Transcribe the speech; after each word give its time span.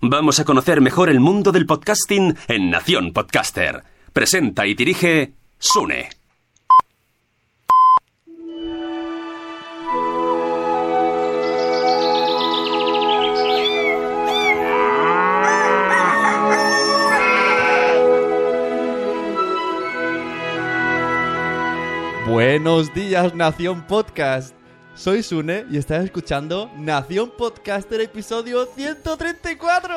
Vamos 0.00 0.38
a 0.40 0.44
conocer 0.44 0.80
mejor 0.80 1.08
el 1.08 1.20
mundo 1.20 1.52
del 1.52 1.64
podcasting 1.64 2.36
en 2.48 2.70
Nación 2.70 3.12
Podcaster. 3.12 3.82
Presenta 4.12 4.66
y 4.66 4.74
dirige 4.74 5.32
Sune. 5.58 6.10
Buenos 22.26 22.92
días, 22.92 23.34
Nación 23.34 23.86
Podcast. 23.86 24.55
Soy 24.96 25.22
Sune 25.22 25.66
y 25.70 25.76
estás 25.76 26.04
escuchando 26.04 26.70
Nación 26.74 27.30
Podcaster 27.36 28.00
episodio 28.00 28.64
134. 28.64 29.94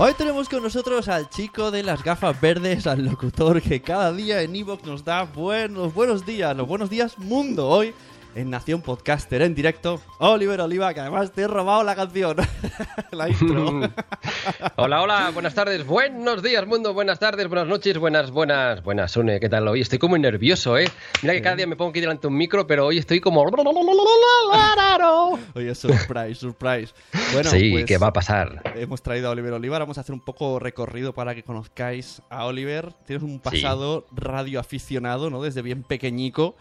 Hoy 0.00 0.14
tenemos 0.14 0.48
con 0.48 0.62
nosotros 0.62 1.08
al 1.08 1.28
chico 1.28 1.72
de 1.72 1.82
las 1.82 2.04
gafas 2.04 2.40
verdes, 2.40 2.86
al 2.86 3.04
locutor 3.04 3.60
que 3.60 3.82
cada 3.82 4.12
día 4.12 4.42
en 4.42 4.54
Evox 4.54 4.84
nos 4.84 5.04
da 5.04 5.24
buenos, 5.24 5.92
buenos 5.92 6.24
días, 6.24 6.56
los 6.56 6.68
buenos 6.68 6.88
días 6.88 7.18
mundo. 7.18 7.68
Hoy 7.68 7.92
en 8.34 8.50
Nación 8.50 8.82
Podcaster 8.82 9.42
en 9.42 9.54
directo, 9.54 10.00
Oliver 10.18 10.60
Oliva, 10.60 10.92
que 10.94 11.00
además 11.00 11.32
te 11.32 11.42
he 11.42 11.48
robado 11.48 11.82
la 11.82 11.96
canción, 11.96 12.36
la 13.12 13.28
intro. 13.28 13.76
hola, 14.76 15.02
hola, 15.02 15.30
buenas 15.32 15.54
tardes, 15.54 15.86
buenos 15.86 16.42
días 16.42 16.66
mundo, 16.66 16.94
buenas 16.94 17.18
tardes, 17.18 17.48
buenas 17.48 17.66
noches, 17.66 17.98
buenas, 17.98 18.30
buenas, 18.30 18.82
buenas, 18.82 19.12
Sune, 19.12 19.40
¿qué 19.40 19.48
tal 19.48 19.66
hoy? 19.68 19.80
Estoy 19.80 19.98
como 19.98 20.18
nervioso, 20.18 20.78
¿eh? 20.78 20.88
Mira 21.22 21.34
que 21.34 21.42
cada 21.42 21.56
día 21.56 21.66
me 21.66 21.76
pongo 21.76 21.90
aquí 21.90 22.00
delante 22.00 22.22
de 22.22 22.28
un 22.28 22.36
micro, 22.36 22.66
pero 22.66 22.86
hoy 22.86 22.98
estoy 22.98 23.20
como... 23.20 23.42
Oye, 25.54 25.74
surprise, 25.74 26.34
surprise. 26.34 26.92
Bueno, 27.32 27.50
sí, 27.50 27.72
pues, 27.72 27.84
¿qué 27.86 27.98
va 27.98 28.08
a 28.08 28.12
pasar? 28.12 28.62
Hemos 28.76 29.02
traído 29.02 29.28
a 29.28 29.30
Oliver 29.30 29.54
Oliva, 29.54 29.78
vamos 29.78 29.98
a 29.98 30.02
hacer 30.02 30.14
un 30.14 30.20
poco 30.20 30.58
recorrido 30.58 31.14
para 31.14 31.34
que 31.34 31.42
conozcáis 31.42 32.22
a 32.30 32.46
Oliver. 32.46 32.92
Tienes 33.06 33.22
un 33.22 33.40
pasado 33.40 34.06
sí. 34.08 34.16
radioaficionado, 34.16 35.30
¿no? 35.30 35.42
Desde 35.42 35.62
bien 35.62 35.82
pequeñico. 35.82 36.56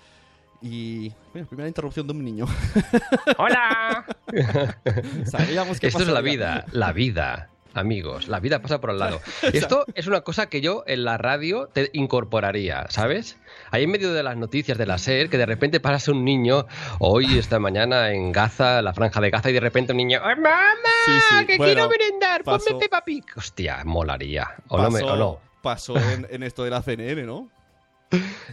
Y. 0.62 1.12
Mira, 1.34 1.45
primera 1.47 1.68
interrupción 1.68 2.07
de 2.07 2.13
un 2.13 2.23
niño. 2.23 2.45
¡Hola! 3.38 4.06
Sabíamos 5.25 5.79
que 5.79 5.88
Esto 5.88 6.03
es 6.03 6.07
la 6.07 6.22
vida, 6.22 6.66
la 6.72 6.94
vida. 6.94 7.50
Amigos, 7.73 8.28
la 8.28 8.40
vida 8.40 8.59
pasa 8.59 8.81
por 8.81 8.90
al 8.90 8.97
lado. 8.97 9.22
Esto 9.53 9.85
es 9.94 10.07
una 10.07 10.22
cosa 10.22 10.50
que 10.50 10.62
yo 10.62 10.84
en 10.88 11.03
la 11.03 11.19
radio 11.19 11.68
te 11.68 11.91
incorporaría, 11.94 12.88
¿sabes? 12.90 13.38
Ahí 13.69 13.84
en 13.84 13.91
medio 13.91 14.13
de 14.13 14.23
las 14.23 14.35
noticias 14.35 14.79
de 14.79 14.88
la 14.88 14.97
SER, 14.97 15.29
que 15.29 15.38
de 15.38 15.45
repente 15.45 15.79
pasa 15.79 16.12
un 16.12 16.25
niño, 16.25 16.66
hoy, 16.97 17.38
esta 17.38 17.59
mañana, 17.59 18.12
en 18.13 18.31
Gaza, 18.31 18.81
la 18.81 18.94
franja 18.94 19.22
de 19.22 19.29
Gaza, 19.29 19.51
y 19.51 19.53
de 19.53 19.59
repente 19.59 19.91
un 19.91 19.97
niño, 19.97 20.19
¡Oh, 20.24 20.28
¡Mamá! 20.28 20.50
Sí, 21.06 21.12
sí. 21.29 21.45
¡Que 21.45 21.57
bueno, 21.57 21.74
quiero 21.74 21.89
merendar! 21.89 22.44
¡Ponme 22.44 22.79
Peppa 22.79 23.06
Pig! 23.06 23.25
Hostia, 23.35 23.84
molaría. 23.85 24.56
O 24.69 24.78
pasó, 24.78 24.89
no, 24.89 25.06
me, 25.06 25.12
o 25.12 25.16
no. 25.16 25.39
Pasó 25.62 25.97
en, 25.97 26.25
en 26.31 26.41
esto 26.41 26.63
de 26.63 26.72
la 26.72 26.81
CNN, 26.81 27.28
¿no? 27.28 27.47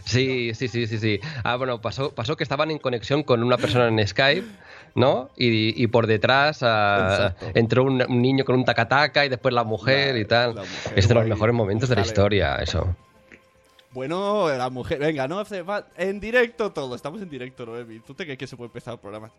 Sí, 0.05 0.53
sí, 0.53 0.67
sí, 0.67 0.87
sí, 0.87 0.97
sí. 0.97 1.19
Ah, 1.43 1.55
bueno, 1.55 1.81
pasó, 1.81 2.13
pasó 2.13 2.35
que 2.35 2.43
estaban 2.43 2.71
en 2.71 2.79
conexión 2.79 3.23
con 3.23 3.41
una 3.43 3.57
persona 3.57 3.87
en 3.87 4.05
Skype, 4.07 4.47
¿no? 4.95 5.29
Y, 5.35 5.81
y 5.81 5.87
por 5.87 6.07
detrás 6.07 6.61
uh, 6.61 7.33
entró 7.53 7.83
un, 7.83 8.01
un, 8.07 8.21
niño 8.21 8.45
con 8.45 8.55
un 8.55 8.65
tacataca 8.65 9.25
y 9.25 9.29
después 9.29 9.53
la 9.53 9.63
mujer 9.63 10.15
la, 10.15 10.19
y 10.19 10.25
tal. 10.25 10.55
Mujer, 10.55 10.93
es 10.95 11.07
de 11.07 11.15
los 11.15 11.25
mejores 11.25 11.55
momentos 11.55 11.89
de 11.89 11.95
la 11.95 12.01
historia, 12.01 12.57
eso. 12.57 12.95
Bueno, 13.91 14.49
la 14.49 14.69
mujer, 14.69 14.99
venga, 14.99 15.25
no 15.27 15.41
en 15.97 16.19
directo 16.19 16.73
todo, 16.73 16.95
estamos 16.95 17.21
en 17.21 17.29
directo, 17.29 17.65
Noemi. 17.65 17.99
¿Tú 17.99 18.13
te 18.13 18.25
crees 18.25 18.37
que 18.37 18.45
se 18.45 18.57
puede 18.57 18.67
empezar 18.67 18.95
el 18.95 18.99
programa? 18.99 19.31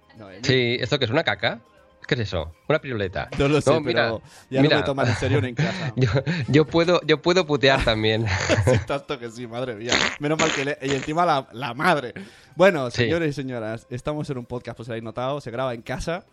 Sí, 0.42 0.78
¿esto 0.80 0.98
que 0.98 1.04
es 1.04 1.10
una 1.10 1.24
caca? 1.24 1.60
¿Qué 2.06 2.14
es 2.14 2.20
eso? 2.20 2.52
Una 2.68 2.80
piruleta. 2.80 3.28
No 3.38 3.48
lo 3.48 3.60
sé, 3.60 3.70
no, 3.70 3.80
mira, 3.80 4.04
pero 4.04 4.22
ya 4.48 4.62
mira, 4.62 4.76
no 4.76 4.80
me 4.82 4.86
toman 4.86 5.08
en 5.08 5.16
serio 5.16 5.38
en 5.44 5.54
casa. 5.54 5.92
Yo, 5.96 6.10
yo, 6.48 6.66
puedo, 6.66 7.00
yo 7.04 7.20
puedo 7.20 7.46
putear 7.46 7.84
también. 7.84 8.26
sí, 8.64 8.78
tanto 8.86 9.18
que 9.18 9.30
sí, 9.30 9.46
madre 9.46 9.74
mía. 9.74 9.92
Menos 10.20 10.38
mal 10.38 10.52
que 10.52 10.64
le... 10.64 10.78
Y 10.82 10.90
encima 10.90 11.26
la, 11.26 11.48
la 11.52 11.74
madre. 11.74 12.14
Bueno, 12.54 12.90
señores 12.90 13.34
sí. 13.34 13.40
y 13.40 13.44
señoras, 13.44 13.86
estamos 13.90 14.30
en 14.30 14.38
un 14.38 14.46
podcast, 14.46 14.76
pues 14.76 14.88
lo 14.88 14.92
habéis 14.92 15.04
notado, 15.04 15.40
se 15.40 15.50
graba 15.50 15.74
en 15.74 15.82
casa. 15.82 16.24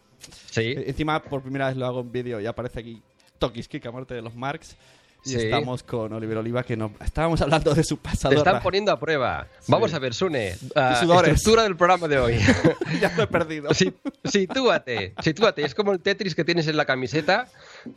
Sí. 0.52 0.76
Encima, 0.78 1.22
por 1.22 1.42
primera 1.42 1.68
vez 1.68 1.78
lo 1.78 1.86
hago 1.86 2.02
en 2.02 2.12
vídeo 2.12 2.40
y 2.40 2.46
aparece 2.46 2.80
aquí 2.80 3.02
Tokiski, 3.40 3.82
a 3.86 3.92
muerte 3.92 4.14
de 4.14 4.22
los 4.22 4.36
Marks. 4.36 4.78
Y 5.26 5.30
Sí. 5.30 5.38
estamos 5.38 5.84
con 5.84 6.12
Oliver 6.12 6.38
Oliva, 6.38 6.64
que 6.64 6.76
no... 6.76 6.92
estábamos 7.04 7.40
hablando 7.42 7.74
de 7.74 7.84
su 7.84 7.98
pasado. 7.98 8.34
Te 8.34 8.38
están 8.38 8.62
poniendo 8.62 8.92
a 8.92 9.00
prueba. 9.00 9.48
Vamos 9.70 9.94
a 9.94 10.00
ver, 10.00 10.14
Sune. 10.14 10.56
sudores. 11.00 11.34
estructura 11.34 11.64
del 11.64 11.78
programa 11.78 12.08
de 12.10 12.18
hoy. 12.20 12.40
ya 13.02 13.14
lo 13.16 13.24
he 13.24 13.28
perdido. 13.28 13.74
Si- 13.74 13.94
Sitúate, 14.26 15.14
sitúate. 15.22 15.64
Es 15.64 15.74
como 15.76 15.94
el 15.94 16.00
Tetris 16.00 16.36
que 16.36 16.44
tienes 16.44 16.68
en 16.68 16.76
la 16.76 16.86
camiseta, 16.86 17.48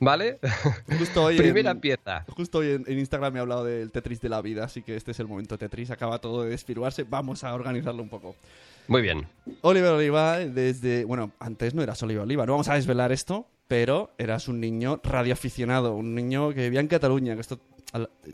¿vale? 0.00 0.38
Justo 0.99 1.25
hoy 1.25 1.37
Primera 1.37 1.73
en- 1.73 1.81
pieza. 1.81 2.25
Justo 2.28 2.58
hoy 2.58 2.73
en, 2.73 2.84
en 2.87 2.99
Instagram 2.99 3.32
me 3.32 3.38
he 3.38 3.43
hablado 3.43 3.64
del 3.64 3.90
Tetris 3.90 4.20
de 4.20 4.29
la 4.29 4.40
vida, 4.40 4.64
así 4.64 4.82
que 4.82 4.94
este 4.96 5.11
es 5.11 5.19
el 5.20 5.26
momento 5.26 5.58
Tetris. 5.58 5.90
Acaba 5.90 6.19
todo 6.20 6.44
de 6.44 6.50
desfiruarse. 6.50 7.02
Vamos 7.05 7.43
a 7.43 7.55
organizarlo 7.55 8.02
un 8.02 8.08
poco. 8.08 8.37
Muy 8.88 9.02
bien. 9.02 9.26
Oliver 9.62 9.90
Oliva, 9.90 10.38
desde. 10.38 11.05
Bueno, 11.05 11.32
antes 11.40 11.75
no 11.75 11.82
eras 11.82 12.00
Oliver 12.05 12.22
Oliva, 12.22 12.46
no 12.46 12.52
vamos 12.52 12.69
a 12.69 12.75
desvelar 12.75 13.11
esto, 13.11 13.49
pero 13.69 14.11
eras 14.19 14.49
un 14.49 14.61
niño 14.61 15.01
radioaficionado, 15.03 15.95
un 15.95 16.15
niño 16.15 16.51
que 16.51 16.63
vivía 16.63 16.81
en 16.81 16.89
Cataluña. 16.89 17.35
Que 17.35 17.41
esto 17.41 17.61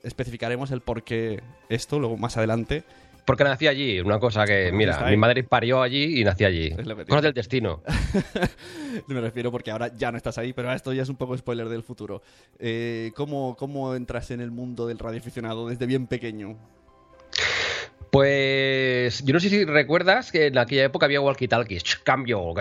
especificaremos 0.03 0.71
el 0.71 0.81
por 0.81 1.03
qué 1.03 1.43
esto 1.69 1.99
luego 1.99 2.17
más 2.17 2.37
adelante. 2.37 2.85
Porque 3.25 3.45
nací 3.45 3.69
allí, 3.69 4.01
una 4.01 4.19
cosa 4.19 4.45
que, 4.45 4.73
mira, 4.73 5.09
mi 5.09 5.17
madre 5.17 5.45
parió 5.45 5.81
allí 5.81 6.21
y 6.21 6.25
nací 6.25 6.45
allí. 6.45 6.71
Cosas 7.09 7.23
del 7.23 7.33
destino. 7.33 7.81
Me 9.07 9.21
refiero 9.21 9.53
porque 9.53 9.71
ahora 9.71 9.95
ya 9.95 10.11
no 10.11 10.17
estás 10.17 10.39
ahí, 10.39 10.53
pero 10.53 10.73
esto 10.73 10.93
ya 10.93 11.03
es 11.03 11.09
un 11.09 11.15
poco 11.15 11.37
spoiler 11.39 11.69
del 11.69 11.85
futuro. 11.85 12.21
Eh, 12.59 13.13
¿cómo, 13.15 13.57
¿Cómo 13.57 13.95
entras 13.95 14.33
en 14.33 14.41
el 14.41 14.51
mundo 14.51 14.89
del 14.89 14.99
radioaficionado 14.99 15.69
desde 15.69 15.87
bien 15.87 16.09
pequeño? 16.09 16.57
Pues 18.13 19.25
yo 19.25 19.33
no 19.33 19.41
sé 19.41 19.49
si 19.49 19.65
recuerdas 19.65 20.31
que 20.33 20.49
en 20.49 20.59
aquella 20.59 20.85
época 20.85 21.07
había 21.07 21.23
walkie-talkies, 21.23 22.03
cambio, 22.05 22.53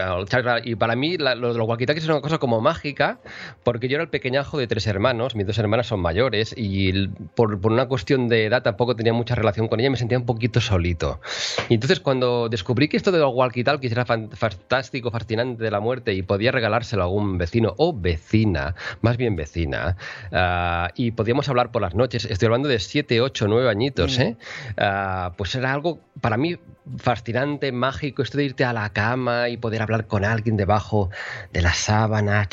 y 0.63 0.75
para 0.75 0.95
mí 0.95 1.17
la- 1.17 1.35
lo 1.35 1.51
de 1.51 1.59
los 1.59 1.67
walkie-talkies 1.67 2.03
es 2.03 2.07
una 2.07 2.21
cosa 2.21 2.37
como 2.37 2.61
mágica, 2.61 3.19
porque 3.63 3.89
yo 3.89 3.95
era 3.97 4.03
el 4.03 4.09
pequeñajo 4.09 4.57
de 4.57 4.67
tres 4.67 4.87
hermanos, 4.87 5.35
mis 5.35 5.45
dos 5.45 5.57
hermanas 5.57 5.87
son 5.87 5.99
mayores, 5.99 6.53
y 6.57 7.09
por, 7.35 7.59
por 7.59 7.73
una 7.73 7.85
cuestión 7.89 8.29
de 8.29 8.45
edad 8.45 8.63
tampoco 8.63 8.95
tenía 8.95 9.11
mucha 9.11 9.35
relación 9.35 9.67
con 9.67 9.81
ella, 9.81 9.89
me 9.89 9.97
sentía 9.97 10.17
un 10.17 10.25
poquito 10.25 10.61
solito. 10.61 11.19
Y 11.67 11.73
entonces 11.73 11.99
cuando 11.99 12.47
descubrí 12.47 12.87
que 12.87 12.95
esto 12.95 13.11
de 13.11 13.19
los 13.19 13.33
walkie-talkies 13.33 13.91
era 13.91 14.05
fan- 14.05 14.29
fantástico, 14.31 15.11
fascinante 15.11 15.61
de 15.65 15.69
la 15.69 15.81
muerte, 15.81 16.13
y 16.13 16.21
podía 16.21 16.53
regalárselo 16.53 17.01
a 17.01 17.05
algún 17.07 17.37
vecino 17.37 17.73
o 17.75 17.91
vecina, 17.93 18.73
más 19.01 19.17
bien 19.17 19.35
vecina, 19.35 19.97
ah, 20.31 20.91
y 20.95 21.11
podíamos 21.11 21.49
hablar 21.49 21.73
por 21.73 21.81
las 21.81 21.93
noches, 21.93 22.23
estoy 22.23 22.45
hablando 22.45 22.69
de 22.69 22.79
7, 22.79 23.19
8, 23.19 23.49
9 23.49 23.69
añitos, 23.69 24.17
¿eh? 24.17 24.37
Ah, 24.77 25.33
pues 25.41 25.55
era 25.55 25.73
algo 25.73 25.99
para 26.21 26.37
mí 26.37 26.59
fascinante, 26.99 27.71
mágico, 27.71 28.21
esto 28.21 28.37
de 28.37 28.43
irte 28.43 28.63
a 28.63 28.73
la 28.73 28.93
cama 28.93 29.49
y 29.49 29.57
poder 29.57 29.81
hablar 29.81 30.05
con 30.05 30.23
alguien 30.23 30.55
debajo 30.55 31.09
de 31.51 31.63
la 31.63 31.73
sábana. 31.73 32.47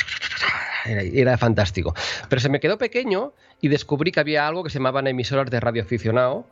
Era, 0.86 1.36
fantástico. 1.36 1.94
Pero 2.30 2.40
se 2.40 2.48
me 2.48 2.60
quedó 2.60 2.78
pequeño 2.78 3.34
y 3.60 3.68
descubrí 3.68 4.10
que 4.10 4.20
había 4.20 4.48
algo 4.48 4.64
que 4.64 4.70
se 4.70 4.78
llamaban 4.78 5.06
emisoras 5.06 5.50
de 5.50 5.60
radio 5.60 5.82
aficionado 5.82 6.46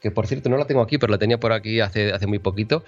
que 0.00 0.10
por 0.10 0.26
cierto 0.26 0.48
no 0.48 0.56
la 0.56 0.64
tengo 0.64 0.80
aquí, 0.80 0.96
pero 0.96 1.10
la 1.10 1.18
tenía 1.18 1.38
por 1.38 1.52
aquí 1.52 1.80
hace, 1.80 2.26
muy 2.26 2.38
poquito. 2.38 2.84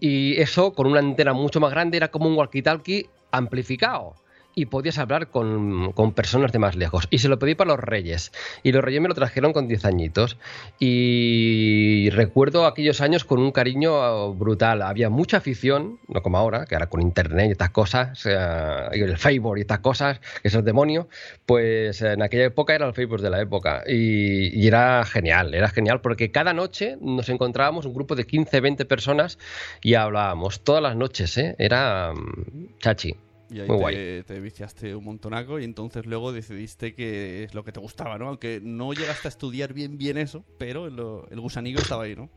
Y 0.00 0.38
eso 0.38 0.74
con 0.74 0.86
una 0.86 1.00
antena 1.00 1.32
mucho 1.32 1.60
más 1.60 1.70
grande 1.70 1.96
era 1.96 2.08
como 2.08 2.28
un 2.28 2.36
walkie-talkie 2.36 3.08
amplificado. 3.30 4.16
Y 4.54 4.66
podías 4.66 4.98
hablar 4.98 5.28
con, 5.28 5.92
con 5.92 6.12
personas 6.12 6.52
de 6.52 6.58
más 6.58 6.76
lejos. 6.76 7.06
Y 7.10 7.18
se 7.18 7.28
lo 7.28 7.38
pedí 7.38 7.54
para 7.54 7.70
los 7.70 7.80
reyes. 7.80 8.32
Y 8.62 8.72
los 8.72 8.82
reyes 8.82 9.00
me 9.00 9.08
lo 9.08 9.14
trajeron 9.14 9.52
con 9.52 9.68
10 9.68 9.84
añitos. 9.84 10.36
Y 10.78 12.10
recuerdo 12.10 12.66
aquellos 12.66 13.00
años 13.00 13.24
con 13.24 13.40
un 13.40 13.52
cariño 13.52 14.34
brutal. 14.34 14.82
Había 14.82 15.10
mucha 15.10 15.38
afición, 15.38 15.98
no 16.08 16.22
como 16.22 16.38
ahora, 16.38 16.66
que 16.66 16.74
ahora 16.74 16.88
con 16.88 17.02
internet 17.02 17.48
y 17.48 17.52
estas 17.52 17.70
cosas, 17.70 18.26
eh, 18.26 18.88
el 18.92 19.16
Facebook 19.16 19.58
y 19.58 19.62
estas 19.62 19.80
cosas, 19.80 20.20
que 20.42 20.48
es 20.48 20.54
el 20.54 20.64
demonio. 20.64 21.08
Pues 21.46 22.02
en 22.02 22.22
aquella 22.22 22.44
época 22.44 22.74
era 22.74 22.86
el 22.86 22.94
Facebook 22.94 23.20
de 23.20 23.30
la 23.30 23.40
época. 23.40 23.84
Y, 23.86 24.58
y 24.58 24.66
era 24.66 25.04
genial, 25.04 25.54
era 25.54 25.68
genial 25.68 26.00
porque 26.00 26.30
cada 26.30 26.52
noche 26.52 26.96
nos 27.00 27.28
encontrábamos 27.28 27.86
un 27.86 27.94
grupo 27.94 28.14
de 28.14 28.26
15, 28.26 28.60
20 28.60 28.84
personas 28.84 29.38
y 29.82 29.94
hablábamos 29.94 30.60
todas 30.60 30.82
las 30.82 30.96
noches, 30.96 31.36
¿eh? 31.38 31.54
Era 31.58 32.12
mm, 32.12 32.78
chachi. 32.78 33.16
Y 33.50 33.60
ahí 33.60 33.68
Muy 33.68 33.76
te, 33.76 33.82
guay. 33.82 34.22
te 34.24 34.40
viciaste 34.40 34.94
un 34.94 35.04
montonaco 35.04 35.58
y 35.58 35.64
entonces 35.64 36.06
luego 36.06 36.32
decidiste 36.32 36.94
que 36.94 37.42
es 37.44 37.54
lo 37.54 37.64
que 37.64 37.72
te 37.72 37.80
gustaba, 37.80 38.16
¿no? 38.18 38.28
Aunque 38.28 38.60
no 38.62 38.92
llegaste 38.92 39.28
a 39.28 39.30
estudiar 39.30 39.72
bien 39.74 39.98
bien 39.98 40.18
eso, 40.18 40.44
pero 40.58 40.88
lo- 40.88 41.26
el 41.30 41.40
gusanillo 41.40 41.80
estaba 41.80 42.04
ahí, 42.04 42.14
¿no? 42.14 42.30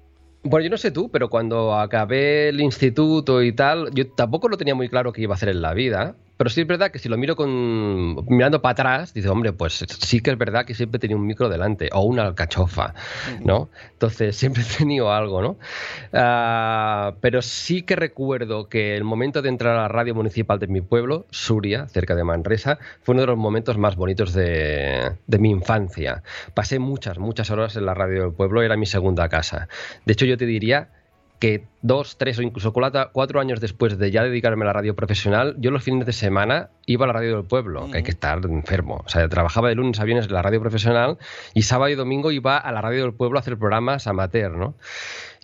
Bueno, 0.46 0.66
yo 0.66 0.70
no 0.72 0.78
sé 0.78 0.92
tú, 0.92 1.10
pero 1.10 1.30
cuando 1.30 1.74
acabé 1.76 2.50
el 2.50 2.60
instituto 2.60 3.42
y 3.42 3.54
tal, 3.54 3.90
yo 3.94 4.10
tampoco 4.12 4.50
lo 4.50 4.58
tenía 4.58 4.76
muy 4.76 4.90
claro 4.90 5.14
qué 5.14 5.22
iba 5.22 5.34
a 5.34 5.38
hacer 5.38 5.48
en 5.50 5.62
la 5.62 5.74
vida. 5.74 6.18
Pero 6.44 6.52
sí 6.52 6.60
es 6.60 6.68
verdad 6.68 6.92
que 6.92 7.00
si 7.00 7.08
lo 7.08 7.16
miro 7.18 7.38
con 7.38 8.26
mirando 8.28 8.62
para 8.62 8.74
atrás, 8.74 9.14
dice, 9.14 9.30
hombre, 9.30 9.54
pues 9.54 9.86
sí 9.88 10.20
que 10.20 10.30
es 10.30 10.38
verdad 10.38 10.66
que 10.66 10.74
siempre 10.74 11.00
tenía 11.00 11.16
un 11.16 11.26
micro 11.26 11.48
delante 11.48 11.88
o 11.94 12.02
una 12.02 12.24
alcachofa, 12.24 12.94
¿no? 13.46 13.70
Entonces 13.94 14.36
siempre 14.36 14.62
he 14.62 14.78
tenido 14.78 15.14
algo, 15.14 15.42
¿no? 15.42 15.58
Ah, 16.12 17.14
pero 17.22 17.42
sí 17.42 17.84
que 17.84 17.96
recuerdo 17.96 18.68
que 18.68 18.98
el 18.98 19.06
momento 19.06 19.42
de 19.42 19.48
entrar 19.48 19.78
a 19.78 19.84
la 19.84 19.88
radio 19.88 20.16
municipal 20.16 20.60
de 20.60 20.68
mi 20.68 20.82
pueblo, 20.82 21.28
Suria, 21.30 21.88
cerca 21.88 22.14
de 22.14 22.26
Manresa, 22.26 22.78
fue 23.04 23.14
uno 23.14 23.22
de 23.22 23.28
los 23.28 23.38
momentos 23.38 23.78
más 23.78 23.96
bonitos 23.96 24.34
de, 24.34 25.14
de 25.26 25.40
mi 25.40 25.50
infancia. 25.50 26.24
Pasé 26.54 26.78
muchas, 26.78 27.20
muchas 27.20 27.52
horas 27.52 27.78
en 27.78 27.86
la 27.86 27.94
radio 27.94 28.24
del 28.24 28.34
pueblo, 28.34 28.64
era 28.64 28.76
mi 28.76 28.86
segunda 28.86 29.30
casa. 29.30 29.70
De 30.06 30.12
hecho, 30.12 30.26
yo 30.26 30.36
te 30.36 30.46
diría 30.46 30.90
que 31.40 31.68
dos, 31.84 32.18
tres 32.18 32.40
o 32.40 32.42
incluso 32.42 32.74
cuatro, 32.74 33.10
cuatro 33.14 33.40
años 33.40 33.60
después 33.62 34.00
de 34.00 34.10
ya 34.10 34.24
dedicarme 34.24 34.64
a 34.64 34.68
la 34.68 34.74
radio 34.74 34.96
profesional, 34.96 35.56
yo 35.60 35.70
los 35.70 35.84
fines 35.84 36.08
de 36.08 36.14
semana 36.14 36.70
iba 36.88 37.06
a 37.06 37.08
la 37.08 37.14
radio 37.14 37.36
del 37.36 37.46
pueblo, 37.46 37.90
que 37.92 37.98
hay 37.98 38.04
que 38.04 38.12
estar 38.12 38.40
enfermo. 38.46 39.04
O 39.06 39.10
sea, 39.10 39.28
trabajaba 39.30 39.70
de 39.70 39.76
lunes 39.76 40.00
a 40.00 40.04
viernes 40.06 40.26
en 40.28 40.34
la 40.34 40.42
radio 40.42 40.60
profesional 40.60 41.18
y 41.54 41.62
sábado 41.62 41.90
y 41.92 41.96
domingo 41.96 42.32
iba 42.32 42.58
a 42.58 42.72
la 42.72 42.82
radio 42.82 43.04
del 43.04 43.14
pueblo 43.14 43.38
a 43.38 43.42
hacer 43.42 43.58
programas 43.58 44.08
amateur, 44.08 44.52
¿no? 44.58 44.74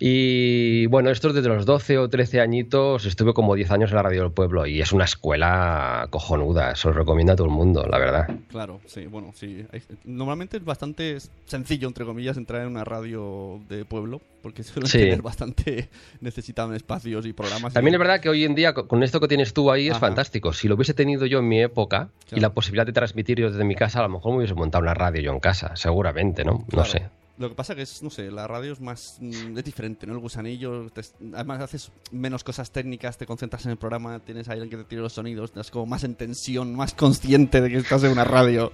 Y 0.02 0.86
bueno, 0.86 1.10
esto 1.10 1.30
desde 1.34 1.48
los 1.48 1.66
12 1.66 1.98
o 1.98 2.08
13 2.08 2.40
añitos, 2.40 3.04
estuve 3.04 3.34
como 3.34 3.54
10 3.54 3.70
años 3.70 3.90
en 3.90 3.96
la 3.96 4.02
radio 4.02 4.22
del 4.22 4.32
pueblo 4.32 4.64
y 4.66 4.80
es 4.80 4.92
una 4.92 5.04
escuela 5.04 6.06
cojonuda, 6.08 6.74
se 6.74 6.88
lo 6.88 6.94
recomiendo 6.94 7.34
a 7.34 7.36
todo 7.36 7.46
el 7.48 7.52
mundo, 7.52 7.86
la 7.86 7.98
verdad. 7.98 8.30
Claro, 8.48 8.80
sí, 8.86 9.04
bueno, 9.06 9.32
sí. 9.34 9.66
Normalmente 10.06 10.56
es 10.56 10.64
bastante 10.64 11.18
sencillo, 11.44 11.86
entre 11.86 12.06
comillas, 12.06 12.38
entrar 12.38 12.62
en 12.62 12.68
una 12.68 12.82
radio 12.84 13.60
de 13.68 13.84
pueblo, 13.84 14.22
porque 14.42 14.62
suelen 14.62 14.88
Sí. 14.88 14.98
tener 15.00 15.20
bastante... 15.20 15.90
necesitaban 16.30 16.74
espacios 16.74 17.26
y 17.26 17.32
programas. 17.32 17.72
y- 17.72 17.74
También 17.74 17.94
es 17.94 17.98
verdad 17.98 18.20
que 18.20 18.28
hoy 18.28 18.44
en 18.44 18.54
día, 18.54 18.72
co- 18.72 18.86
con 18.88 19.02
esto 19.02 19.20
que 19.20 19.28
tienes 19.28 19.52
tú 19.52 19.70
ahí, 19.70 19.86
es 19.88 19.92
Ajá. 19.92 20.00
fantástico. 20.06 20.52
Si 20.52 20.68
lo 20.68 20.76
hubiese 20.76 20.94
tenido 20.94 21.26
yo 21.26 21.40
en 21.40 21.48
mi 21.48 21.60
época 21.60 22.08
y 22.32 22.40
la 22.40 22.50
posibilidad 22.54 22.86
de 22.86 22.92
transmitir 22.92 23.38
yo 23.40 23.50
desde 23.50 23.64
mi 23.64 23.74
casa, 23.74 23.98
a 23.98 24.02
lo 24.02 24.08
mejor 24.08 24.32
me 24.32 24.38
hubiese 24.38 24.54
montado 24.54 24.82
una 24.82 24.94
radio 24.94 25.20
yo 25.20 25.32
en 25.32 25.40
casa, 25.40 25.74
seguramente, 25.76 26.44
¿no? 26.44 26.64
No 26.72 26.84
sé. 26.84 27.08
Lo 27.38 27.48
que 27.48 27.54
pasa 27.54 27.74
que 27.74 27.80
es, 27.80 28.02
no 28.02 28.10
sé, 28.10 28.30
la 28.30 28.46
radio 28.46 28.70
es 28.74 28.82
más... 28.82 29.16
mm, 29.18 29.56
es 29.56 29.64
diferente, 29.64 30.06
¿no? 30.06 30.12
El 30.12 30.18
gusanillo, 30.18 30.90
te- 30.90 31.00
además 31.34 31.62
haces 31.62 31.90
menos 32.12 32.44
cosas 32.44 32.70
técnicas, 32.70 33.16
te 33.16 33.24
concentras 33.24 33.64
en 33.64 33.70
el 33.72 33.78
programa, 33.78 34.18
tienes 34.18 34.46
a 34.50 34.52
alguien 34.52 34.68
que 34.68 34.76
te 34.76 34.84
tire 34.84 35.00
los 35.00 35.14
sonidos, 35.14 35.48
estás 35.48 35.70
como 35.70 35.86
más 35.86 36.04
en 36.04 36.16
tensión, 36.16 36.74
más 36.74 36.92
consciente 36.92 37.62
de 37.62 37.70
que 37.70 37.78
estás 37.78 38.04
en 38.04 38.12
una 38.12 38.24
radio. 38.24 38.72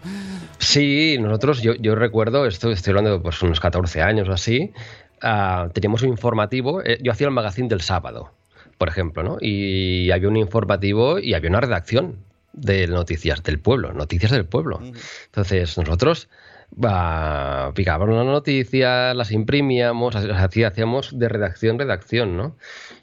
Sí, 0.58 1.16
nosotros, 1.20 1.62
yo, 1.62 1.74
yo 1.74 1.94
recuerdo, 1.94 2.44
esto 2.46 2.70
estoy 2.72 2.90
hablando 2.90 3.12
de 3.12 3.20
pues, 3.20 3.40
unos 3.42 3.60
14 3.60 4.02
años 4.02 4.28
o 4.28 4.32
así, 4.32 4.72
ah, 5.22 5.68
teníamos 5.72 6.02
un 6.02 6.08
informativo, 6.10 6.82
eh, 6.84 6.98
yo 7.02 7.12
hacía 7.12 7.26
el 7.26 7.32
magazine 7.32 7.68
del 7.68 7.80
sábado, 7.80 8.32
por 8.78 8.88
ejemplo, 8.88 9.22
¿no? 9.22 9.38
Y 9.40 10.10
había 10.10 10.28
un 10.28 10.36
informativo 10.36 11.18
y 11.18 11.34
había 11.34 11.50
una 11.50 11.60
redacción 11.60 12.16
de 12.52 12.86
noticias 12.86 13.42
del 13.42 13.58
pueblo, 13.58 13.92
noticias 13.92 14.30
del 14.32 14.46
pueblo. 14.46 14.80
Entonces, 15.26 15.76
nosotros 15.78 16.28
bah, 16.70 17.70
picábamos 17.74 18.14
las 18.16 18.26
noticias, 18.26 19.14
las 19.14 19.30
imprimíamos, 19.30 20.16
así- 20.16 20.30
así 20.30 20.64
hacíamos 20.64 21.18
de 21.18 21.28
redacción, 21.28 21.78
redacción, 21.78 22.36
¿no? 22.36 22.56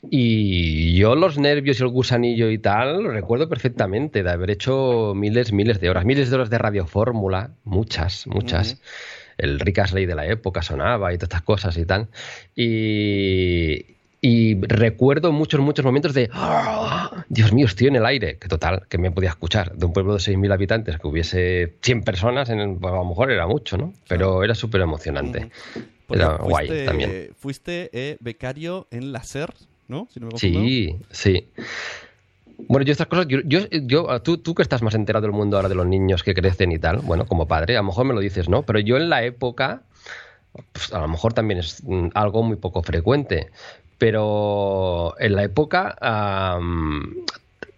Y 0.09 0.95
yo 0.95 1.16
los 1.16 1.38
nervios 1.38 1.80
y 1.80 1.83
el 1.83 1.89
gusanillo 1.89 2.50
y 2.50 2.57
tal, 2.57 3.04
lo 3.04 3.09
recuerdo 3.12 3.48
perfectamente 3.48 4.21
de 4.24 4.30
haber 4.30 4.51
hecho 4.51 5.13
miles, 5.16 5.54
miles 5.54 5.80
de 5.80 5.89
horas, 5.89 6.04
miles 6.06 6.30
de 6.30 6.36
horas 6.36 6.50
de 6.50 6.57
radiofórmula, 6.57 7.51
muchas, 7.63 8.27
muchas. 8.27 8.81
El 9.38 9.59
Rick 9.59 9.80
Astley 9.80 10.06
de 10.06 10.15
la 10.15 10.25
época 10.27 10.62
sonaba 10.62 11.13
y 11.13 11.18
todas 11.18 11.27
estas 11.30 11.41
cosas 11.44 11.77
y 11.77 11.85
tal. 11.85 12.07
Y, 12.56 13.85
y 14.21 14.56
recuerdo 14.62 15.31
muchos, 15.31 15.59
muchos 15.59 15.83
momentos 15.85 16.13
de 16.13 16.30
"Ah, 16.33 17.25
Dios 17.30 17.52
mío, 17.54 17.66
estoy 17.66 17.87
en 17.87 17.95
el 17.97 18.06
aire, 18.06 18.37
que 18.37 18.47
total, 18.47 18.85
que 18.90 18.97
me 18.97 19.11
podía 19.11 19.30
escuchar. 19.30 19.73
De 19.75 19.85
un 19.85 19.94
pueblo 19.94 20.13
de 20.13 20.19
6.000 20.19 20.52
habitantes, 20.52 20.97
que 20.97 21.07
hubiese 21.07 21.75
100 21.81 22.04
personas, 22.04 22.49
en 22.49 22.59
el- 22.59 22.78
a 22.83 22.92
lo 22.92 23.06
mejor 23.06 23.31
era 23.31 23.47
mucho, 23.47 23.78
¿no? 23.78 23.94
Pero 24.07 24.44
era 24.44 24.56
súper 24.56 24.81
emocionante. 24.81 25.49
Era 26.09 26.37
guay 26.37 26.68
también. 26.85 27.30
Fuiste 27.37 27.90
eh, 27.92 28.18
becario 28.19 28.87
en 28.92 29.11
la 29.11 29.23
SER, 29.23 29.54
¿no? 29.87 30.07
Si 30.13 30.19
no 30.19 30.28
me 30.28 30.31
confundo. 30.31 30.59
Sí, 30.59 30.95
sí. 31.11 31.49
Bueno, 32.68 32.86
yo 32.86 32.92
estas 32.92 33.08
cosas, 33.08 33.28
yo, 33.28 33.40
yo, 33.46 33.60
yo- 33.70 34.22
tú, 34.22 34.38
tú 34.38 34.54
que 34.56 34.62
estás 34.62 34.82
más 34.82 34.96
enterado 34.96 35.24
del 35.24 35.32
mundo 35.32 35.58
ahora 35.58 35.70
de 35.70 35.76
los 35.76 35.86
niños 35.88 36.24
que 36.24 36.34
crecen 36.34 36.72
y 36.72 36.80
tal, 36.80 36.98
bueno, 37.00 37.26
como 37.26 37.48
padre, 37.48 37.76
a 37.76 37.82
lo 37.82 37.86
mejor 37.88 38.06
me 38.06 38.14
lo 38.14 38.20
dices, 38.20 38.50
¿no? 38.50 38.64
Pero 38.64 38.80
yo 38.80 38.98
en 38.98 39.10
la 39.10 39.24
época, 39.24 39.84
pues, 40.72 40.94
a 40.94 41.00
lo 41.02 41.08
mejor 41.08 41.34
también 41.34 41.60
es 41.60 41.84
mm, 41.84 42.10
algo 42.14 42.44
muy 42.44 42.58
poco 42.58 42.84
frecuente, 42.84 43.52
pero 43.98 45.16
en 45.20 45.36
la 45.36 45.44
época, 45.44 45.96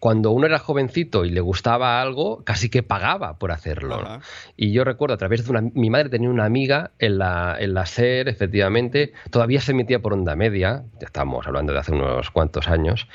cuando 0.05 0.29
uno 0.29 0.45
era 0.45 0.59
jovencito 0.59 1.25
y 1.25 1.31
le 1.31 1.41
gustaba 1.41 1.99
algo, 1.99 2.43
casi 2.43 2.69
que 2.69 2.83
pagaba 2.83 3.39
por 3.39 3.51
hacerlo. 3.51 4.21
Y 4.55 4.71
yo 4.71 4.83
recuerdo 4.83 5.15
a 5.15 5.17
través 5.17 5.43
de 5.43 5.49
una. 5.49 5.61
Mi 5.61 5.89
madre 5.89 6.09
tenía 6.09 6.29
una 6.29 6.45
amiga 6.45 6.91
en 6.99 7.17
la, 7.17 7.57
en 7.59 7.73
la 7.73 7.87
SER, 7.87 8.29
efectivamente, 8.29 9.13
todavía 9.31 9.61
se 9.61 9.71
emitía 9.71 10.03
por 10.03 10.13
onda 10.13 10.35
media, 10.35 10.83
ya 11.01 11.07
estamos 11.07 11.47
hablando 11.47 11.73
de 11.73 11.79
hace 11.79 11.93
unos 11.93 12.29
cuantos 12.29 12.67
años, 12.67 13.07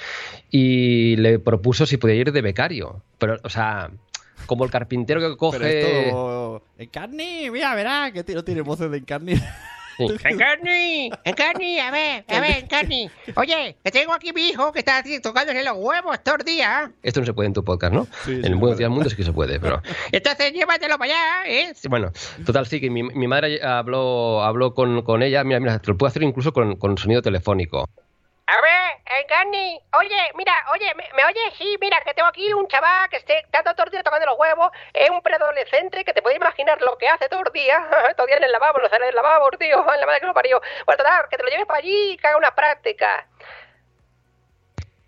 y 0.50 1.14
le 1.14 1.38
propuso 1.38 1.86
si 1.86 1.96
podía 1.96 2.16
ir 2.16 2.32
de 2.32 2.42
becario. 2.42 3.04
Pero, 3.18 3.36
o 3.44 3.48
sea, 3.48 3.92
como 4.46 4.64
el 4.64 4.72
carpintero 4.72 5.20
que 5.20 5.36
coge. 5.36 5.58
Pero 5.60 5.76
esto... 5.76 6.62
Encarni, 6.76 7.50
mira, 7.52 7.72
verá, 7.76 8.10
que 8.10 8.34
no 8.34 8.42
tiene 8.42 8.62
voces 8.62 8.90
de 8.90 8.98
Encarni. 8.98 9.34
Sí. 10.08 10.16
Encarni, 10.24 11.10
Encarni, 11.24 11.78
a 11.78 11.90
ver, 11.90 12.24
a 12.28 12.40
ver, 12.40 12.58
Encarni. 12.64 13.10
Oye, 13.36 13.76
que 13.84 13.90
tengo 13.90 14.12
aquí 14.12 14.32
mi 14.32 14.48
hijo 14.48 14.72
que 14.72 14.80
está 14.80 14.98
así 14.98 15.20
tocándole 15.20 15.62
los 15.64 15.76
huevos 15.76 16.22
todo 16.22 16.36
el 16.36 16.44
día. 16.44 16.90
Esto 17.02 17.20
no 17.20 17.26
se 17.26 17.32
puede 17.32 17.48
en 17.48 17.54
tu 17.54 17.64
podcast, 17.64 17.92
¿no? 17.92 18.04
Sí, 18.04 18.10
sí, 18.24 18.32
en 18.34 18.40
Buenos 18.40 18.60
puede. 18.60 18.76
Días 18.76 18.90
Mundo 18.90 19.10
sí 19.10 19.16
que 19.16 19.24
se 19.24 19.32
puede, 19.32 19.60
pero. 19.60 19.82
Entonces 20.12 20.52
llévatelo 20.52 20.98
para 20.98 21.12
allá, 21.12 21.50
¿eh? 21.50 21.72
Bueno, 21.88 22.12
total, 22.44 22.66
sí, 22.66 22.80
que 22.80 22.90
mi, 22.90 23.02
mi 23.02 23.28
madre 23.28 23.62
habló, 23.62 24.42
habló 24.42 24.74
con, 24.74 25.02
con 25.02 25.22
ella. 25.22 25.44
Mira, 25.44 25.60
mira, 25.60 25.78
te 25.78 25.88
lo 25.90 25.96
puedo 25.96 26.08
hacer 26.08 26.22
incluso 26.22 26.52
con, 26.52 26.76
con 26.76 26.96
sonido 26.98 27.22
telefónico. 27.22 27.88
A 28.46 28.54
ver, 28.62 28.79
Encarni, 29.10 29.80
oye, 29.98 30.30
mira, 30.36 30.52
oye, 30.72 30.94
¿me, 30.94 31.02
me 31.16 31.24
oyes? 31.24 31.54
Sí, 31.58 31.76
mira, 31.80 32.00
que 32.04 32.14
tengo 32.14 32.28
aquí 32.28 32.52
un 32.52 32.68
chaval 32.68 33.10
que 33.10 33.16
esté 33.16 33.44
dando 33.52 33.74
todo 33.74 33.86
el 33.86 33.90
día 33.90 34.02
tocando 34.04 34.26
los 34.26 34.38
huevos, 34.38 34.70
es 34.94 35.10
un 35.10 35.20
preadolescente 35.20 36.04
que 36.04 36.12
te 36.12 36.22
puedes 36.22 36.38
imaginar 36.38 36.80
lo 36.80 36.96
que 36.96 37.08
hace 37.08 37.28
todo 37.28 37.42
el 37.44 37.52
día, 37.52 37.84
todo 38.16 38.26
el 38.26 38.30
día 38.30 38.36
en 38.36 38.44
el 38.44 38.52
lavabo, 38.52 38.78
no 38.78 38.88
sale 38.88 39.06
del 39.06 39.16
lavabo, 39.16 39.50
tío, 39.58 39.80
en 39.94 40.00
la 40.00 40.06
madre 40.06 40.20
que 40.20 40.26
lo 40.26 40.34
parió. 40.34 40.60
Bueno, 40.86 40.98
total, 40.98 41.26
que 41.28 41.36
te 41.36 41.42
lo 41.42 41.48
lleves 41.48 41.66
para 41.66 41.80
allí 41.80 42.12
y 42.12 42.16
que 42.16 42.26
haga 42.28 42.36
una 42.38 42.54
práctica. 42.54 43.26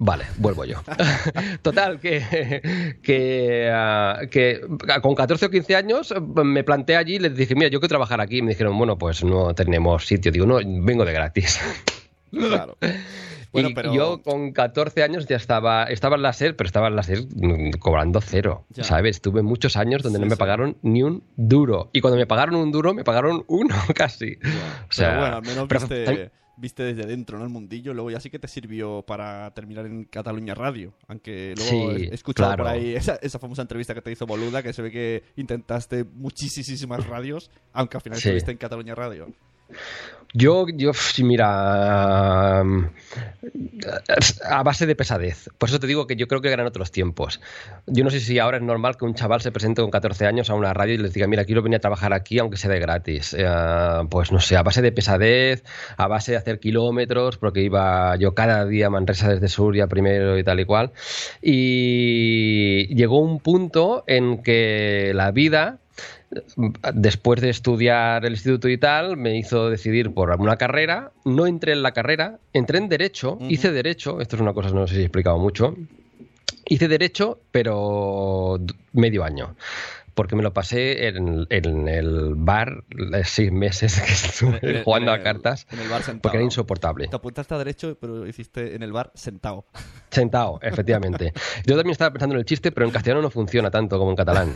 Vale, 0.04 0.24
vuelvo 0.38 0.64
yo. 0.64 0.82
Total, 1.62 2.00
que, 2.00 2.98
que, 3.04 3.70
ah, 3.72 4.22
que 4.28 4.60
con 5.00 5.14
14 5.14 5.46
o 5.46 5.50
15 5.50 5.76
años 5.76 6.12
me 6.20 6.64
planteé 6.64 6.96
allí 6.96 7.14
y 7.14 7.18
les 7.20 7.36
dije, 7.36 7.54
mira, 7.54 7.68
yo 7.68 7.78
quiero 7.78 7.90
trabajar 7.90 8.20
aquí. 8.20 8.38
Y 8.38 8.42
me 8.42 8.48
dijeron, 8.48 8.76
bueno, 8.76 8.98
pues 8.98 9.22
no 9.22 9.54
tenemos 9.54 10.04
sitio. 10.04 10.32
Digo, 10.32 10.44
no, 10.44 10.56
vengo 10.56 11.04
de 11.04 11.12
gratis. 11.12 11.60
Claro. 12.32 12.76
Bueno, 13.52 13.68
y 13.70 13.74
pero- 13.74 13.92
yo 13.94 14.22
con 14.22 14.52
14 14.52 15.02
años 15.02 15.26
ya 15.26 15.36
estaba, 15.36 15.84
estaba 15.84 16.16
en 16.16 16.22
la 16.22 16.32
SER, 16.32 16.56
pero 16.56 16.66
estaba 16.66 16.88
en 16.88 16.96
la 16.96 17.02
SER 17.02 17.26
cobrando 17.78 18.20
cero, 18.20 18.64
Ya. 18.70 18.84
¿sabes? 18.84 19.20
Tuve 19.20 19.42
muchos 19.42 19.76
años 19.76 20.02
donde 20.02 20.18
Sí, 20.18 20.20
no 20.22 20.26
me 20.28 20.36
sí. 20.36 20.38
pagaron 20.38 20.76
ni 20.82 21.02
un 21.02 21.22
duro. 21.36 21.90
Y 21.92 22.00
cuando 22.00 22.16
me 22.18 22.26
pagaron 22.26 22.54
un 22.56 22.72
duro, 22.72 22.94
me 22.94 23.04
pagaron 23.04 23.44
uno 23.48 23.74
casi. 23.94 24.38
O 24.88 24.92
sea, 24.92 25.08
pero 25.10 25.20
bueno, 25.20 25.36
al 25.36 25.42
menos 25.42 25.66
pero- 25.68 25.80
viste, 25.80 26.30
viste 26.56 26.82
desde 26.84 27.06
dentro, 27.06 27.38
¿no? 27.38 27.44
El 27.44 27.50
mundillo, 27.50 27.92
luego 27.92 28.10
ya 28.10 28.20
sí 28.20 28.30
que 28.30 28.38
te 28.38 28.46
sirvió 28.48 29.02
para 29.02 29.50
terminar 29.52 29.84
en 29.86 30.04
Cataluña 30.04 30.54
Radio. 30.54 30.94
Aunque 31.08 31.54
luego 31.56 31.92
Sí, 31.98 32.08
he 32.10 32.14
escuchado 32.14 32.50
claro. 32.50 32.64
por 32.64 32.72
ahí 32.72 32.94
esa, 32.94 33.16
esa 33.20 33.38
famosa 33.38 33.62
entrevista 33.62 33.94
que 33.94 34.00
te 34.02 34.12
hizo 34.12 34.26
Boluda, 34.26 34.62
que 34.62 34.72
se 34.72 34.80
ve 34.82 34.90
que 34.90 35.24
intentaste 35.36 36.04
muchísimas 36.04 37.06
radios, 37.06 37.50
aunque 37.72 37.96
al 37.96 38.02
final 38.02 38.18
estuviste 38.18 38.50
en 38.52 38.58
Cataluña 38.58 38.94
Radio. 38.94 39.28
Yo, 40.34 40.66
yo, 40.66 40.92
mira, 41.18 42.60
a 42.60 42.62
base 44.62 44.86
de 44.86 44.96
pesadez. 44.96 45.50
Por 45.58 45.68
eso 45.68 45.78
te 45.78 45.86
digo 45.86 46.06
que 46.06 46.16
yo 46.16 46.26
creo 46.26 46.40
que 46.40 46.50
eran 46.50 46.66
otros 46.66 46.90
tiempos. 46.90 47.38
Yo 47.86 48.02
no 48.02 48.08
sé 48.08 48.20
si 48.20 48.38
ahora 48.38 48.56
es 48.56 48.62
normal 48.62 48.96
que 48.96 49.04
un 49.04 49.14
chaval 49.14 49.42
se 49.42 49.52
presente 49.52 49.82
con 49.82 49.90
14 49.90 50.24
años 50.24 50.48
a 50.48 50.54
una 50.54 50.72
radio 50.72 50.94
y 50.94 50.98
les 50.98 51.12
diga, 51.12 51.26
mira, 51.26 51.44
quiero 51.44 51.60
venir 51.60 51.76
a 51.76 51.80
trabajar 51.80 52.14
aquí, 52.14 52.38
aunque 52.38 52.56
sea 52.56 52.70
de 52.70 52.80
gratis. 52.80 53.36
Eh, 53.38 53.46
pues 54.08 54.32
no 54.32 54.40
sé, 54.40 54.56
a 54.56 54.62
base 54.62 54.80
de 54.80 54.90
pesadez, 54.90 55.64
a 55.98 56.08
base 56.08 56.32
de 56.32 56.38
hacer 56.38 56.60
kilómetros, 56.60 57.36
porque 57.36 57.60
iba 57.60 58.16
yo 58.16 58.34
cada 58.34 58.64
día 58.64 58.86
a 58.86 58.90
Manresa 58.90 59.28
desde 59.28 59.48
Suria 59.48 59.86
primero 59.86 60.38
y 60.38 60.44
tal 60.44 60.60
y 60.60 60.64
cual. 60.64 60.92
Y 61.42 62.86
llegó 62.94 63.20
un 63.20 63.40
punto 63.40 64.02
en 64.06 64.42
que 64.42 65.12
la 65.14 65.30
vida 65.30 65.78
después 66.94 67.40
de 67.40 67.50
estudiar 67.50 68.24
el 68.24 68.32
instituto 68.32 68.68
y 68.68 68.78
tal, 68.78 69.16
me 69.16 69.36
hizo 69.36 69.68
decidir 69.70 70.12
por 70.14 70.30
una 70.40 70.56
carrera. 70.56 71.12
No 71.24 71.46
entré 71.46 71.72
en 71.72 71.82
la 71.82 71.92
carrera, 71.92 72.38
entré 72.52 72.78
en 72.78 72.88
Derecho, 72.88 73.38
hice 73.48 73.72
Derecho, 73.72 74.20
esto 74.20 74.36
es 74.36 74.42
una 74.42 74.52
cosa 74.52 74.68
que 74.68 74.74
no 74.74 74.86
sé 74.86 74.94
si 74.94 75.00
he 75.00 75.04
explicado 75.04 75.38
mucho. 75.38 75.76
Hice 76.66 76.88
Derecho, 76.88 77.40
pero 77.50 78.58
medio 78.92 79.24
año. 79.24 79.56
Porque 80.14 80.36
me 80.36 80.42
lo 80.42 80.52
pasé 80.52 81.08
en, 81.08 81.46
en 81.48 81.88
el 81.88 82.34
bar 82.34 82.84
seis 83.24 83.50
meses 83.50 83.98
que 83.98 84.12
estuve 84.12 84.78
En 84.78 84.84
jugando 84.84 85.14
en 85.14 85.20
a 85.20 85.22
cartas. 85.22 85.66
en 85.72 85.78
el 85.80 85.88
bar 85.88 86.02
sentado, 86.02 86.20
Porque 86.20 86.36
era 86.36 86.44
insoportable. 86.44 87.08
Te 87.08 87.16
apuntaste 87.16 87.54
a 87.54 87.58
derecho, 87.58 87.96
pero 87.98 88.26
hiciste 88.26 88.74
en 88.74 88.82
el 88.82 88.92
bar 88.92 89.10
sentado. 89.14 89.64
Sentado, 90.10 90.58
efectivamente. 90.60 91.32
Yo 91.64 91.76
también 91.76 91.92
estaba 91.92 92.10
pensando 92.12 92.34
en 92.34 92.40
el 92.40 92.44
chiste, 92.44 92.72
pero 92.72 92.84
en 92.86 92.92
castellano 92.92 93.22
no 93.22 93.30
funciona 93.30 93.70
tanto 93.70 93.98
como 93.98 94.10
en 94.10 94.16
catalán. 94.16 94.52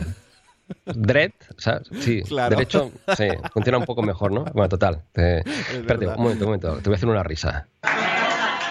Dread, 0.85 1.31
¿sabes? 1.57 1.87
Sí, 2.01 2.21
Claro. 2.23 2.55
derecho, 2.55 2.91
sí, 3.15 3.27
funciona 3.53 3.77
un 3.77 3.85
poco 3.85 4.01
mejor, 4.03 4.31
¿no? 4.31 4.43
Bueno, 4.45 4.69
total. 4.69 5.01
te- 5.13 5.39
espérate, 5.39 5.97
verdad. 6.05 6.15
un 6.17 6.23
momento, 6.23 6.43
un 6.45 6.49
momento, 6.51 6.75
te 6.77 6.89
voy 6.89 6.93
a 6.93 6.97
hacer 6.97 7.09
una 7.09 7.23
risa. 7.23 7.67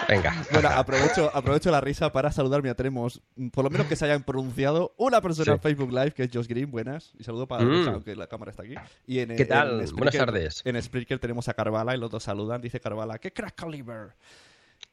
Venga. 0.09 0.33
Bueno, 0.53 0.69
aprovecho, 0.69 1.29
aprovecho 1.33 1.69
la 1.69 1.81
risa 1.81 2.13
para 2.13 2.31
saludar. 2.31 2.61
Mira, 2.61 2.75
tenemos, 2.75 3.21
mm, 3.35 3.49
por 3.49 3.65
lo 3.65 3.69
menos 3.69 3.87
que 3.87 3.97
se 3.97 4.05
hayan 4.05 4.23
pronunciado, 4.23 4.93
una 4.97 5.19
persona 5.19 5.43
Sí. 5.45 5.51
en 5.51 5.59
Facebook 5.59 5.91
Live, 5.91 6.11
que 6.11 6.23
es 6.23 6.29
Josh 6.33 6.47
Green. 6.47 6.71
Buenas. 6.71 7.11
Y 7.19 7.25
saludo 7.25 7.45
para 7.45 7.65
Mm. 7.65 7.87
aunque 7.89 8.15
la 8.15 8.27
cámara 8.27 8.51
está 8.51 8.63
aquí. 8.63 8.75
Y 9.05 9.19
en, 9.19 9.35
¿Qué 9.35 9.43
tal? 9.43 9.81
en 9.81 9.95
Buenas 9.95 10.13
Spreaker- 10.15 10.17
tardes. 10.25 10.61
En 10.63 10.81
Spreaker 10.81 11.19
tenemos 11.19 11.49
a 11.49 11.53
Carvala 11.53 11.93
y 11.93 11.99
los 11.99 12.09
dos 12.09 12.23
saludan. 12.23 12.61
Dice 12.61 12.79
Carvala, 12.79 13.17
¡qué 13.19 13.33
crack 13.33 13.61
Oliver! 13.65 14.13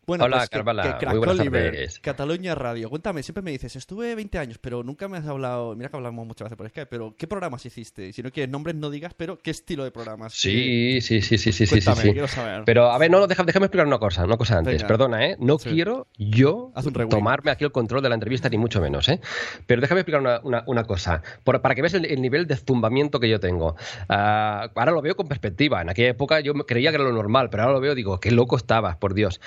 Bueno, 0.06 0.24
Hola, 0.24 0.36
pues 0.38 0.48
que- 0.50 0.56
Carvala. 0.56 0.82
que 0.82 0.88
crack 0.98 1.10
Muy 1.10 1.18
buenas 1.18 1.36
tardes. 1.38 1.98
Cataluña 2.00 2.54
Radio. 2.54 2.90
Cuéntame, 2.90 3.22
siempre 3.22 3.42
me 3.42 3.50
dices, 3.52 3.74
estuve 3.76 4.14
20 4.14 4.38
años, 4.38 4.58
pero 4.58 4.82
nunca 4.82 5.08
me 5.08 5.16
has 5.18 5.26
hablado. 5.26 5.74
Mira 5.76 5.88
que 5.88 5.96
hablamos 5.96 6.26
muchas 6.26 6.46
veces 6.46 6.56
por 6.58 6.68
Skype, 6.68 6.86
pero 6.86 7.14
¿qué 7.16 7.26
programas 7.26 7.64
hiciste? 7.64 8.12
Si 8.12 8.22
no 8.22 8.30
quieres 8.30 8.50
nombres, 8.50 8.76
no 8.76 8.90
digas, 8.90 9.14
pero 9.16 9.38
¿qué 9.40 9.50
estilo 9.50 9.84
de 9.84 9.90
programas? 9.90 10.34
Sí, 10.34 11.00
sí, 11.00 11.22
sí, 11.22 11.38
sí, 11.38 11.38
sí, 11.38 11.52
sí, 11.52 11.66
sí, 11.66 11.70
Cuéntame, 11.84 12.02
sí. 12.02 12.12
quiero 12.12 12.28
saber. 12.28 12.62
Pero 12.66 12.90
a 12.90 12.98
ver, 12.98 13.10
no, 13.10 13.26
deja- 13.26 13.44
déjame 13.44 13.66
explicar 13.66 13.86
una 13.86 13.98
cosa, 13.98 14.24
una 14.24 14.36
cosa 14.36 14.58
antes. 14.58 14.74
Venga. 14.74 14.86
Perdona, 14.88 15.26
¿eh? 15.26 15.36
No 15.40 15.58
Sí. 15.58 15.70
quiero 15.70 16.06
yo 16.18 16.72
tomarme 17.08 17.50
aquí 17.50 17.64
el 17.64 17.72
control 17.72 18.02
de 18.02 18.08
la 18.10 18.14
entrevista, 18.14 18.48
ni 18.48 18.58
mucho 18.58 18.80
menos, 18.80 19.08
¿eh? 19.08 19.20
Pero 19.66 19.80
déjame 19.80 20.00
explicar 20.02 20.20
una, 20.20 20.40
una- 20.42 20.64
una 20.66 20.84
cosa, 20.84 21.22
por- 21.44 21.60
para 21.62 21.74
que 21.74 21.82
veas 21.82 21.94
el, 21.94 22.04
el 22.04 22.20
nivel 22.20 22.46
de 22.46 22.56
zumbamiento 22.56 23.20
que 23.20 23.28
yo 23.28 23.40
tengo. 23.40 23.76
Ah, 24.08 24.68
ahora 24.74 24.92
lo 24.92 25.00
veo 25.02 25.16
con 25.16 25.28
perspectiva. 25.28 25.80
En 25.82 25.88
aquella 25.88 26.08
época 26.10 26.40
yo 26.40 26.52
creía 26.54 26.90
que 26.90 26.96
era 26.96 27.04
lo 27.04 27.12
normal, 27.12 27.48
pero 27.50 27.62
ahora 27.62 27.74
lo 27.74 27.80
veo, 27.80 27.94
digo, 27.94 28.20
qué 28.20 28.30
loco 28.30 28.56
estabas, 28.56 28.96
por 28.96 29.14
Dios. 29.14 29.40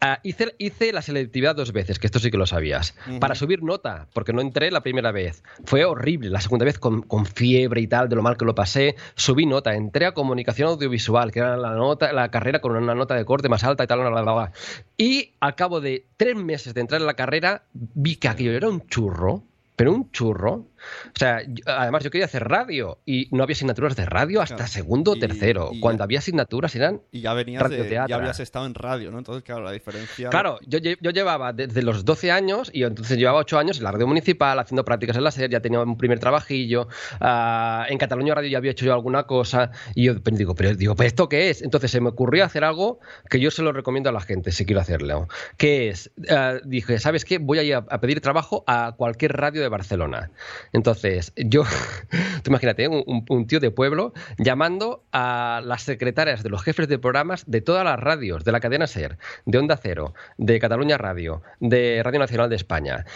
Ah, 0.00 0.20
hice, 0.22 0.54
hice 0.58 0.92
la 0.92 1.02
selectividad 1.02 1.54
dos 1.54 1.72
veces, 1.72 1.98
que 1.98 2.06
esto 2.06 2.18
sí 2.18 2.30
que 2.30 2.36
lo 2.36 2.46
sabías, 2.46 2.94
para 3.20 3.34
subir 3.34 3.62
nota, 3.62 4.08
porque 4.12 4.32
no 4.32 4.40
entré 4.40 4.70
la 4.70 4.82
primera 4.82 5.12
vez. 5.12 5.42
Fue 5.64 5.84
horrible, 5.84 6.30
la 6.30 6.40
segunda 6.40 6.64
vez 6.64 6.78
con, 6.78 7.02
con 7.02 7.26
fiebre 7.26 7.80
y 7.80 7.86
tal, 7.86 8.08
de 8.08 8.16
lo 8.16 8.22
mal 8.22 8.36
que 8.36 8.44
lo 8.44 8.54
pasé, 8.54 8.96
subí 9.14 9.46
nota, 9.46 9.74
entré 9.74 10.06
a 10.06 10.12
comunicación 10.12 10.68
audiovisual, 10.68 11.30
que 11.30 11.38
era 11.38 11.56
la 11.56 11.74
nota, 11.74 12.12
la 12.12 12.30
carrera 12.30 12.60
con 12.60 12.76
una 12.76 12.94
nota 12.94 13.14
de 13.14 13.24
corte 13.24 13.48
más 13.48 13.64
alta 13.64 13.84
y 13.84 13.86
tal, 13.86 14.00
bla, 14.00 14.10
bla, 14.10 14.22
bla. 14.22 14.52
Y 14.96 15.32
al 15.40 15.54
cabo 15.54 15.80
de 15.80 16.06
tres 16.16 16.36
meses 16.36 16.74
de 16.74 16.80
entrar 16.80 17.00
en 17.00 17.06
la 17.06 17.14
carrera, 17.14 17.62
vi 17.72 18.16
que 18.16 18.28
aquello 18.28 18.52
era 18.52 18.68
un 18.68 18.86
churro, 18.88 19.44
pero 19.76 19.92
un 19.92 20.10
churro. 20.10 20.66
O 21.08 21.18
sea, 21.18 21.42
yo- 21.46 21.64
además 21.66 22.04
yo 22.04 22.10
quería 22.10 22.26
hacer 22.26 22.46
radio 22.48 22.98
y 23.04 23.28
no 23.32 23.42
había 23.42 23.54
asignaturas 23.54 23.96
de 23.96 24.06
radio 24.06 24.40
hasta 24.42 24.56
Claro. 24.56 24.70
segundo 24.72 25.12
o 25.12 25.16
tercero. 25.18 25.70
y 25.72 25.80
Cuando 25.80 26.00
ya- 26.00 26.04
había 26.04 26.18
asignaturas 26.18 26.74
eran 26.76 27.00
Y 27.12 27.20
ya 27.20 27.32
venías 27.34 27.68
de, 27.70 27.88
ya 28.08 28.16
habías 28.16 28.40
estado 28.40 28.66
en 28.66 28.74
radio, 28.74 29.10
¿no? 29.10 29.18
Entonces, 29.18 29.42
claro, 29.42 29.62
la 29.62 29.72
diferencia... 29.72 30.30
Claro, 30.30 30.58
yo, 30.66 30.78
yo 30.78 31.10
llevaba 31.10 31.52
desde 31.52 31.82
los 31.82 32.04
12 32.04 32.30
años 32.30 32.70
y 32.72 32.82
entonces 32.84 33.16
llevaba 33.18 33.38
8 33.38 33.58
años 33.58 33.78
en 33.78 33.84
la 33.84 33.92
radio 33.92 34.06
municipal 34.06 34.58
haciendo 34.58 34.84
prácticas 34.84 35.16
en 35.16 35.24
la 35.24 35.30
SER, 35.30 35.50
ya 35.50 35.60
tenía 35.60 35.80
un 35.80 35.96
primer 35.96 36.18
trabajillo, 36.18 36.88
ah, 37.20 37.86
en 37.88 37.98
Cataluña 37.98 38.34
Radio 38.34 38.48
ya 38.50 38.58
había 38.58 38.70
hecho 38.72 38.84
yo 38.84 38.92
alguna 38.94 39.24
cosa 39.24 39.70
y 39.94 40.04
yo 40.04 40.20
pues, 40.22 40.36
digo, 40.36 40.54
pero 40.54 40.74
digo, 40.74 40.94
¿pero 40.96 41.06
esto 41.06 41.28
qué 41.28 41.50
es? 41.50 41.62
Entonces 41.62 41.90
se 41.90 42.00
me 42.00 42.08
ocurrió 42.10 42.44
hacer 42.44 42.64
algo 42.64 43.00
que 43.28 43.40
yo 43.40 43.50
se 43.50 43.62
lo 43.62 43.72
recomiendo 43.72 44.10
a 44.10 44.12
la 44.12 44.20
gente 44.20 44.52
si 44.52 44.64
quiero 44.66 44.80
hacerlo, 44.80 45.28
que 45.56 45.88
es, 45.88 46.10
ah, 46.30 46.54
dije, 46.64 46.98
¿sabes 46.98 47.24
qué? 47.24 47.38
Voy 47.38 47.58
a 47.58 47.62
ir 47.62 47.74
a, 47.74 47.78
a 47.88 48.00
pedir 48.00 48.20
trabajo 48.20 48.64
a 48.66 48.94
cualquier 48.96 49.32
radio 49.36 49.62
de 49.62 49.68
Barcelona. 49.68 50.30
Entonces, 50.76 51.32
yo, 51.36 51.64
tú 52.42 52.50
imagínate, 52.50 52.86
un, 52.86 53.24
un- 53.30 53.46
tío 53.46 53.60
de 53.60 53.70
pueblo 53.70 54.12
llamando 54.36 55.04
a 55.10 55.62
las 55.64 55.82
secretarias 55.82 56.42
de 56.42 56.50
los 56.50 56.62
jefes 56.62 56.86
de 56.86 56.98
programas 56.98 57.44
de 57.46 57.62
todas 57.62 57.82
las 57.82 57.98
radios, 57.98 58.44
de 58.44 58.52
la 58.52 58.60
cadena 58.60 58.86
SER, 58.86 59.16
de 59.46 59.58
Onda 59.58 59.78
Cero, 59.82 60.12
de 60.36 60.60
Cataluña 60.60 60.98
Radio, 60.98 61.42
de 61.60 62.02
Radio 62.04 62.18
Nacional 62.18 62.50
de 62.50 62.56
España. 62.56 63.06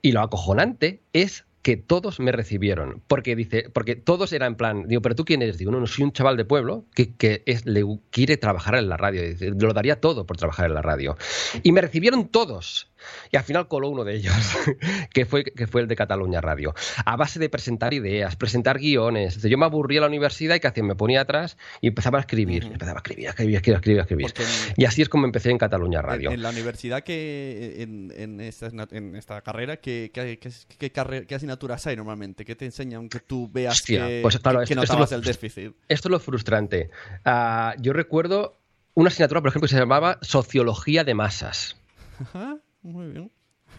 Y 0.00 0.12
lo 0.12 0.22
acojonante 0.22 1.02
es 1.12 1.44
que 1.60 1.76
todos 1.76 2.20
me 2.20 2.32
recibieron, 2.32 3.02
porque 3.06 3.36
dice, 3.36 3.68
porque 3.70 3.96
todos 3.96 4.32
eran 4.32 4.52
en 4.52 4.56
plan, 4.56 4.88
digo, 4.88 5.02
pero 5.02 5.14
tú 5.14 5.26
quién 5.26 5.42
eres, 5.42 5.58
digo, 5.58 5.70
no, 5.70 5.78
no 5.78 5.86
soy 5.86 6.04
un 6.04 6.12
chaval 6.12 6.38
de 6.38 6.46
pueblo 6.46 6.86
que, 6.94 7.44
le 7.64 7.84
quiere 8.08 8.38
trabajar 8.38 8.76
en 8.76 8.88
la 8.88 8.96
radio, 8.96 9.20
dice, 9.22 9.50
lo 9.50 9.74
daría 9.74 10.00
todo 10.00 10.24
por 10.24 10.38
trabajar 10.38 10.66
en 10.66 10.74
la 10.74 10.80
radio. 10.80 11.18
Y 11.62 11.72
me 11.72 11.82
recibieron 11.82 12.28
todos. 12.28 12.89
Y 13.32 13.36
al 13.36 13.44
final 13.44 13.68
coló 13.68 13.88
uno 13.88 14.04
de 14.04 14.14
ellos, 14.16 14.34
que 15.12 15.24
fue, 15.26 15.44
que 15.44 15.66
fue 15.66 15.80
el 15.82 15.88
de 15.88 15.96
Cataluña 15.96 16.40
Radio. 16.40 16.74
A 17.04 17.16
base 17.16 17.38
de 17.38 17.48
presentar 17.48 17.94
ideas, 17.94 18.36
presentar 18.36 18.78
guiones. 18.78 19.40
Yo 19.42 19.58
me 19.58 19.66
aburría 19.66 19.98
en 19.98 20.02
la 20.02 20.08
universidad 20.08 20.54
y 20.56 20.60
que 20.60 20.66
hacía, 20.68 20.82
me 20.82 20.94
ponía 20.94 21.22
atrás 21.22 21.56
y 21.80 21.88
empezaba 21.88 22.18
a 22.18 22.20
escribir. 22.22 22.64
Empezaba 22.64 22.98
a 22.98 23.02
escribir, 23.02 23.26
a 23.28 23.30
escribir, 23.30 23.56
a 23.56 23.58
escribir, 23.58 23.98
a 23.98 24.02
escribir. 24.02 24.26
Porque 24.26 24.44
Y 24.76 24.84
así 24.84 25.02
es 25.02 25.08
como 25.08 25.26
empecé 25.26 25.50
en 25.50 25.58
Cataluña 25.58 26.02
Radio. 26.02 26.30
en 26.30 26.42
la 26.42 26.50
universidad 26.50 27.02
que 27.02 27.76
en, 27.82 28.12
en 28.16 28.40
esta, 28.40 28.70
en 28.90 29.16
esta 29.16 29.40
carrera, 29.42 29.76
¿qué, 29.78 30.10
qué, 30.12 30.38
qué, 30.38 30.50
qué 30.78 30.92
carre- 30.92 31.26
qué 31.26 31.34
asignaturas 31.34 31.86
hay 31.86 31.96
normalmente? 31.96 32.44
¿Qué 32.44 32.54
te 32.56 32.64
enseñan 32.64 33.08
que 33.08 33.20
tú 33.20 33.48
veas 33.52 33.74
Hostia, 33.74 34.06
que, 34.06 34.20
pues 34.22 34.38
claro, 34.38 34.58
que- 34.64 34.74
esto- 34.74 34.98
lo- 34.98 35.06
el 35.10 35.22
déficit? 35.22 35.72
Esto 35.88 36.08
es 36.08 36.10
lo 36.10 36.20
frustrante. 36.20 36.90
Ah, 37.24 37.74
yo 37.78 37.92
recuerdo 37.92 38.58
una 38.94 39.08
asignatura, 39.08 39.40
por 39.40 39.48
ejemplo, 39.50 39.66
que 39.68 39.74
se 39.74 39.78
llamaba 39.80 40.18
Sociología 40.22 41.04
de 41.04 41.14
Masas. 41.14 41.76
Ajá, 42.20 42.56
muy 42.82 43.08
bien. 43.08 43.30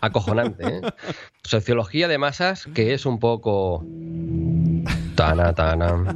Acojonante, 0.02 0.66
¿eh? 0.66 0.82
Sociología 1.44 2.08
de 2.08 2.18
masas, 2.18 2.68
que 2.74 2.94
es 2.94 3.06
un 3.06 3.20
poco. 3.20 3.86
Tana, 5.16 5.54
tana. 5.54 6.16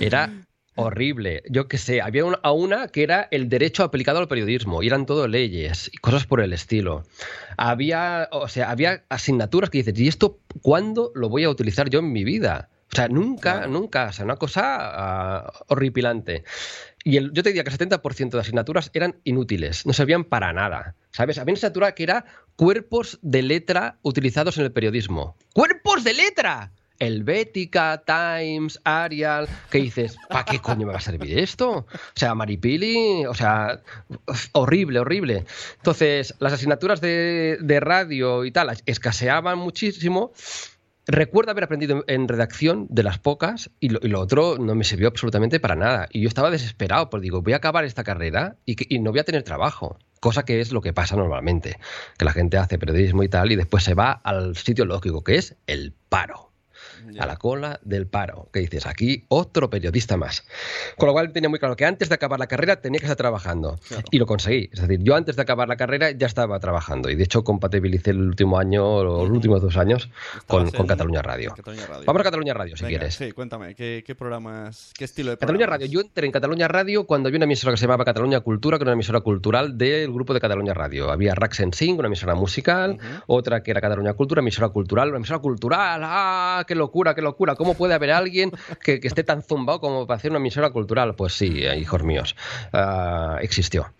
Era 0.00 0.32
horrible. 0.76 1.42
Yo 1.50 1.68
qué 1.68 1.78
sé, 1.78 2.00
había 2.00 2.24
una, 2.24 2.38
a 2.42 2.52
una 2.52 2.88
que 2.88 3.02
era 3.02 3.28
el 3.30 3.48
derecho 3.48 3.84
aplicado 3.84 4.18
al 4.18 4.28
periodismo, 4.28 4.82
y 4.82 4.86
eran 4.86 5.04
todo 5.04 5.28
leyes 5.28 5.90
y 5.92 5.98
cosas 5.98 6.26
por 6.26 6.40
el 6.40 6.52
estilo. 6.52 7.04
Había, 7.58 8.28
o 8.32 8.48
sea, 8.48 8.70
había 8.70 9.04
asignaturas 9.10 9.68
que 9.68 9.78
dices, 9.78 9.98
¿y 9.98 10.08
esto 10.08 10.38
cuándo 10.62 11.12
lo 11.14 11.28
voy 11.28 11.44
a 11.44 11.50
utilizar 11.50 11.90
yo 11.90 11.98
en 11.98 12.12
mi 12.12 12.24
vida? 12.24 12.70
O 12.92 12.96
sea, 12.96 13.08
nunca, 13.08 13.66
nunca. 13.66 14.06
O 14.08 14.12
sea, 14.12 14.24
una 14.24 14.36
cosa 14.36 14.62
ah, 14.78 15.52
horripilante. 15.68 16.44
Y 17.04 17.16
el- 17.16 17.32
yo 17.32 17.42
te 17.42 17.50
diría 17.50 17.62
que 17.64 17.70
el 17.70 17.78
70% 17.78 18.30
de 18.30 18.40
asignaturas 18.40 18.90
eran 18.92 19.16
inútiles, 19.24 19.86
no 19.86 19.92
servían 19.92 20.24
para 20.24 20.52
nada. 20.52 20.96
¿Sabes? 21.12 21.38
Había 21.38 21.52
una 21.52 21.58
asignatura 21.58 21.94
que 21.94 22.02
era 22.02 22.24
cuerpos 22.56 23.18
de 23.22 23.42
letra 23.42 23.98
utilizados 24.02 24.58
en 24.58 24.64
el 24.64 24.72
periodismo. 24.72 25.36
¡Cuerpos 25.54 26.04
de 26.04 26.14
letra! 26.14 26.72
Helvética, 26.98 28.02
Times, 28.04 28.78
Arial, 28.84 29.48
que 29.70 29.78
dices, 29.78 30.18
¿para 30.28 30.44
qué 30.44 30.58
coño 30.58 30.86
me 30.86 30.92
va 30.92 30.98
a 30.98 31.00
servir 31.00 31.38
esto? 31.38 31.70
O 31.70 31.86
sea, 32.14 32.34
Maripili, 32.34 33.24
o 33.24 33.32
sea, 33.32 33.80
horrible, 34.52 34.98
horrible. 35.00 35.46
Entonces, 35.76 36.34
las 36.40 36.52
asignaturas 36.52 37.00
de, 37.00 37.56
de 37.62 37.80
radio 37.80 38.44
y 38.44 38.50
tal 38.52 38.70
escaseaban 38.84 39.56
muchísimo. 39.56 40.32
Recuerdo 41.06 41.50
haber 41.50 41.64
aprendido 41.64 42.04
en, 42.06 42.28
redacción 42.28 42.86
de 42.90 43.02
las 43.02 43.18
pocas 43.18 43.70
y 43.80 43.88
lo, 43.88 43.98
y 44.02 44.08
lo 44.08 44.20
otro 44.20 44.58
no 44.58 44.74
me 44.74 44.84
sirvió 44.84 45.08
absolutamente 45.08 45.58
para 45.58 45.74
nada. 45.74 46.08
Y 46.12 46.20
yo 46.22 46.28
estaba 46.28 46.50
desesperado, 46.50 47.10
porque 47.10 47.24
digo, 47.24 47.42
voy 47.42 47.52
a 47.54 47.56
acabar 47.56 47.84
esta 47.84 48.04
carrera 48.04 48.56
y, 48.64 48.76
que- 48.76 48.86
y 48.88 48.98
no 49.00 49.10
voy 49.10 49.20
a 49.20 49.24
tener 49.24 49.42
trabajo. 49.42 49.98
Cosa 50.20 50.44
que 50.44 50.60
es 50.60 50.70
lo 50.72 50.82
que 50.82 50.92
pasa 50.92 51.16
normalmente, 51.16 51.78
que 52.18 52.24
la 52.24 52.32
gente 52.32 52.58
hace 52.58 52.78
periodismo 52.78 53.22
y 53.22 53.28
tal 53.28 53.50
y 53.52 53.56
después 53.56 53.82
se 53.82 53.94
va 53.94 54.12
al 54.12 54.54
sitio 54.56 54.84
lógico, 54.84 55.24
que 55.24 55.36
es 55.36 55.56
el 55.66 55.94
paro 56.10 56.49
a 57.18 57.26
la 57.26 57.36
cola 57.36 57.80
del 57.82 58.06
paro. 58.06 58.48
Que 58.52 58.60
dices, 58.60 58.86
aquí 58.86 59.24
otro 59.28 59.70
periodista 59.70 60.16
más. 60.16 60.44
Con 60.96 61.06
lo 61.06 61.12
cual 61.12 61.32
tenía 61.32 61.48
muy 61.48 61.58
claro 61.58 61.76
que 61.76 61.84
antes 61.84 62.08
de 62.08 62.14
acabar 62.14 62.38
la 62.38 62.46
carrera 62.46 62.80
tenía 62.80 63.00
que 63.00 63.06
estar 63.06 63.16
trabajando. 63.16 63.78
Y 64.10 64.18
lo 64.18 64.26
conseguí. 64.26 64.68
Es 64.72 64.80
decir, 64.80 65.00
yo 65.02 65.14
antes 65.14 65.36
de 65.36 65.42
acabar 65.42 65.68
la 65.68 65.76
carrera 65.76 66.10
ya 66.10 66.26
estaba 66.26 66.58
trabajando. 66.60 67.10
Y 67.10 67.16
de 67.16 67.24
hecho 67.24 67.44
compatibilicé 67.44 68.10
el 68.10 68.20
último 68.20 68.58
año, 68.58 68.86
o 68.86 69.04
los 69.04 69.30
últimos 69.30 69.60
dos 69.62 69.76
años, 69.76 70.10
con, 70.46 70.70
con 70.70 70.86
Cataluña 70.86 71.22
Radio. 71.22 71.54
Cataluña 71.54 71.86
Radio. 71.86 72.04
Vamos 72.06 72.20
a 72.20 72.24
Cataluña 72.24 72.54
Radio, 72.54 72.76
si 72.76 72.84
Venga, 72.84 72.98
quieres. 72.98 73.14
Sí, 73.14 73.32
cuéntame, 73.32 73.74
¿qué, 73.74 74.02
qué 74.06 74.14
programas, 74.14 74.92
qué 74.96 75.04
estilo 75.04 75.30
de 75.30 75.36
Cataluña 75.36 75.66
programas? 75.66 75.80
Radio. 75.80 75.92
Yo 75.92 76.00
entré 76.00 76.26
en 76.26 76.32
Cataluña 76.32 76.68
Radio 76.68 77.06
cuando 77.06 77.28
había 77.28 77.38
una 77.38 77.44
emisora 77.44 77.72
que 77.72 77.76
se 77.76 77.86
llamaba 77.86 78.04
Cataluña 78.04 78.40
Cultura, 78.40 78.78
que 78.78 78.82
era 78.82 78.90
una 78.90 78.94
emisora 78.94 79.20
cultural 79.20 79.76
del 79.78 80.12
grupo 80.12 80.34
de 80.34 80.40
Cataluña 80.40 80.74
Radio. 80.74 81.10
Había 81.10 81.34
Rax 81.34 81.60
en 81.60 81.72
Sing, 81.72 81.98
una 81.98 82.08
emisora 82.08 82.34
musical, 82.34 82.98
otra 83.26 83.62
que 83.62 83.70
era 83.70 83.80
Cataluña 83.80 84.14
Cultura, 84.14 84.40
emisora 84.40 84.68
cultural, 84.68 85.08
una 85.08 85.18
emisora 85.18 85.38
cultural. 85.40 86.00
¡Ah, 86.04 86.64
qué 86.66 86.74
locura, 86.74 86.89
qué 86.90 87.22
locura! 87.22 87.54
¿Cómo 87.54 87.74
puede 87.74 87.94
haber 87.94 88.10
alguien 88.10 88.52
que, 88.82 89.00
que 89.00 89.08
esté 89.08 89.24
tan 89.24 89.42
zumbado 89.42 89.80
como 89.80 90.06
para 90.06 90.16
hacer 90.18 90.30
una 90.30 90.38
emisora 90.38 90.70
cultural? 90.70 91.14
Pues 91.14 91.34
sí, 91.34 91.64
eh, 91.64 91.78
hijos 91.78 92.02
míos, 92.02 92.36
ah, 92.72 93.38
existió. 93.40 93.92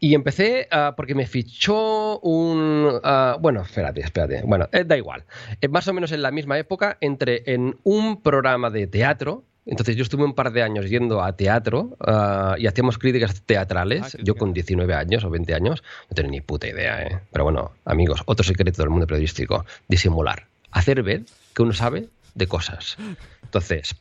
Y 0.00 0.14
empecé 0.14 0.68
ah, 0.70 0.94
porque 0.96 1.14
me 1.14 1.26
fichó 1.26 2.18
un... 2.20 3.00
ah, 3.02 3.36
bueno, 3.40 3.62
espérate, 3.62 4.00
espérate. 4.00 4.42
Bueno, 4.44 4.68
eh, 4.72 4.84
da 4.84 4.96
igual. 4.96 5.24
Eh, 5.60 5.68
más 5.68 5.86
o 5.88 5.92
menos 5.92 6.12
en 6.12 6.22
la 6.22 6.30
misma 6.30 6.58
época 6.58 6.98
entré 7.00 7.42
en 7.46 7.76
un 7.82 8.22
programa 8.22 8.70
de 8.70 8.86
teatro. 8.86 9.44
Entonces 9.68 9.96
yo 9.96 10.04
estuve 10.04 10.22
un 10.22 10.34
par 10.34 10.52
de 10.52 10.62
años 10.62 10.88
yendo 10.88 11.22
a 11.22 11.36
teatro 11.36 11.96
ah, 12.00 12.54
y 12.56 12.66
hacíamos 12.66 12.98
críticas 12.98 13.42
teatrales. 13.42 14.14
Ah, 14.14 14.18
yo 14.22 14.36
con 14.36 14.52
19 14.52 14.94
años 14.94 15.24
o 15.24 15.30
20 15.30 15.54
años 15.54 15.82
no 16.08 16.14
tenía 16.14 16.30
ni 16.30 16.40
puta 16.40 16.68
idea. 16.68 17.02
¿eh? 17.02 17.18
Pero 17.32 17.44
bueno, 17.44 17.72
amigos, 17.84 18.22
otro 18.26 18.44
secreto 18.44 18.82
del 18.82 18.90
mundo 18.90 19.06
periodístico. 19.06 19.64
Disimular. 19.88 20.46
Hacer 20.70 21.02
ver 21.02 21.22
que 21.54 21.62
uno 21.62 21.72
sabe 21.72 22.08
de 22.36 22.46
cosas. 22.46 22.96
Entonces... 23.42 23.96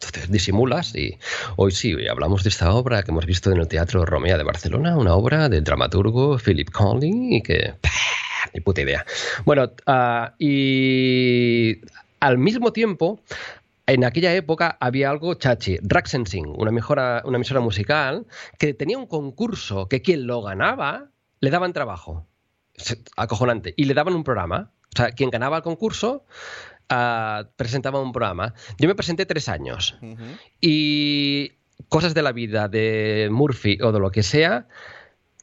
Entonces 0.00 0.30
disimulas 0.30 0.94
y 0.94 1.18
hoy 1.56 1.72
sí, 1.72 1.92
hablamos 2.06 2.44
de 2.44 2.50
esta 2.50 2.72
obra 2.72 3.02
que 3.02 3.10
hemos 3.10 3.26
visto 3.26 3.50
en 3.50 3.58
el 3.58 3.66
Teatro 3.66 4.06
Romea 4.06 4.38
de 4.38 4.44
Barcelona, 4.44 4.96
una 4.96 5.14
obra 5.14 5.48
del 5.48 5.64
dramaturgo 5.64 6.38
Philip 6.38 6.70
Conley 6.70 7.36
y 7.36 7.42
que... 7.42 7.74
Ni 8.54 8.60
puta 8.60 8.82
idea. 8.82 9.04
Bueno, 9.44 9.72
ah, 9.86 10.34
y 10.38 11.80
al 12.20 12.38
mismo 12.38 12.72
tiempo, 12.72 13.20
en 13.86 14.04
aquella 14.04 14.34
época 14.34 14.76
había 14.80 15.10
algo 15.10 15.34
chachi, 15.34 15.78
Raxensing, 15.82 16.46
una, 16.46 16.70
mejora, 16.70 17.22
una 17.24 17.36
emisora 17.36 17.60
musical, 17.60 18.26
que 18.58 18.74
tenía 18.74 18.98
un 18.98 19.06
concurso 19.06 19.88
que 19.88 20.02
quien 20.02 20.26
lo 20.26 20.42
ganaba 20.42 21.08
le 21.40 21.50
daban 21.50 21.72
trabajo. 21.72 22.26
Acojonante. 23.16 23.74
Y 23.76 23.84
le 23.84 23.94
daban 23.94 24.14
un 24.14 24.24
programa. 24.24 24.72
O 24.94 24.96
sea, 24.96 25.10
quien 25.12 25.30
ganaba 25.30 25.58
el 25.58 25.62
concurso 25.62 26.24
ah, 26.88 27.48
presentaba 27.56 28.00
un 28.00 28.12
programa. 28.12 28.54
Yo 28.78 28.88
me 28.88 28.94
presenté 28.94 29.26
tres 29.26 29.48
años. 29.48 29.98
Y 30.60 31.52
cosas 31.88 32.14
de 32.14 32.22
la 32.22 32.32
vida 32.32 32.68
de 32.68 33.28
Murphy 33.30 33.78
o 33.82 33.92
de 33.92 34.00
lo 34.00 34.10
que 34.10 34.22
sea. 34.22 34.66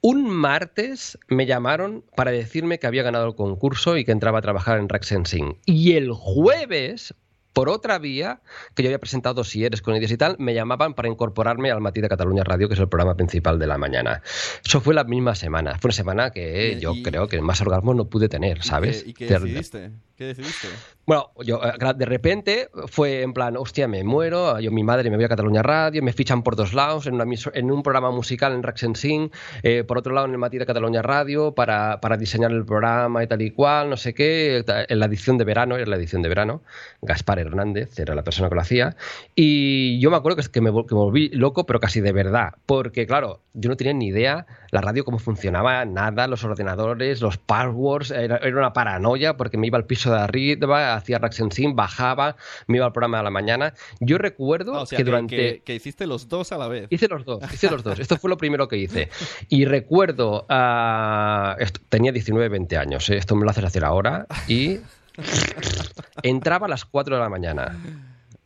Un 0.01 0.29
martes 0.29 1.17
me 1.29 1.45
llamaron 1.47 2.03
para 2.15 2.29
decirme 2.31 2.77
que 2.77 2.85
había 2.85 3.01
ganado 3.01 3.27
el 3.27 3.35
concurso 3.35 3.97
y 3.97 4.05
que 4.05 4.11
entraba 4.11 4.39
a 4.39 4.41
trabajar 4.41 4.77
en 4.77 4.87
Rack 4.87 5.03
Sensing. 5.03 5.57
Y 5.65 5.93
el 5.93 6.11
jueves, 6.11 7.15
por 7.53 7.69
otra 7.69 7.97
vía, 7.97 8.41
que 8.75 8.83
yo 8.83 8.89
había 8.89 8.99
presentado 8.99 9.33
dosieres 9.33 9.81
con 9.81 9.95
ideas 9.95 10.11
y 10.11 10.17
tal, 10.17 10.35
me 10.37 10.53
llamaban 10.53 10.93
para 10.93 11.07
incorporarme 11.09 11.71
al 11.71 11.81
Matí 11.81 12.01
de 12.01 12.09
Cataluña 12.09 12.43
Radio, 12.43 12.67
que 12.67 12.75
es 12.75 12.79
el 12.79 12.87
programa 12.89 13.15
principal 13.15 13.57
de 13.57 13.65
la 13.65 13.79
mañana. 13.79 14.21
Eso 14.63 14.79
fue 14.79 14.93
la 14.93 15.05
misma 15.05 15.33
semana. 15.33 15.79
Fue 15.79 15.87
una 15.87 15.95
semana 15.95 16.29
que 16.29 16.73
Y- 16.73 16.79
yo 16.81 16.93
y- 16.93 17.01
creo 17.01 17.27
que 17.27 17.41
más 17.41 17.61
orgasmo 17.61 17.95
no 17.95 18.05
pude 18.07 18.29
tener, 18.29 18.61
¿sabes? 18.61 19.01
¿Y 19.01 19.03
qué, 19.05 19.09
y 19.09 19.13
qué 19.13 19.27
Ter- 19.27 19.41
decidiste? 19.41 19.91
¿Qué 20.17 20.23
decidiste? 20.25 20.67
Bueno, 21.05 21.31
yo 21.43 21.61
eh, 21.63 21.93
de 21.95 22.05
repente 22.05 22.69
fue 22.87 23.21
en 23.21 23.33
plan, 23.33 23.57
hostia, 23.57 23.87
me 23.87 24.03
muero, 24.03 24.59
yo 24.59 24.71
mi 24.71 24.83
madre 24.83 25.09
me 25.09 25.17
voy 25.17 25.25
a 25.25 25.29
Cataluña 25.29 25.61
Radio, 25.61 26.01
me 26.01 26.13
fichan 26.13 26.41
por 26.41 26.55
dos 26.55 26.73
lados, 26.73 27.05
en, 27.05 27.15
una 27.15 27.25
en 27.53 27.71
un 27.71 27.83
programa 27.83 28.09
musical 28.09 28.53
en 28.53 28.63
Raxensing, 28.63 29.31
eh, 29.61 29.83
por 29.83 29.99
otro 29.99 30.13
lado 30.13 30.25
en 30.25 30.33
el 30.33 30.39
Matí 30.39 30.57
de 30.57 30.65
Cataluña 30.65 31.03
Radio 31.03 31.53
para, 31.53 32.01
para 32.01 32.17
diseñar 32.17 32.51
el 32.51 32.65
programa 32.65 33.23
y 33.23 33.27
tal 33.27 33.41
y 33.43 33.51
cual, 33.51 33.89
no 33.89 33.97
sé 33.97 34.15
qué, 34.15 34.65
en 34.65 34.99
la 34.99 35.05
edición 35.05 35.37
de 35.37 35.43
verano, 35.43 35.75
era 35.75 35.85
la 35.85 35.95
edición 35.95 36.23
de 36.23 36.29
verano, 36.29 36.63
Gaspar 37.01 37.37
Hernández 37.37 37.99
era 37.99 38.15
la 38.15 38.23
persona 38.23 38.49
que 38.49 38.55
lo 38.55 38.61
hacía, 38.61 38.95
y 39.35 39.99
yo 39.99 40.09
me 40.09 40.17
acuerdo 40.17 40.41
que, 40.41 40.61
me, 40.61 40.71
que 40.71 40.95
me 40.95 41.01
volví 41.01 41.29
loco, 41.29 41.67
pero 41.67 41.79
casi 41.79 42.01
de 42.01 42.13
verdad, 42.13 42.53
porque 42.65 43.05
claro, 43.05 43.41
yo 43.53 43.69
no 43.69 43.77
tenía 43.77 43.93
ni 43.93 44.07
idea 44.07 44.47
la 44.71 44.81
radio 44.81 45.05
cómo 45.05 45.19
funcionaba, 45.19 45.85
nada, 45.85 46.27
los 46.27 46.43
ordenadores, 46.43 47.21
los 47.21 47.37
passwords, 47.37 48.11
era, 48.11 48.37
era 48.37 48.57
una 48.57 48.73
paranoia 48.73 49.37
porque 49.37 49.57
me 49.57 49.67
iba 49.67 49.77
al 49.77 49.85
piso 49.85 50.11
de 50.11 50.19
arriba, 50.19 50.94
hacía 50.95 51.19
Raxensin, 51.19 51.75
bajaba, 51.75 52.35
me 52.67 52.77
iba 52.77 52.85
al 52.85 52.91
programa 52.93 53.17
de 53.19 53.23
la 53.25 53.31
mañana. 53.31 53.73
Yo 53.99 54.17
recuerdo 54.17 54.75
Ah, 54.75 54.81
o 54.81 54.85
sea, 54.85 54.97
que 54.97 55.03
que, 55.03 55.09
durante... 55.09 55.35
que- 55.35 55.61
que 55.63 55.75
hiciste 55.75 56.07
los 56.07 56.27
dos 56.29 56.51
a 56.51 56.57
la 56.57 56.67
vez. 56.67 56.87
Hice 56.89 57.07
los 57.07 57.25
dos, 57.25 57.41
hice 57.53 57.69
los 57.69 57.83
dos. 57.83 57.99
Esto 57.99 58.17
fue 58.17 58.29
lo 58.29 58.37
primero 58.37 58.67
que 58.67 58.77
hice. 58.77 59.09
Y 59.49 59.65
recuerdo, 59.65 60.45
ah, 60.49 61.55
esto- 61.59 61.81
tenía 61.89 62.11
19, 62.11 62.49
20 62.49 62.77
años, 62.77 63.09
¿eh? 63.09 63.17
esto 63.17 63.35
me 63.35 63.43
lo 63.43 63.49
haces 63.51 63.63
hacer 63.63 63.83
ahora, 63.85 64.27
y 64.47 64.79
entraba 66.23 66.67
a 66.67 66.69
las 66.69 66.85
4 66.85 67.15
de 67.15 67.21
la 67.21 67.29
mañana 67.29 67.77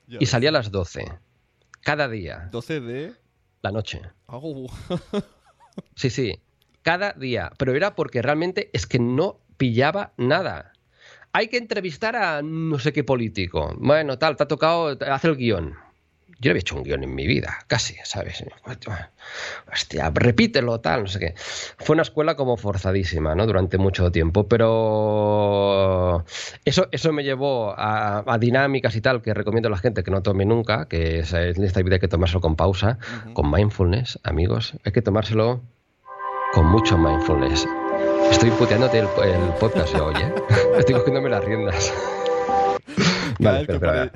y 0.07 0.25
salía 0.25 0.49
a 0.49 0.53
las 0.53 0.71
12, 0.71 1.05
cada 1.81 2.07
día, 2.07 2.49
12 2.51 2.79
de... 2.81 3.13
la 3.61 3.71
noche. 3.71 4.01
Au. 4.27 4.67
Sí, 5.95 6.09
sí, 6.09 6.39
cada 6.81 7.13
día. 7.13 7.51
Pero 7.57 7.75
era 7.75 7.95
porque 7.95 8.21
realmente 8.21 8.69
es 8.73 8.85
que 8.87 8.99
no 8.99 9.39
pillaba 9.57 10.13
nada. 10.17 10.73
Hay 11.33 11.47
que 11.47 11.57
entrevistar 11.57 12.15
a 12.15 12.41
no 12.41 12.79
sé 12.79 12.91
qué 12.93 13.03
político. 13.03 13.73
Bueno, 13.77 14.17
tal, 14.17 14.35
te 14.35 14.43
ha 14.43 14.47
tocado, 14.47 14.97
hacer 15.11 15.31
el 15.31 15.37
guion. 15.37 15.75
Yo 16.41 16.49
no 16.49 16.51
había 16.51 16.61
hecho 16.61 16.75
un 16.77 16.83
guion 16.83 17.03
en 17.03 17.13
mi 17.13 17.27
vida, 17.27 17.59
casi, 17.67 17.95
¿sabes? 18.05 18.43
Hostia, 19.71 20.09
repítelo, 20.13 20.79
tal, 20.79 21.01
no 21.01 21.07
sé 21.07 21.19
qué. 21.19 21.33
Fue 21.79 21.93
una 21.95 22.03
escuela 22.03 22.35
como 22.35 22.55
forzadísima, 22.55 23.35
¿no? 23.35 23.45
Durante 23.45 23.77
mucho 23.77 24.09
tiempo, 24.11 24.47
pero 24.47 26.23
eso, 26.63 26.87
eso 26.91 27.11
me 27.11 27.23
llevó 27.25 27.71
a, 27.77 28.23
a 28.25 28.37
dinámicas 28.37 28.95
y 28.95 29.01
tal 29.01 29.21
que 29.21 29.33
recomiendo 29.33 29.67
a 29.67 29.71
la 29.71 29.77
gente 29.79 30.01
que 30.01 30.11
no 30.11 30.21
tome 30.23 30.45
nunca, 30.45 30.87
que 30.87 31.19
es- 31.19 31.33
en 31.33 31.61
esta 31.63 31.81
vida 31.81 31.95
hay 31.95 31.99
que 31.99 32.07
tomárselo 32.07 32.39
con 32.41 32.55
pausa, 32.55 32.99
con 33.33 33.51
mindfulness, 33.51 34.17
amigos. 34.23 34.75
Hay 34.85 34.93
que 34.93 35.01
tomárselo 35.01 35.61
con 36.53 36.65
mucho 36.67 36.97
mindfulness. 36.97 37.67
Estoy 38.31 38.51
puteándote 38.51 38.99
el, 38.99 39.07
el 39.23 39.53
podcast 39.59 39.93
hoy, 39.95 40.15
¿eh? 40.15 40.33
Estoy 40.77 40.95
cogiéndome 40.95 41.29
las 41.29 41.43
riendas. 41.43 41.93
Vale, 43.39 43.65
que 43.65 43.73
espera. 43.73 44.11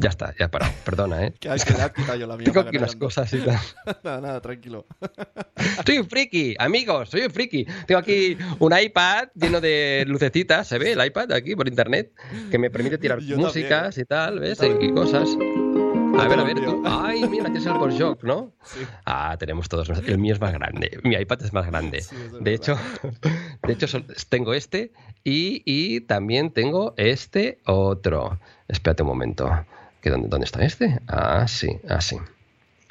Ya 0.00 0.08
está, 0.10 0.32
ya 0.38 0.44
he 0.44 0.48
parado. 0.48 0.72
Perdona, 0.84 1.26
¿eh? 1.26 1.34
Que 1.40 1.48
hay 1.50 1.58
que 1.58 2.18
yo 2.18 2.26
la 2.26 2.36
mía. 2.36 2.44
Tengo 2.52 2.60
aquí 2.60 2.76
unas 2.76 2.94
cosas 2.94 3.32
y 3.32 3.38
tal. 3.38 3.58
nada, 4.04 4.20
nada, 4.20 4.40
tranquilo. 4.40 4.86
Soy 5.84 5.98
un 5.98 6.08
friki, 6.08 6.54
amigos, 6.58 7.10
soy 7.10 7.22
un 7.22 7.30
friki. 7.30 7.66
Tengo 7.86 7.98
aquí 7.98 8.36
un 8.60 8.78
iPad 8.78 9.28
lleno 9.34 9.60
de 9.60 10.04
lucecitas, 10.06 10.68
¿se 10.68 10.78
ve 10.78 10.92
el 10.92 11.04
iPad 11.04 11.32
aquí 11.32 11.56
por 11.56 11.66
internet? 11.66 12.12
Que 12.50 12.58
me 12.58 12.70
permite 12.70 12.98
tirar 12.98 13.18
Yo 13.20 13.36
músicas 13.36 13.94
también. 13.96 14.02
y 14.02 14.04
tal, 14.04 14.38
¿ves? 14.38 14.58
Y 14.80 14.92
cosas. 14.92 15.28
A 16.18 16.28
ver, 16.28 16.38
a 16.40 16.44
ver, 16.44 16.64
tú. 16.64 16.82
Ay, 16.86 17.26
mira, 17.28 17.44
tienes 17.44 17.66
el 17.66 17.72
Shock, 17.92 18.22
¿no? 18.24 18.52
Sí. 18.64 18.80
Ah, 19.04 19.36
tenemos 19.38 19.68
todos. 19.68 19.88
El 19.88 20.18
mío 20.18 20.34
es 20.34 20.40
más 20.40 20.52
grande. 20.52 20.98
Mi 21.02 21.14
iPad 21.16 21.42
es 21.42 21.52
más 21.52 21.66
grande. 21.66 22.00
Sí, 22.02 22.14
eso 22.16 22.24
es 22.24 22.32
de 22.32 22.38
verdad. 22.38 22.54
hecho, 22.54 22.78
de 23.66 23.72
hecho 23.72 23.86
tengo 24.28 24.54
este 24.54 24.92
y, 25.24 25.62
y 25.64 26.00
también 26.02 26.50
tengo 26.50 26.94
este 26.96 27.58
otro. 27.66 28.38
Espérate 28.68 29.02
un 29.02 29.08
momento. 29.08 29.50
¿Que 30.00 30.10
dónde, 30.10 30.28
¿Dónde 30.28 30.44
está 30.44 30.64
este? 30.64 31.00
Ah, 31.08 31.46
sí, 31.48 31.78
ah, 31.88 32.00
sí. 32.00 32.16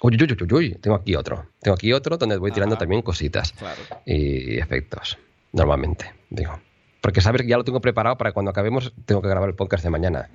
Uy, 0.02 0.18
uy, 0.20 0.24
uy, 0.24 0.38
uy, 0.42 0.54
uy, 0.54 0.76
tengo 0.76 0.98
aquí 0.98 1.16
otro. 1.16 1.46
Tengo 1.62 1.76
aquí 1.76 1.94
otro 1.94 2.18
donde 2.18 2.38
voy 2.38 2.52
tirando 2.52 2.78
también 2.78 3.02
cositas 3.02 3.52
Claro. 3.54 3.82
y 4.06 4.58
efectos. 4.58 5.18
Normalmente, 5.54 6.12
digo. 6.30 6.60
Porque 7.04 7.20
sabes 7.20 7.42
que 7.42 7.50
ya 7.50 7.58
lo 7.58 7.66
tengo 7.66 7.82
preparado 7.82 8.18
para 8.18 8.32
cuando 8.32 8.50
acabemos, 8.50 8.94
tengo 9.06 9.22
que 9.22 9.28
grabar 9.28 9.50
el 9.50 9.56
podcast 9.56 9.84
de 9.84 9.90
mañana. 9.90 10.30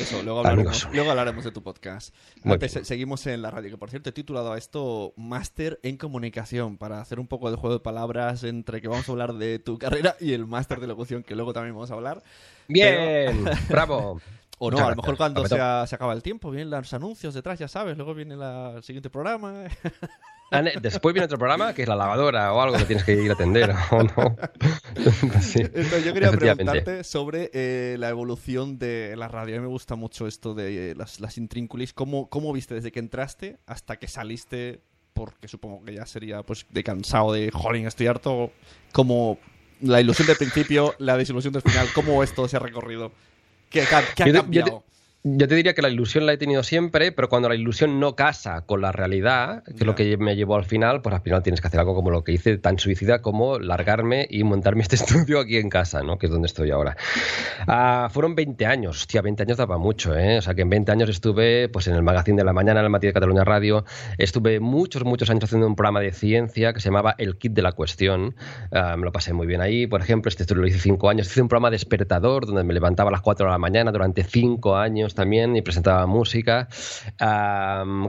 Eso, 0.00 0.22
luego 0.22 0.38
hablaremos, 0.38 0.88
luego 0.92 1.10
hablaremos 1.10 1.42
de 1.42 1.50
tu 1.50 1.64
podcast. 1.64 2.14
Antes, 2.44 2.78
seguimos 2.84 3.26
en 3.26 3.42
la 3.42 3.50
radio, 3.50 3.72
que 3.72 3.76
por 3.76 3.90
cierto 3.90 4.10
he 4.10 4.12
titulado 4.12 4.52
a 4.52 4.56
esto 4.56 5.14
Máster 5.16 5.80
en 5.82 5.96
Comunicación, 5.96 6.78
para 6.78 7.00
hacer 7.00 7.18
un 7.18 7.26
poco 7.26 7.50
de 7.50 7.56
juego 7.56 7.74
de 7.74 7.80
palabras 7.80 8.44
entre 8.44 8.80
que 8.80 8.86
vamos 8.86 9.08
a 9.08 9.12
hablar 9.12 9.34
de 9.34 9.58
tu 9.58 9.78
carrera 9.78 10.14
y 10.20 10.32
el 10.32 10.46
máster 10.46 10.78
de 10.78 10.86
locución, 10.86 11.24
que 11.24 11.34
luego 11.34 11.52
también 11.52 11.74
vamos 11.74 11.90
a 11.90 11.94
hablar. 11.94 12.22
Bien, 12.68 13.44
bravo. 13.68 14.20
O 14.58 14.70
no, 14.70 14.78
a 14.78 14.88
lo 14.88 14.96
mejor 14.96 15.18
cuando 15.18 15.46
se, 15.46 15.60
acaba 15.60 16.14
el 16.14 16.22
tiempo, 16.22 16.50
vienen 16.50 16.70
los 16.70 16.94
anuncios 16.94 17.34
detrás, 17.34 17.58
ya 17.58 17.68
sabes, 17.68 17.94
luego 17.98 18.14
viene 18.14 18.36
el 18.36 18.82
siguiente 18.82 19.10
programa. 19.10 19.64
Después 20.80 21.12
viene 21.12 21.24
otro 21.24 21.38
programa 21.38 21.74
que 21.74 21.82
es 21.82 21.88
la 21.88 21.96
lavadora 21.96 22.52
o 22.52 22.60
algo 22.60 22.76
que 22.76 22.84
tienes 22.84 23.04
que 23.04 23.12
ir 23.12 23.30
a 23.30 23.34
atender 23.34 23.74
o 23.90 24.02
no. 24.02 24.36
Entonces, 24.94 26.04
yo 26.04 26.14
quería 26.14 26.30
preguntarte 26.30 27.02
sobre 27.04 27.50
eh, 27.52 27.96
la 27.98 28.08
evolución 28.08 28.78
de 28.78 29.14
la 29.16 29.28
radio. 29.28 29.56
A 29.56 29.58
mí 29.58 29.62
me 29.62 29.68
gusta 29.68 29.96
mucho 29.96 30.26
esto 30.26 30.54
de 30.54 30.92
eh, 30.92 30.94
las, 30.94 31.20
las 31.20 31.36
intrínculis. 31.36 31.92
¿Cómo, 31.92 32.28
¿Cómo 32.28 32.52
viste 32.52 32.74
desde 32.74 32.92
que 32.92 33.00
entraste 33.00 33.58
hasta 33.66 33.98
que 33.98 34.06
saliste? 34.06 34.80
Porque 35.14 35.48
supongo 35.48 35.84
que 35.84 35.94
ya 35.94 36.06
sería 36.06 36.42
pues 36.42 36.66
de 36.70 36.84
cansado, 36.84 37.32
de 37.32 37.50
jolín, 37.50 37.86
estoy 37.86 38.06
harto. 38.06 38.52
Como 38.92 39.38
la 39.80 40.00
ilusión 40.00 40.28
del 40.28 40.36
principio, 40.36 40.94
la 40.98 41.16
desilusión 41.16 41.52
del 41.52 41.62
final, 41.62 41.88
¿cómo 41.94 42.22
esto 42.22 42.46
se 42.48 42.56
ha 42.56 42.60
recorrido? 42.60 43.12
¿Qué, 43.68 43.82
ha 43.82 43.86
cambiado? 44.14 44.46
Yo 44.50 44.64
te 44.64 44.95
diría 45.22 45.74
que 45.74 45.82
la 45.82 45.88
ilusión 45.88 46.24
la 46.24 46.32
he 46.32 46.38
tenido 46.38 46.62
siempre, 46.62 47.10
pero 47.10 47.28
cuando 47.28 47.48
la 47.48 47.54
ilusión 47.54 47.98
no 47.98 48.14
casa 48.14 48.64
con 48.64 48.80
la 48.80 48.92
realidad, 48.92 49.64
que 49.64 49.72
es 49.72 49.86
lo 49.86 49.94
que 49.94 50.16
me 50.16 50.36
llevó 50.36 50.56
al 50.56 50.64
final, 50.64 51.02
pues 51.02 51.14
al 51.14 51.20
final 51.20 51.42
tienes 51.42 51.60
que 51.60 51.66
hacer 51.66 51.80
algo 51.80 51.94
como 51.94 52.10
lo 52.10 52.22
que 52.22 52.32
hice, 52.32 52.58
tan 52.58 52.78
suicida 52.78 53.22
como 53.22 53.58
largarme 53.58 54.26
y 54.30 54.44
montarme 54.44 54.82
este 54.82 54.96
estudio 54.96 55.40
aquí 55.40 55.56
en 55.56 55.68
casa, 55.68 56.02
¿no? 56.02 56.18
que 56.18 56.26
es 56.26 56.32
donde 56.32 56.46
estoy 56.46 56.70
ahora. 56.70 56.96
Ah, 57.66 58.08
fueron 58.12 58.34
20 58.34 58.66
años, 58.66 59.00
hostia, 59.00 59.22
20 59.22 59.42
años 59.42 59.56
daba 59.58 59.78
mucho, 59.78 60.16
¿eh? 60.16 60.38
O 60.38 60.42
sea 60.42 60.54
que 60.54 60.62
en 60.62 60.70
20 60.70 60.92
años 60.92 61.08
estuve 61.08 61.68
pues, 61.68 61.88
en 61.88 61.96
el 61.96 62.02
Magazine 62.02 62.36
de 62.36 62.44
la 62.44 62.52
Mañana, 62.52 62.80
en 62.80 62.84
el 62.84 62.90
Matí 62.90 63.08
de 63.08 63.12
Cataluña 63.12 63.44
Radio, 63.44 63.84
estuve 64.18 64.60
muchos, 64.60 65.04
muchos 65.04 65.28
años 65.30 65.44
haciendo 65.44 65.66
un 65.66 65.74
programa 65.74 66.00
de 66.00 66.12
ciencia 66.12 66.72
que 66.72 66.80
se 66.80 66.88
llamaba 66.88 67.14
El 67.18 67.36
Kit 67.36 67.52
de 67.52 67.62
la 67.62 67.72
Cuestión. 67.72 68.36
Ah, 68.70 68.96
me 68.96 69.04
lo 69.04 69.12
pasé 69.12 69.32
muy 69.32 69.46
bien 69.46 69.60
ahí, 69.60 69.86
por 69.86 70.00
ejemplo, 70.00 70.28
este 70.28 70.44
estudio 70.44 70.62
lo 70.62 70.68
hice 70.68 70.78
5 70.78 71.08
años, 71.08 71.26
hice 71.26 71.42
un 71.42 71.48
programa 71.48 71.70
despertador 71.70 72.46
donde 72.46 72.62
me 72.62 72.74
levantaba 72.74 73.08
a 73.08 73.12
las 73.12 73.22
4 73.22 73.46
de 73.46 73.52
la 73.52 73.58
mañana 73.58 73.90
durante 73.90 74.22
5 74.22 74.76
años 74.76 75.15
también 75.16 75.56
y 75.56 75.62
presentaba 75.62 76.06
música. 76.06 76.68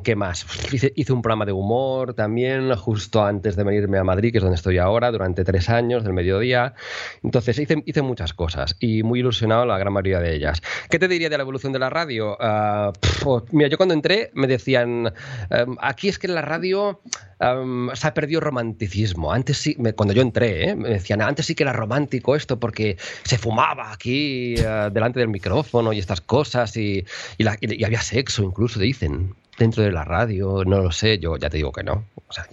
¿Qué 0.03 0.15
más? 0.15 0.45
Hice, 0.71 0.93
un 1.11 1.23
programa 1.23 1.45
de 1.45 1.53
humor 1.53 2.13
también, 2.13 2.75
justo 2.75 3.25
antes 3.25 3.55
de 3.55 3.63
venirme 3.63 3.97
a 3.97 4.03
Madrid, 4.03 4.31
que 4.31 4.37
es 4.37 4.43
donde 4.43 4.57
estoy 4.57 4.77
ahora, 4.77 5.11
durante 5.11 5.43
tres 5.43 5.69
años, 5.69 6.03
del 6.03 6.13
mediodía. 6.13 6.75
Entonces 7.23 7.57
hice, 7.57 7.81
hice 7.85 8.03
muchas 8.03 8.33
cosas 8.33 8.75
y 8.79 9.01
muy 9.01 9.21
ilusionado 9.21 9.65
la 9.65 9.79
gran 9.79 9.93
mayoría 9.93 10.19
de 10.19 10.35
ellas. 10.35 10.61
¿Qué 10.89 10.99
te 10.99 11.07
diría 11.07 11.29
de 11.29 11.37
la 11.37 11.43
evolución 11.43 11.73
de 11.73 11.79
la 11.79 11.89
radio? 11.89 12.37
Ah, 12.39 12.91
pues, 13.23 13.43
mira, 13.51 13.69
yo 13.69 13.77
cuando 13.77 13.95
entré 13.95 14.29
me 14.33 14.45
decían, 14.45 15.11
em, 15.49 15.75
aquí 15.81 16.09
es 16.09 16.19
que 16.19 16.27
en 16.27 16.35
la 16.35 16.41
radio 16.41 17.01
se 17.39 18.07
ha 18.07 18.13
perdido 18.13 18.41
romanticismo. 18.41 19.31
Antes 19.31 19.57
sí, 19.57 19.77
cuando 19.95 20.13
yo 20.13 20.21
entré, 20.21 20.69
¿eh? 20.69 20.75
me 20.75 20.89
decían, 20.89 21.21
antes 21.21 21.45
sí 21.45 21.53
que 21.53 21.63
era 21.63 21.73
romántico 21.73 22.35
esto 22.35 22.59
porque 22.59 22.97
se 23.23 23.37
fumaba 23.37 23.91
aquí 23.91 24.55
eh, 24.57 24.89
delante 24.91 25.19
del 25.19 25.29
micrófono 25.29 25.93
y 25.93 25.99
estas 25.99 26.21
cosas 26.21 26.75
y, 26.77 26.86
y, 26.87 27.83
había 27.83 28.01
sexo 28.01 28.43
incluso, 28.43 28.79
dicen, 28.79 29.35
dentro 29.57 29.83
de 29.83 29.91
la 29.91 30.03
radio, 30.03 30.63
no 30.65 30.81
lo 30.81 30.91
sé, 30.91 31.19
yo 31.19 31.37
ya 31.37 31.49
te 31.49 31.57
digo 31.57 31.71
que 31.71 31.83
no. 31.83 32.05
O 32.27 32.33
sea, 32.33 32.47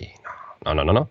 no, 0.64 0.74
no, 0.74 0.84
no, 0.84 0.92
no. 0.92 1.10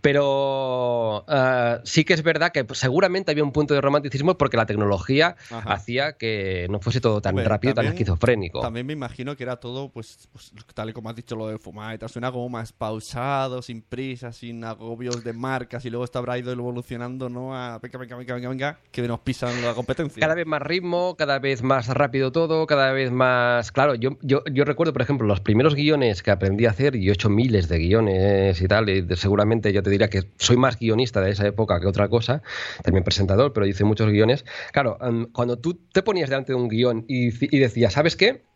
Pero 0.00 1.24
eh, 1.28 1.78
sí 1.84 2.04
que 2.04 2.14
es 2.14 2.22
verdad 2.22 2.52
que 2.52 2.66
seguramente 2.72 3.30
había 3.30 3.44
un 3.44 3.52
punto 3.52 3.74
de 3.74 3.80
romanticismo 3.80 4.38
porque 4.38 4.56
la 4.56 4.66
tecnología 4.66 5.36
hacía 5.50 6.12
que 6.14 6.66
no 6.70 6.80
fuese 6.80 7.00
todo 7.00 7.20
tan 7.20 7.36
rápido, 7.44 7.74
tan 7.74 7.86
esquizofrénico. 7.86 8.60
También 8.60 8.86
me 8.86 8.92
imagino 8.92 9.36
que 9.36 9.42
era 9.42 9.56
todo, 9.56 9.90
pues, 9.90 10.28
pues, 10.32 10.52
tal 10.74 10.90
y 10.90 10.92
como 10.92 11.10
has 11.10 11.16
dicho, 11.16 11.36
lo 11.36 11.48
de 11.48 11.58
fumar 11.58 11.94
y 11.94 11.98
tal, 11.98 12.08
suena 12.08 12.30
como 12.30 12.48
más 12.48 12.72
pausado, 12.72 13.62
sin 13.62 13.82
prisa, 13.82 14.32
sin 14.32 14.64
agobios 14.64 15.24
de 15.24 15.32
marcas 15.32 15.84
y 15.84 15.90
luego 15.90 16.04
esto 16.04 16.18
habrá 16.18 16.38
ido 16.38 16.52
evolucionando, 16.52 17.28
¿no? 17.28 17.56
A 17.56 17.78
venga, 17.78 17.98
venga, 17.98 18.16
venga, 18.16 18.34
venga, 18.34 18.48
venga, 18.48 18.78
que 18.90 19.02
nos 19.02 19.20
pisan 19.20 19.62
la 19.62 19.74
competencia. 19.74 20.20
Cada 20.20 20.34
vez 20.34 20.46
más 20.46 20.62
ritmo, 20.62 21.16
cada 21.16 21.38
vez 21.38 21.62
más 21.62 21.88
rápido 21.88 22.32
todo, 22.32 22.66
cada 22.66 22.92
vez 22.92 23.10
más... 23.10 23.72
Claro, 23.72 23.94
yo, 23.94 24.18
yo, 24.22 24.42
yo 24.52 24.64
recuerdo, 24.64 24.92
por 24.92 25.02
ejemplo, 25.02 25.26
los 25.26 25.40
primeros 25.40 25.74
guiones 25.74 26.22
que 26.22 26.30
aprendí 26.30 26.66
a 26.66 26.70
hacer, 26.70 26.96
y 26.96 27.08
he 27.08 27.12
hecho 27.12 27.28
miles 27.28 27.68
de 27.68 27.78
guiones 27.78 28.60
y 28.60 28.68
tal, 28.68 28.88
y 28.88 29.06
seguramente 29.16 29.72
yo 29.72 29.82
te 29.82 29.90
diría 29.98 30.10
que 30.10 30.30
soy 30.38 30.56
más 30.56 30.78
guionista 30.78 31.20
de 31.20 31.30
esa 31.30 31.46
época 31.46 31.80
que 31.80 31.86
otra 31.86 32.08
cosa, 32.08 32.42
también 32.82 33.04
presentador, 33.04 33.52
pero 33.52 33.66
hice 33.66 33.84
muchos 33.84 34.10
guiones. 34.10 34.44
Claro, 34.72 34.98
em, 35.00 35.26
cuando 35.32 35.58
tú 35.58 35.74
te 35.92 36.02
ponías 36.02 36.30
delante 36.30 36.52
de 36.52 36.56
un 36.56 36.68
guion 36.68 37.04
y, 37.08 37.28
y 37.54 37.58
decías, 37.58 37.92
¿sabes 37.92 38.16
qué? 38.16 38.47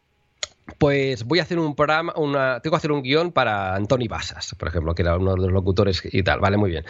Pues 0.79 1.25
voy 1.25 1.41
a 1.41 1.43
hacer 1.43 1.59
un 1.59 1.75
programa, 1.75 2.13
una, 2.17 2.61
tengo 2.61 2.75
que 2.75 2.79
hacer 2.79 2.93
un 2.93 3.03
guion 3.03 3.33
para 3.33 3.75
Antoni 3.75 4.07
Basas, 4.07 4.55
por 4.57 4.69
ejemplo, 4.69 4.95
que 4.95 5.03
era 5.03 5.17
uno 5.17 5.35
de 5.35 5.41
los 5.43 5.53
locutores 5.53 6.03
y 6.05 6.23
tal, 6.23 6.39
vale, 6.39 6.57
muy 6.57 6.71
bien. 6.71 6.85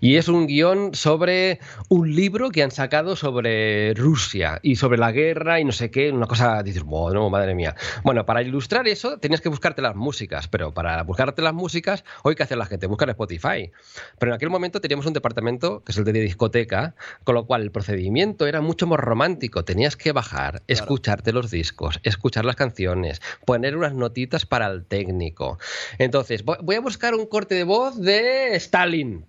Y 0.00 0.16
es 0.16 0.28
un 0.28 0.46
guion 0.46 0.94
sobre 0.94 1.60
un 1.88 2.14
libro 2.14 2.50
que 2.50 2.62
han 2.62 2.70
sacado 2.70 3.16
sobre 3.16 3.92
Rusia 3.94 4.60
y 4.62 4.76
sobre 4.76 4.98
la 4.98 5.12
guerra 5.12 5.60
y 5.60 5.64
no 5.64 5.72
sé 5.72 5.90
qué, 5.90 6.10
una 6.10 6.26
cosa, 6.26 6.62
dices, 6.62 6.82
bueno, 6.82 7.28
madre 7.28 7.54
mía. 7.54 7.74
Bueno, 8.02 8.24
para 8.24 8.42
ilustrar 8.42 8.88
eso 8.88 9.18
tenías 9.18 9.42
que 9.42 9.50
buscarte 9.50 9.82
las 9.82 9.94
músicas, 9.94 10.48
pero 10.48 10.72
para 10.72 11.02
buscarte 11.02 11.42
las 11.42 11.54
músicas, 11.54 12.04
hoy 12.22 12.34
que 12.34 12.42
hace 12.42 12.56
la 12.56 12.64
gente, 12.64 12.86
buscar 12.86 13.10
Spotify. 13.10 13.70
Pero 14.18 14.32
en 14.32 14.36
aquel 14.36 14.50
momento 14.50 14.80
teníamos 14.80 15.06
un 15.06 15.12
departamento, 15.12 15.82
que 15.84 15.92
es 15.92 15.98
el 15.98 16.04
de 16.04 16.12
discoteca, 16.12 16.94
con 17.24 17.34
lo 17.34 17.46
cual 17.46 17.62
el 17.62 17.70
procedimiento 17.70 18.46
era 18.46 18.62
mucho 18.62 18.86
más 18.86 18.98
romántico, 18.98 19.64
tenías 19.64 19.96
que 19.96 20.12
bajar, 20.12 20.62
escucharte 20.66 21.32
los 21.32 21.50
discos, 21.50 22.00
escuchar 22.02 22.44
las 22.44 22.56
canciones, 22.56 23.20
poner 23.44 23.76
unas 23.76 23.94
notitas 23.94 24.46
para 24.46 24.66
el 24.66 24.84
técnico. 24.84 25.58
Entonces, 25.98 26.44
voy 26.44 26.76
a 26.76 26.80
buscar 26.80 27.14
un 27.14 27.26
corte 27.26 27.54
de 27.54 27.64
voz 27.64 28.00
de 28.00 28.54
Stalin. 28.56 29.24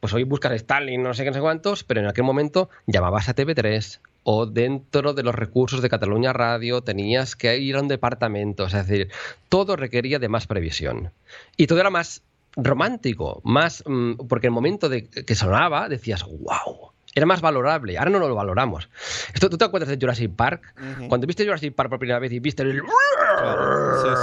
Pues 0.00 0.14
hoy 0.14 0.24
buscar 0.24 0.52
Stalin, 0.54 1.02
no 1.02 1.12
sé 1.12 1.24
qué, 1.24 1.30
no 1.30 1.34
sé 1.34 1.40
cuántos, 1.40 1.84
pero 1.84 2.00
en 2.00 2.06
aquel 2.06 2.24
momento 2.24 2.70
llamabas 2.86 3.28
a 3.28 3.34
TV3 3.34 4.00
o 4.22 4.46
dentro 4.46 5.12
de 5.12 5.22
los 5.22 5.34
recursos 5.34 5.82
de 5.82 5.88
Cataluña 5.88 6.32
Radio 6.32 6.82
tenías 6.82 7.36
que 7.36 7.58
ir 7.58 7.76
a 7.76 7.80
un 7.80 7.88
departamento. 7.88 8.66
Es 8.66 8.72
decir, 8.72 9.10
todo 9.48 9.76
requería 9.76 10.18
de 10.18 10.28
más 10.28 10.46
previsión. 10.46 11.12
Y 11.56 11.66
todo 11.66 11.80
era 11.80 11.90
más 11.90 12.22
romántico, 12.56 13.40
más 13.44 13.84
mm, 13.86 14.26
porque 14.28 14.48
el 14.48 14.52
momento 14.52 14.88
de 14.88 15.06
que 15.06 15.34
sonaba 15.34 15.88
decías, 15.88 16.24
wow, 16.24 16.92
era 17.14 17.26
más 17.26 17.40
valorable. 17.40 17.98
Ahora 17.98 18.10
no 18.10 18.18
lo 18.20 18.34
valoramos. 18.34 18.88
Esto, 19.34 19.50
¿Tú 19.50 19.58
te 19.58 19.64
acuerdas 19.64 19.88
de 19.88 19.98
Jurassic 20.00 20.34
Park? 20.34 20.74
Cuando 21.08 21.26
viste 21.26 21.44
Jurassic 21.44 21.74
Park 21.74 21.90
por 21.90 21.98
primera 21.98 22.18
vez 22.18 22.32
y 22.32 22.38
viste 22.38 22.62
el... 22.62 22.82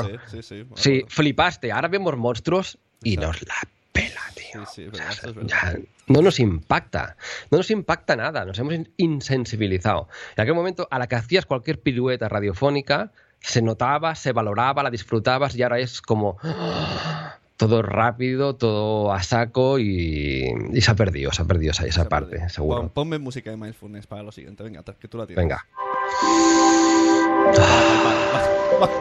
Sí, 0.06 0.17
sí, 0.28 0.43
sí. 0.43 0.67
Sí, 0.76 1.04
flipaste. 1.08 1.71
Ahora 1.71 1.89
vemos 1.89 2.15
monstruos 2.15 2.78
y 3.04 3.17
nos 3.17 3.45
la 3.45 3.56
pela, 3.91 4.21
tío. 4.36 4.63
no 6.08 6.21
nos 6.21 6.39
impacta. 6.39 7.17
No 7.52 7.58
nos 7.58 7.69
impacta 7.71 8.15
nada. 8.15 8.45
Nos 8.45 8.58
hemos 8.60 8.76
insensibilizado. 8.95 10.08
En 10.36 10.43
aquel 10.43 10.56
momento, 10.56 10.88
a 10.89 11.00
la 11.00 11.08
que 11.08 11.15
hacías 11.15 11.45
cualquier 11.45 11.82
pirueta 11.82 12.30
radiofónica, 12.30 13.12
se 13.39 13.62
notaba, 13.62 14.15
se 14.15 14.32
valoraba, 14.32 14.84
la 14.84 14.89
disfrutabas 14.89 15.56
y 15.56 15.63
ahora 15.63 15.80
es 15.80 16.02
como 16.02 16.38
todo 17.57 17.81
rápido, 17.81 18.55
todo 18.55 19.11
a 19.11 19.23
saco 19.23 19.79
y, 19.79 20.47
se 20.79 20.91
ha 20.91 20.95
perdido, 20.95 21.33
se 21.33 21.41
ha 21.41 21.45
perdido 21.45 21.71
esa, 21.71 21.85
esa 21.85 22.07
parte, 22.07 22.47
seguro. 22.49 22.89
ponme 22.93 23.17
música 23.17 23.49
de 23.49 23.57
mindfulness 23.57 24.05
para 24.07 24.23
lo 24.23 24.31
siguiente, 24.31 24.63
venga, 24.63 24.83
que 24.83 25.07
tú 25.07 25.17
la 25.17 25.25
tienes. 25.25 25.43
Venga. 25.43 25.65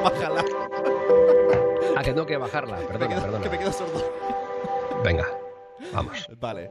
Bájala. 0.03 0.45
Ah, 1.97 2.03
que 2.03 2.13
tengo 2.13 2.27
que 2.27 2.37
bajarla, 2.37 2.79
perdona, 2.79 3.21
perdona. 3.21 3.45
Que 3.45 3.51
me 3.51 3.59
quedo 3.59 3.73
sordo. 3.73 4.13
Venga. 5.05 5.27
Vamos. 5.93 6.27
Vale, 6.41 6.71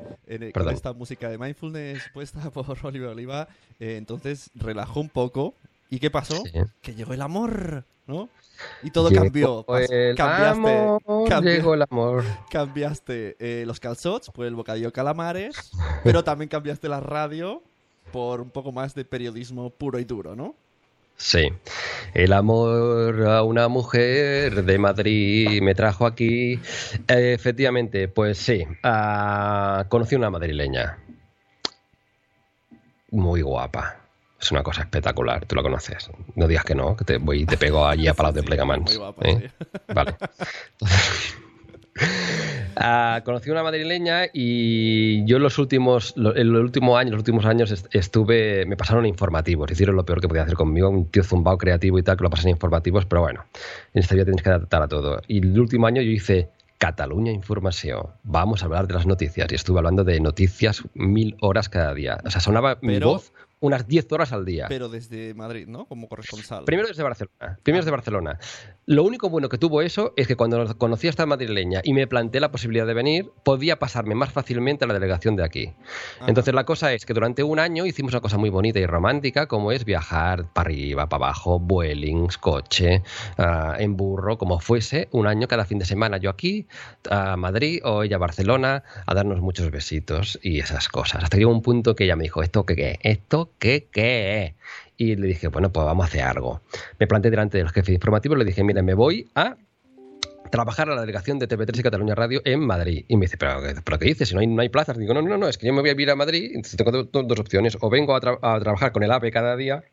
con 0.54 0.70
esta 0.70 0.94
música 0.94 1.30
de 1.30 1.38
mindfulness 1.38 2.10
puesta 2.14 2.50
por 2.52 2.78
Oliver 2.84 3.10
Oliva, 3.10 3.48
eh, 3.80 3.98
entonces 3.98 4.50
relajó 4.56 5.00
un 5.00 5.10
poco. 5.10 5.54
¿Y 5.90 6.00
qué 6.00 6.10
pasó? 6.10 6.44
Que 6.82 6.96
llegó 6.96 7.14
el 7.14 7.22
amor, 7.22 7.86
¿no? 8.08 8.28
Y 8.84 8.92
todo 8.92 9.12
cambió. 9.12 9.66
cambiaste, 10.16 11.42
llegó 11.42 11.74
el 11.74 11.84
amor. 11.90 12.24
Cambiaste 12.50 13.36
eh, 13.40 13.64
los 13.66 13.80
calzots 13.80 14.30
por 14.30 14.46
el 14.46 14.56
bocadillo 14.56 14.92
calamares, 14.92 15.72
pero 16.04 16.24
también 16.24 16.50
cambiaste 16.50 16.88
la 16.90 17.00
radio 17.00 17.62
por 18.12 18.42
un 18.42 18.50
poco 18.50 18.72
más 18.72 18.96
de 18.96 19.06
periodismo 19.06 19.70
puro 19.70 20.00
y 20.00 20.06
duro, 20.06 20.36
¿no? 20.36 20.56
Sí. 21.18 21.48
El 22.14 22.34
amor 22.34 23.26
a 23.28 23.44
una 23.44 23.68
mujer 23.68 24.64
de 24.66 24.78
Madrid 24.78 25.62
me 25.62 25.74
trajo 25.74 26.06
aquí. 26.06 26.60
efectivamente, 27.08 28.08
pues 28.08 28.38
sí. 28.38 28.66
Ah, 28.84 29.86
conocí 29.90 30.16
una 30.16 30.30
madrileña. 30.30 31.00
Muy 33.12 33.42
guapa 33.42 34.05
es 34.40 34.52
una 34.52 34.64
cosa 34.64 34.82
espectacular, 34.82 35.46
tú 35.46 35.56
lo 35.56 35.64
conoces. 35.64 36.10
No 36.36 36.48
digas 36.48 36.64
que 36.66 36.76
no, 36.76 36.96
que 36.96 37.06
te 37.06 37.18
voy 37.18 37.42
y 37.42 37.46
te 37.46 37.58
pego 37.58 37.86
allí 37.88 38.08
a 38.08 38.14
Palau 38.14 38.34
de 38.34 38.44
Plegamans. 38.44 39.00
¿eh? 39.22 39.50
Vale. 39.94 40.16
Ah, 42.78 43.22
conocí 43.24 43.50
una 43.50 43.64
madrileña 43.64 44.24
y 44.34 45.24
yo 45.26 45.40
los 45.40 45.58
últimos, 45.58 46.14
en 46.18 46.52
los 46.52 46.62
últimos 46.62 46.98
años, 47.00 47.12
los 47.12 47.20
últimos 47.20 47.46
años 47.46 47.72
est- 47.72 47.88
estuve, 47.96 48.66
me 48.66 48.76
pasaron 48.76 49.06
informativos, 49.06 49.72
hicieron 49.72 49.96
lo 49.96 50.06
peor 50.06 50.20
que 50.20 50.28
podía 50.28 50.44
hacer 50.44 50.56
conmigo, 50.56 50.90
un 50.90 51.10
tío 51.10 51.24
zumbao 51.24 51.58
creativo 51.58 51.98
y 51.98 52.04
tal, 52.04 52.18
que 52.18 52.24
lo 52.24 52.30
pasan 52.30 52.50
informativos, 52.50 53.06
pero 53.06 53.22
bueno, 53.22 53.46
en 53.94 54.02
esta 54.02 54.14
vida 54.16 54.26
tienes 54.26 54.44
que 54.44 54.50
adaptar 54.50 54.82
a 54.82 54.88
todo. 54.90 55.22
Y 55.28 55.38
el 55.40 55.58
último 55.58 55.88
año 55.88 56.02
yo 56.02 56.12
hice 56.12 56.50
Cataluña 56.78 57.32
Información, 57.32 58.08
vamos 58.24 58.62
a 58.62 58.66
hablar 58.66 58.88
de 58.88 58.94
las 58.96 59.06
noticias, 59.06 59.50
y 59.54 59.56
estuve 59.56 59.80
hablando 59.80 60.04
de 60.04 60.20
noticias 60.20 60.84
mil 60.96 61.38
horas 61.40 61.70
cada 61.70 61.94
día. 61.94 62.18
O 62.26 62.30
sea, 62.30 62.42
sonaba 62.42 62.78
mi 62.82 62.96
voz 63.00 63.32
unas 63.66 63.88
10 63.88 64.12
horas 64.12 64.32
al 64.32 64.46
día. 64.46 64.68
Pero 64.70 64.90
desde 64.90 65.34
Madrid, 65.34 65.68
¿no? 65.68 65.86
Como 65.86 66.08
corresponsal. 66.08 66.66
Primero 66.66 66.88
desde 66.88 67.04
Barcelona. 67.04 67.60
Primero 67.64 67.82
desde 67.84 67.92
Barcelona. 67.92 68.40
Lo 68.88 69.04
único 69.04 69.32
bueno 69.32 69.50
que 69.50 69.58
tuvo 69.58 69.82
eso 69.82 70.14
es 70.16 70.28
que 70.28 70.36
cuando 70.36 70.78
conocí 70.78 71.08
a 71.08 71.10
esta 71.10 71.26
madrileña 71.26 71.82
y 71.84 71.94
me 71.94 72.06
planteé 72.06 72.40
la 72.40 72.52
posibilidad 72.52 72.86
de 72.86 72.94
venir, 72.94 73.32
podía 73.44 73.80
pasarme 73.80 74.14
más 74.14 74.32
fácilmente 74.32 74.86
a 74.86 74.88
la 74.88 74.94
delegación 74.94 75.36
de 75.36 75.44
aquí. 75.44 75.74
Entonces 76.28 76.54
la 76.54 76.66
cosa 76.66 76.94
es 76.94 77.04
que 77.04 77.16
durante 77.16 77.42
un 77.42 77.58
año 77.58 77.88
hicimos 77.88 78.12
una 78.12 78.22
cosa 78.22 78.38
muy 78.38 78.52
bonita 78.52 78.78
y 78.78 78.86
romántica, 78.86 79.48
como 79.48 79.72
es 79.72 79.86
viajar 79.86 80.54
para 80.54 80.70
arriba, 80.70 81.10
para 81.10 81.26
abajo, 81.26 81.58
vuelings, 81.58 82.38
coche, 82.38 83.02
ah, 83.40 83.76
en 83.80 83.98
burro, 83.98 84.38
como 84.38 84.60
fuese, 84.60 85.08
un 85.12 85.26
año 85.26 85.48
cada 85.48 85.66
fin 85.66 85.80
de 85.80 85.86
semana. 85.86 86.18
Yo 86.18 86.30
aquí, 86.30 86.68
a 87.10 87.38
Madrid 87.38 87.82
o 87.84 88.04
ella 88.04 88.18
a 88.18 88.20
Barcelona, 88.20 88.84
a 89.08 89.16
darnos 89.16 89.42
muchos 89.42 89.72
besitos 89.72 90.38
y 90.44 90.60
esas 90.60 90.90
cosas. 90.90 91.24
Hasta 91.24 91.38
llegó 91.38 91.50
un 91.50 91.64
punto 91.64 91.96
que 91.96 92.04
ella 92.04 92.16
me 92.16 92.26
dijo, 92.26 92.44
¿esto 92.44 92.68
qué 92.68 92.76
qué? 92.76 93.00
¿Esto 93.02 93.50
qué 93.58 93.88
qué? 93.92 94.54
Y 94.98 95.16
le 95.16 95.28
dije, 95.28 95.48
bueno, 95.50 95.72
pues 95.72 95.86
vamos 95.86 96.06
a 96.06 96.08
hacer 96.08 96.22
algo. 96.24 96.62
Me 97.00 97.08
planteé 97.08 97.32
delante 97.32 97.58
de 97.58 97.64
los 97.64 97.74
jefes 97.74 97.94
informativos, 97.94 98.38
le 98.38 98.46
dije, 98.46 98.64
mira, 98.64 98.82
me 98.82 98.94
voy 98.94 99.30
a 99.36 99.58
trabajar 100.52 100.90
a 100.90 100.96
la 100.96 101.02
delegación 101.02 101.38
de 101.40 101.48
TV3 101.50 101.80
y 101.80 101.84
Cataluña 101.84 102.16
Radio 102.16 102.42
en 102.46 102.62
Madrid. 102.62 103.04
Y 103.08 103.18
me 103.18 103.26
dice, 103.26 103.36
¿pero, 103.38 103.60
pero 103.84 104.00
qué 104.00 104.06
dices? 104.06 104.30
Si 104.30 104.36
no 104.36 104.42
hay, 104.42 104.48
no 104.48 104.62
hay 104.62 104.70
plazas. 104.70 104.98
Digo, 104.98 105.14
no, 105.14 105.22
no, 105.22 105.38
no, 105.38 105.48
es 105.50 105.58
que 105.58 105.68
yo 105.68 105.74
me 105.74 105.82
voy 105.82 105.90
a 105.90 105.94
ir 106.02 106.10
a 106.10 106.16
Madrid, 106.16 106.52
entonces 106.54 106.78
tengo 106.78 106.92
do- 106.92 107.04
do- 107.04 107.24
dos 107.24 107.40
opciones. 107.40 107.78
O 107.82 107.90
vengo 107.90 108.16
a, 108.16 108.22
tra- 108.22 108.40
a 108.42 108.60
trabajar 108.60 108.92
con 108.94 109.04
el 109.04 109.12
AVE 109.12 109.32
cada 109.32 109.56
día 109.58 109.84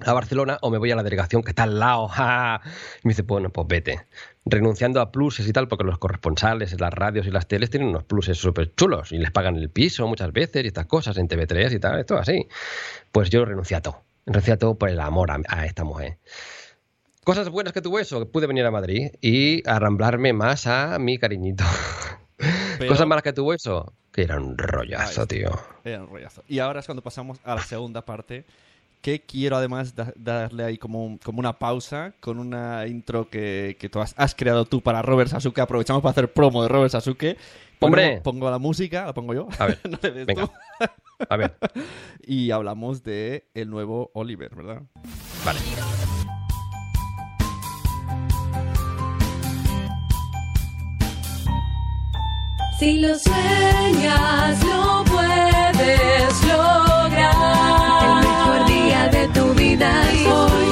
a 0.00 0.12
Barcelona 0.12 0.58
o 0.62 0.70
me 0.70 0.78
voy 0.78 0.90
a 0.90 0.96
la 0.96 1.04
delegación 1.04 1.42
que 1.44 1.50
está 1.50 1.62
al 1.64 1.78
lado. 1.78 2.08
Y 3.04 3.06
me 3.06 3.10
dice, 3.10 3.22
bueno, 3.22 3.50
pues 3.50 3.68
vete. 3.68 4.00
Renunciando 4.46 5.00
a 5.00 5.12
pluses 5.12 5.46
y 5.46 5.52
tal, 5.52 5.68
porque 5.68 5.84
los 5.84 5.98
corresponsales, 5.98 6.78
las 6.80 6.92
radios 6.92 7.26
y 7.26 7.30
las 7.30 7.46
teles 7.46 7.70
tienen 7.70 7.90
unos 7.90 8.02
pluses 8.04 8.36
súper 8.36 8.74
chulos 8.74 9.12
y 9.12 9.18
les 9.18 9.30
pagan 9.30 9.56
el 9.56 9.70
piso 9.70 10.08
muchas 10.08 10.32
veces 10.32 10.64
y 10.64 10.66
estas 10.66 10.86
cosas 10.86 11.16
en 11.18 11.28
TV3 11.28 11.72
y 11.72 11.78
tal, 11.78 12.00
esto 12.00 12.16
así. 12.18 12.48
Pues 13.12 13.30
yo 13.30 13.44
renuncié 13.44 13.76
a 13.76 13.80
todo. 13.82 14.02
Renuncié 14.26 14.54
a 14.54 14.58
todo 14.58 14.76
por 14.76 14.88
el 14.88 15.00
amor 15.00 15.30
a, 15.30 15.38
a 15.48 15.66
esta 15.66 15.84
mujer. 15.84 16.18
Cosas 17.24 17.48
buenas 17.48 17.72
que 17.72 17.80
tuvo 17.80 17.98
eso, 17.98 18.18
que 18.20 18.26
pude 18.26 18.46
venir 18.46 18.64
a 18.66 18.70
Madrid 18.70 19.10
y 19.20 19.66
arramblarme 19.68 20.32
más 20.32 20.66
a 20.66 20.98
mi 20.98 21.18
cariñito. 21.18 21.64
Pero- 22.78 22.90
Cosas 22.90 23.06
malas 23.06 23.22
que 23.22 23.32
tuvo 23.32 23.54
eso, 23.54 23.92
que 24.12 24.22
era 24.22 24.36
un 24.38 24.58
rollazo, 24.58 25.26
tío. 25.26 25.50
Era 25.84 26.02
un 26.02 26.08
rollazo. 26.10 26.42
Y 26.48 26.58
ahora 26.58 26.80
es 26.80 26.86
cuando 26.86 27.02
pasamos 27.02 27.38
a 27.44 27.54
la 27.54 27.62
segunda 27.62 28.04
parte, 28.04 28.44
que 29.00 29.20
quiero 29.20 29.56
además 29.56 29.94
da- 29.94 30.12
darle 30.16 30.64
ahí 30.64 30.78
como, 30.78 31.04
un- 31.04 31.18
como 31.18 31.38
una 31.38 31.58
pausa 31.58 32.14
con 32.20 32.38
una 32.38 32.86
intro 32.86 33.28
que, 33.30 33.76
que 33.78 33.88
tú 33.88 34.00
has, 34.00 34.14
has 34.18 34.34
creado 34.34 34.64
tú 34.64 34.80
para 34.82 35.00
Robert 35.02 35.30
Sasuke. 35.30 35.60
Aprovechamos 35.60 36.02
para 36.02 36.10
hacer 36.10 36.32
promo 36.32 36.62
de 36.62 36.68
Robert 36.68 36.90
Sasuke. 36.90 37.36
¡Hombre! 37.80 38.20
Pongo, 38.22 38.22
pongo 38.22 38.50
la 38.50 38.58
música, 38.58 39.04
la 39.06 39.14
pongo 39.14 39.34
yo. 39.34 39.48
A 39.58 39.66
ver, 39.66 39.78
No 39.88 39.98
le 40.02 40.10
des 40.10 40.26
venga. 40.26 40.46
tú. 40.46 40.52
A 41.28 41.36
ver, 41.36 41.56
Y 42.26 42.50
hablamos 42.50 43.02
de 43.02 43.50
el 43.54 43.70
nuevo 43.70 44.10
Oliver, 44.14 44.54
¿verdad? 44.54 44.82
vale. 45.44 45.60
Si 52.78 52.98
lo 52.98 53.16
sueñas, 53.18 54.62
lo 54.64 55.04
puedes 55.04 56.42
lograr. 56.46 58.04
El 58.04 58.28
mejor 58.28 58.66
día 58.66 59.08
de 59.08 59.28
tu 59.28 59.54
vida 59.54 59.90
y 60.12 60.16
disfruta 60.18 60.63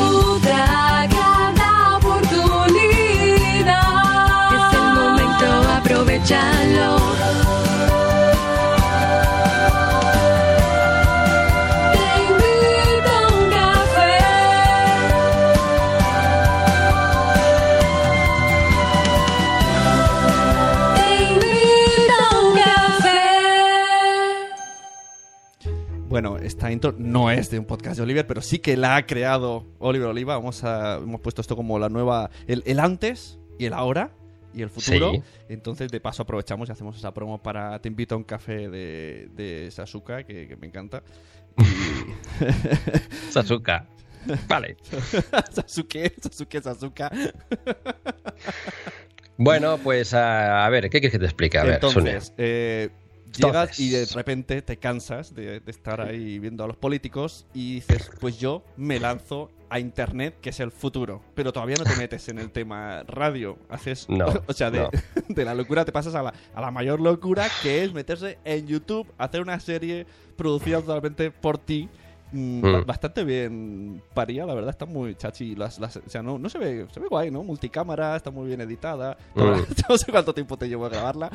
Bueno, 26.13 26.37
esta 26.37 26.71
intro 26.71 26.95
no 26.99 27.31
es 27.31 27.49
de 27.49 27.59
un 27.59 27.65
podcast 27.65 27.97
de 27.97 28.03
Oliver, 28.03 28.27
pero 28.27 28.43
sí 28.43 28.59
que 28.59 28.77
la 28.77 28.97
ha 28.97 29.07
creado 29.07 29.65
Oliver 29.79 30.09
Oliva. 30.09 30.37
Vamos 30.37 30.63
a, 30.63 30.97
hemos 30.97 31.23
puesto 31.23 31.41
esto 31.41 31.57
como 31.57 31.79
la 31.79 31.89
nueva, 31.89 32.29
el, 32.47 32.63
el 32.67 32.81
antes 32.81 33.39
y 33.59 33.65
el 33.65 33.73
ahora 33.73 34.11
y 34.53 34.61
el 34.61 34.69
futuro. 34.69 35.13
Sí. 35.13 35.23
Entonces, 35.49 35.91
de 35.91 36.01
paso, 36.01 36.25
aprovechamos 36.25 36.69
y 36.69 36.73
hacemos 36.73 36.99
esa 36.99 37.15
promo 37.15 37.43
para 37.43 37.79
Te 37.79 37.89
invito 37.89 38.15
a 38.15 38.19
un 38.19 38.25
café 38.25 38.69
de, 38.69 39.31
de 39.35 39.71
Sasuka, 39.71 40.25
que, 40.25 40.49
que 40.49 40.57
me 40.57 40.67
encanta. 40.67 41.03
Sasuka. 43.31 43.87
Vale. 44.47 44.77
Sasuke, 45.51 46.13
Sasuke, 46.21 46.61
Sasuka. 46.61 47.11
Bueno, 49.39 49.79
pues 49.79 50.13
a, 50.13 50.67
a 50.67 50.69
ver, 50.69 50.91
¿qué 50.91 51.01
quieres 51.01 51.13
que 51.13 51.19
te 51.19 51.25
explique? 51.25 51.57
A 51.57 51.65
ver, 51.65 51.75
Entonces, 51.77 52.35
eh, 52.37 52.91
llegas 53.33 53.79
Entonces. 53.79 53.81
y 53.81 53.91
de 53.91 54.07
repente 54.07 54.63
te 54.63 54.77
cansas 54.77 55.35
de, 55.35 55.61
de 55.61 55.71
estar 55.71 56.01
ahí 56.01 56.39
viendo 56.39 56.65
a 56.65 56.67
los 56.67 56.77
políticos 56.77 57.47
y 57.55 57.75
dices, 57.75 58.11
pues 58.21 58.39
yo 58.39 58.65
me 58.77 59.01
lanzo 59.01 59.51
a 59.73 59.79
internet, 59.79 60.37
que 60.43 60.51
es 60.51 60.61
el 60.61 60.71
futuro. 60.71 61.23
Pero 61.35 61.51
todavía 61.51 61.77
no 61.79 61.85
te 61.85 61.97
metes 61.97 62.29
en 62.29 62.39
el 62.39 62.51
tema 62.51 63.05
radio. 63.05 63.57
Haces, 63.71 64.07
No, 64.09 64.27
o 64.47 64.53
sea, 64.53 64.71
de, 64.71 64.81
no. 64.81 64.91
de 65.29 65.45
la 65.47 65.55
locura 65.55 65.87
te 65.87 65.93
pasas 65.93 66.15
a 66.15 66.23
la, 66.23 66.35
a 66.55 66.61
la 66.61 66.71
mayor 66.71 67.01
locura, 67.01 67.49
que 67.63 67.83
es 67.83 67.93
meterse 67.95 68.39
en 68.45 68.67
YouTube, 68.67 69.11
hacer 69.17 69.41
una 69.41 69.59
serie 69.61 70.07
producida 70.37 70.81
totalmente 70.81 71.31
por 71.31 71.57
ti. 71.57 71.89
Mm, 72.33 72.61
ba- 72.63 72.81
Bastante 72.85 73.25
bien 73.25 74.03
paría, 74.15 74.45
la 74.47 74.55
verdad, 74.55 74.71
está 74.71 74.87
muy 74.87 75.15
chachi. 75.15 75.55
Las, 75.55 75.79
las- 75.79 75.97
o 75.99 76.09
sea, 76.09 76.23
no, 76.23 76.39
no 76.39 76.49
se 76.49 76.59
ve, 76.59 76.87
se 76.93 76.99
ve 77.01 77.07
guay, 77.09 77.31
¿no? 77.31 77.43
Multicámara, 77.45 78.17
está 78.17 78.31
muy 78.31 78.47
bien 78.49 78.61
editada. 78.61 79.17
Mm. 79.35 79.41
no 79.89 79.99
sé 79.99 80.11
cuánto 80.11 80.35
tiempo 80.35 80.57
te 80.57 80.69
llevó 80.69 80.87
a 80.87 80.89
grabarla. 80.89 81.31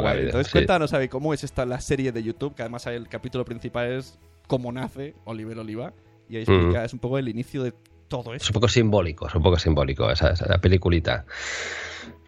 guay. 0.00 0.04
la 0.04 0.12
vida, 0.14 0.26
Entonces, 0.26 0.46
sí. 0.48 0.52
cuéntanos, 0.52 0.90
¿sabe 0.90 1.08
cómo 1.08 1.32
es 1.34 1.42
esta 1.44 1.64
la 1.66 1.80
serie 1.80 2.12
de 2.12 2.22
YouTube? 2.22 2.54
Que 2.54 2.62
además 2.62 2.86
el 2.86 3.08
capítulo 3.08 3.44
principal 3.44 3.90
es 3.92 4.18
cómo 4.46 4.70
nace 4.72 5.14
Oliver 5.24 5.58
Oliva. 5.58 5.92
Y 6.28 6.36
ahí 6.36 6.44
Mm. 6.46 6.52
explica, 6.52 6.84
es 6.84 6.92
un 6.92 6.98
poco 6.98 7.18
el 7.18 7.28
inicio 7.28 7.62
de 7.62 7.72
todo 8.08 8.34
Es 8.34 8.42
esto. 8.42 8.50
un 8.50 8.54
poco 8.54 8.68
simbólico, 8.68 9.26
es 9.28 9.34
un 9.34 9.42
poco 9.42 9.58
simbólico 9.58 10.10
esa, 10.10 10.30
esa 10.30 10.58
peliculita. 10.58 11.24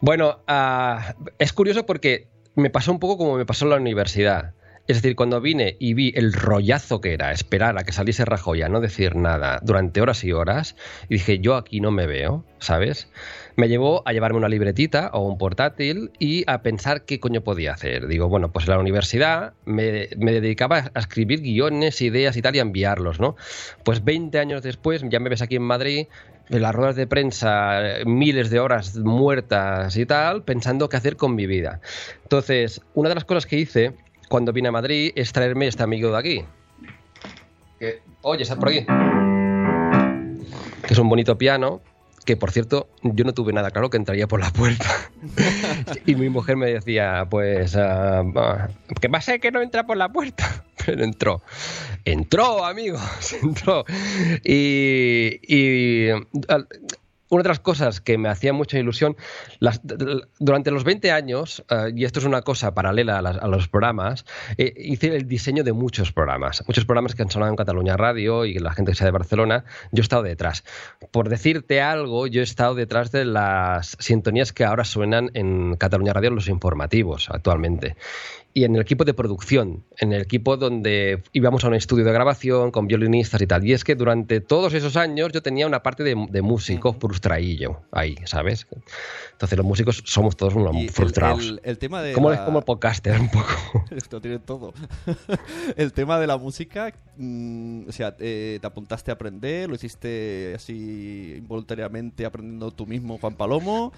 Bueno, 0.01 0.41
ah, 0.47 1.15
es 1.39 1.53
curioso 1.53 1.85
porque 1.87 2.29
me 2.55 2.71
pasó 2.71 2.93
un 2.93 2.99
poco 2.99 3.17
como 3.19 3.37
me 3.37 3.47
pasó 3.47 3.65
en 3.65 3.71
la 3.71 3.77
universidad. 3.77 4.55
Es 4.89 5.03
decir, 5.03 5.17
cuando 5.17 5.43
vine 5.43 5.77
y 5.79 5.93
vi 5.93 6.15
el 6.17 6.33
rollazo 6.33 7.03
que 7.03 7.13
era 7.13 7.31
esperar 7.31 7.79
a 7.79 7.85
que 7.85 7.93
saliese 7.93 8.25
Rajoy 8.25 8.63
a 8.63 8.71
no 8.71 8.81
decir 8.81 9.17
nada 9.17 9.61
durante 9.63 10.01
horas 10.01 10.25
y 10.25 10.33
horas, 10.33 10.77
y 11.11 11.17
dije, 11.17 11.41
yo 11.41 11.57
aquí 11.57 11.83
no 11.83 11.91
me 11.91 12.07
veo, 12.07 12.43
¿sabes? 12.59 13.07
Me 13.55 13.69
llevó 13.69 14.03
a 14.09 14.15
llevarme 14.15 14.39
una 14.39 14.49
libretita 14.49 15.11
o 15.13 15.29
un 15.29 15.37
portátil 15.37 16.11
y 16.19 16.45
a 16.51 16.63
pensar 16.63 17.03
qué 17.03 17.21
coño 17.21 17.43
podía 17.43 17.75
hacer. 17.75 18.07
Digo, 18.07 18.29
bueno, 18.29 18.51
pues 18.51 18.67
en 18.67 18.71
la 18.71 18.79
universidad 18.79 19.53
me, 19.67 20.09
dedicaba 20.17 20.91
a 20.95 20.99
escribir 20.99 21.43
guiones, 21.43 22.01
ideas 22.01 22.39
y 22.39 22.41
tal 22.41 22.57
y 22.57 22.61
a 22.61 22.63
enviarlos, 22.63 23.21
¿no? 23.21 23.37
Pues 23.85 24.03
20 24.03 24.39
años 24.39 24.63
después, 24.63 25.05
ya 25.11 25.21
me 25.21 25.29
ves 25.29 25.43
aquí 25.43 25.57
en 25.57 25.65
Madrid, 25.65 26.07
en 26.49 26.63
las 26.63 26.75
ruedas 26.75 26.97
de 26.97 27.07
prensa, 27.07 27.79
miles 28.07 28.49
de 28.49 28.59
horas 28.59 28.97
muertas 28.97 29.99
y 29.99 30.07
tal, 30.07 30.45
pensando 30.45 30.89
qué 30.89 30.97
hacer 30.97 31.17
con 31.17 31.35
mi 31.35 31.47
vida. 31.47 31.83
Entonces, 32.23 32.81
una 32.95 33.11
de 33.11 33.17
las 33.17 33.27
cosas 33.27 33.45
que 33.45 33.59
hice 33.59 33.93
cuando 34.29 34.53
vine 34.53 34.69
a 34.69 34.73
Madrid 34.73 35.13
es 35.15 35.33
traerme 35.33 35.67
este 35.67 35.83
amigo 35.83 36.11
de 36.13 36.19
aquí. 36.19 36.45
Que, 37.79 38.03
oye, 38.23 38.43
está 38.43 38.57
por 38.57 38.69
aquí. 38.69 38.85
Que 40.87 40.93
es 40.95 40.99
un 40.99 41.09
bonito 41.09 41.37
piano. 41.39 41.81
Que 42.25 42.37
por 42.37 42.51
cierto, 42.51 42.89
yo 43.03 43.25
no 43.25 43.33
tuve 43.33 43.55
nada 43.55 43.71
claro 43.71 43.89
que 43.89 43.97
entraría 43.97 44.29
por 44.29 44.41
la 44.41 44.51
puerta. 44.51 44.85
y 46.07 46.15
mi 46.15 46.29
mujer 46.29 46.57
me 46.57 46.67
decía, 46.67 47.27
pues, 47.31 47.75
ah, 47.75 48.23
¿qué 49.01 49.09
va 49.09 49.17
a 49.19 49.23
ser 49.23 49.41
que 49.41 49.51
no 49.51 49.63
entra 49.63 49.87
por 49.87 49.97
la 49.97 50.11
puerta? 50.11 50.65
Pero 50.85 51.05
entró. 51.05 51.41
Entró, 52.05 52.67
amigos, 52.67 53.01
entró. 53.43 53.85
Y, 54.45 55.41
y, 55.43 56.11
al- 56.49 56.69
una 57.31 57.43
de 57.43 57.49
las 57.49 57.61
cosas 57.61 58.01
que 58.01 58.19
me 58.19 58.29
hacía 58.29 58.53
mucha 58.53 58.79
ilusión, 58.79 59.17
durante 60.39 60.71
los 60.71 60.85
20 60.85 61.11
años, 61.13 61.65
eh, 61.71 61.93
y 61.95 62.05
esto 62.05 62.21
es 62.21 62.25
una 62.25 62.43
cosa 62.43 62.75
paralela 62.75 63.19
a, 63.19 63.23
las- 63.23 63.43
los 63.43 63.69
programas, 63.69 64.25
eh, 64.57 64.73
hice 64.77 65.15
el 65.15 65.27
diseño 65.27 65.65
de 65.65 65.73
muchos 65.73 66.13
programas, 66.13 66.65
muchos 66.67 66.85
programas 66.85 67.15
que 67.15 67.23
han 67.23 67.31
sonado 67.31 67.51
en 67.51 67.57
Cataluña 67.57 67.97
Radio 67.97 68.45
y 68.45 68.55
la 68.59 68.73
gente 68.73 68.93
que 68.93 68.97
sea 68.97 69.07
de 69.07 69.11
Barcelona, 69.13 69.65
yo 69.93 70.01
he 70.01 70.03
estado 70.03 70.23
detrás. 70.23 70.65
Por 71.11 71.29
decirte 71.29 71.81
algo, 71.81 72.27
yo 72.27 72.41
he 72.41 72.45
estado 72.45 72.75
detrás 72.75 73.13
de 73.13 73.25
las 73.25 73.97
sintonías 74.01 74.53
que 74.53 74.65
ahora 74.65 74.85
suenan 74.85 75.31
en 75.35 75.77
Cataluña 75.77 76.13
Radio, 76.13 76.31
los 76.31 76.49
informativos 76.49 77.29
actualmente 77.31 77.97
y 78.59 78.65
en 78.65 78.75
el 78.75 78.81
equipo 78.83 79.05
de 79.05 79.15
producción, 79.15 79.85
en 79.99 80.13
el 80.13 80.23
equipo 80.23 80.57
donde 80.57 81.23
íbamos 81.33 81.65
a 81.65 81.69
un 81.69 81.75
estudio 81.75 82.05
de 82.05 82.13
grabación 82.13 82.71
con 82.71 82.87
violinistas 82.89 83.41
y 83.41 83.47
tal. 83.47 83.65
Y 83.65 83.73
es 83.73 83.85
que 83.85 83.95
durante 83.95 84.41
todos 84.41 84.75
esos 84.75 84.97
años 84.97 85.31
yo 85.33 85.43
tenía 85.43 85.67
una 85.67 85.83
parte 85.83 86.03
de, 86.03 86.17
de 86.31 86.43
músico 86.43 86.93
frustraillo 86.95 87.83
ahí, 87.93 88.17
¿sabes? 88.25 88.67
Entonces 89.33 89.57
los 89.57 89.67
músicos 89.67 90.03
somos 90.07 90.37
todos 90.37 90.55
unos 90.57 90.75
frustrados. 90.91 91.45
El, 91.47 91.61
el 91.63 91.79
tema 91.79 92.03
de. 92.03 92.13
como, 92.13 92.31
la- 92.31 92.45
como 92.45 92.59
el 92.59 92.65
podcaster 92.65 93.21
un 93.21 93.31
poco. 93.31 93.85
Esto 93.97 94.21
tiene 94.21 94.39
todo. 94.41 94.73
el 95.77 95.93
tema 95.93 96.19
de 96.19 96.27
la 96.27 96.37
música, 96.37 96.93
mm, 97.17 97.89
o 97.89 97.93
sea, 97.93 98.17
eh, 98.19 98.59
¿te 98.61 98.67
apuntaste 98.67 99.11
a 99.11 99.15
aprender? 99.15 99.69
¿Lo 99.69 99.77
hiciste 99.77 100.53
así 100.57 101.35
involuntariamente 101.39 102.25
aprendiendo 102.27 102.71
tú 102.73 102.87
mismo, 102.87 103.19
Juan 103.19 103.35
Palomo? 103.35 103.93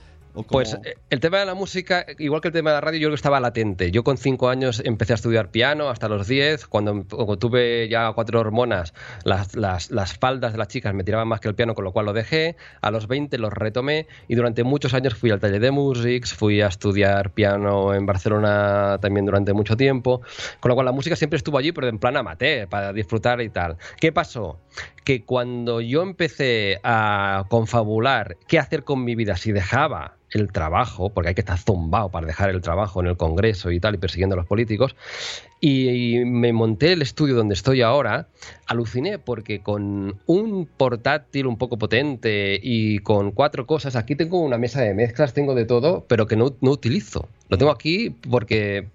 Pues 0.49 0.75
eh, 0.75 0.95
el 1.11 1.21
tema 1.21 1.38
de 1.38 1.47
la 1.47 1.55
música, 1.55 2.07
igual 2.19 2.40
que 2.40 2.49
el 2.49 2.55
tema 2.55 2.71
de 2.71 2.75
la 2.75 2.81
radio, 2.81 2.99
yo 3.01 3.07
creo 3.09 3.12
que 3.12 3.16
estaba 3.16 3.40
latente. 3.40 3.90
Yo 3.90 4.05
con 4.05 4.16
cinco 4.16 4.49
años 4.49 4.81
empecé 4.85 5.12
a 5.12 5.16
estudiar 5.16 5.51
piano 5.51 5.88
hasta 5.88 6.09
los 6.09 6.29
10. 6.29 6.66
Cuando, 6.66 7.05
cuando 7.09 7.38
tuve 7.38 7.88
ya 7.88 8.12
cuatro 8.12 8.40
hormonas, 8.40 8.95
las, 9.25 9.57
las, 9.57 9.90
las 9.90 10.16
faldas 10.16 10.53
de 10.53 10.59
las 10.59 10.69
chicas 10.69 10.95
me 10.95 11.03
tiraban 11.03 11.27
más 11.27 11.40
que 11.40 11.49
el 11.49 11.55
piano, 11.55 11.75
con 11.75 11.85
lo 11.85 11.93
cual 11.93 12.07
lo 12.07 12.12
dejé. 12.12 12.57
A 12.81 12.90
los 12.90 13.09
20 13.09 13.38
los 13.38 13.53
retomé 13.53 14.07
y 14.29 14.37
durante 14.37 14.62
muchos 14.62 14.95
años 14.95 15.14
fui 15.14 15.31
al 15.31 15.40
taller 15.40 15.61
de 15.61 15.71
Musics, 15.73 16.33
fui 16.33 16.61
a 16.61 16.69
estudiar 16.69 17.31
piano 17.33 17.93
en 17.95 18.07
Barcelona 18.07 18.99
también 19.01 19.27
durante 19.27 19.53
mucho 19.53 19.77
tiempo. 19.77 20.23
Con 20.61 20.69
lo 20.69 20.75
cual 20.75 20.87
la 20.87 20.93
música 20.93 21.16
siempre 21.16 21.38
estuvo 21.38 21.59
allí, 21.59 21.73
pero 21.73 21.88
en 21.88 21.99
plan 21.99 22.16
amateur, 22.16 22.69
para 22.69 22.93
disfrutar 22.93 23.40
y 23.40 23.51
tal. 23.51 23.77
¿Qué 23.99 24.12
pasó? 24.12 24.61
Que 25.05 25.25
cuando 25.25 25.81
yo 25.81 26.03
empecé 26.03 26.79
a 26.85 27.45
confabular 27.49 28.37
qué 28.47 28.59
hacer 28.59 28.85
con 28.85 29.05
mi 29.05 29.14
vida 29.16 29.37
si 29.37 29.51
dejaba 29.51 30.21
el 30.33 30.53
trabajo, 30.53 31.11
porque 31.11 31.29
hay 31.29 31.35
que 31.35 31.40
estar 31.40 31.59
zumbado 31.59 32.09
para 32.11 32.27
dejar 32.27 32.51
el 32.51 32.61
trabajo 32.61 33.01
en 33.01 33.09
el 33.09 33.16
Congreso 33.16 33.71
y 33.71 33.81
tal, 33.81 33.95
y 33.95 33.99
persiguiendo 33.99 34.35
a 34.35 34.37
los 34.38 34.47
políticos, 34.47 34.95
y 35.61 36.23
me 36.25 36.53
monté 36.53 36.93
el 36.93 37.03
estudio 37.03 37.35
donde 37.35 37.55
estoy 37.55 37.83
ahora, 37.83 38.29
aluciné 38.66 39.19
porque 39.19 39.61
con 39.61 40.19
un 40.27 40.66
portátil 40.66 41.47
un 41.47 41.59
poco 41.59 41.77
potente 41.79 42.59
y 42.62 43.01
con 43.01 43.33
cuatro 43.33 43.66
cosas, 43.66 43.95
aquí 43.95 44.16
tengo 44.16 44.40
una 44.40 44.57
mesa 44.57 44.81
de 44.81 44.95
mezclas, 44.95 45.35
tengo 45.35 45.55
de 45.55 45.66
todo, 45.66 46.05
pero 46.09 46.27
que 46.27 46.37
no, 46.37 46.55
no 46.61 46.71
utilizo. 46.71 47.29
Lo 47.49 47.59
tengo 47.59 47.73
aquí 47.73 48.11
porque... 48.31 48.88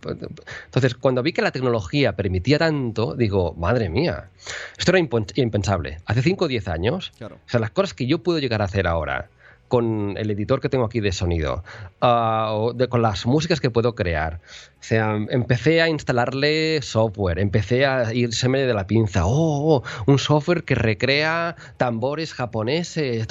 Entonces, 0.66 0.96
cuando 0.96 1.22
vi 1.22 1.34
que 1.34 1.42
la 1.42 1.52
tecnología 1.52 2.16
permitía 2.16 2.58
tanto, 2.58 3.16
digo, 3.16 3.54
madre 3.58 3.90
mía, 3.90 4.30
esto 4.78 4.92
era 4.92 5.00
impensable. 5.36 6.00
Hace 6.06 6.22
5 6.22 6.46
o 6.46 6.48
10 6.48 6.68
años, 6.70 7.12
Claro. 7.18 7.36
o 7.36 7.50
sea, 7.50 7.60
las 7.60 7.72
cosas 7.72 7.94
que 7.94 8.08
yo 8.08 8.24
puedo 8.24 8.40
llegar 8.40 8.62
a 8.62 8.66
hacer 8.66 8.88
ahora 8.88 9.30
con 9.68 10.16
el 10.18 10.30
editor 10.32 10.62
que 10.62 10.70
tengo 10.70 10.86
aquí 10.86 11.00
de 11.00 11.12
sonido, 11.12 11.64
o 12.00 12.74
de- 12.76 12.88
con 12.88 13.02
las 13.02 13.26
músicas 13.26 13.60
que 13.60 13.70
puedo 13.70 13.96
crear. 13.96 14.40
O 14.80 14.84
sea, 14.88 15.16
empecé 15.30 15.82
a 15.82 15.90
instalarle 15.90 16.82
software, 16.82 17.40
empecé 17.40 17.86
a 17.86 18.14
irseme 18.14 18.62
de 18.62 18.74
la 18.74 18.86
pinza. 18.86 19.26
Oh, 19.26 19.78
oh, 19.78 19.84
un 20.06 20.20
software 20.20 20.64
que 20.64 20.76
recrea 20.76 21.56
tambores 21.78 22.34
japoneses. 22.34 23.26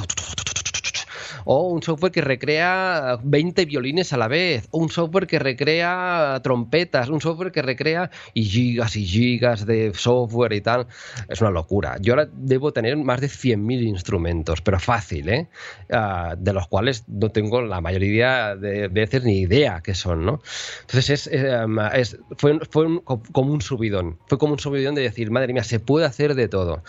O 1.44 1.68
un 1.68 1.82
software 1.82 2.12
que 2.12 2.20
recrea 2.20 3.18
20 3.22 3.64
violines 3.66 4.12
a 4.12 4.16
la 4.16 4.28
vez. 4.28 4.66
O 4.70 4.78
un 4.78 4.88
software 4.90 5.26
que 5.26 5.38
recrea 5.38 6.40
trompetas. 6.42 7.08
Un 7.08 7.20
software 7.20 7.52
que 7.52 7.62
recrea 7.62 8.10
y 8.32 8.44
gigas 8.44 8.96
y 8.96 9.04
gigas 9.06 9.66
de 9.66 9.92
software 9.94 10.52
y 10.54 10.60
tal. 10.60 10.86
Es 11.28 11.40
una 11.40 11.50
locura. 11.50 11.98
Yo 12.00 12.14
ahora 12.14 12.28
debo 12.32 12.72
tener 12.72 12.96
más 12.96 13.20
de 13.20 13.28
100.000 13.28 13.82
instrumentos, 13.82 14.60
pero 14.60 14.80
fácil, 14.80 15.28
¿eh? 15.28 15.48
Ah, 15.90 16.34
de 16.38 16.52
los 16.52 16.66
cuales 16.68 17.04
no 17.08 17.30
tengo 17.30 17.60
la 17.62 17.80
mayoría 17.80 18.56
de 18.56 18.88
veces 18.88 19.24
ni 19.24 19.40
idea 19.40 19.80
qué 19.82 19.94
son, 19.94 20.24
¿no? 20.24 20.40
Entonces 20.82 21.10
es, 21.10 21.26
eh, 21.32 21.66
es- 21.94 22.18
fue, 22.38 22.58
fue 22.70 22.86
un- 22.86 23.00
como 23.00 23.52
un 23.52 23.60
subidón. 23.60 24.18
Fue 24.26 24.38
como 24.38 24.54
un 24.54 24.58
subidón 24.58 24.94
de 24.94 25.02
decir, 25.02 25.30
madre 25.30 25.52
mía, 25.52 25.64
se 25.64 25.80
puede 25.80 26.06
hacer 26.06 26.34
de 26.34 26.48
todo. 26.48 26.82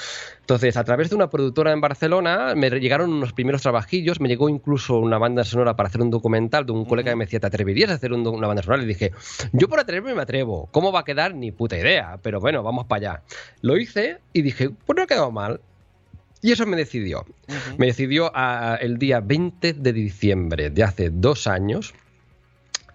Entonces, 0.46 0.78
a 0.78 0.84
través 0.84 1.10
de 1.10 1.16
una 1.16 1.28
productora 1.32 1.72
en 1.72 1.82
Barcelona, 1.82 2.54
me 2.56 2.70
llegaron 2.70 3.12
unos 3.12 3.34
primeros 3.34 3.64
trabajillos, 3.64 4.20
me 4.20 4.28
llegó 4.28 4.48
incluso 4.48 5.00
una 5.00 5.18
banda 5.18 5.44
sonora 5.44 5.76
para 5.76 5.90
hacer 5.90 6.02
un 6.02 6.12
documental 6.12 6.68
de 6.68 6.72
un 6.72 6.86
colega 6.86 7.10
que 7.12 7.16
me 7.16 7.26
decía, 7.26 7.40
¿te 7.40 7.48
atreverías 7.48 7.90
a 7.90 7.96
hacer 7.96 8.14
un 8.14 8.28
una 8.28 8.46
banda 8.46 8.62
sonora? 8.62 8.84
Y 8.84 8.86
dije, 8.86 9.12
yo 9.54 9.68
por 9.68 9.80
atreverme 9.80 10.14
me 10.14 10.22
atrevo. 10.22 10.70
¿Cómo 10.72 10.92
va 10.92 11.00
a 11.00 11.04
quedar? 11.04 11.34
Ni 11.34 11.52
puta 11.52 11.76
idea, 11.80 12.20
pero 12.22 12.40
bueno, 12.40 12.62
vamos 12.62 12.86
para 12.86 13.14
allá. 13.14 13.24
Lo 13.62 13.76
hice 13.76 14.20
y 14.34 14.44
dije, 14.44 14.70
pues 14.70 14.96
no 14.96 15.02
ha 15.02 15.08
quedado 15.08 15.32
mal. 15.32 15.62
Y 16.44 16.52
eso 16.52 16.68
me 16.68 16.78
decidió. 16.78 17.26
Me 17.80 17.88
decidió 17.88 18.32
a- 18.36 18.78
el 18.80 19.00
día 19.00 19.22
20 19.22 19.74
de 19.74 19.94
diciembre 19.94 20.70
de 20.70 20.84
hace 20.84 21.10
dos 21.10 21.48
años, 21.48 21.96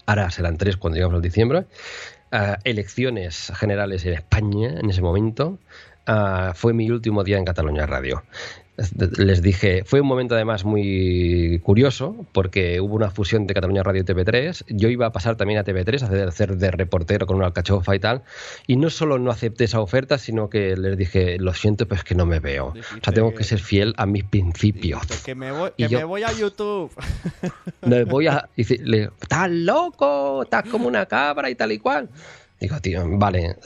ahora 0.07 0.31
serán 0.31 0.57
tres 0.57 0.77
cuando 0.77 0.99
llegamos 0.99 1.17
al 1.17 1.23
diciembre, 1.23 1.65
ah, 2.31 2.59
elecciones 2.63 3.51
generales 3.57 4.07
en 4.07 4.13
España 4.15 4.75
en 4.79 4.89
ese 4.89 5.03
momento. 5.03 5.59
Ah, 6.11 6.53
fue 6.55 6.73
mi 6.75 6.91
último 6.91 7.25
día 7.25 7.39
en 7.39 7.45
Cataluña 7.45 7.87
Radio. 7.87 8.23
Les 9.19 9.43
dije, 9.43 9.83
fue 9.85 10.01
un 10.01 10.07
momento 10.07 10.35
además 10.35 10.65
muy 10.65 11.61
curioso 11.63 12.25
porque 12.33 12.81
hubo 12.81 12.95
una 12.95 13.11
fusión 13.11 13.47
de 13.47 13.53
Cataluña 13.53 13.83
Radio 13.83 14.01
y 14.01 14.05
TV3. 14.07 14.65
Yo 14.69 14.89
iba 14.89 15.05
a 15.05 15.13
pasar 15.13 15.37
también 15.37 15.59
a 15.61 15.65
TV3 15.65 16.01
a 16.25 16.29
hacer, 16.29 16.57
de 16.57 16.71
reportero 16.71 17.27
con 17.27 17.37
una 17.37 17.47
alcachofa 17.49 17.95
y 17.95 17.99
tal. 17.99 18.23
Y 18.67 18.77
no 18.77 18.89
solo 18.89 19.19
no 19.19 19.31
acepté 19.31 19.65
esa 19.65 19.81
oferta, 19.81 20.17
sino 20.17 20.49
que 20.49 20.79
les 20.79 20.97
dije, 20.97 21.37
lo 21.39 21.53
siento, 21.53 21.87
pero 21.87 21.99
es 21.99 22.05
que 22.05 22.15
no 22.15 22.25
me 22.25 22.41
veo. 22.41 22.69
O 22.69 22.75
sea, 23.05 23.13
tengo 23.13 23.35
que 23.35 23.45
ser 23.45 23.59
fiel 23.59 23.93
a 23.99 24.07
mis 24.07 24.25
principios. 24.25 25.03
Que 25.27 25.35
me 25.35 25.53
voy, 25.53 25.73
que 25.77 25.87
yo- 25.89 25.99
me 25.99 26.05
voy 26.05 26.23
a 26.23 26.33
YouTube. 26.33 26.91
No 27.83 28.07
voy 28.07 28.29
a. 28.29 28.49
Dice, 28.57 28.79
le 28.83 28.99
digo, 28.99 29.13
estás 29.21 29.51
loco, 29.51 30.43
estás 30.45 30.65
como 30.71 30.87
una 30.89 31.05
cabra 31.07 31.51
y 31.51 31.55
tal 31.55 31.73
y 31.73 31.79
cual. 31.79 32.09
Digo, 32.61 32.79
tío, 32.81 33.03
vale, 33.07 33.57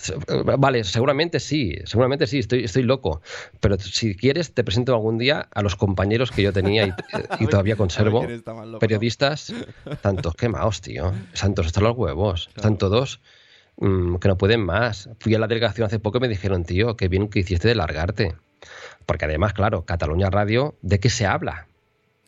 vale, 0.56 0.84
seguramente 0.84 1.40
sí, 1.40 1.76
seguramente 1.84 2.28
sí, 2.28 2.38
estoy, 2.38 2.62
estoy 2.62 2.84
loco. 2.84 3.20
Pero 3.58 3.76
si 3.78 4.14
quieres, 4.14 4.54
te 4.54 4.62
presento 4.62 4.94
algún 4.94 5.18
día 5.18 5.48
a 5.52 5.62
los 5.62 5.74
compañeros 5.74 6.30
que 6.30 6.42
yo 6.42 6.52
tenía 6.52 6.86
y, 6.86 6.92
y 7.40 7.46
todavía 7.48 7.74
conservo. 7.74 8.24
loco, 8.24 8.78
Periodistas, 8.78 9.52
tantos 10.00 10.36
quemados, 10.36 10.80
tío. 10.80 11.12
Santos 11.32 11.66
hasta 11.66 11.80
los 11.80 11.96
huevos. 11.96 12.50
Están 12.54 12.78
todos 12.78 13.20
mm, 13.78 14.16
que 14.16 14.28
no 14.28 14.38
pueden 14.38 14.64
más. 14.64 15.10
Fui 15.18 15.34
a 15.34 15.40
la 15.40 15.48
delegación 15.48 15.86
hace 15.86 15.98
poco 15.98 16.18
y 16.18 16.20
me 16.20 16.28
dijeron, 16.28 16.64
tío, 16.64 16.96
qué 16.96 17.08
bien 17.08 17.28
que 17.28 17.40
hiciste 17.40 17.66
de 17.66 17.74
largarte. 17.74 18.36
Porque 19.06 19.24
además, 19.24 19.54
claro, 19.54 19.84
Cataluña 19.84 20.30
Radio, 20.30 20.76
¿de 20.82 21.00
qué 21.00 21.10
se 21.10 21.26
habla? 21.26 21.66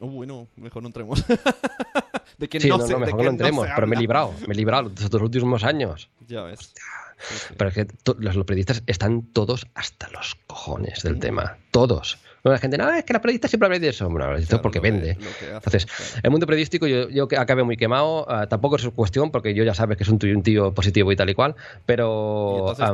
Oh, 0.01 0.07
bueno, 0.09 0.47
mejor 0.57 0.83
no 0.83 0.89
entremos. 0.89 1.25
de 2.39 2.49
que 2.49 2.61
sí, 2.61 2.69
no, 2.69 2.79
no, 2.79 2.87
se- 2.87 2.93
no, 2.93 2.99
de 3.01 3.05
mejor 3.07 3.19
que 3.21 3.25
no 3.25 3.31
entremos, 3.31 3.67
pero 3.75 3.87
me 3.87 3.97
he 3.97 3.99
librado, 3.99 4.35
me 4.47 4.53
he 4.53 4.57
librado 4.57 4.91
estos 4.99 5.23
últimos 5.23 5.65
años. 5.65 6.11
Ya 6.29 6.43
ves. 6.43 6.73
Pero 7.57 7.69
es 7.71 7.75
que 7.75 7.85
to- 7.87 8.17
los, 8.19 8.37
los 8.37 8.45
periodistas 8.45 8.83
están 8.87 9.23
todos 9.33 9.67
hasta 9.75 10.09
los 10.11 10.35
cojones 10.47 11.03
del 11.03 11.19
tema. 11.19 11.57
Todos. 11.71 12.19
No, 12.45 12.53
la 12.53 12.59
gente, 12.59 12.79
no, 12.79 12.89
es 12.93 13.03
que 13.05 13.13
la 13.13 13.21
periodista 13.21 13.49
siempre 13.49 13.67
habla 13.67 13.79
de 13.81 13.89
eso. 13.89 14.09
Bueno, 14.09 14.37
esto 14.37 14.57
es 14.57 14.63
porque 14.63 14.79
vende. 14.79 15.19
Entonces, 15.51 15.89
el 16.23 16.31
mundo 16.31 16.47
periodístico 16.47 16.87
yo, 16.87 17.09
yo 17.09 17.27
que 17.27 17.37
acabé 17.37 17.65
muy 17.65 17.77
quemado. 17.77 18.25
ah, 18.31 18.47
tampoco 18.47 18.77
es 18.77 18.83
su 18.83 18.93
cuestión, 18.93 19.33
porque 19.33 19.53
yo 19.53 19.65
ya 19.65 19.75
sabes 19.75 19.97
que 19.97 20.05
es 20.05 20.09
un 20.11 20.19
tío, 20.21 20.37
un 20.37 20.45
tío 20.45 20.73
positivo 20.73 21.11
y 21.11 21.17
tal 21.17 21.29
y 21.31 21.35
cual. 21.35 21.57
Pero 21.87 22.73
te- 22.77 22.85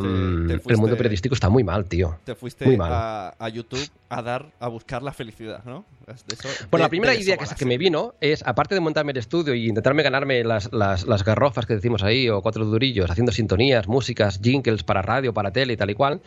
el 0.73 0.77
mundo 0.79 0.97
periodístico 0.97 1.35
está 1.35 1.51
muy 1.51 1.65
mal, 1.65 1.85
tío. 1.85 2.17
Te 2.25 2.35
fuiste 2.35 2.65
muy 2.65 2.79
mal. 2.79 2.93
a, 2.95 3.35
a 3.39 3.49
YouTube 3.51 3.87
a 4.13 4.23
dar, 4.23 4.53
a 4.61 4.69
buscar 4.69 5.03
la 5.03 5.13
felicidad, 5.13 5.65
¿no? 5.65 5.85
Eso- 6.07 6.49
Bueno, 6.71 6.83
de- 6.83 6.87
la 6.87 6.89
primera 6.89 7.13
de 7.13 7.21
idea 7.21 7.37
que, 7.37 7.47
que 7.55 7.65
me 7.65 7.79
vino 7.79 8.15
es, 8.21 8.43
aparte 8.47 8.75
de 8.75 8.81
montarme 8.81 9.13
el 9.13 9.19
estudio 9.19 9.55
y 9.55 9.69
intentarme 9.69 10.03
ganarme 10.03 10.45
las, 10.45 10.71
las, 10.73 11.07
las 11.07 11.25
garrofas 11.25 11.65
que 11.65 11.75
decimos 11.75 12.03
ahí, 12.03 12.29
o 12.29 12.43
cuatro 12.43 12.65
durillos, 12.65 13.11
haciendo 13.11 13.33
sintonías, 13.33 13.89
músicas, 13.89 14.39
jingles 14.43 14.83
para 14.83 15.01
radio, 15.01 15.33
para 15.33 15.51
tele 15.53 15.73
y 15.73 15.77
tal 15.77 15.91
y 15.91 15.95
cual, 15.95 16.21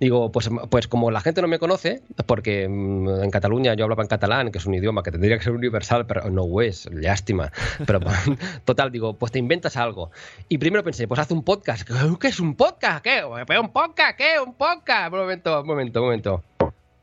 digo, 0.00 0.32
pues, 0.32 0.48
pues 0.70 0.88
como 0.88 1.10
la 1.10 1.20
gente 1.20 1.42
no 1.42 1.48
me 1.48 1.58
conoce, 1.58 2.02
porque 2.24 2.68
mm, 2.68 3.24
en 3.24 3.30
Cataluña 3.30 3.74
yo 3.74 3.84
hablaba 3.84 4.02
en 4.02 4.08
catalán, 4.08 4.50
que 4.50 4.58
es 4.58 4.66
un 4.66 4.74
idioma 4.74 5.02
que 5.02 5.10
tendría 5.10 5.36
que 5.36 5.44
ser 5.44 5.52
universal, 5.52 6.06
pero 6.06 6.30
no 6.30 6.60
es, 6.62 6.88
lástima. 6.92 7.52
Pero 7.86 8.00
total, 8.64 8.90
digo, 8.90 9.14
pues 9.14 9.32
te 9.32 9.38
inventas 9.38 9.76
algo. 9.76 10.10
Y 10.48 10.56
primero 10.58 10.82
pensé, 10.84 11.06
pues 11.06 11.20
haz 11.20 11.30
un 11.32 11.42
podcast. 11.42 11.86
¿Qué 12.20 12.28
es 12.28 12.40
un 12.40 12.54
podcast? 12.54 13.02
¿Qué? 13.04 13.22
¿Pero 13.46 13.60
un 13.60 13.72
podcast? 13.72 14.16
¿Qué? 14.16 14.40
¿Un 14.44 14.54
podcast? 14.54 15.12
Un 15.12 15.18
momento, 15.20 15.60
un 15.60 15.66
momento, 15.66 16.00
un 16.00 16.04
momento. 16.06 16.44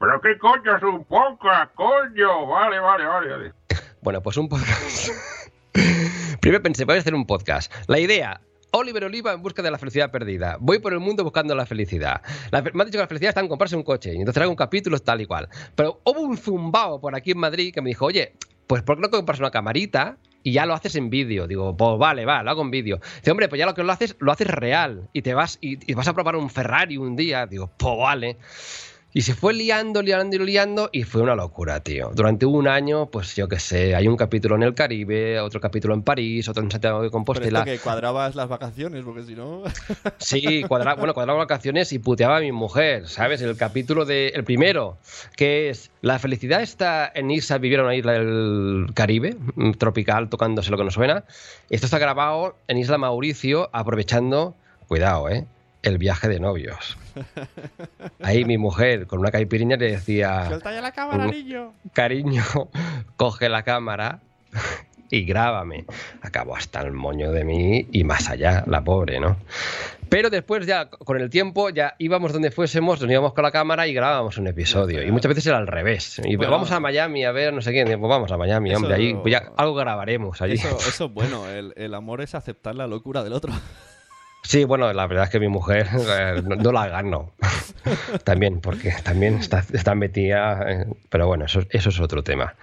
¿Pero 0.04 0.20
qué 0.22 0.38
coño 0.38 0.76
es 0.76 0.84
un 0.84 1.06
podcast, 1.06 1.74
coño? 1.76 2.46
Vale, 2.48 2.78
vale, 2.80 3.06
vale. 3.06 3.54
Bueno, 4.02 4.22
pues 4.22 4.36
un 4.36 4.50
podcast. 4.50 5.10
Primero 6.42 6.62
pensé, 6.62 6.84
voy 6.84 6.98
a 6.98 7.00
hacer 7.00 7.16
un 7.16 7.26
podcast. 7.26 7.72
La 7.88 8.00
idea, 8.00 8.42
Oliver 8.72 9.06
Oliva 9.06 9.32
en 9.32 9.42
busca 9.42 9.62
de 9.62 9.72
la 9.72 9.78
felicidad 9.78 10.12
perdida. 10.12 10.58
Voy 10.60 10.80
por 10.80 10.92
el 10.92 11.00
mundo 11.00 11.24
buscando 11.24 11.56
la 11.56 11.66
felicidad. 11.66 12.22
La- 12.52 12.62
me 12.62 12.70
han 12.70 12.88
dicho 12.88 12.98
que 12.98 13.04
la 13.04 13.08
felicidad 13.08 13.30
está 13.30 13.39
en 13.39 13.48
comprarse 13.48 13.78
un 13.78 13.84
coche 13.84 14.13
y 14.13 14.18
entonces 14.18 14.42
hago 14.42 14.52
un 14.52 14.58
capítulo 14.58 15.00
tal 15.00 15.22
y 15.22 15.26
cual. 15.26 15.48
Pero 15.76 16.02
hubo 16.04 16.20
un 16.20 16.38
zumbao 16.38 17.00
por 17.00 17.16
aquí 17.16 17.32
en 17.32 17.38
Madrid 17.38 17.74
que 17.74 17.82
me 17.82 17.89
dijo, 17.89 18.06
oye, 18.06 18.34
pues 18.68 18.82
¿por 18.84 18.97
qué 18.97 19.04
no 19.04 19.10
compras 19.10 19.39
una 19.39 19.51
camarita 19.51 20.18
y 20.43 20.51
ya 20.51 20.66
lo 20.66 20.74
haces 20.74 20.95
en 20.97 21.10
vídeo? 21.10 21.47
Digo, 21.47 21.78
pues 21.78 21.97
vale, 21.97 22.26
va, 22.26 22.43
lo 22.43 22.49
hago 22.51 22.62
en 22.62 22.72
vídeo. 22.72 22.99
Dice, 23.20 23.32
hombre, 23.32 23.47
pues 23.47 23.58
ya 23.60 23.66
lo 23.66 23.74
que 23.74 23.84
lo 23.84 23.91
haces, 23.93 24.18
lo 24.20 24.34
haces 24.34 24.47
real 24.47 25.08
y 25.14 25.22
te 25.22 25.34
vas 25.34 25.60
y, 25.62 25.80
y 25.89 25.93
vas 25.93 26.10
a 26.10 26.14
probar 26.14 26.36
un 26.36 26.49
Ferrari 26.49 26.97
un 26.97 27.16
día. 27.16 27.45
Digo, 27.45 27.72
pues 27.78 27.97
vale. 27.97 28.38
Y 29.16 29.22
se 29.22 29.36
fue 29.36 29.53
liando, 29.53 30.01
liando 30.01 30.36
y 30.38 30.39
liando 30.39 30.89
y 30.91 31.03
fue 31.03 31.22
una 31.22 31.36
locura, 31.36 31.80
tío. 31.82 32.09
Durante 32.16 32.47
un 32.47 32.68
año, 32.68 33.05
pues 33.11 33.36
yo 33.36 33.47
qué 33.47 33.59
sé, 33.59 33.93
hay 33.93 34.07
un 34.07 34.18
capítulo 34.18 34.55
en 34.55 34.64
el 34.64 34.74
Caribe, 34.74 35.39
otro 35.39 35.61
capítulo 35.61 35.93
en 35.93 36.01
París, 36.01 36.49
otro 36.49 36.64
en 36.64 36.72
Santiago 36.72 37.03
de 37.03 37.11
Compostela. 37.11 37.64
que 37.64 37.78
cuadrabas 37.78 38.34
las 38.34 38.49
vacaciones, 38.49 39.03
porque 39.03 39.24
si 39.24 39.36
no... 39.36 39.61
Sí, 40.18 40.64
cuadra, 40.68 40.95
bueno, 40.95 41.14
cuadraba 41.14 41.38
vacaciones 41.38 41.93
y 41.93 41.99
puteaba 41.99 42.38
a 42.38 42.39
mi 42.39 42.51
mujer, 42.51 43.07
¿sabes? 43.07 43.41
El 43.43 43.55
capítulo 43.55 44.05
de. 44.05 44.30
El 44.30 44.43
primero, 44.43 44.97
que 45.36 45.70
es. 45.70 45.91
La 46.01 46.18
felicidad 46.18 46.64
está 46.64 47.11
en 47.14 47.30
irse 47.30 47.53
a 47.53 47.59
vivir 47.59 47.80
a 47.80 47.84
una 47.84 47.95
isla 47.95 48.14
del 48.14 48.88
Caribe, 48.95 49.38
mm, 49.55 49.74
tropical, 49.74 50.30
tocándose 50.30 50.72
lo 50.72 50.78
que 50.78 50.86
nos 50.86 50.95
suena. 50.95 51.24
Esto 51.70 51.86
está 51.86 51.99
grabado 51.99 52.55
en 52.68 52.78
Isla 52.78 52.97
Mauricio, 52.97 53.70
aprovechando. 53.74 54.55
Cuidado, 54.88 55.30
¿eh? 55.30 55.45
El 55.84 55.98
viaje 55.98 56.28
de 56.30 56.40
novios. 56.40 56.98
Ahí 58.22 58.46
mi 58.46 58.58
mujer, 58.58 59.06
con 59.06 59.20
una 59.20 59.32
caipiriña, 59.32 59.76
le 59.78 59.92
decía. 59.92 60.46
¡Suelta 60.48 60.74
ya 60.74 60.82
la 60.82 60.92
cámara, 60.94 61.28
Mm. 61.28 61.32
niño! 61.32 61.74
Cariño, 61.94 62.44
coge 63.18 63.50
la 63.50 63.64
cámara 63.64 64.22
y 65.10 65.26
grábame. 65.26 65.86
Acabó 66.22 66.56
hasta 66.56 66.82
el 66.82 66.94
moño 66.94 67.32
de 67.32 67.44
mí 67.44 67.88
y 67.92 68.04
más 68.04 68.30
allá, 68.30 68.64
la 68.66 68.82
pobre, 68.84 69.20
¿no? 69.20 69.38
Pero 70.10 70.30
después 70.30 70.66
ya, 70.68 70.90
con 70.90 71.20
el 71.20 71.30
tiempo, 71.30 71.70
ya 71.70 71.96
íbamos 71.98 72.32
donde 72.34 72.52
fuésemos, 72.52 73.02
nos 73.02 73.10
íbamos 73.12 73.34
con 73.34 73.44
la 73.44 73.52
cámara 73.52 73.88
y 73.88 73.94
grabábamos 73.94 74.38
un 74.38 74.48
episodio. 74.48 75.02
Y 75.04 75.12
muchas 75.12 75.30
veces 75.30 75.48
era 75.48 75.58
al 75.58 75.66
revés. 75.68 76.22
Y 76.24 76.36
Bueno. 76.36 76.52
vamos 76.52 76.72
a 76.72 76.80
Miami 76.80 77.26
a 77.26 77.32
ver 77.32 77.52
no 77.52 77.62
sé 77.62 77.72
quién. 77.72 77.88
Pues 77.88 78.00
vamos 78.10 78.32
a 78.32 78.38
Miami, 78.38 78.70
Eso- 78.72 78.78
hombre. 78.78 78.96
Ahí 78.96 79.14
pues 79.16 79.32
ya 79.32 79.52
algo 79.58 79.74
grabaremos 79.76 80.40
allí. 80.42 80.54
Eso, 80.54 80.78
eso 80.78 81.06
es 81.06 81.12
bueno, 81.14 81.50
el, 81.50 81.74
el 81.76 81.94
amor 81.96 82.22
es 82.22 82.36
aceptar 82.36 82.76
la 82.76 82.86
locura 82.88 83.24
del 83.24 83.34
otro. 83.34 83.52
Sí, 84.44 84.66
bueno, 84.66 84.91
la 84.91 85.08
verdad 85.08 85.26
es 85.26 85.30
que 85.30 85.39
mi 85.39 85.48
mujer 85.48 85.88
eh, 85.94 86.41
no, 86.44 86.56
no 86.56 86.72
la 86.72 86.88
gano. 86.88 87.34
también, 88.24 88.62
porque 88.62 88.94
también 89.04 89.36
está, 89.36 89.64
está 89.74 89.96
metida. 89.96 90.60
eh, 90.70 90.86
pero 91.10 91.28
bueno, 91.28 91.46
eso, 91.46 91.62
eso 91.70 91.89
es 91.89 92.00
otro 92.00 92.24
tema. 92.24 92.56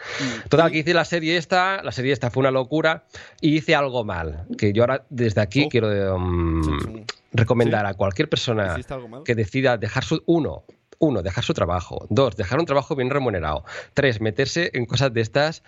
Total, 0.48 0.70
que 0.70 0.78
hice 0.78 0.94
la 0.94 1.04
serie 1.04 1.36
esta, 1.36 1.82
la 1.82 1.92
serie 1.92 2.12
esta 2.12 2.30
fue 2.30 2.42
una 2.42 2.50
locura 2.50 3.04
y 3.40 3.56
hice 3.56 3.74
algo 3.74 4.04
mal. 4.04 4.46
Que 4.58 4.72
yo 4.72 4.82
ahora 4.82 5.04
desde 5.08 5.40
aquí 5.40 5.68
quiero 5.68 6.16
um, 6.16 7.04
recomendar 7.32 7.86
a 7.86 7.94
cualquier 7.94 8.28
persona 8.28 8.76
que 9.24 9.34
decida 9.34 9.76
dejar 9.76 10.04
su. 10.04 10.22
Uno, 10.26 10.64
uno, 10.98 11.22
dejar 11.22 11.44
su 11.44 11.54
trabajo. 11.54 12.06
Dos, 12.10 12.36
dejar 12.36 12.60
un 12.60 12.66
trabajo 12.66 12.94
bien 12.94 13.10
remunerado. 13.10 13.64
Tres, 13.94 14.20
meterse 14.20 14.70
en 14.74 14.86
cosas 14.86 15.12
de 15.12 15.20
estas 15.20 15.62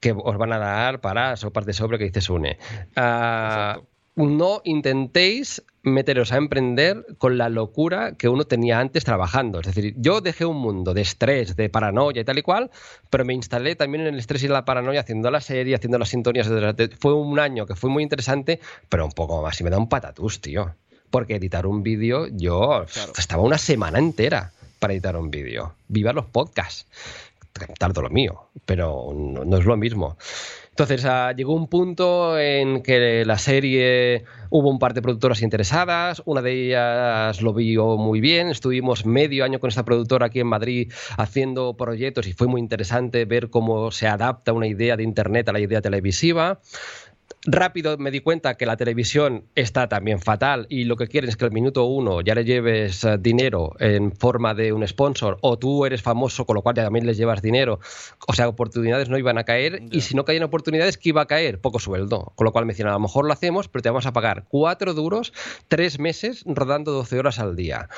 que 0.00 0.12
os 0.12 0.38
van 0.38 0.52
a 0.52 0.58
dar 0.58 1.00
para 1.00 1.36
sopas 1.36 1.66
de 1.66 1.72
sobre 1.74 1.98
que 1.98 2.04
dices 2.04 2.30
une. 2.30 2.58
Ah, 2.96 3.80
no 4.16 4.60
intentéis 4.64 5.62
meteros 5.82 6.32
a 6.32 6.36
emprender 6.36 7.06
con 7.18 7.38
la 7.38 7.48
locura 7.48 8.12
que 8.12 8.28
uno 8.28 8.44
tenía 8.44 8.78
antes 8.80 9.04
trabajando. 9.04 9.60
Es 9.60 9.66
decir, 9.66 9.94
yo 9.96 10.20
dejé 10.20 10.44
un 10.44 10.58
mundo 10.58 10.92
de 10.92 11.00
estrés, 11.00 11.56
de 11.56 11.68
paranoia 11.70 12.20
y 12.20 12.24
tal 12.24 12.38
y 12.38 12.42
cual, 12.42 12.70
pero 13.08 13.24
me 13.24 13.32
instalé 13.32 13.76
también 13.76 14.06
en 14.06 14.14
el 14.14 14.20
estrés 14.20 14.42
y 14.42 14.48
la 14.48 14.64
paranoia 14.64 15.00
haciendo 15.00 15.30
la 15.30 15.40
serie, 15.40 15.74
haciendo 15.74 15.98
las 15.98 16.10
sintonías. 16.10 16.50
Fue 16.98 17.14
un 17.14 17.38
año 17.38 17.66
que 17.66 17.76
fue 17.76 17.88
muy 17.88 18.02
interesante, 18.02 18.60
pero 18.88 19.06
un 19.06 19.12
poco 19.12 19.42
más. 19.42 19.58
Y 19.60 19.64
me 19.64 19.70
da 19.70 19.78
un 19.78 19.88
patatús, 19.88 20.40
tío. 20.40 20.74
Porque 21.10 21.36
editar 21.36 21.66
un 21.66 21.82
vídeo, 21.82 22.28
yo 22.28 22.84
estaba 23.18 23.42
una 23.42 23.58
semana 23.58 23.98
entera 23.98 24.52
para 24.78 24.92
editar 24.92 25.16
un 25.16 25.30
vídeo. 25.30 25.74
Viva 25.88 26.12
los 26.12 26.26
podcasts 26.26 26.86
tardo 27.78 28.02
lo 28.02 28.10
mío, 28.10 28.48
pero 28.64 29.12
no, 29.14 29.44
no 29.44 29.56
es 29.56 29.64
lo 29.64 29.76
mismo. 29.76 30.16
Entonces 30.70 31.04
ah, 31.04 31.32
llegó 31.36 31.54
un 31.54 31.68
punto 31.68 32.38
en 32.38 32.82
que 32.82 33.24
la 33.24 33.38
serie 33.38 34.24
hubo 34.50 34.70
un 34.70 34.78
par 34.78 34.94
de 34.94 35.02
productoras 35.02 35.42
interesadas, 35.42 36.22
una 36.24 36.42
de 36.42 36.66
ellas 36.66 37.42
lo 37.42 37.52
vio 37.52 37.96
muy 37.96 38.20
bien, 38.20 38.48
estuvimos 38.48 39.04
medio 39.04 39.44
año 39.44 39.58
con 39.60 39.68
esta 39.68 39.84
productora 39.84 40.26
aquí 40.26 40.40
en 40.40 40.46
Madrid 40.46 40.92
haciendo 41.18 41.76
proyectos 41.76 42.26
y 42.26 42.32
fue 42.32 42.46
muy 42.46 42.60
interesante 42.60 43.24
ver 43.24 43.50
cómo 43.50 43.90
se 43.90 44.06
adapta 44.06 44.52
una 44.52 44.68
idea 44.68 44.96
de 44.96 45.02
Internet 45.02 45.48
a 45.48 45.52
la 45.52 45.60
idea 45.60 45.82
televisiva. 45.82 46.60
Rápido 47.46 47.96
me 47.96 48.10
di 48.10 48.20
cuenta 48.20 48.58
que 48.58 48.66
la 48.66 48.76
televisión 48.76 49.46
está 49.54 49.88
también 49.88 50.20
fatal 50.20 50.66
y 50.68 50.84
lo 50.84 50.96
que 50.96 51.08
quieren 51.08 51.30
es 51.30 51.38
que 51.38 51.46
al 51.46 51.52
minuto 51.52 51.86
uno 51.86 52.20
ya 52.20 52.34
le 52.34 52.44
lleves 52.44 53.02
eh, 53.02 53.16
dinero 53.18 53.72
en 53.78 54.12
forma 54.12 54.52
de 54.52 54.74
un 54.74 54.86
sponsor 54.86 55.38
o 55.40 55.58
tú 55.58 55.86
eres 55.86 56.02
famoso 56.02 56.44
con 56.44 56.56
lo 56.56 56.60
cual 56.60 56.76
ya 56.76 56.84
también 56.84 57.06
les 57.06 57.16
llevas 57.16 57.40
dinero. 57.40 57.80
O 58.28 58.34
sea, 58.34 58.46
oportunidades 58.46 59.08
no 59.08 59.16
iban 59.16 59.38
a 59.38 59.44
caer 59.44 59.84
y 59.90 60.02
si 60.02 60.14
no 60.14 60.26
caían 60.26 60.42
oportunidades, 60.42 60.98
¿qué 60.98 61.08
iba 61.08 61.22
a 61.22 61.26
caer? 61.26 61.62
Poco 61.62 61.78
sueldo. 61.78 62.34
Con 62.34 62.44
lo 62.44 62.52
cual 62.52 62.66
me 62.66 62.74
decían, 62.74 62.88
a 62.88 62.92
lo 62.92 63.00
mejor 63.00 63.24
lo 63.24 63.32
hacemos, 63.32 63.68
pero 63.68 63.82
te 63.82 63.88
vamos 63.88 64.04
a 64.04 64.12
pagar 64.12 64.44
cuatro 64.48 64.92
duros, 64.92 65.32
tres 65.68 65.98
meses 65.98 66.42
rodando 66.44 66.92
12 66.92 67.18
horas 67.18 67.38
al 67.38 67.56
día. 67.56 67.88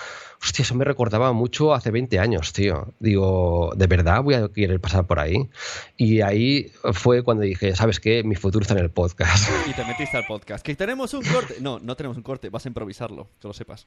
Hostia, 0.42 0.64
eso 0.64 0.74
me 0.74 0.84
recordaba 0.84 1.32
mucho 1.32 1.72
hace 1.72 1.92
20 1.92 2.18
años, 2.18 2.52
tío. 2.52 2.88
Digo, 2.98 3.72
¿de 3.76 3.86
verdad 3.86 4.20
voy 4.22 4.34
a 4.34 4.48
querer 4.48 4.80
pasar 4.80 5.06
por 5.06 5.20
ahí? 5.20 5.48
Y 5.96 6.20
ahí 6.20 6.72
fue 6.92 7.22
cuando 7.22 7.44
dije, 7.44 7.76
¿sabes 7.76 8.00
qué? 8.00 8.24
Mi 8.24 8.34
futuro 8.34 8.62
está 8.62 8.74
en 8.74 8.80
el 8.80 8.90
podcast. 8.90 9.48
Y 9.70 9.72
te 9.72 9.84
metiste 9.84 10.16
al 10.16 10.26
podcast. 10.26 10.64
Que 10.64 10.74
tenemos 10.74 11.14
un 11.14 11.22
corte. 11.22 11.58
No, 11.60 11.78
no 11.78 11.94
tenemos 11.94 12.16
un 12.16 12.24
corte, 12.24 12.50
vas 12.50 12.66
a 12.66 12.68
improvisarlo, 12.68 13.28
que 13.40 13.46
lo 13.46 13.54
sepas. 13.54 13.86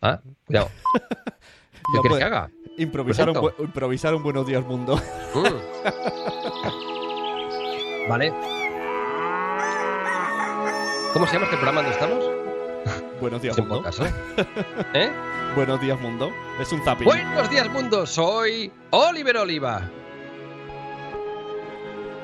Ah, 0.00 0.22
cuidado. 0.46 0.70
¿Qué 0.94 1.00
Ya 1.94 2.00
quieres 2.00 2.18
que 2.18 2.24
haga? 2.24 2.50
Improvisar 2.78 3.28
un, 3.28 3.50
improvisar 3.58 4.14
un 4.14 4.22
Buenos 4.22 4.46
Días 4.46 4.64
Mundo. 4.64 4.96
Mm. 5.34 5.44
Vale. 8.08 8.32
¿Cómo 11.12 11.26
se 11.26 11.34
llama 11.34 11.44
este 11.44 11.56
programa 11.56 11.82
donde 11.82 11.92
estamos? 11.92 12.39
Buenos 13.20 13.42
Días 13.42 13.58
Mundo. 13.58 13.74
podcast, 13.82 14.00
¿eh? 14.00 14.12
¿Eh? 14.94 15.10
Buenos 15.54 15.80
Días 15.80 16.00
Mundo. 16.00 16.30
Es 16.60 16.72
un 16.72 16.82
zapping. 16.82 17.04
Buenos 17.04 17.50
días, 17.50 17.68
mundo. 17.70 18.06
Soy 18.06 18.72
Oliver 18.90 19.36
Oliva. 19.38 19.82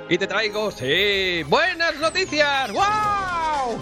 Y 0.09 0.17
te 0.19 0.27
traigo, 0.27 0.71
sí, 0.71 1.43
buenas 1.49 1.97
noticias. 1.99 2.71
¡Wow! 2.73 3.79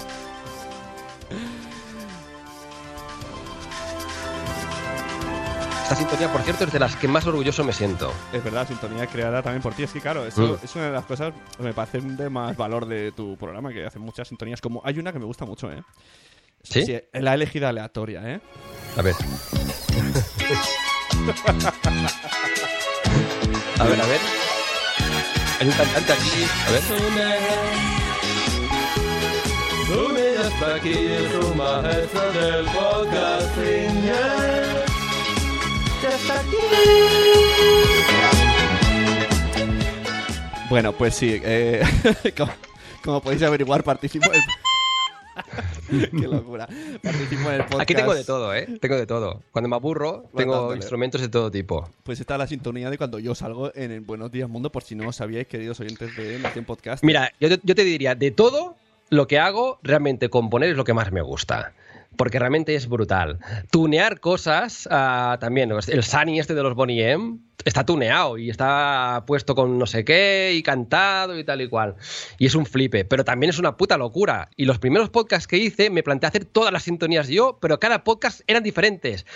Esta 5.82 5.96
sintonía, 5.96 6.32
por 6.32 6.40
cierto, 6.40 6.64
es 6.64 6.72
de 6.72 6.78
las 6.78 6.96
que 6.96 7.06
más 7.06 7.26
orgulloso 7.26 7.62
me 7.62 7.72
siento. 7.74 8.10
Es 8.32 8.42
verdad, 8.42 8.66
sintonía 8.66 9.06
creada 9.06 9.42
también 9.42 9.60
por 9.62 9.74
ti. 9.74 9.82
Es 9.82 9.92
que, 9.92 10.00
claro, 10.00 10.24
eso 10.24 10.58
Mm. 10.60 10.64
es 10.64 10.74
una 10.76 10.86
de 10.86 10.92
las 10.92 11.04
cosas 11.04 11.34
que 11.58 11.62
me 11.62 11.74
parecen 11.74 12.16
de 12.16 12.30
más 12.30 12.56
valor 12.56 12.86
de 12.86 13.12
tu 13.12 13.36
programa, 13.36 13.70
que 13.70 13.84
hacen 13.84 14.00
muchas 14.00 14.26
sintonías. 14.28 14.62
Como 14.62 14.80
hay 14.82 14.98
una 14.98 15.12
que 15.12 15.18
me 15.18 15.26
gusta 15.26 15.44
mucho, 15.44 15.70
¿eh? 15.70 15.82
¿Sí? 16.64 16.98
la 17.12 17.32
he 17.32 17.34
elegido 17.34 17.68
aleatoria, 17.68 18.22
¿eh? 18.24 18.40
A 18.96 19.02
ver. 19.02 19.14
A 23.78 23.84
ver, 23.84 24.00
a 24.00 24.06
ver. 24.06 24.20
Hay 25.60 25.68
un 25.68 25.72
cantante 25.74 26.12
aquí. 26.12 26.46
A 26.66 26.70
ver. 26.72 26.82
Bueno, 40.68 40.92
pues 40.92 41.14
sí. 41.14 41.40
eh, 41.44 41.84
como, 42.36 42.52
como 43.02 43.20
podéis 43.20 43.42
averiguar, 43.42 43.84
participo 43.84 44.32
en 44.32 44.40
el... 44.40 44.46
Qué 46.20 46.28
locura. 46.28 46.68
Participo 47.02 47.48
en 47.48 47.54
el 47.54 47.62
podcast. 47.62 47.80
Aquí 47.80 47.94
tengo 47.94 48.14
de 48.14 48.24
todo, 48.24 48.54
¿eh? 48.54 48.66
Tengo 48.80 48.96
de 48.96 49.06
todo. 49.06 49.42
Cuando 49.50 49.68
me 49.68 49.76
aburro, 49.76 50.24
tengo 50.36 50.74
instrumentos 50.74 51.20
de 51.20 51.28
todo 51.28 51.50
tipo. 51.50 51.88
Pues 52.02 52.20
está 52.20 52.38
la 52.38 52.46
sintonía 52.46 52.90
de 52.90 52.98
cuando 52.98 53.18
yo 53.18 53.34
salgo 53.34 53.72
en 53.74 53.90
el 53.90 54.00
Buenos 54.00 54.30
Días 54.30 54.48
Mundo, 54.48 54.70
por 54.70 54.82
si 54.82 54.94
no 54.94 55.04
lo 55.04 55.12
sabíais, 55.12 55.46
queridos 55.46 55.80
oyentes 55.80 56.16
de 56.16 56.38
Nación 56.38 56.64
Podcast. 56.64 57.04
Mira, 57.04 57.32
yo 57.40 57.48
te, 57.48 57.60
yo 57.62 57.74
te 57.74 57.84
diría, 57.84 58.14
de 58.14 58.30
todo 58.30 58.76
lo 59.10 59.26
que 59.26 59.38
hago, 59.38 59.78
realmente 59.82 60.28
componer 60.28 60.70
es 60.70 60.76
lo 60.76 60.84
que 60.84 60.94
más 60.94 61.12
me 61.12 61.22
gusta. 61.22 61.72
Porque 62.16 62.38
realmente 62.38 62.74
es 62.74 62.88
brutal. 62.88 63.38
Tunear 63.70 64.20
cosas, 64.20 64.88
ah, 64.90 65.38
también. 65.40 65.70
El 65.70 66.04
Sunny 66.04 66.38
este 66.38 66.54
de 66.54 66.62
los 66.62 66.74
Bonnie 66.74 67.10
M 67.10 67.38
está 67.64 67.84
tuneado 67.84 68.38
y 68.38 68.50
está 68.50 69.24
puesto 69.26 69.54
con 69.54 69.78
no 69.78 69.86
sé 69.86 70.04
qué 70.04 70.52
y 70.54 70.62
cantado 70.62 71.38
y 71.38 71.44
tal 71.44 71.60
y 71.62 71.68
cual. 71.68 71.96
Y 72.38 72.46
es 72.46 72.54
un 72.54 72.66
flipe, 72.66 73.04
pero 73.04 73.24
también 73.24 73.50
es 73.50 73.58
una 73.58 73.76
puta 73.76 73.96
locura. 73.96 74.50
Y 74.56 74.64
los 74.64 74.78
primeros 74.78 75.10
podcasts 75.10 75.46
que 75.46 75.56
hice 75.56 75.90
me 75.90 76.02
planteé 76.02 76.28
hacer 76.28 76.44
todas 76.44 76.72
las 76.72 76.84
sintonías 76.84 77.28
yo, 77.28 77.58
pero 77.60 77.80
cada 77.80 78.04
podcast 78.04 78.42
eran 78.46 78.62
diferentes. 78.62 79.26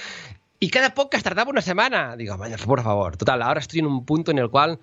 Y 0.61 0.71
cada 0.71 0.93
podcast 0.93 1.23
tardaba 1.25 1.51
una 1.51 1.63
semana. 1.63 2.17
Digo, 2.17 2.37
"Vaya, 2.37 2.57
por 2.57 2.83
favor. 2.83 3.17
Total, 3.17 3.41
ahora 3.43 3.61
estoy 3.61 3.79
en 3.79 3.87
un 3.87 4.05
punto 4.05 4.33
en 4.33 4.39
el 4.39 4.51
cual 4.51 4.81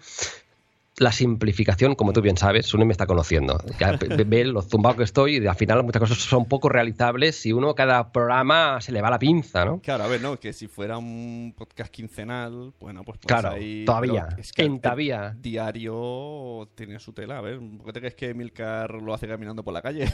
la 0.97 1.11
simplificación, 1.11 1.93
como 1.95 2.13
tú 2.13 2.21
bien 2.21 2.37
sabes, 2.37 2.65
Sune 2.67 2.85
me 2.85 2.93
está 2.93 3.05
conociendo. 3.05 3.57
Ya 3.79 3.97
ve- 4.25 4.45
lo 4.45 4.61
zumbado 4.61 4.95
que 4.95 5.03
estoy 5.03 5.37
y 5.37 5.45
al 5.47 5.55
final 5.55 5.83
muchas 5.83 5.99
cosas 5.99 6.17
son 6.19 6.45
poco 6.45 6.69
realizables 6.69 7.35
si 7.35 7.51
uno 7.51 7.75
cada 7.75 8.11
programa 8.13 8.79
se 8.79 8.91
le 8.93 9.01
va 9.01 9.09
la 9.09 9.19
pinza, 9.19 9.65
¿no? 9.65 9.81
Claro, 9.81 10.05
a 10.05 10.07
ver, 10.07 10.21
no, 10.21 10.39
que 10.39 10.53
si 10.53 10.67
fuera 10.67 10.97
un 10.97 11.53
podcast 11.57 11.91
quincenal, 11.91 12.71
bueno, 12.79 13.03
pues, 13.03 13.17
pues 13.19 13.27
Claro, 13.27 13.55
ahí... 13.55 13.83
todavía, 13.85 14.29
es 14.37 14.53
que 14.53 14.63
en 14.63 14.79
todavía. 14.79 15.35
Diario 15.37 16.69
tiene 16.75 16.97
su 16.99 17.11
tela, 17.11 17.39
a 17.39 17.41
ver, 17.41 17.59
¿por 17.77 17.87
qué 17.87 17.93
te 17.93 17.99
crees 17.99 18.15
que 18.15 18.33
Milcar 18.33 18.91
lo 19.01 19.13
hace 19.13 19.27
caminando 19.27 19.63
por 19.63 19.73
la 19.73 19.81
calle? 19.81 20.05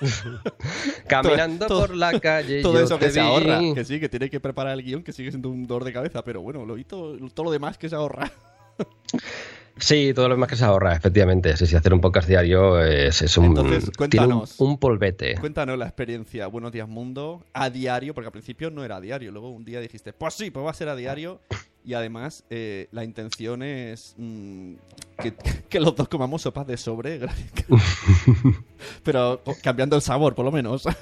Caminando 1.06 1.66
Todo- 1.66 1.86
por 1.88 1.96
la 1.96 2.18
calle. 2.20 2.62
Todo 2.62 2.78
yo 2.78 2.84
eso 2.84 2.98
que 2.98 3.10
se 3.10 3.20
ahorra, 3.20 3.60
que 3.74 3.84
sí, 3.84 4.00
que 4.00 4.08
tiene 4.08 4.30
que 4.30 4.40
preparar 4.40 4.72
el 4.74 4.82
guion, 4.84 5.02
que 5.02 5.12
sigue 5.12 5.30
siendo 5.30 5.48
un 5.50 5.66
dolor 5.66 5.84
de 5.84 5.92
cabeza, 5.92 6.22
pero 6.24 6.40
bueno, 6.40 6.64
lo 6.64 6.74
visto, 6.74 7.16
todo 7.34 7.44
lo 7.44 7.50
demás 7.50 7.76
que 7.78 7.88
se 7.88 7.96
ahorra. 7.96 8.30
Sí, 9.80 10.12
todo 10.14 10.28
lo 10.28 10.34
demás 10.34 10.48
que 10.48 10.56
se 10.56 10.64
ahorra, 10.64 10.94
efectivamente. 10.94 11.56
Sí, 11.56 11.66
sí, 11.66 11.74
hacer 11.74 11.92
un 11.94 12.00
podcast 12.00 12.28
diario 12.28 12.80
es, 12.80 13.22
es 13.22 13.36
un, 13.38 13.46
Entonces, 13.46 13.68
tiene 13.68 13.86
un, 13.88 13.96
cuéntanos. 13.96 14.60
un 14.60 14.78
polvete. 14.78 15.36
Cuéntanos 15.40 15.78
la 15.78 15.86
experiencia 15.86 16.46
Buenos 16.46 16.70
Días 16.70 16.86
Mundo 16.88 17.46
a 17.54 17.70
diario, 17.70 18.14
porque 18.14 18.26
al 18.28 18.32
principio 18.32 18.70
no 18.70 18.84
era 18.84 18.96
a 18.96 19.00
diario, 19.00 19.32
luego 19.32 19.50
un 19.50 19.64
día 19.64 19.80
dijiste, 19.80 20.12
pues 20.12 20.34
sí, 20.34 20.50
pues 20.50 20.64
va 20.64 20.70
a 20.70 20.74
ser 20.74 20.88
a 20.90 20.96
diario, 20.96 21.40
y 21.90 21.94
además 21.94 22.44
eh, 22.50 22.86
la 22.92 23.02
intención 23.02 23.64
es 23.64 24.14
mm, 24.16 24.74
que, 25.20 25.34
que 25.68 25.80
los 25.80 25.96
dos 25.96 26.06
comamos 26.08 26.42
sopas 26.42 26.64
de 26.64 26.76
sobre, 26.76 27.18
pero 29.02 29.42
cambiando 29.60 29.96
el 29.96 30.02
sabor, 30.02 30.36
por 30.36 30.44
lo 30.44 30.52
menos. 30.52 30.84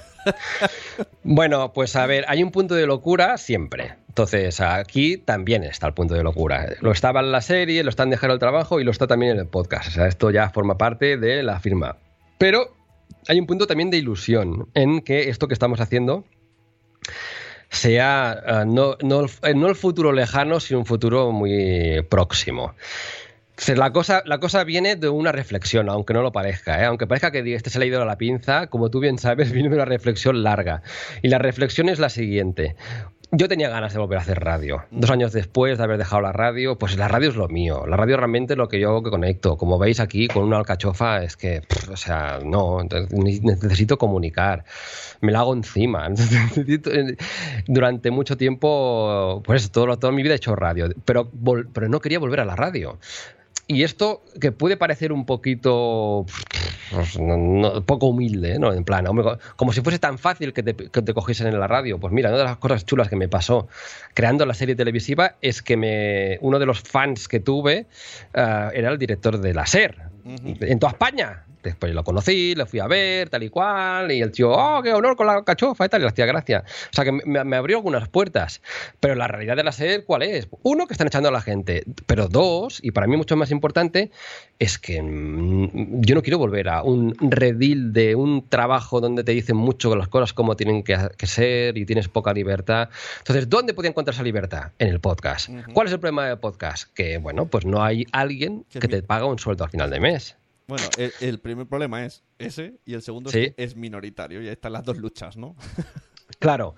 Bueno, 1.23 1.71
pues 1.71 1.95
a 1.95 2.05
ver, 2.07 2.25
hay 2.27 2.43
un 2.43 2.51
punto 2.51 2.75
de 2.75 2.85
locura 2.85 3.37
siempre. 3.37 3.95
Entonces, 4.09 4.59
aquí 4.59 5.17
también 5.17 5.63
está 5.63 5.87
el 5.87 5.93
punto 5.93 6.13
de 6.13 6.23
locura. 6.23 6.75
Lo 6.81 6.91
estaba 6.91 7.21
en 7.21 7.31
la 7.31 7.39
serie, 7.39 7.83
lo 7.83 7.89
está 7.89 8.03
en 8.03 8.09
Dejar 8.09 8.31
el 8.31 8.39
Trabajo 8.39 8.81
y 8.81 8.83
lo 8.83 8.91
está 8.91 9.07
también 9.07 9.33
en 9.33 9.39
el 9.39 9.47
podcast. 9.47 9.87
O 9.87 9.91
sea, 9.91 10.07
esto 10.07 10.29
ya 10.29 10.49
forma 10.49 10.77
parte 10.77 11.17
de 11.17 11.41
la 11.41 11.59
firma. 11.61 11.97
Pero 12.37 12.75
hay 13.27 13.39
un 13.39 13.47
punto 13.47 13.65
también 13.65 13.91
de 13.91 13.97
ilusión 13.97 14.67
en 14.73 15.01
que 15.01 15.29
esto 15.29 15.47
que 15.47 15.53
estamos 15.53 15.79
haciendo 15.79 16.25
sea 17.69 18.41
eh, 18.45 18.63
no, 18.65 18.97
no 19.01 19.21
el- 19.21 19.29
eh, 19.43 19.53
no 19.53 19.67
el 19.67 19.75
futuro 19.75 20.11
lejano, 20.11 20.59
sino 20.59 20.79
un 20.79 20.85
futuro 20.85 21.31
muy 21.31 22.01
próximo. 22.09 22.73
La 23.75 23.91
cosa, 23.91 24.23
la 24.25 24.39
cosa 24.39 24.63
viene 24.63 24.95
de 24.95 25.09
una 25.09 25.33
reflexión, 25.33 25.89
aunque 25.89 26.13
no 26.13 26.21
lo 26.21 26.31
parezca. 26.31 26.81
¿eh? 26.81 26.85
Aunque 26.85 27.07
parezca 27.07 27.29
que 27.31 27.53
este 27.53 27.69
se 27.69 27.77
le 27.77 27.85
ha 27.85 27.87
ido 27.89 28.01
a 28.01 28.05
la 28.05 28.17
pinza, 28.17 28.67
como 28.67 28.89
tú 28.89 29.01
bien 29.01 29.17
sabes, 29.17 29.51
viene 29.53 29.67
de 29.69 29.75
una 29.75 29.85
reflexión 29.85 30.43
larga. 30.43 30.81
Y 31.21 31.27
la 31.27 31.39
reflexión 31.39 31.89
es 31.89 31.99
la 31.99 32.07
siguiente. 32.09 32.77
Yo 33.31 33.47
tenía 33.47 33.69
ganas 33.69 33.93
de 33.93 33.99
volver 33.99 34.17
a 34.17 34.21
hacer 34.21 34.39
radio. 34.39 34.85
Dos 34.89 35.11
años 35.11 35.31
después 35.31 35.77
de 35.77 35.83
haber 35.83 35.99
dejado 35.99 36.23
la 36.23 36.31
radio, 36.31 36.79
pues 36.79 36.97
la 36.97 37.07
radio 37.07 37.29
es 37.29 37.35
lo 37.35 37.47
mío. 37.47 37.85
La 37.85 37.95
radio 37.95 38.17
realmente 38.17 38.53
es 38.53 38.57
lo 38.57 38.67
que 38.67 38.79
yo 38.79 39.03
que 39.03 39.11
conecto. 39.11 39.55
Como 39.55 39.77
veis 39.77 39.99
aquí, 39.99 40.27
con 40.27 40.43
una 40.45 40.57
alcachofa, 40.57 41.21
es 41.23 41.37
que, 41.37 41.61
pff, 41.61 41.89
o 41.89 41.95
sea, 41.97 42.39
no, 42.43 42.79
necesito 43.11 43.99
comunicar. 43.99 44.65
Me 45.21 45.31
la 45.31 45.41
hago 45.41 45.53
encima. 45.53 46.09
Necesito- 46.09 46.89
Durante 47.67 48.09
mucho 48.09 48.35
tiempo, 48.35 49.43
pues 49.45 49.69
todo, 49.71 49.97
toda 49.99 50.11
mi 50.11 50.23
vida 50.23 50.33
he 50.33 50.37
hecho 50.37 50.55
radio, 50.55 50.89
pero 51.05 51.29
no 51.87 51.99
quería 51.99 52.17
volver 52.17 52.39
a 52.39 52.45
la 52.45 52.55
radio. 52.55 52.97
Y 53.71 53.83
esto 53.83 54.23
que 54.41 54.51
puede 54.51 54.77
parecer 54.77 55.11
un 55.13 55.27
poquito 55.27 56.25
pues, 56.89 57.19
no- 57.19 57.37
no- 57.37 57.85
poco 57.85 58.07
humilde, 58.07 58.57
¿no? 58.57 58.73
En 58.73 58.83
plan, 58.83 59.05
hombre, 59.07 59.37
como 59.57 59.71
si 59.73 59.81
fuese 59.81 59.99
tan 59.99 60.17
fácil 60.17 60.53
que 60.53 60.63
te, 60.63 60.75
que 60.75 61.01
te 61.03 61.13
cogiesen 61.13 61.45
en 61.45 61.59
la 61.59 61.67
radio. 61.67 61.99
Pues 61.99 62.11
mira, 62.11 62.29
una 62.29 62.39
de 62.39 62.43
las 62.45 62.57
cosas 62.57 62.83
chulas 62.83 63.09
que 63.09 63.15
me 63.15 63.29
pasó 63.29 63.67
creando 64.15 64.43
la 64.47 64.55
serie 64.55 64.75
televisiva 64.75 65.35
es 65.41 65.61
que 65.61 65.77
me, 65.77 66.39
uno 66.41 66.57
de 66.57 66.65
los 66.65 66.81
fans 66.81 67.27
que 67.27 67.39
tuve 67.39 67.85
eh, 68.33 68.67
era 68.73 68.89
el 68.89 68.97
director 68.97 69.37
de 69.39 69.53
la 69.53 69.67
SER, 69.67 69.95
en 70.25 70.79
toda 70.79 70.93
España. 70.93 71.43
Después 71.63 71.93
lo 71.93 72.03
conocí, 72.03 72.55
lo 72.55 72.65
fui 72.65 72.79
a 72.79 72.87
ver, 72.87 73.29
tal 73.29 73.43
y 73.43 73.49
cual, 73.49 74.11
y 74.11 74.21
el 74.21 74.31
tío, 74.31 74.51
oh, 74.51 74.81
qué 74.81 74.93
honor 74.93 75.15
con 75.15 75.27
la 75.27 75.43
cachofa 75.43 75.85
y 75.85 75.89
tal, 75.89 76.01
y 76.01 76.03
le 76.03 76.09
hacía 76.09 76.25
gracia. 76.25 76.63
O 76.65 76.95
sea 76.95 77.03
que 77.03 77.11
me, 77.11 77.43
me 77.43 77.55
abrió 77.57 77.77
algunas 77.77 78.07
puertas. 78.07 78.61
Pero 78.99 79.15
la 79.15 79.27
realidad 79.27 79.55
de 79.55 79.63
la 79.63 79.71
SER, 79.71 80.05
¿cuál 80.05 80.23
es? 80.23 80.47
Uno, 80.63 80.87
que 80.87 80.93
están 80.93 81.07
echando 81.07 81.29
a 81.29 81.31
la 81.31 81.41
gente. 81.41 81.83
Pero 82.05 82.27
dos, 82.27 82.79
y 82.81 82.91
para 82.91 83.07
mí 83.07 83.17
mucho 83.17 83.35
más 83.35 83.51
importante, 83.51 84.11
es 84.57 84.79
que 84.79 85.01
mm, 85.01 86.01
yo 86.01 86.15
no 86.15 86.21
quiero 86.21 86.37
volver 86.37 86.69
a 86.69 86.83
un 86.83 87.15
redil 87.19 87.93
de 87.93 88.15
un 88.15 88.47
trabajo 88.47 89.01
donde 89.01 89.23
te 89.23 89.31
dicen 89.31 89.57
mucho 89.57 89.95
las 89.95 90.07
cosas 90.07 90.33
como 90.33 90.55
tienen 90.55 90.83
que, 90.83 90.97
que 91.17 91.27
ser 91.27 91.77
y 91.77 91.85
tienes 91.85 92.07
poca 92.07 92.33
libertad. 92.33 92.89
Entonces, 93.19 93.49
¿dónde 93.49 93.73
podía 93.73 93.89
encontrar 93.89 94.13
esa 94.13 94.23
libertad? 94.23 94.71
En 94.79 94.89
el 94.89 94.99
podcast. 94.99 95.49
¿Cuál 95.73 95.87
es 95.87 95.93
el 95.93 95.99
problema 95.99 96.27
del 96.27 96.37
podcast? 96.37 96.93
Que, 96.93 97.17
bueno, 97.17 97.45
pues 97.47 97.65
no 97.65 97.83
hay 97.83 98.05
alguien 98.11 98.65
que 98.69 98.87
te 98.87 99.01
paga 99.01 99.25
un 99.25 99.39
sueldo 99.39 99.63
al 99.63 99.69
final 99.69 99.89
de 99.89 99.99
mes. 99.99 100.35
Bueno, 100.69 100.83
el, 100.97 101.11
el 101.19 101.39
primer 101.39 101.65
problema 101.67 102.05
es 102.05 102.23
ese, 102.37 102.79
y 102.85 102.93
el 102.93 103.01
segundo 103.01 103.31
Sí. 103.31 103.39
es 103.39 103.55
que 103.55 103.63
es 103.63 103.75
minoritario, 103.75 104.39
y 104.41 104.45
ahí 104.45 104.53
están 104.53 104.71
las 104.73 104.85
dos 104.85 104.97
luchas, 104.97 105.35
¿no? 105.35 105.55
Claro, 106.37 106.75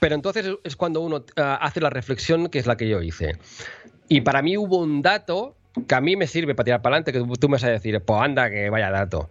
pero 0.00 0.16
entonces 0.16 0.44
es- 0.64 0.74
cuando 0.76 1.00
uno 1.00 1.24
ah, 1.36 1.54
hace 1.62 1.80
la 1.80 1.88
reflexión 1.88 2.48
que 2.48 2.58
es 2.58 2.66
la 2.66 2.76
que 2.76 2.88
yo 2.88 3.00
hice. 3.00 3.38
Y 4.08 4.22
para 4.22 4.42
mí 4.42 4.56
hubo 4.58 4.78
un 4.78 5.00
dato 5.02 5.56
que 5.86 5.94
a 5.94 6.00
mí 6.00 6.16
me 6.16 6.26
sirve 6.26 6.54
para 6.56 6.64
tirar 6.64 6.82
para 6.82 6.96
adelante, 6.96 7.12
que 7.12 7.38
tú 7.38 7.48
me 7.48 7.52
vas 7.52 7.64
a 7.64 7.70
decir, 7.70 8.02
pues 8.04 8.20
anda, 8.20 8.50
que 8.50 8.68
vaya 8.70 8.90
dato. 8.90 9.30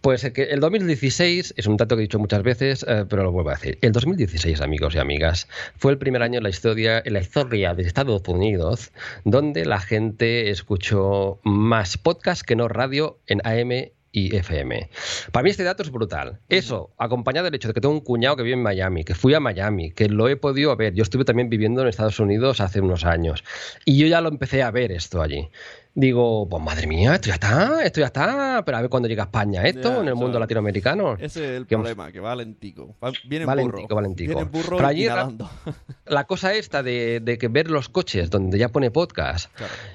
Pues 0.00 0.24
el 0.24 0.60
2016, 0.60 1.54
es 1.56 1.66
un 1.66 1.76
dato 1.76 1.96
que 1.96 2.02
he 2.02 2.06
dicho 2.06 2.18
muchas 2.18 2.42
veces, 2.42 2.84
eh, 2.88 3.04
pero 3.08 3.22
lo 3.22 3.32
vuelvo 3.32 3.50
a 3.50 3.54
decir. 3.54 3.78
El 3.80 3.92
2016, 3.92 4.60
amigos 4.60 4.94
y 4.94 4.98
amigas, 4.98 5.48
fue 5.76 5.92
el 5.92 5.98
primer 5.98 6.22
año 6.22 6.38
en 6.38 6.42
la 6.42 6.50
historia, 6.50 7.02
en 7.04 7.12
la 7.12 7.20
historia 7.20 7.74
de 7.74 7.82
Estados 7.82 8.22
Unidos 8.28 8.92
donde 9.24 9.64
la 9.64 9.80
gente 9.80 10.50
escuchó 10.50 11.40
más 11.42 11.98
podcast 11.98 12.42
que 12.42 12.56
no 12.56 12.68
radio 12.68 13.18
en 13.26 13.40
AM 13.44 13.90
y 14.12 14.36
FM. 14.36 14.88
Para 15.32 15.42
mí 15.42 15.50
este 15.50 15.64
dato 15.64 15.82
es 15.82 15.90
brutal. 15.90 16.38
Eso, 16.48 16.94
acompañado 16.98 17.46
del 17.46 17.56
hecho 17.56 17.68
de 17.68 17.74
que 17.74 17.80
tengo 17.80 17.94
un 17.94 18.00
cuñado 18.00 18.36
que 18.36 18.44
vive 18.44 18.54
en 18.54 18.62
Miami, 18.62 19.02
que 19.02 19.14
fui 19.14 19.34
a 19.34 19.40
Miami, 19.40 19.90
que 19.90 20.08
lo 20.08 20.28
he 20.28 20.36
podido 20.36 20.74
ver. 20.76 20.94
Yo 20.94 21.02
estuve 21.02 21.24
también 21.24 21.48
viviendo 21.48 21.82
en 21.82 21.88
Estados 21.88 22.20
Unidos 22.20 22.60
hace 22.60 22.80
unos 22.80 23.04
años. 23.04 23.42
Y 23.84 23.98
yo 23.98 24.06
ya 24.06 24.20
lo 24.20 24.28
empecé 24.28 24.62
a 24.62 24.70
ver 24.70 24.92
esto 24.92 25.20
allí. 25.20 25.48
Digo, 25.96 26.48
pues 26.48 26.60
madre 26.60 26.88
mía, 26.88 27.14
esto 27.14 27.28
ya 27.28 27.34
está, 27.34 27.84
esto 27.84 28.00
ya 28.00 28.06
está. 28.06 28.62
Pero 28.66 28.78
a 28.78 28.80
ver 28.80 28.90
cuándo 28.90 29.08
llega 29.08 29.22
a 29.22 29.26
España 29.26 29.62
esto, 29.62 30.02
en 30.02 30.08
el 30.08 30.16
mundo 30.16 30.32
sea, 30.32 30.40
latinoamericano. 30.40 31.14
Ese 31.14 31.44
es 31.44 31.50
el 31.58 31.66
Que 31.66 31.76
problema, 31.76 32.10
que 32.10 32.18
va 32.18 32.34
lentico. 32.34 32.96
Va, 33.02 33.12
viene 33.28 33.44
en 33.44 33.48
Va 33.48 33.54
burro. 33.54 33.76
lentico, 33.78 33.94
va 33.94 34.02
lentico. 34.02 34.28
Viene 34.34 34.42
en 34.42 34.50
burro 34.50 34.76
Pero 34.76 34.88
allí 34.88 35.06
la 36.06 36.24
cosa 36.24 36.52
esta 36.54 36.82
de, 36.82 37.20
de 37.20 37.38
que 37.38 37.46
ver 37.46 37.70
los 37.70 37.88
coches 37.88 38.28
donde 38.28 38.58
ya 38.58 38.70
pone 38.70 38.90
podcast 38.90 39.52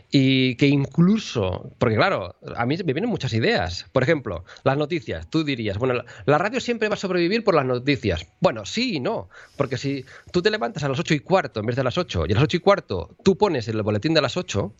y 0.09 0.55
que 0.55 0.67
incluso, 0.67 1.71
porque 1.77 1.95
claro, 1.95 2.35
a 2.55 2.65
mí 2.65 2.77
me 2.77 2.93
vienen 2.93 3.09
muchas 3.09 3.33
ideas. 3.33 3.85
Por 3.91 4.03
ejemplo, 4.03 4.45
las 4.63 4.77
noticias. 4.77 5.29
Tú 5.29 5.43
dirías, 5.43 5.77
bueno, 5.77 5.95
la, 5.95 6.05
la 6.25 6.37
radio 6.37 6.61
siempre 6.61 6.87
va 6.87 6.93
a 6.93 6.97
sobrevivir 6.97 7.43
por 7.43 7.55
las 7.55 7.65
noticias. 7.65 8.25
Bueno, 8.39 8.65
sí 8.65 8.95
y 8.95 8.99
no. 9.01 9.27
Porque 9.57 9.77
si 9.77 10.05
tú 10.31 10.41
te 10.41 10.49
levantas 10.49 10.83
a 10.83 10.87
las 10.89 10.99
ocho 10.99 11.13
y 11.13 11.19
cuarto 11.19 11.59
en 11.59 11.65
vez 11.65 11.75
de 11.75 11.81
a 11.81 11.83
las 11.83 11.97
8 11.97 12.25
y 12.27 12.31
a 12.31 12.35
las 12.35 12.43
ocho 12.43 12.57
y 12.57 12.59
cuarto 12.61 13.15
tú 13.23 13.37
pones 13.37 13.67
el 13.67 13.81
boletín 13.81 14.13
de 14.13 14.21
las 14.21 14.37
8, 14.37 14.73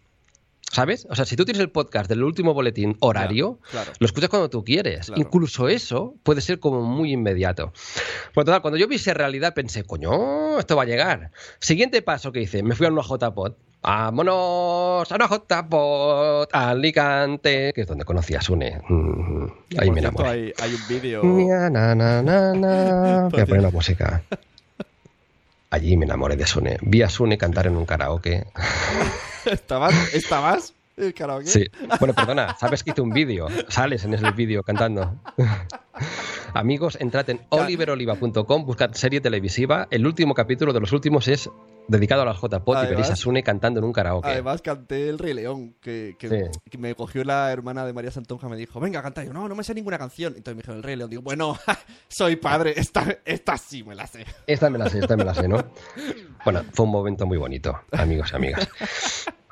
¿sabes? 0.72 1.08
O 1.10 1.16
sea, 1.16 1.26
si 1.26 1.36
tú 1.36 1.46
tienes 1.46 1.62
el 1.62 1.72
podcast 1.72 2.10
del 2.10 2.24
último 2.24 2.54
boletín 2.54 2.96
horario, 3.00 3.60
claro. 3.72 3.92
lo 4.00 4.06
escuchas 4.06 4.30
cuando 4.30 4.50
tú 4.50 4.64
quieres. 4.64 5.08
Claro. 5.08 5.22
Incluso 5.22 5.68
eso 5.68 6.16
puede 6.24 6.42
ser 6.42 6.60
como 6.60 6.82
muy 6.82 7.14
inmediato. 7.14 7.74
Por 8.34 8.46
total, 8.46 8.62
cuando 8.62 8.78
yo 8.78 8.88
vi 8.88 8.96
esa 8.96 9.14
realidad 9.14 9.54
pensé, 9.54 9.84
coño, 9.84 10.60
esto 10.60 10.76
va 10.76 10.84
a 10.84 10.86
llegar. 10.86 11.32
Siguiente 11.60 12.02
paso 12.02 12.32
que 12.32 12.42
hice, 12.42 12.64
me 12.64 12.76
fui 12.76 12.86
a 12.86 12.90
una 12.90 13.02
JPod. 13.02 13.54
Vámonos 13.82 15.10
a 15.10 15.16
una 15.16 15.28
JPod, 15.28 16.50
a 16.52 16.70
Alicante, 16.70 17.72
que 17.74 17.82
es 17.82 17.88
donde 17.88 18.04
conocí 18.04 18.36
a 18.36 18.42
Sune. 18.42 18.82
Mm, 18.90 19.46
Ahí 19.78 19.90
me 19.90 20.02
enamoré. 20.02 20.30
hay, 20.30 20.54
hay 20.60 20.74
un 20.74 20.88
vídeo... 20.90 21.22
Voy 23.32 23.42
a 23.42 23.46
poner 23.46 23.62
la 23.62 23.72
música. 23.72 24.22
Allí 25.70 25.96
me 25.96 26.06
enamoré 26.06 26.36
de 26.36 26.46
Sune. 26.46 26.78
Vi 26.82 27.04
a 27.04 27.10
Sune 27.10 27.38
cantar 27.38 27.68
en 27.68 27.78
un 27.78 27.86
karaoke. 27.86 28.48
¿Estabas? 29.52 30.14
¿Estabas? 30.14 30.74
¿El 30.98 31.14
karaoke? 31.14 31.46
Sí. 31.48 31.66
Bueno, 32.00 32.14
perdona, 32.14 32.58
sabes 32.60 32.84
que 32.84 32.92
hice 32.92 33.00
un 33.02 33.12
vídeo. 33.12 33.48
Sales 33.70 34.04
en 34.04 34.14
ese 34.14 34.30
vídeo 34.32 34.64
cantando. 34.64 35.16
Amigos, 36.54 36.98
entrad 37.00 37.30
en 37.30 37.42
oliveroliva.com, 37.50 38.66
buscad 38.66 38.92
serie 38.94 39.22
televisiva. 39.22 39.88
El 39.92 40.06
último 40.06 40.34
capítulo 40.34 40.74
de 40.74 40.80
los 40.82 40.92
últimos 40.92 41.28
es 41.30 41.50
dedicado 41.88 42.24
a 42.24 42.26
las 42.26 42.38
JPOT 42.42 42.84
y 42.84 42.88
veréis 42.88 43.10
a 43.12 43.16
Sune 43.16 43.44
cantando 43.44 43.80
en 43.80 43.86
un 43.86 43.94
karaoke. 43.94 44.28
Además 44.28 44.62
canté 44.62 45.08
El 45.10 45.20
Rey 45.20 45.34
León, 45.34 45.76
que, 45.82 46.16
que- 46.20 46.28
Sí. 46.30 46.60
que 46.70 46.78
me 46.78 46.94
cogió 46.96 47.24
la 47.24 47.50
hermana 47.52 47.86
de 47.86 47.94
María 47.94 48.12
Santonja, 48.12 48.50
me 48.50 48.58
dijo, 48.58 48.80
venga, 48.82 49.02
canta. 49.02 49.24
Y 49.24 49.28
yo, 49.28 49.34
no, 49.34 49.48
no 49.48 49.56
me 49.56 49.64
sé 49.64 49.74
ninguna 49.74 49.98
canción. 49.98 50.34
Entonces 50.36 50.56
me 50.56 50.62
dijo 50.64 50.74
El 50.74 50.84
Rey 50.84 50.96
León. 50.98 51.10
Digo, 51.10 51.22
bueno, 51.22 51.58
soy 52.10 52.36
padre, 52.36 52.74
esta, 52.76 53.20
esta 53.24 53.58
sí 53.58 53.84
me 53.84 53.96
la 53.96 54.06
sé. 54.06 54.26
Esta 54.48 54.70
me 54.70 54.78
la 54.78 54.90
sé, 54.90 55.00
esta 55.00 55.16
me 55.16 55.24
la 55.24 55.34
sé, 55.34 55.48
¿no? 55.48 55.64
Bueno, 56.44 56.64
fue 56.74 56.86
un 56.86 56.92
momento 56.92 57.26
muy 57.26 57.38
bonito, 57.38 57.80
amigos 57.92 58.32
y 58.34 58.36
amigas. 58.36 58.68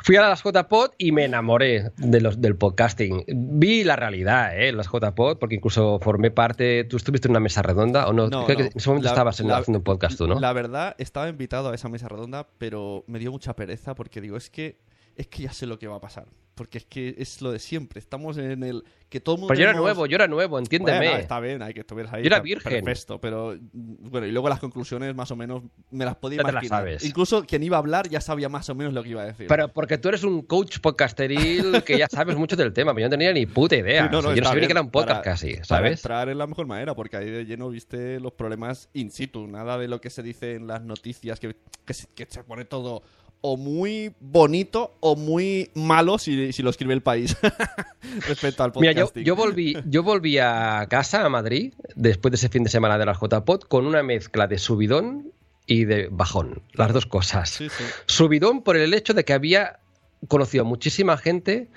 Fui 0.08 0.16
a 0.16 0.22
las 0.22 0.42
JPod 0.42 0.92
y 0.98 1.12
me 1.12 1.26
enamoré 1.26 1.92
de 1.98 2.22
los, 2.22 2.40
del 2.40 2.56
podcasting. 2.56 3.26
Vi 3.28 3.84
la 3.84 3.98
realidad, 3.98 4.58
¿eh? 4.58 4.72
Las 4.72 4.88
JPod, 4.90 5.38
porque 5.38 5.56
incluso 5.56 6.00
formé 6.02 6.32
parte. 6.32 6.86
¿Tú 6.86 6.96
estuviste 6.96 7.28
en 7.28 7.32
una 7.32 7.42
mesa 7.42 7.62
redonda 7.62 8.08
o 8.08 8.14
no? 8.14 8.30
No, 8.30 8.46
Creo 8.46 8.56
que 8.56 8.64
no. 8.64 8.70
en 8.70 8.78
ese 8.78 8.88
momento 8.90 9.08
La- 9.08 9.12
estabas 9.12 9.40
en- 9.42 9.50
la- 9.50 9.58
haciendo 9.58 9.80
un 9.80 9.84
podcast 9.84 10.18
tú, 10.18 10.26
¿no? 10.26 10.40
La 10.40 10.54
verdad, 10.54 10.96
estaba 10.98 11.28
invitado 11.28 11.72
a 11.72 11.76
esa 11.76 11.90
mesa 11.90 12.08
redonda, 12.08 12.48
pero 12.58 13.04
me 13.08 13.20
dio 13.20 13.32
mucha 13.34 13.54
pereza 13.54 13.96
porque 13.96 14.22
digo, 14.22 14.38
es 14.38 14.50
que 14.50 14.78
es 15.18 15.28
que 15.28 15.44
ya 15.44 15.52
sé 15.52 15.66
lo 15.66 15.78
que 15.80 15.88
va 15.88 15.96
a 15.98 16.02
pasar. 16.02 16.28
Porque 16.56 16.80
es 16.80 16.86
que 16.86 17.14
es 17.20 17.40
lo 17.44 17.52
de 17.52 17.60
siempre. 17.60 18.00
Estamos 18.00 18.36
en 18.40 18.64
el 18.64 18.84
que 19.10 19.20
todo 19.20 19.36
el 19.36 19.42
mundo. 19.42 19.50
Pero 19.50 19.60
yo 19.60 19.64
era 19.66 19.72
tenemos- 19.74 19.86
nuevo, 19.86 20.06
yo 20.08 20.16
era 20.16 20.28
nuevo, 20.28 20.58
entiéndeme. 20.58 20.98
Bueno, 20.98 21.18
está 21.18 21.40
bien, 21.40 21.62
hay 21.62 21.72
que 21.72 21.82
estuvieras 21.82 22.14
ahí. 22.14 22.24
Yo 22.24 22.28
era 22.28 22.40
virgen. 22.40 22.84
Perfecto, 22.84 23.22
pero 23.22 23.56
bueno, 23.72 24.26
y 24.26 24.32
luego 24.32 24.50
las 24.50 24.60
conclusiones 24.60 25.14
más 25.16 25.30
o 25.30 25.36
menos 25.36 25.62
me 25.92 26.04
las 26.04 26.16
podía 26.16 26.38
te 26.38 26.44
las 26.46 26.54
imaginar. 26.54 26.80
sabes. 26.80 27.06
Incluso 27.06 27.44
quien 27.46 27.62
iba 27.62 27.78
a 27.78 27.80
hablar 27.80 28.10
ya 28.10 28.22
sabía 28.22 28.50
más 28.50 28.68
o 28.70 28.76
menos 28.76 28.92
lo 28.94 29.04
que 29.04 29.10
iba 29.10 29.22
a 29.22 29.26
decir. 29.26 29.46
Pero 29.48 29.68
porque 29.72 30.00
tú 30.00 30.10
eres 30.10 30.24
un 30.24 30.42
coach 30.42 30.80
podcasteril 30.80 31.84
que 31.84 31.96
ya 31.98 32.08
sabes 32.10 32.36
mucho 32.36 32.56
del 32.56 32.74
tema, 32.74 32.92
pero 32.94 33.02
yo 33.04 33.08
no 33.08 33.12
tenía 33.12 33.34
ni 33.34 33.46
puta 33.46 33.76
idea. 33.76 34.06
Sí, 34.06 34.10
no, 34.12 34.18
O 34.18 34.22
sea, 34.24 34.30
no, 34.32 34.36
yo 34.36 34.42
no 34.42 34.48
sabía 34.50 34.62
ni 34.62 34.68
que 34.68 34.74
era 34.74 34.82
un 34.82 34.90
podcast 34.90 35.22
para- 35.22 35.22
casi, 35.22 35.54
Para 35.54 35.66
¿sabes? 35.66 35.92
entrar 36.00 36.30
en 36.30 36.38
la 36.40 36.48
mejor 36.48 36.66
manera, 36.66 36.96
porque 36.96 37.18
ahí 37.18 37.30
de 37.30 37.46
lleno 37.46 37.70
viste 37.70 38.20
los 38.20 38.34
problemas 38.34 38.90
in 38.94 39.12
situ, 39.12 39.46
nada 39.48 39.78
de 39.78 39.88
lo 39.88 40.02
que 40.02 40.10
se 40.10 40.24
dice 40.24 40.56
en 40.56 40.66
las 40.66 40.82
noticias, 40.82 41.40
que, 41.40 41.56
que, 41.86 41.94
que 42.16 42.26
se 42.28 42.44
pone 42.44 42.66
todo 42.66 43.04
o 43.50 43.56
muy 43.56 44.14
bonito 44.20 44.98
o 45.00 45.16
muy 45.16 45.72
malo 45.74 46.18
si, 46.18 46.52
si 46.52 46.62
lo 46.62 46.70
escribe 46.70 46.94
el 46.94 47.02
país 47.02 47.38
respecto 48.28 48.64
al 48.64 48.74
Mira, 48.76 48.94
podcasting. 48.94 49.24
yo, 49.24 49.36
yo, 49.36 49.36
volví, 49.38 49.78
yo 49.86 50.04
volví 50.04 50.38
a 50.38 50.86
casa, 50.90 51.24
a 51.24 51.30
Madrid, 51.30 51.74
después 51.96 52.32
de 52.34 52.36
ese 52.36 52.50
fin 52.50 52.66
de 52.66 52.70
semana 52.70 52.98
de 52.98 53.06
la 53.06 53.14
JPod, 53.14 53.62
con 53.62 53.86
una 53.86 54.04
mezcla 54.04 54.48
de 54.48 54.58
subidón 54.58 55.32
y 55.66 55.86
de 55.86 56.10
bajón. 56.12 56.62
Las 56.74 56.92
dos 56.92 57.06
cosas. 57.06 57.50
Sí, 57.50 57.70
sí. 57.70 57.84
Subidón 58.06 58.64
por 58.64 58.76
el 58.76 58.94
hecho 58.94 59.14
de 59.14 59.24
que 59.24 59.32
había 59.32 59.80
conocido 60.28 60.66
a 60.66 60.68
muchísima 60.68 61.16
gente 61.16 61.70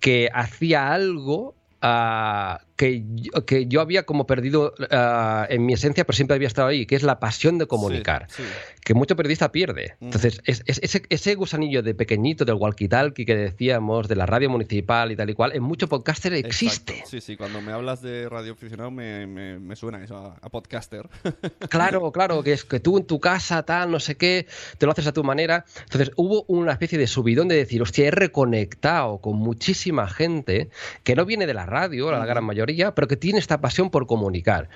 que 0.00 0.30
hacía 0.32 0.90
algo 0.90 1.54
ah, 1.82 2.62
que, 2.80 3.04
que 3.46 3.66
yo 3.66 3.82
había 3.82 4.04
como 4.04 4.26
perdido 4.26 4.72
ah, 4.90 5.46
en 5.50 5.66
mi 5.66 5.74
esencia, 5.74 6.04
pero 6.06 6.16
siempre 6.16 6.34
había 6.36 6.48
estado 6.48 6.68
ahí, 6.68 6.86
que 6.86 6.96
es 6.96 7.02
la 7.02 7.20
pasión 7.20 7.58
de 7.58 7.66
comunicar, 7.66 8.26
Sí, 8.30 8.42
sí. 8.42 8.48
que 8.82 8.94
mucho 8.94 9.16
periodista 9.16 9.52
pierde. 9.52 9.96
Mm. 10.00 10.04
Entonces, 10.06 10.40
es- 10.46 10.62
es- 10.64 10.80
ese, 10.82 11.02
ese 11.10 11.34
gusanillo 11.34 11.82
de 11.82 11.94
pequeñito, 11.94 12.46
del 12.46 12.54
walkie-talkie 12.56 13.26
que 13.26 13.36
decíamos, 13.36 14.08
de 14.08 14.16
la 14.16 14.24
radio 14.24 14.48
municipal 14.48 15.12
y 15.12 15.16
tal 15.16 15.28
y 15.28 15.34
cual, 15.34 15.52
en 15.54 15.62
mucho 15.62 15.88
podcaster 15.88 16.32
existe. 16.32 16.92
Exacto. 16.94 17.10
Sí, 17.10 17.20
sí, 17.20 17.36
cuando 17.36 17.60
me 17.60 17.72
hablas 17.72 18.00
de 18.00 18.28
radio 18.30 18.52
aficionado 18.54 18.90
me, 18.90 19.26
me, 19.26 19.58
me 19.58 19.76
suena 19.76 20.02
eso 20.02 20.16
a, 20.16 20.38
a 20.40 20.48
podcaster. 20.48 21.06
Claro, 21.68 22.10
claro, 22.12 22.42
que 22.42 22.52
es 22.54 22.64
que 22.64 22.80
tú 22.80 22.96
en 22.96 23.04
tu 23.04 23.20
casa, 23.20 23.62
tal, 23.62 23.90
no 23.90 24.00
sé 24.00 24.16
qué, 24.16 24.46
te 24.78 24.86
lo 24.86 24.92
haces 24.92 25.06
a 25.06 25.12
tu 25.12 25.22
manera. 25.22 25.64
Entonces 25.82 26.10
hubo 26.16 26.44
una 26.48 26.72
especie 26.72 26.98
de 26.98 27.06
subidón 27.06 27.46
de 27.48 27.56
decir, 27.56 27.82
hostia, 27.82 28.08
he 28.08 28.10
reconectado 28.10 29.18
con 29.18 29.36
muchísima 29.36 30.08
gente 30.08 30.70
que 31.04 31.14
no 31.14 31.26
viene 31.26 31.46
de 31.46 31.54
la 31.54 31.66
radio, 31.66 32.10
la 32.10 32.24
gran 32.26 32.44
mayoría, 32.44 32.69
pero 32.94 33.08
que 33.08 33.16
tiene 33.16 33.38
esta 33.38 33.60
pasión 33.60 33.90
por 33.90 34.06
comunicar 34.06 34.68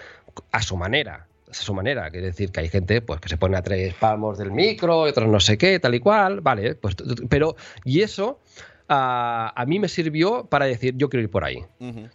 a 0.52 0.62
su 0.62 0.76
manera. 0.76 1.26
A 1.50 1.54
su 1.54 1.72
manera, 1.72 2.10
quiere 2.10 2.26
decir 2.26 2.50
que 2.50 2.60
hay 2.60 2.68
gente 2.68 3.00
pues 3.00 3.20
que 3.20 3.28
se 3.28 3.36
pone 3.36 3.56
a 3.56 3.62
tres 3.62 3.94
palmos 3.94 4.38
del 4.38 4.50
micro, 4.50 5.06
y 5.06 5.10
otros 5.10 5.28
no 5.28 5.38
sé 5.38 5.56
qué, 5.56 5.78
tal 5.78 5.94
y 5.94 6.00
cual, 6.00 6.40
vale, 6.40 6.74
pues 6.74 6.96
pero 7.28 7.54
y 7.84 8.00
eso 8.02 8.40
a 8.88 9.64
mí 9.66 9.78
me 9.78 9.88
sirvió 9.88 10.44
para 10.46 10.66
decir 10.66 10.94
yo 10.96 11.08
quiero 11.08 11.22
ir 11.24 11.30
por 11.30 11.44
ahí. 11.44 11.64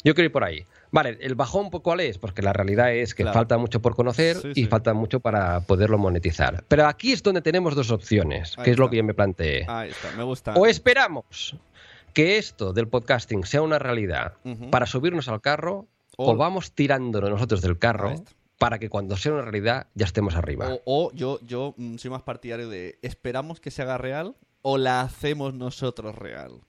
Yo 0.04 0.14
quiero 0.14 0.26
ir 0.26 0.32
por 0.32 0.44
ahí. 0.44 0.66
Vale, 0.92 1.18
¿el 1.22 1.36
bajón 1.36 1.70
cuál 1.70 2.00
es? 2.00 2.18
Porque 2.18 2.42
la 2.42 2.52
realidad 2.52 2.92
es 2.94 3.14
que 3.14 3.22
Claro. 3.24 3.38
falta 3.40 3.58
mucho 3.60 3.80
por 3.80 3.96
conocer 3.96 4.38
Sí, 4.38 4.48
y 4.52 4.54
sí. 4.64 4.66
falta 4.66 4.94
mucho 4.96 5.20
para 5.20 5.62
poderlo 5.62 5.98
monetizar. 6.00 6.64
Pero 6.68 6.88
aquí 6.88 7.12
es 7.12 7.22
donde 7.22 7.42
tenemos 7.42 7.76
dos 7.76 7.92
opciones, 7.92 8.56
Ahí 8.58 8.66
que 8.66 8.72
es 8.72 8.78
lo 8.80 8.90
que 8.90 8.98
yo 8.98 9.04
me 9.04 9.14
planteé. 9.14 9.66
Ahí 9.68 9.92
está, 9.92 10.12
me 10.18 10.24
gusta. 10.24 10.54
O 10.56 10.66
esperamos 10.66 11.56
que 12.14 12.38
esto 12.38 12.74
del 12.74 12.88
podcasting 12.88 13.44
sea 13.46 13.62
una 13.62 13.80
realidad 13.80 14.34
para 14.72 14.86
subirnos 14.86 15.28
al 15.28 15.42
carro, 15.42 15.88
O- 16.18 16.32
o, 16.32 16.36
vamos 16.36 16.74
tirándonos 16.74 17.30
nosotros 17.30 17.62
del 17.62 17.78
carro 17.80 18.14
para 18.58 18.78
que 18.78 18.90
cuando 18.90 19.16
sea 19.16 19.32
una 19.34 19.44
realidad 19.44 19.88
ya 19.96 20.06
estemos 20.06 20.36
arriba. 20.36 20.68
O, 20.74 20.82
o 20.86 21.12
yo, 21.14 21.40
yo 21.46 21.74
mm, 21.78 21.96
soy 21.96 22.12
más 22.12 22.24
partidario 22.24 22.68
de 22.70 23.00
esperamos 23.02 23.60
que 23.62 23.72
se 23.72 23.82
haga 23.82 23.98
real 23.98 24.36
o 24.62 24.78
la 24.78 25.00
hacemos 25.02 25.54
nosotros 25.54 26.14
real. 26.16 26.60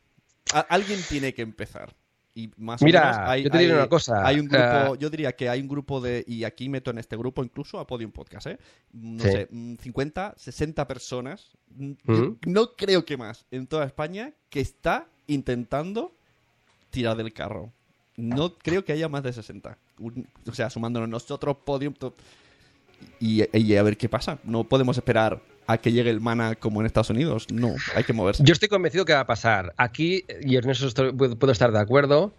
A- 0.52 0.60
alguien 0.60 1.00
tiene 1.08 1.34
que 1.34 1.42
empezar. 1.42 1.94
Y 2.32 2.52
más 2.56 2.80
Mira, 2.80 3.00
o 3.00 3.04
menos 3.12 3.28
hay, 3.28 3.42
yo 3.42 3.50
te 3.50 3.58
diré 3.58 3.72
hay- 3.72 3.78
una 3.78 3.88
cosa, 3.88 4.24
Hay 4.24 4.38
un 4.38 4.46
grupo, 4.46 4.94
eh, 4.94 4.98
yo 5.00 5.10
diría 5.10 5.32
que 5.34 5.48
hay 5.48 5.60
un 5.60 5.66
grupo 5.66 6.00
de, 6.00 6.24
y 6.28 6.44
aquí 6.44 6.68
meto 6.68 6.92
en 6.92 6.98
este 6.98 7.16
grupo 7.16 7.42
incluso 7.42 7.80
a 7.80 7.88
Podium 7.88 8.12
Podcast, 8.12 8.46
¿eh? 8.46 8.58
No 8.92 9.24
Sí. 9.24 9.30
sé, 9.32 9.48
mm, 9.50 9.74
50, 9.74 10.34
60 10.36 10.86
personas, 10.86 11.50
mm, 11.74 11.92
yo 12.04 12.14
Ujú. 12.14 12.38
no 12.46 12.72
creo 12.76 13.04
que 13.04 13.16
más, 13.16 13.46
en 13.50 13.66
toda 13.66 13.84
España, 13.84 14.32
que 14.48 14.60
está 14.60 15.08
intentando 15.32 16.12
tirar 16.90 17.16
del 17.16 17.32
carro. 17.32 17.70
No 18.16 18.54
creo 18.54 18.84
que 18.84 18.92
haya 18.92 19.08
más 19.08 19.22
de 19.22 19.32
60. 19.32 19.76
Un- 19.98 20.26
o 20.48 20.52
sea, 20.52 20.68
sumándonos 20.70 21.08
nosotros, 21.08 21.56
Podium, 21.64 21.94
to- 21.94 22.14
y, 23.18 23.44
y 23.56 23.76
a 23.76 23.82
ver 23.82 23.96
qué 23.96 24.08
pasa. 24.08 24.38
No 24.44 24.64
podemos 24.64 24.96
esperar 24.98 25.40
a 25.66 25.78
que 25.78 25.92
llegue 25.92 26.10
el 26.10 26.20
mana 26.20 26.54
como 26.56 26.80
en 26.80 26.86
Estados 26.86 27.10
Unidos. 27.10 27.46
No, 27.52 27.74
hay 27.94 28.04
que 28.04 28.12
moverse. 28.12 28.42
Yo 28.44 28.52
estoy 28.52 28.68
convencido 28.68 29.04
que 29.04 29.14
va 29.14 29.20
a 29.20 29.26
pasar. 29.26 29.72
Aquí, 29.76 30.24
y 30.42 30.56
en 30.56 30.68
eso 30.68 30.86
estoy- 30.88 31.12
puedo 31.12 31.38
puedo 31.38 31.52
estar 31.52 31.70
de 31.72 31.78
acuerdo. 31.78 32.34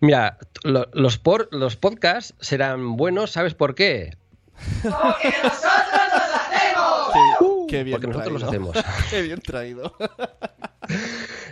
Mira, 0.00 0.38
lo- 0.62 0.88
los, 0.92 1.18
por- 1.18 1.48
los 1.52 1.76
podcasts 1.76 2.34
serán 2.40 2.96
buenos, 2.96 3.32
¿sabes 3.32 3.54
por 3.54 3.74
qué? 3.74 4.16
Sí, 4.82 4.88
qué 7.68 7.82
bien 7.84 8.00
porque 8.00 8.06
nosotros 8.06 8.32
los 8.40 8.48
traído. 8.48 8.70
hacemos. 8.72 8.94
qué 9.10 9.22
bien 9.22 9.40
traído. 9.40 9.94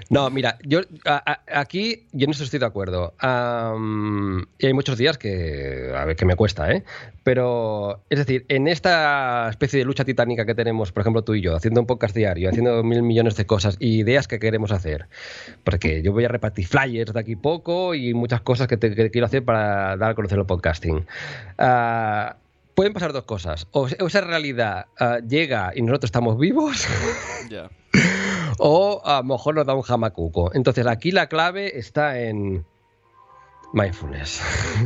No, 0.08 0.30
mira, 0.30 0.56
yo 0.62 0.80
a- 1.04 1.32
a- 1.50 1.60
aquí 1.60 2.06
yo 2.12 2.26
en 2.26 2.30
eso 2.30 2.44
estoy 2.44 2.60
de 2.60 2.66
acuerdo. 2.66 3.12
Y 4.58 4.66
hay 4.66 4.72
muchos 4.72 4.96
días 4.98 5.18
que 5.18 5.92
a 5.96 6.04
ver 6.04 6.14
que 6.16 6.24
me 6.24 6.36
cuesta, 6.36 6.70
¿eh? 6.70 6.84
Pero 7.24 8.00
es 8.08 8.18
decir, 8.20 8.44
en 8.48 8.68
esta 8.68 9.48
especie 9.50 9.80
de 9.80 9.84
lucha 9.84 10.04
titánica 10.04 10.46
que 10.46 10.54
tenemos, 10.54 10.92
por 10.92 11.00
ejemplo 11.00 11.22
tú 11.22 11.34
y 11.34 11.40
yo, 11.40 11.56
haciendo 11.56 11.80
un 11.80 11.86
podcast 11.88 12.14
diario, 12.14 12.48
haciendo 12.50 12.84
mil 12.84 13.02
millones 13.02 13.36
de 13.36 13.46
cosas 13.46 13.76
y 13.80 13.98
ideas 13.98 14.28
que 14.28 14.38
queremos 14.38 14.70
hacer, 14.70 15.06
porque 15.64 16.02
yo 16.02 16.12
voy 16.12 16.24
a 16.24 16.28
repartir 16.28 16.66
flyers 16.68 17.12
de 17.12 17.18
aquí 17.20 17.34
poco 17.34 17.94
y 17.94 18.14
muchas 18.14 18.40
cosas 18.42 18.68
que, 18.68 18.76
te- 18.76 18.94
que 18.94 19.10
quiero 19.10 19.26
hacer 19.26 19.44
para 19.44 19.96
dar 19.96 20.10
a 20.12 20.14
conocer 20.14 20.38
el 20.38 20.46
podcasting. 20.46 21.04
Ah, 21.58 22.36
Pueden 22.76 22.92
pasar 22.92 23.14
dos 23.14 23.24
cosas. 23.24 23.66
O, 23.72 23.86
esa 23.88 24.20
realidad 24.20 24.84
ah, 25.00 25.18
llega 25.26 25.72
y 25.74 25.80
nosotros 25.80 26.08
estamos 26.08 26.38
vivos, 26.38 26.86
ya. 27.50 27.70
o 28.58 29.00
a 29.04 29.18
lo 29.18 29.24
mejor 29.24 29.54
nos 29.54 29.66
da 29.66 29.74
un 29.74 29.82
jamacuco. 29.82 30.50
Entonces 30.54 30.86
aquí 30.86 31.10
la 31.10 31.28
clave 31.28 31.78
está 31.78 32.20
en 32.20 32.64
mindfulness. 33.72 34.40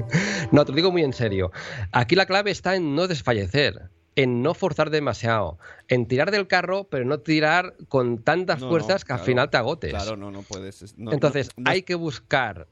no, 0.52 0.64
te 0.64 0.72
lo 0.72 0.76
digo 0.76 0.92
muy 0.92 1.02
en 1.02 1.12
serio. 1.12 1.52
Aquí 1.92 2.16
la 2.16 2.26
clave 2.26 2.50
está 2.50 2.74
en 2.76 2.94
no 2.94 3.06
desfallecer, 3.08 3.90
en 4.16 4.42
no 4.42 4.54
forzar 4.54 4.90
demasiado, 4.90 5.58
en 5.88 6.06
tirar 6.06 6.30
del 6.30 6.46
carro, 6.46 6.84
pero 6.84 7.04
no 7.04 7.20
tirar 7.20 7.74
con 7.88 8.18
tantas 8.22 8.60
No, 8.60 8.66
no, 8.66 8.70
fuerzas 8.70 9.04
que 9.04 9.12
al 9.12 9.18
claro, 9.18 9.26
final 9.26 9.50
te 9.50 9.56
agotes. 9.56 9.90
Claro, 9.90 10.16
no, 10.16 10.30
no 10.30 10.42
puedes. 10.42 10.96
no- 10.98 11.12
Entonces 11.12 11.50
hay 11.64 11.82
que 11.82 11.94
buscar 11.94 12.66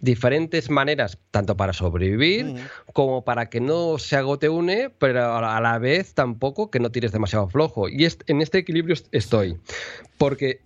diferentes 0.00 0.70
maneras, 0.70 1.18
tanto 1.30 1.56
para 1.56 1.72
sobrevivir 1.72 2.46
como 2.92 3.24
para 3.24 3.48
que 3.50 3.60
no 3.60 3.98
se 3.98 4.16
agote 4.16 4.48
une, 4.48 4.90
pero 4.90 5.36
a 5.36 5.60
la 5.60 5.78
vez 5.78 6.14
tampoco 6.14 6.70
que 6.70 6.80
no 6.80 6.90
tires 6.90 7.12
demasiado 7.12 7.48
flojo. 7.48 7.88
Y 7.88 8.04
est- 8.04 8.22
en 8.28 8.40
este 8.40 8.58
equilibrio 8.58 8.94
est- 8.94 9.08
estoy. 9.12 9.58
Porque 10.18 10.60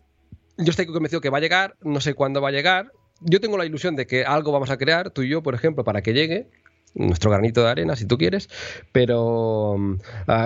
yo 0.59 0.71
estoy 0.71 0.87
convencido 0.87 1.21
que 1.21 1.31
va 1.31 1.39
a 1.39 1.41
llegar, 1.41 1.77
no 1.83 2.01
sé 2.01 2.15
cuándo 2.15 2.41
va 2.41 2.49
a 2.49 2.53
llegar. 2.53 2.93
Yo 3.21 3.41
tengo 3.41 3.57
la 3.57 3.65
ilusión 3.65 3.97
de 3.97 4.07
que 4.07 4.25
algo 4.25 4.53
vamos 4.53 4.71
a 4.71 4.77
crear, 4.77 5.11
tú 5.11 5.23
y 5.23 5.29
yo, 5.29 5.43
por 5.43 5.55
ejemplo, 5.55 5.85
para 5.85 6.03
que 6.03 6.13
llegue. 6.13 6.49
Nuestro 6.99 7.31
granito 7.31 7.63
de 7.63 7.69
arena, 7.71 7.95
si 7.95 8.07
tú 8.07 8.17
quieres, 8.17 8.49
pero 8.91 9.77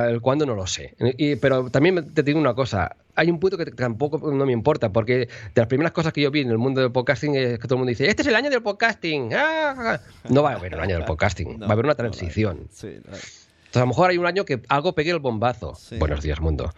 el 0.09 0.21
cuándo 0.21 0.45
no 0.47 0.55
lo 0.57 0.67
sé. 0.67 0.95
Y- 1.17 1.37
pero 1.37 1.71
también 1.71 2.13
te 2.13 2.23
digo 2.25 2.41
una 2.41 2.55
cosa: 2.55 2.97
hay 3.15 3.31
un 3.31 3.39
punto 3.39 3.57
que 3.57 3.67
tampoco 3.67 4.33
no 4.33 4.45
me 4.45 4.53
importa, 4.53 4.93
porque 4.93 5.17
de 5.19 5.29
las 5.55 5.67
primeras 5.69 5.93
cosas 5.93 6.13
que 6.13 6.21
yo 6.23 6.31
vi 6.33 6.41
en 6.41 6.51
el 6.51 6.59
mundo 6.59 6.81
del 6.81 6.91
podcasting 6.91 7.37
es 7.37 7.59
que 7.59 7.69
todo 7.69 7.75
el 7.77 7.79
mundo 7.79 7.91
dice: 7.91 8.09
Este 8.09 8.23
es 8.23 8.29
el 8.29 8.35
año 8.35 8.51
del 8.51 8.63
podcasting. 8.63 9.31
¡Ah! 9.35 10.01
No 10.29 10.43
va 10.43 10.53
a 10.53 10.55
haber 10.57 10.75
el 10.75 10.81
año 10.81 10.97
del 10.97 11.05
podcasting, 11.05 11.53
No, 11.61 11.67
va 11.67 11.69
a 11.69 11.73
haber 11.75 11.85
una 11.85 11.95
no 11.95 11.97
transición. 11.97 12.67
Sí, 12.71 12.89
hay. 12.89 13.21
Entonces, 13.71 13.77
a 13.77 13.81
lo 13.81 13.87
mejor 13.87 14.11
hay 14.11 14.19
un 14.19 14.27
año 14.27 14.45
que 14.45 14.61
algo 14.69 14.93
pegue 14.97 15.13
el 15.13 15.21
bombazo. 15.21 15.77
Sí. 15.77 15.99
Buenos 15.99 16.21
días, 16.23 16.41
mundo. 16.41 16.73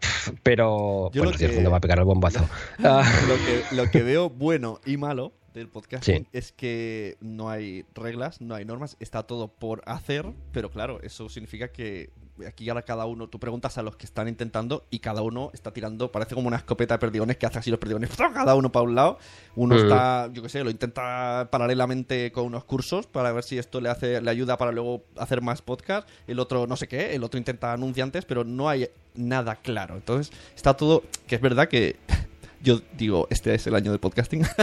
Pf, 0.00 0.32
pero. 0.42 1.10
Yo 1.12 1.22
buenos 1.22 1.38
días, 1.38 1.50
que- 1.52 1.56
mundo 1.58 1.70
va 1.70 1.76
a 1.76 1.80
pegar 1.80 1.98
el 2.00 2.04
bombazo. 2.04 2.40
Ah, 2.82 3.04
lo, 3.28 3.36
que, 3.36 3.76
lo 3.76 3.90
que 3.92 4.02
veo 4.02 4.28
bueno 4.30 4.80
y 4.84 4.96
malo 4.96 5.32
del 5.54 5.68
podcasting 5.68 6.22
Sí. 6.24 6.28
es 6.32 6.52
que 6.52 7.16
no 7.20 7.48
hay 7.48 7.84
reglas, 7.94 8.40
no 8.40 8.54
hay 8.54 8.64
normas, 8.64 8.96
está 9.00 9.22
todo 9.22 9.48
por 9.48 9.82
hacer, 9.86 10.26
pero 10.52 10.70
claro, 10.70 11.00
eso 11.02 11.28
significa 11.28 11.68
que 11.68 12.10
aquí 12.48 12.68
ahora 12.68 12.82
cada 12.82 13.06
uno, 13.06 13.28
tú 13.28 13.38
preguntas 13.38 13.78
a 13.78 13.82
los 13.82 13.94
que 13.94 14.04
están 14.06 14.26
intentando 14.26 14.84
y 14.90 14.98
cada 14.98 15.22
uno 15.22 15.50
está 15.54 15.72
tirando, 15.72 16.10
parece 16.10 16.34
como 16.34 16.48
una 16.48 16.56
escopeta 16.56 16.94
de 16.94 16.98
perdigones 16.98 17.36
que 17.36 17.46
hace 17.46 17.60
así 17.60 17.70
los 17.70 17.78
perdigones, 17.78 18.10
cada 18.16 18.56
uno 18.56 18.72
para 18.72 18.82
un 18.82 18.94
lado, 18.96 19.18
uno 19.54 19.76
Mm. 19.76 19.78
está, 19.78 20.30
yo 20.32 20.42
qué 20.42 20.48
sé, 20.48 20.64
lo 20.64 20.70
intenta 20.70 21.48
paralelamente 21.52 22.32
con 22.32 22.46
unos 22.46 22.64
cursos 22.64 23.06
para 23.06 23.30
ver 23.30 23.44
si 23.44 23.56
esto 23.56 23.80
le 23.80 23.88
hace, 23.88 24.20
le 24.20 24.30
ayuda 24.30 24.56
para 24.58 24.72
luego 24.72 25.04
hacer 25.16 25.40
más 25.42 25.62
podcast, 25.62 26.08
el 26.26 26.40
otro 26.40 26.66
no 26.66 26.74
sé 26.76 26.88
qué, 26.88 27.14
el 27.14 27.22
otro 27.22 27.38
intenta 27.38 27.72
anunciantes, 27.72 28.24
pero 28.24 28.42
no 28.42 28.68
hay 28.68 28.88
nada 29.14 29.54
claro, 29.56 29.94
entonces 29.94 30.36
está 30.56 30.76
todo, 30.76 31.04
que 31.28 31.36
es 31.36 31.40
verdad 31.40 31.68
que 31.68 31.94
yo 32.62 32.80
digo, 32.98 33.28
este 33.30 33.54
es 33.54 33.64
el 33.68 33.76
año 33.76 33.92
del 33.92 34.00
podcasting. 34.00 34.42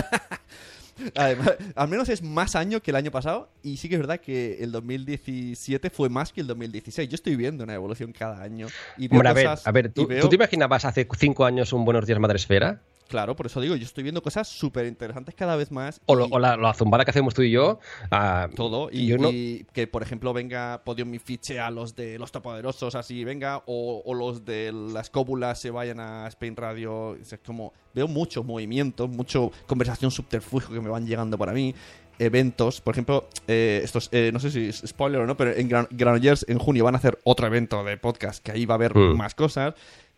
Además, 1.16 1.52
al 1.76 1.88
menos 1.88 2.10
es 2.10 2.22
más 2.24 2.56
año 2.56 2.82
que 2.82 2.92
el 2.92 2.96
año 2.98 3.12
pasado 3.12 3.50
y 3.64 3.78
sí 3.78 3.90
que 3.90 3.96
es 3.96 4.02
verdad 4.02 4.20
que 4.20 4.58
el 4.62 4.72
2017 4.72 5.90
fue 5.90 6.10
más 6.10 6.32
que 6.34 6.42
el 6.42 6.48
2016. 6.48 7.10
Yo 7.10 7.16
estoy 7.16 7.36
viendo 7.36 7.64
una 7.64 7.74
evolución 7.74 8.12
cada 8.12 8.42
año 8.42 8.68
y 8.98 9.08
veo 9.08 9.18
Hombre, 9.20 9.30
a 9.30 9.34
ver, 9.34 9.48
a 9.66 9.72
ver, 9.72 9.92
¿tú, 9.92 10.08
veo- 10.08 10.22
¿tú 10.22 10.30
te 10.30 10.36
imaginabas 10.36 10.86
hace 10.86 11.08
cinco 11.18 11.46
años 11.46 11.74
un 11.74 11.86
Buenos 11.86 12.06
Días 12.06 12.20
Madresfera? 12.20 12.82
Claro, 13.12 13.36
por 13.36 13.46
eso 13.46 13.60
digo, 13.60 13.76
yo 13.76 13.84
estoy 13.84 14.04
viendo 14.04 14.24
cosas 14.24 14.48
súper 14.48 14.86
interesantes 14.86 15.36
cada 15.36 15.58
vez 15.58 15.70
más. 15.70 16.00
O, 16.06 16.16
lo- 16.16 16.28
y 16.28 16.30
o 16.32 16.40
la, 16.40 16.56
la 16.56 16.74
zumbada 16.74 17.04
que 17.04 17.12
hacemos 17.12 17.34
tú 17.34 17.42
y 17.42 17.52
yo. 17.52 17.78
ah, 18.10 18.48
todo. 18.56 18.88
Y, 18.90 19.06
yo 19.06 19.18
no- 19.18 19.30
y 19.32 19.66
que, 19.74 19.86
por 19.86 20.02
ejemplo, 20.02 20.32
venga 20.32 20.82
Podium 20.86 21.10
mi 21.10 21.20
fiche 21.20 21.60
a 21.60 21.70
los 21.70 21.94
de 21.94 22.18
los 22.18 22.32
topoderosos, 22.32 22.96
así, 22.96 23.26
venga, 23.26 23.64
o, 23.66 24.02
o 24.06 24.14
los 24.14 24.46
de 24.46 24.72
las 24.72 25.10
cóbulas 25.10 25.60
se 25.60 25.72
vayan 25.72 26.00
a 26.00 26.26
Spain 26.30 26.56
Radio. 26.56 27.16
Es 27.16 27.38
como, 27.46 27.74
veo 27.94 28.08
mucho 28.08 28.44
movimiento, 28.46 29.10
mucho 29.10 29.52
conversación 29.68 30.10
subterfugio 30.10 30.70
que 30.74 30.80
me 30.80 30.90
van 30.90 31.06
llegando 31.06 31.38
para 31.38 31.52
mí. 31.52 31.76
Eventos, 32.18 32.82
por 32.82 32.94
ejemplo, 32.94 33.28
eh, 33.48 33.82
estos, 33.84 34.08
eh, 34.12 34.30
no 34.32 34.40
sé 34.40 34.52
si 34.52 34.70
es 34.70 34.84
spoiler 34.86 35.22
o 35.22 35.26
no, 35.26 35.36
pero 35.36 35.52
en 35.56 35.68
Gran- 35.68 35.88
Granollers 35.90 36.46
en 36.48 36.60
junio 36.60 36.84
van 36.86 36.94
a 36.96 37.00
hacer 37.00 37.18
otro 37.24 37.48
evento 37.48 37.84
de 37.84 37.98
podcast, 37.98 38.44
que 38.44 38.52
ahí 38.52 38.66
va 38.66 38.76
a 38.76 38.78
haber 38.78 38.96
Mm. 38.96 39.18
más 39.18 39.34
cosas. 39.36 39.74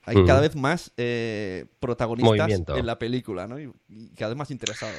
Hay 0.05 0.17
Mm. 0.17 0.27
cada 0.27 0.41
vez 0.41 0.55
más 0.55 0.91
eh, 0.97 1.65
protagonistas 1.79 2.37
Movimiento. 2.37 2.75
en 2.77 2.85
la 2.85 2.99
película, 2.99 3.47
¿no? 3.47 3.59
Y, 3.59 3.71
y 3.89 4.09
cada 4.09 4.29
vez 4.29 4.37
más 4.37 4.51
interesados. 4.51 4.95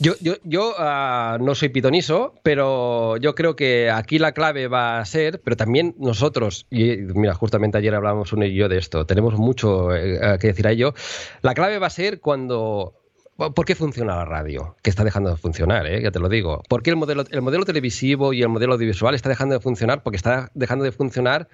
Yo, 0.00 0.12
yo, 0.20 0.34
yo 0.44 0.74
ah, 0.78 1.38
no 1.40 1.56
soy 1.56 1.70
pitoniso, 1.70 2.34
pero 2.44 3.16
yo 3.16 3.34
creo 3.34 3.56
que 3.56 3.90
aquí 3.90 4.20
la 4.20 4.30
clave 4.30 4.68
va 4.68 5.00
a 5.00 5.04
ser, 5.04 5.40
pero 5.40 5.56
también 5.56 5.96
nosotros, 5.98 6.66
y 6.70 6.98
mira, 6.98 7.34
justamente 7.34 7.78
ayer 7.78 7.92
hablábamos 7.96 8.32
uno 8.32 8.44
y 8.44 8.54
yo 8.54 8.68
de 8.68 8.78
esto, 8.78 9.06
tenemos 9.06 9.34
mucho 9.34 9.92
eh, 9.96 10.38
que 10.40 10.48
decir 10.48 10.68
a 10.68 10.70
ello, 10.70 10.94
la 11.42 11.54
clave 11.54 11.78
va 11.80 11.88
a 11.88 11.90
ser 11.90 12.20
cuando... 12.20 12.94
¿Por 13.38 13.64
qué 13.64 13.76
funciona 13.76 14.16
la 14.16 14.24
radio? 14.24 14.74
Que 14.82 14.90
está 14.90 15.04
dejando 15.04 15.30
de 15.30 15.36
funcionar, 15.36 15.86
¿eh? 15.86 16.02
ya 16.02 16.10
te 16.10 16.18
lo 16.18 16.28
digo. 16.28 16.60
¿Por 16.68 16.82
qué 16.82 16.90
el 16.90 16.96
modelo, 16.96 17.22
el 17.30 17.40
modelo 17.40 17.64
televisivo 17.64 18.32
y 18.32 18.42
el 18.42 18.48
modelo 18.48 18.72
audiovisual 18.72 19.14
está 19.14 19.28
dejando 19.28 19.54
de 19.54 19.60
funcionar? 19.60 20.02
Porque 20.02 20.16
está 20.16 20.50
dejando 20.54 20.84
de 20.84 20.90
funcionar 20.90 21.48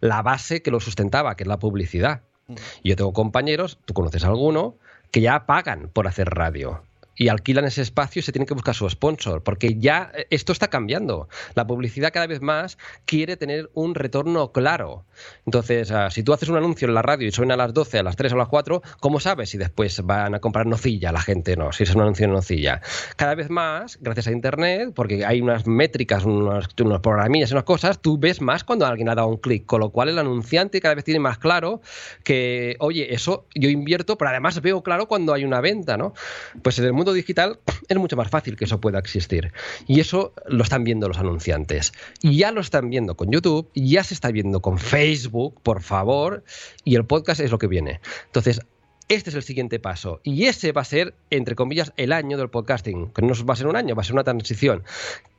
la 0.00 0.20
base 0.20 0.60
que 0.60 0.70
lo 0.70 0.80
sustentaba, 0.80 1.36
que 1.36 1.44
es 1.44 1.48
la 1.48 1.58
publicidad. 1.58 2.20
Y 2.82 2.90
Yo 2.90 2.96
tengo 2.96 3.14
compañeros, 3.14 3.78
tú 3.86 3.94
conoces 3.94 4.22
a 4.24 4.28
alguno, 4.28 4.76
que 5.12 5.22
ya 5.22 5.46
pagan 5.46 5.88
por 5.90 6.06
hacer 6.06 6.28
radio. 6.28 6.82
Y 7.20 7.28
alquilan 7.28 7.66
ese 7.66 7.82
espacio 7.82 8.20
y 8.20 8.22
se 8.22 8.32
tienen 8.32 8.46
que 8.46 8.54
buscar 8.54 8.74
su 8.74 8.88
sponsor, 8.88 9.42
porque 9.42 9.78
ya 9.78 10.10
eh, 10.14 10.26
esto 10.30 10.52
está 10.52 10.68
cambiando. 10.68 11.28
La 11.54 11.66
publicidad 11.66 12.14
cada 12.14 12.26
vez 12.26 12.40
más 12.40 12.78
quiere 13.04 13.36
tener 13.36 13.70
un 13.74 13.94
retorno 13.94 14.52
claro. 14.52 15.04
Entonces, 15.44 15.90
ah, 15.90 16.08
si 16.08 16.22
tú 16.22 16.32
haces 16.32 16.48
un 16.48 16.56
anuncio 16.56 16.88
en 16.88 16.94
la 16.94 17.02
radio 17.02 17.28
y 17.28 17.30
suena 17.30 17.54
a 17.54 17.56
las 17.58 17.74
12, 17.74 17.98
a 17.98 18.02
las 18.02 18.16
3 18.16 18.32
o 18.32 18.36
a 18.36 18.38
las 18.38 18.48
4, 18.48 18.80
¿cómo 19.00 19.20
sabes 19.20 19.50
si 19.50 19.58
después 19.58 20.00
van 20.00 20.34
a 20.34 20.38
comprar 20.38 20.64
nocilla 20.64 21.12
la 21.12 21.20
gente? 21.20 21.58
No, 21.58 21.72
si 21.72 21.82
es 21.82 21.94
un 21.94 22.00
anuncio 22.00 22.24
en 22.24 22.32
nocilla. 22.32 22.80
Cada 23.16 23.34
vez 23.34 23.50
más, 23.50 23.98
gracias 24.00 24.28
a 24.28 24.32
Internet, 24.32 24.92
porque 24.94 25.26
hay 25.26 25.42
unas 25.42 25.66
métricas, 25.66 26.24
unos, 26.24 26.68
unos 26.80 27.00
programillas 27.00 27.52
unas 27.52 27.64
cosas, 27.64 28.00
tú 28.00 28.18
ves 28.18 28.40
más 28.40 28.64
cuando 28.64 28.86
alguien 28.86 29.10
ha 29.10 29.14
dado 29.14 29.28
un 29.28 29.36
clic, 29.36 29.66
con 29.66 29.80
lo 29.80 29.90
cual 29.90 30.08
el 30.08 30.18
anunciante 30.18 30.80
cada 30.80 30.94
vez 30.94 31.04
tiene 31.04 31.20
más 31.20 31.36
claro 31.36 31.82
que, 32.24 32.76
oye, 32.78 33.12
eso 33.12 33.46
yo 33.54 33.68
invierto, 33.68 34.16
pero 34.16 34.30
además 34.30 34.62
veo 34.62 34.82
claro 34.82 35.06
cuando 35.06 35.34
hay 35.34 35.44
una 35.44 35.60
venta, 35.60 35.98
¿no? 35.98 36.14
Pues 36.62 36.78
en 36.78 36.86
el 36.86 36.94
mundo 36.94 37.09
digital 37.12 37.58
es 37.88 37.96
mucho 37.96 38.16
más 38.16 38.28
fácil 38.28 38.56
que 38.56 38.64
eso 38.64 38.80
pueda 38.80 38.98
existir. 38.98 39.52
Y 39.86 40.00
eso 40.00 40.32
lo 40.46 40.62
están 40.62 40.84
viendo 40.84 41.08
los 41.08 41.18
anunciantes. 41.18 41.92
Y 42.22 42.36
ya 42.36 42.52
lo 42.52 42.60
están 42.60 42.90
viendo 42.90 43.16
con 43.16 43.30
YouTube, 43.30 43.70
ya 43.74 44.04
se 44.04 44.14
está 44.14 44.30
viendo 44.30 44.60
con 44.60 44.78
Facebook, 44.78 45.60
por 45.62 45.82
favor, 45.82 46.44
y 46.84 46.94
el 46.94 47.04
podcast 47.04 47.40
es 47.40 47.50
lo 47.50 47.58
que 47.58 47.66
viene. 47.66 48.00
Entonces, 48.26 48.60
este 49.10 49.30
es 49.30 49.34
el 49.34 49.42
siguiente 49.42 49.80
paso. 49.80 50.20
Y 50.22 50.46
ese 50.46 50.70
va 50.70 50.82
a 50.82 50.84
ser, 50.84 51.14
entre 51.30 51.56
comillas, 51.56 51.92
el 51.96 52.12
año 52.12 52.38
del 52.38 52.48
podcasting. 52.48 53.10
Que 53.10 53.22
no 53.22 53.34
va 53.44 53.54
a 53.54 53.56
ser 53.56 53.66
un 53.66 53.74
año, 53.74 53.96
va 53.96 54.02
a 54.02 54.04
ser 54.04 54.14
una 54.14 54.22
transición. 54.22 54.84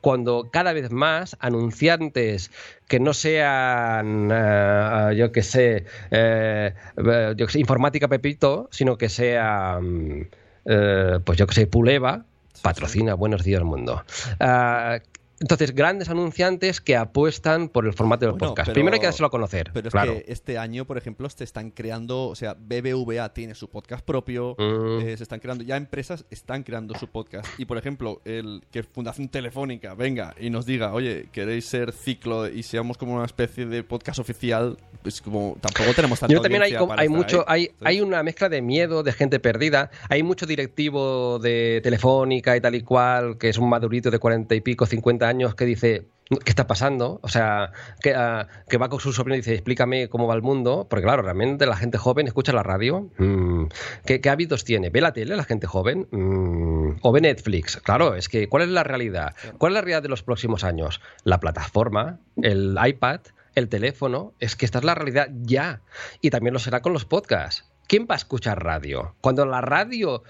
Cuando 0.02 0.50
cada 0.52 0.74
vez 0.74 0.90
más 0.90 1.38
anunciantes 1.40 2.50
que 2.86 3.00
no 3.00 3.14
sean, 3.14 4.28
eh, 4.30 5.14
yo 5.16 5.32
que 5.32 5.42
sé, 5.42 5.86
eh, 6.10 6.74
eh, 6.98 7.34
yo 7.34 7.46
que 7.46 7.52
sé, 7.52 7.60
informática 7.60 8.08
Pepito, 8.08 8.68
sino 8.72 8.98
que 8.98 9.08
sean, 9.08 10.28
eh, 10.64 11.18
pues 11.24 11.38
yo 11.38 11.46
que 11.46 11.54
sé, 11.54 11.66
Puleva, 11.66 12.24
patrocina 12.62 13.14
Buenos 13.14 13.44
Días 13.44 13.62
Mundo. 13.62 14.04
Ah, 14.40 14.98
entonces, 15.42 15.74
grandes 15.74 16.08
anunciantes 16.08 16.80
que 16.80 16.96
apuestan 16.96 17.68
por 17.68 17.84
el 17.86 17.92
formato 17.92 18.24
del 18.24 18.32
Bueno, 18.32 18.48
podcast. 18.48 18.68
pero- 18.68 18.74
Primero 18.74 18.94
hay 18.94 19.00
que 19.00 19.06
dárselo 19.06 19.26
a 19.26 19.30
conocer. 19.30 19.70
Pero 19.74 19.88
es 19.88 19.92
claro. 19.92 20.14
que 20.14 20.24
este 20.32 20.56
año, 20.56 20.86
por 20.86 20.96
ejemplo, 20.96 21.28
se 21.28 21.44
están 21.44 21.70
creando, 21.70 22.28
o 22.28 22.34
sea, 22.34 22.54
BBVA 22.58 23.32
tiene 23.34 23.54
su 23.54 23.68
podcast 23.68 24.04
propio, 24.04 24.54
Mm. 24.58 25.00
eh, 25.02 25.16
se 25.16 25.22
están 25.22 25.40
creando, 25.40 25.64
ya 25.64 25.76
empresas 25.76 26.24
están 26.30 26.62
creando 26.62 26.94
su 26.98 27.08
podcast. 27.08 27.46
Y, 27.58 27.64
por 27.66 27.76
ejemplo, 27.76 28.20
el 28.24 28.62
que 28.70 28.82
Fundación 28.82 29.28
Telefónica 29.28 29.94
venga 29.94 30.34
y 30.40 30.48
nos 30.50 30.64
diga, 30.64 30.92
oye, 30.94 31.26
queréis 31.32 31.66
ser 31.66 31.92
ciclo 31.92 32.48
y 32.48 32.62
seamos 32.62 32.96
como 32.96 33.14
una 33.16 33.24
especie 33.24 33.66
de 33.66 33.82
podcast 33.82 34.18
oficial, 34.20 34.78
pues 35.02 35.20
como 35.20 35.56
tampoco 35.60 35.92
tenemos 35.94 36.20
tanta 36.20 36.32
Yo 36.32 36.40
también 36.40 36.62
hay, 36.62 36.74
como- 36.74 36.92
hay 36.92 37.06
estar 37.06 37.10
mucho, 37.18 37.44
ahí. 37.48 37.70
hay, 37.80 37.96
hay 37.96 38.00
una 38.00 38.22
mezcla 38.22 38.48
de 38.48 38.62
miedo, 38.62 39.02
de 39.02 39.12
gente 39.12 39.40
perdida, 39.40 39.90
hay 40.08 40.22
mucho 40.22 40.46
directivo 40.46 41.38
de 41.40 41.80
Telefónica 41.82 42.56
y 42.56 42.60
tal 42.60 42.74
y 42.74 42.82
cual, 42.82 43.36
que 43.38 43.48
es 43.48 43.58
un 43.58 43.68
madurito 43.68 44.10
de 44.10 44.18
cuarenta 44.18 44.54
y 44.54 44.60
pico, 44.60 44.86
50 44.86 45.26
años, 45.28 45.31
que 45.56 45.64
dice, 45.64 46.06
¿qué 46.44 46.50
está 46.50 46.66
pasando? 46.66 47.20
O 47.22 47.28
sea, 47.28 47.72
que, 48.00 48.14
ah, 48.14 48.48
que 48.68 48.78
va 48.78 48.88
con 48.88 49.00
su 49.00 49.12
sobrino 49.12 49.34
y 49.34 49.38
dice, 49.38 49.54
explícame 49.54 50.08
cómo 50.08 50.26
va 50.26 50.34
el 50.34 50.42
mundo, 50.42 50.86
porque 50.88 51.04
claro, 51.04 51.22
realmente 51.22 51.66
la 51.66 51.76
gente 51.76 51.98
joven 51.98 52.26
escucha 52.26 52.52
la 52.52 52.62
radio, 52.62 53.10
Mm, 53.18 53.66
¿qué, 54.06 54.20
qué 54.20 54.30
hábitos 54.30 54.64
tiene? 54.64 54.90
¿Ve 54.90 55.00
la 55.00 55.12
tele 55.12 55.36
la 55.36 55.44
gente 55.44 55.66
joven? 55.66 56.08
Mm, 56.10 56.98
¿O 57.02 57.12
ve 57.12 57.20
Netflix? 57.20 57.78
Claro, 57.78 58.14
es 58.14 58.28
que, 58.28 58.48
¿cuál 58.48 58.64
es 58.64 58.68
la 58.68 58.84
realidad? 58.84 59.34
¿Cuál 59.58 59.72
es 59.72 59.74
la 59.74 59.80
realidad 59.80 60.02
de 60.02 60.08
los 60.08 60.22
próximos 60.22 60.64
años? 60.64 61.00
La 61.24 61.40
plataforma, 61.40 62.18
el 62.42 62.76
iPad, 62.82 63.20
el 63.54 63.68
teléfono, 63.68 64.32
es 64.38 64.56
que 64.56 64.64
esta 64.64 64.78
es 64.78 64.84
la 64.84 64.94
realidad 64.94 65.28
ya. 65.42 65.82
Y 66.20 66.30
también 66.30 66.54
lo 66.54 66.58
será 66.58 66.80
con 66.80 66.92
los 66.92 67.04
podcasts. 67.04 67.64
¿Quién 67.86 68.06
va 68.10 68.14
a 68.14 68.16
escuchar 68.16 68.62
radio? 68.64 69.14
Cuando 69.20 69.44
la 69.44 69.60
radio, 69.60 70.22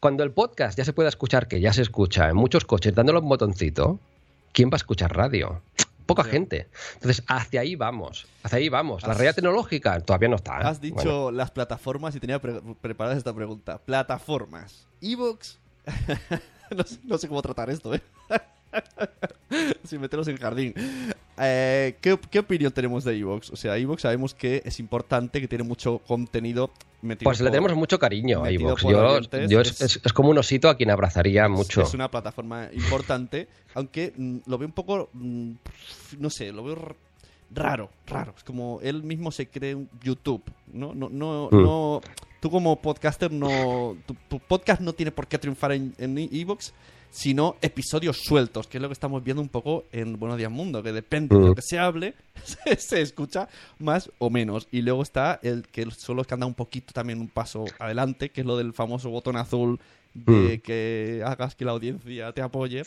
cuando 0.00 0.24
el 0.24 0.32
podcast 0.32 0.76
ya 0.76 0.84
se 0.84 0.92
pueda 0.92 1.08
escuchar, 1.08 1.46
que 1.46 1.60
ya 1.60 1.72
se 1.72 1.82
escucha 1.82 2.28
en 2.28 2.36
muchos 2.36 2.64
coches 2.64 2.94
dándole 2.94 3.20
un 3.20 3.28
botoncito, 3.28 4.00
¿quién 4.54 4.70
va 4.70 4.76
a 4.76 4.76
escuchar 4.76 5.14
radio? 5.14 5.60
Poca 6.06 6.22
gente. 6.24 6.68
Entonces, 6.94 7.22
hacia 7.28 7.60
ahí 7.62 7.76
vamos. 7.76 8.26
Hacia 8.42 8.58
ahí 8.58 8.68
vamos. 8.70 9.02
La 9.02 9.10
Has- 9.10 9.16
realidad 9.18 9.34
tecnológica 9.34 10.00
todavía 10.00 10.28
no 10.28 10.36
está. 10.36 10.56
Has 10.58 10.80
dicho 10.80 10.94
Bueno. 11.24 11.30
las 11.32 11.50
plataformas 11.50 12.14
y 12.14 12.20
tenía 12.20 12.40
pre- 12.40 12.60
preparada 12.80 13.16
esta 13.16 13.34
pregunta. 13.34 13.78
Plataformas. 13.78 14.86
Evox. 15.02 15.58
no, 16.76 16.84
sé, 16.84 16.98
no 17.04 17.18
sé 17.18 17.28
cómo 17.28 17.42
tratar 17.42 17.68
esto, 17.70 17.94
¿eh? 17.94 18.02
Sin 19.84 20.00
meternos 20.00 20.28
en 20.28 20.36
jardín. 20.36 20.74
Eh, 21.38 21.96
¿qué, 22.00 22.18
qué 22.30 22.38
opinión 22.40 22.72
tenemos 22.72 23.04
de 23.04 23.16
Evox? 23.16 23.50
O 23.50 23.56
sea, 23.56 23.76
Evox 23.76 24.02
sabemos 24.02 24.34
que 24.34 24.62
es 24.64 24.78
importante, 24.80 25.40
que 25.40 25.48
tiene 25.48 25.64
mucho 25.64 25.98
contenido 25.98 26.70
metido 27.02 27.24
Pues 27.28 27.40
le 27.40 27.46
por- 27.46 27.52
tenemos 27.52 27.76
mucho 27.76 27.98
cariño 27.98 28.38
a 28.38 28.42
por 28.44 28.80
Yo, 28.80 29.20
yo 29.48 29.60
es, 29.60 29.80
es- 29.80 30.00
es 30.04 30.12
como 30.12 30.30
un 30.30 30.38
osito 30.38 30.68
a 30.68 30.76
quien 30.76 30.90
abrazaría 30.90 31.48
mucho. 31.48 31.82
Es 31.82 31.94
una 31.94 32.10
plataforma 32.10 32.68
importante, 32.72 33.48
aunque 33.74 34.12
mm, 34.16 34.38
lo 34.46 34.58
veo 34.58 34.68
un 34.68 34.72
poco, 34.74 35.10
mm, 35.12 35.50
no 36.18 36.30
sé, 36.30 36.52
lo 36.52 36.64
veo 36.64 36.96
raro, 37.50 37.90
raro. 38.06 38.34
Es 38.36 38.44
como 38.44 38.80
él 38.82 39.02
mismo 39.02 39.30
se 39.32 39.48
cree 39.48 39.74
un 39.74 39.88
YouTube, 40.02 40.42
¿no? 40.72 40.94
No, 40.94 41.08
no, 41.10 41.48
Mm. 41.50 41.62
no. 41.62 42.00
Tú 42.40 42.50
como 42.50 42.80
podcaster 42.80 43.32
no, 43.32 43.96
tu, 44.06 44.14
tu 44.28 44.38
podcast 44.38 44.80
no 44.82 44.92
tiene 44.92 45.10
por 45.10 45.26
qué 45.26 45.38
triunfar 45.38 45.72
en 45.72 45.94
en 45.98 46.18
Evox, 46.18 46.74
sino 47.16 47.54
episodios 47.62 48.18
sueltos, 48.24 48.66
que 48.66 48.78
es 48.78 48.82
lo 48.82 48.88
que 48.88 48.92
estamos 48.94 49.22
viendo 49.22 49.40
un 49.40 49.48
poco 49.48 49.84
en 49.92 50.18
Buenos 50.18 50.36
Días 50.36 50.50
Mundo, 50.50 50.82
que 50.82 50.90
depende 50.92 51.36
de 51.36 51.40
Mm. 51.40 51.46
lo 51.46 51.54
que 51.54 51.62
se 51.62 51.78
hable, 51.78 52.14
se, 52.78 53.00
escucha 53.00 53.48
más 53.78 54.10
o 54.18 54.30
menos. 54.30 54.66
Y 54.72 54.82
luego 54.82 55.02
está 55.04 55.38
el 55.44 55.62
que 55.68 55.86
son 55.92 56.16
los 56.16 56.26
que 56.26 56.34
anda 56.34 56.46
un 56.46 56.54
poquito 56.54 56.92
también 56.92 57.20
un 57.20 57.28
paso 57.28 57.66
adelante, 57.78 58.30
que 58.30 58.40
es 58.40 58.46
lo 58.46 58.56
del 58.56 58.72
famoso 58.72 59.10
botón 59.10 59.36
azul 59.36 59.78
de 60.12 60.56
Mm. 60.58 60.60
que 60.62 61.22
hagas 61.24 61.54
que 61.54 61.64
la 61.64 61.70
audiencia 61.70 62.32
te 62.32 62.42
apoye. 62.42 62.82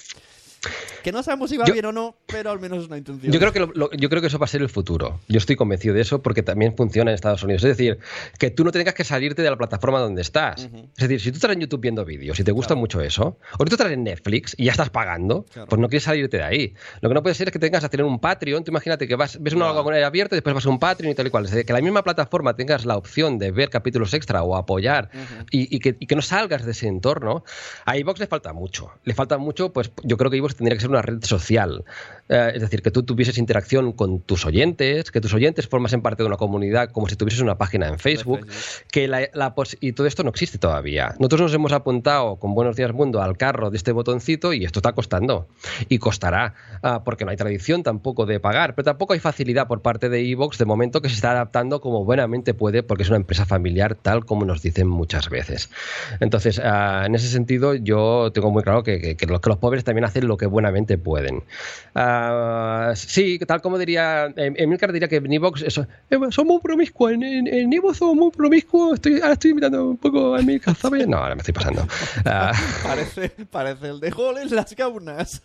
Que 1.03 1.11
no 1.11 1.23
sabemos 1.23 1.49
si 1.49 1.57
va 1.57 1.65
Yo- 1.65 1.73
bien 1.73 1.85
o 1.85 1.91
no, 1.91 2.15
pero 2.25 2.51
al 2.51 2.59
menos 2.59 2.79
es 2.81 2.87
una 2.87 2.97
intención. 2.97 3.31
Yo 3.31 3.39
creo, 3.39 3.53
que 3.53 3.59
lo- 3.59 3.71
lo- 3.73 3.91
yo 3.91 4.09
creo 4.09 4.21
que 4.21 4.27
eso 4.27 4.39
va 4.39 4.45
a 4.45 4.47
ser 4.47 4.61
el 4.61 4.69
futuro. 4.69 5.19
Yo 5.27 5.37
estoy 5.37 5.55
convencido 5.55 5.93
de 5.93 6.01
eso 6.01 6.21
porque 6.21 6.43
también 6.43 6.75
funciona 6.75 7.11
en 7.11 7.15
Estados 7.15 7.43
Unidos. 7.43 7.63
Es 7.63 7.77
decir, 7.77 7.99
que 8.39 8.49
tú 8.51 8.63
no 8.63 8.71
tengas 8.71 8.93
que 8.93 9.03
salirte 9.03 9.41
de 9.41 9.49
la 9.49 9.57
plataforma 9.57 9.99
donde 9.99 10.21
estás. 10.21 10.63
Es 10.65 11.07
decir, 11.07 11.21
si 11.21 11.31
tú 11.31 11.35
estás 11.37 11.51
en 11.51 11.61
YouTube 11.61 11.81
viendo 11.81 12.03
vídeos 12.05 12.39
y 12.39 12.43
te 12.43 12.51
gusta 12.51 12.75
mucho 12.75 13.01
eso, 13.01 13.37
o 13.57 13.65
tú 13.65 13.75
estás 13.75 13.91
en 13.91 14.03
Netflix 14.03 14.55
y 14.57 14.65
ya 14.65 14.71
estás 14.71 14.89
pagando, 14.89 15.45
Claro. 15.53 15.67
pues 15.69 15.79
no 15.79 15.87
quieres 15.87 16.03
salirte 16.03 16.37
de 16.37 16.43
ahí. 16.43 16.73
Lo 17.01 17.09
que 17.09 17.15
no 17.15 17.21
puede 17.23 17.35
ser 17.35 17.47
es 17.47 17.51
que 17.53 17.59
tengas 17.59 17.81
que 17.83 17.89
tener 17.89 18.05
un 18.05 18.19
Patreon. 18.19 18.63
Tú 18.63 18.71
imagínate 18.71 19.07
que 19.07 19.15
vas, 19.15 19.41
ves 19.41 19.53
una 19.53 19.71
con 19.73 19.93
abierta 19.93 20.35
y 20.35 20.37
después 20.37 20.53
vas 20.55 20.65
a 20.65 20.69
un 20.69 20.79
Patreon 20.79 21.11
y 21.11 21.15
tal 21.15 21.27
y 21.27 21.29
cual. 21.29 21.45
Es 21.45 21.51
decir, 21.51 21.65
que 21.65 21.73
la 21.73 21.81
misma 21.81 22.03
plataforma 22.03 22.55
tengas 22.55 22.85
la 22.85 22.97
opción 22.97 23.37
de 23.37 23.51
ver 23.51 23.69
capítulos 23.69 24.13
extra 24.13 24.43
o 24.43 24.55
apoyar 24.55 25.09
y, 25.51 25.73
y 25.75 25.79
que, 25.79 25.95
y 25.99 26.05
que 26.07 26.15
no 26.15 26.21
salgas 26.21 26.65
de 26.65 26.71
ese 26.71 26.87
entorno. 26.87 27.43
A 27.85 27.97
iVox 27.97 28.19
le 28.19 28.27
falta 28.27 28.53
mucho. 28.53 28.91
Le 29.03 29.13
falta 29.13 29.37
mucho, 29.37 29.71
pues 29.71 29.91
yo 30.03 30.17
creo 30.17 30.29
que 30.31 30.37
iVox 30.37 30.55
tendría 30.57 30.75
que 30.75 30.81
ser 30.81 30.89
una 30.89 31.01
red 31.01 31.23
social. 31.23 31.85
Eh, 32.29 32.51
es 32.55 32.61
decir, 32.61 32.81
que 32.81 32.91
tú 32.91 33.03
tuvieses 33.03 33.37
interacción 33.37 33.93
con 33.93 34.19
tus 34.19 34.45
oyentes, 34.45 35.11
que 35.11 35.21
tus 35.21 35.33
oyentes 35.33 35.65
formasen 35.69 36.01
parte 36.01 36.23
de 36.23 36.27
una 36.27 36.35
comunidad 36.35 36.89
como 36.91 37.07
si 37.07 37.15
tuvieses 37.15 37.39
una 37.39 37.57
página 37.57 37.87
en 37.87 37.99
Facebook, 37.99 38.45
que 38.91 39.07
la, 39.07 39.29
la 39.33 39.55
pos- 39.55 39.77
y 39.79 39.93
todo 39.93 40.07
esto 40.07 40.23
no 40.23 40.29
existe 40.31 40.57
todavía. 40.57 41.15
Nosotros 41.19 41.39
nos 41.43 41.53
hemos 41.53 41.71
apuntado 41.71 42.35
con 42.35 42.53
Buenos 42.53 42.75
Días 42.75 42.91
Mundo 42.91 43.21
al 43.21 43.37
carro 43.37 43.69
de 43.69 43.77
este 43.77 43.93
botoncito 43.93 44.51
y 44.51 44.65
esto 44.65 44.79
está 44.79 44.91
costando 44.91 45.47
y 45.87 45.99
costará, 45.99 46.53
ah, 46.83 47.03
porque 47.05 47.23
no 47.23 47.31
hay 47.31 47.37
tradición 47.37 47.81
tampoco 47.83 48.25
de 48.25 48.41
pagar, 48.41 48.75
pero 48.75 48.83
tampoco 48.83 49.13
hay 49.13 49.19
facilidad 49.19 49.67
por 49.69 49.81
parte 49.81 50.09
de 50.09 50.19
Evox 50.29 50.57
de 50.57 50.65
momento 50.65 51.01
que 51.01 51.07
se 51.07 51.15
está 51.15 51.31
adaptando 51.31 51.79
como 51.79 52.03
buenamente 52.03 52.53
puede 52.53 52.83
porque 52.83 53.03
es 53.03 53.09
una 53.09 53.17
empresa 53.19 53.45
familiar 53.45 53.95
tal 53.95 54.25
como 54.25 54.43
nos 54.43 54.61
dicen 54.61 54.89
muchas 54.89 55.29
veces. 55.29 55.69
Entonces, 56.19 56.59
ah, 56.61 57.03
en 57.05 57.15
ese 57.15 57.29
sentido, 57.29 57.73
yo 57.73 58.31
tengo 58.33 58.51
muy 58.51 58.63
claro 58.63 58.83
que, 58.83 58.99
que- 58.99 59.15
que 59.15 59.25
los, 59.27 59.39
que 59.39 59.47
los 59.49 59.59
pobres 59.59 59.85
también 59.85 60.03
hacen 60.03 60.27
lo 60.27 60.35
que 60.35 60.46
buenamente 60.47 60.97
pueden. 60.97 61.43
Ah, 61.95 62.93
sí, 62.95 63.39
tal 63.39 63.61
como 63.61 63.77
diría, 63.77 64.25
em- 64.35 64.53
Emilcar 64.57 64.91
diría 64.91 65.07
que 65.07 65.17
en 65.17 65.33
Evox 65.33 65.63
eh, 65.63 65.71
son 66.31 66.47
muy 66.47 66.59
promiscuos, 66.61 67.11
en, 67.13 67.23
en, 67.23 67.71
somos 67.93 68.15
muy 68.15 68.31
promiscuos, 68.31 68.95
estoy, 68.95 69.15
ahora 69.21 69.33
estoy 69.33 69.51
imitando 69.51 69.89
un 69.89 69.97
poco 69.97 70.35
a 70.35 70.39
Emilcar, 70.39 70.75
¿sabes? 70.75 71.07
No, 71.07 71.17
ahora 71.17 71.35
me 71.35 71.39
estoy 71.39 71.53
pasando. 71.53 71.87
Ah, 72.25 72.51
Parece, 72.83 73.29
parece 73.49 73.89
el 73.89 73.99
de 73.99 74.09
Gol 74.11 74.37
en 74.37 74.55
las 74.55 74.75
gaunas. 74.75 75.41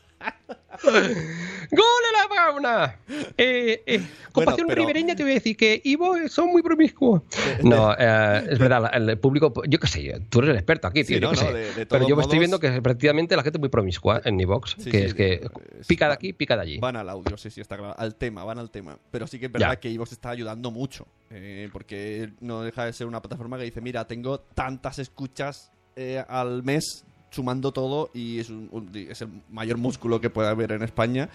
¡Gol 0.84 2.02
en 2.08 2.12
la 2.12 2.34
fauna! 2.34 2.96
Eh, 3.36 3.82
eh, 3.86 3.98
con 4.32 4.44
Bueno, 4.44 4.50
pasión 4.52 4.66
pero- 4.68 4.82
ribereña 4.82 5.14
te 5.14 5.22
voy 5.22 5.32
a 5.32 5.34
decir 5.36 5.56
que 5.56 5.80
Ivo 5.84 6.16
son 6.28 6.48
muy 6.48 6.62
promiscuos. 6.62 7.22
No, 7.62 7.92
eh, 7.96 8.46
es 8.50 8.58
verdad, 8.58 8.90
el 8.94 9.18
público, 9.18 9.52
yo 9.68 9.78
qué 9.78 9.86
sé, 9.86 10.20
tú 10.28 10.38
eres 10.40 10.50
el 10.50 10.56
experto 10.56 10.88
aquí, 10.88 11.04
tío, 11.04 11.16
Sí, 11.16 11.20
yo 11.22 11.28
no, 11.28 11.30
qué 11.38 11.44
no, 11.44 11.46
sé. 11.50 11.52
de- 11.54 11.74
de 11.74 11.86
Pero 11.86 12.08
yo 12.08 12.14
estoy 12.20 12.24
modos- 12.24 12.38
viendo 12.38 12.60
que 12.60 12.82
prácticamente 12.82 13.36
la 13.36 13.42
gente 13.42 13.58
es 13.58 13.60
muy 13.60 13.68
promiscua 13.68 14.20
en 14.24 14.40
Evox, 14.40 14.76
Sí, 14.78 14.90
que 14.90 14.98
sí, 14.98 15.04
es 15.04 15.14
que 15.14 15.32
es- 15.80 15.86
pica 15.86 16.08
de 16.08 16.14
aquí, 16.14 16.32
pica 16.32 16.56
de 16.56 16.62
allí. 16.62 16.78
Van 16.78 16.96
al 16.96 17.08
audio, 17.08 17.36
sí, 17.36 17.50
sí, 17.50 17.60
está 17.60 17.76
claro. 17.76 17.94
Al 17.96 18.16
tema, 18.16 18.44
van 18.44 18.58
al 18.58 18.70
tema. 18.70 18.98
Pero 19.10 19.26
sí 19.26 19.38
que 19.38 19.46
es 19.46 19.52
verdad 19.52 19.70
Ya. 19.72 19.76
que 19.80 19.90
Evox 19.90 20.12
está 20.12 20.30
ayudando 20.30 20.70
mucho. 20.70 21.06
eh, 21.34 21.70
porque 21.72 22.30
no 22.40 22.60
deja 22.60 22.84
de 22.84 22.92
ser 22.92 23.06
una 23.06 23.22
plataforma 23.22 23.56
que 23.56 23.64
dice, 23.64 23.80
mira, 23.80 24.06
tengo 24.06 24.40
tantas 24.40 24.98
escuchas 24.98 25.70
eh, 25.96 26.22
al 26.28 26.62
mes 26.62 27.04
sumando 27.32 27.72
todo 27.72 28.10
y 28.14 28.38
es, 28.38 28.50
un- 28.50 28.68
un- 28.70 28.90
es 28.94 29.20
el 29.22 29.28
mayor 29.50 29.78
músculo 29.78 30.20
que 30.20 30.30
puede 30.30 30.48
haber 30.48 30.70
en 30.72 30.82
España. 30.82 31.28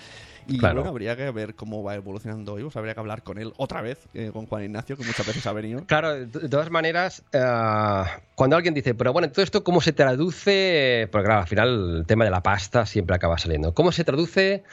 Y 0.47 0.59
Claro. 0.59 0.75
bueno, 0.75 0.89
habría 0.91 1.17
que 1.17 1.29
ver 1.31 1.55
cómo 1.55 1.83
va 1.83 1.95
evolucionando 1.95 2.57
Evox. 2.57 2.77
Habría 2.77 2.93
que 2.93 2.99
hablar 3.01 3.21
con 3.23 3.37
él 3.37 3.51
otra 3.57 3.81
vez, 3.81 4.07
eh, 4.13 4.29
con 4.31 4.45
Juan 4.45 4.63
Ignacio, 4.63 4.95
que 4.95 5.03
muchas 5.03 5.27
veces 5.27 5.45
ha 5.45 5.51
venido. 5.51 5.83
Claro, 5.85 6.13
de 6.25 6.47
todas 6.47 6.69
maneras, 6.71 7.21
eh, 7.33 8.03
cuando 8.35 8.55
alguien 8.55 8.73
dice, 8.73 8.95
pero 8.95 9.11
bueno, 9.11 9.29
todo 9.29 9.43
esto, 9.43 9.63
¿cómo 9.65 9.81
se 9.81 9.91
traduce? 9.91 11.09
Porque 11.11 11.25
claro, 11.25 11.41
al 11.41 11.47
final 11.47 11.97
el 11.97 12.05
tema 12.05 12.23
de 12.23 12.31
la 12.31 12.41
pasta 12.41 12.85
siempre 12.85 13.15
acaba 13.15 13.37
saliendo. 13.37 13.73
¿Cómo 13.73 13.91
se 13.91 14.03
traduce 14.05 14.63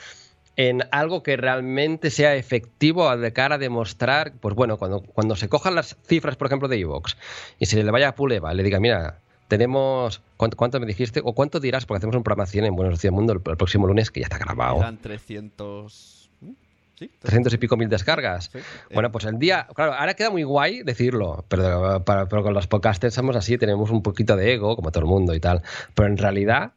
en 0.57 0.85
algo 0.93 1.25
que 1.25 1.37
realmente 1.37 2.11
sea 2.11 2.37
efectivo 2.37 3.17
de 3.17 3.33
cara 3.33 3.57
a 3.57 3.59
demostrar, 3.59 4.35
pues 4.41 4.55
bueno, 4.55 4.77
cuando, 4.77 5.01
cuando 5.01 5.35
se 5.35 5.49
cojan 5.49 5.75
las 5.75 5.97
cifras, 6.07 6.37
por 6.37 6.47
ejemplo, 6.47 6.69
de 6.69 6.79
Evox 6.79 7.17
y 7.59 7.67
se 7.67 7.83
le 7.83 7.91
vaya 7.91 8.09
a 8.11 8.15
Puleva 8.15 8.53
y 8.55 8.57
le 8.57 8.63
diga, 8.63 8.79
mira, 8.79 9.19
tenemos, 9.49 10.23
¿cuánto, 10.37 10.57
cuánto 10.57 10.81
me 10.81 10.87
dijiste? 10.87 11.21
¿O 11.25 11.33
cuánto 11.35 11.61
dirás? 11.61 11.87
Porque 11.87 11.99
hacemos 11.99 12.17
un 12.17 12.23
programa 12.23 12.47
100 12.47 12.65
en 12.67 12.75
Buenos 12.77 13.01
Días 13.01 13.13
Mundo 13.13 13.33
el, 13.33 13.41
el 13.45 13.57
próximo 13.57 13.87
lunes, 13.87 14.11
que 14.11 14.21
ya 14.21 14.25
está 14.27 14.39
grabado. 14.39 14.79
Eran 14.79 14.99
300... 14.99 16.31
¿Mm? 16.41 16.51
¿Sí? 16.97 17.11
300 17.21 17.53
y 17.55 17.59
pico 17.59 17.77
mil 17.77 17.89
descargas. 17.89 18.51
Sí. 18.53 18.59
Bueno, 18.93 19.11
pues 19.11 19.25
el 19.25 19.39
día, 19.39 19.67
claro, 19.75 19.95
ahora 19.95 20.15
queda 20.15 20.31
muy 20.31 20.45
guay 20.45 20.83
decirlo, 20.85 21.45
pero, 21.49 22.05
para- 22.05 22.27
pero 22.29 22.43
con 22.45 22.55
los 22.55 22.67
podcasters 22.69 23.15
somos 23.15 23.35
así, 23.37 23.59
tenemos 23.59 23.91
un 23.91 24.03
poquito 24.03 24.37
de 24.37 24.53
ego, 24.55 24.77
como 24.77 24.93
todo 24.93 25.01
el 25.05 25.11
mundo 25.11 25.35
y 25.35 25.41
tal. 25.41 25.63
Pero 25.95 26.09
en 26.09 26.17
realidad, 26.17 26.73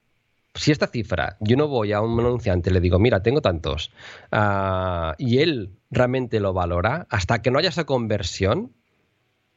si 0.56 0.72
esta 0.72 0.88
cifra, 0.88 1.38
yo 1.40 1.56
no 1.56 1.68
voy 1.68 1.94
a 1.94 2.02
un 2.02 2.20
anunciante 2.20 2.72
y 2.72 2.74
le 2.74 2.80
digo, 2.82 2.98
mira, 2.98 3.22
tengo 3.22 3.42
tantos, 3.42 3.92
ah, 4.32 5.14
y 5.20 5.38
él 5.38 5.78
realmente 5.92 6.40
lo 6.40 6.52
valora, 6.52 7.06
hasta 7.12 7.44
que 7.44 7.52
no 7.52 7.60
haya 7.60 7.70
esa 7.70 7.86
conversión, 7.86 8.74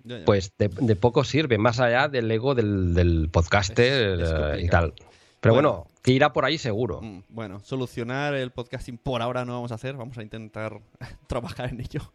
Ya, 0.05 0.19
ya. 0.21 0.25
pues 0.25 0.53
de, 0.59 0.69
de 0.69 0.97
poco 0.97 1.25
sirve, 1.25 1.59
más 1.59 1.79
allá 1.81 2.09
del 2.09 2.31
ego 2.31 2.55
del, 2.55 2.95
del 2.95 3.29
podcaster 3.31 4.21
Es- 4.21 4.31
es 4.31 4.35
eh, 4.35 4.63
y 4.65 4.69
tal. 4.69 4.95
Pero 5.41 5.55
Bueno. 5.55 5.73
bueno, 5.73 5.87
que 6.03 6.13
irá 6.13 6.33
por 6.33 6.45
ahí 6.45 6.59
seguro. 6.59 7.01
Mm, 7.03 7.23
Bueno, 7.31 7.61
solucionar 7.61 8.35
el 8.35 8.51
podcasting 8.51 8.99
por 8.99 9.23
ahora 9.23 9.45
no 9.45 9.55
vamos 9.55 9.73
a 9.73 9.77
hacer, 9.77 9.97
vamos 9.97 10.19
a 10.19 10.23
intentar 10.23 10.81
trabajar 11.27 11.71
en 11.71 11.81
ello. 11.81 12.13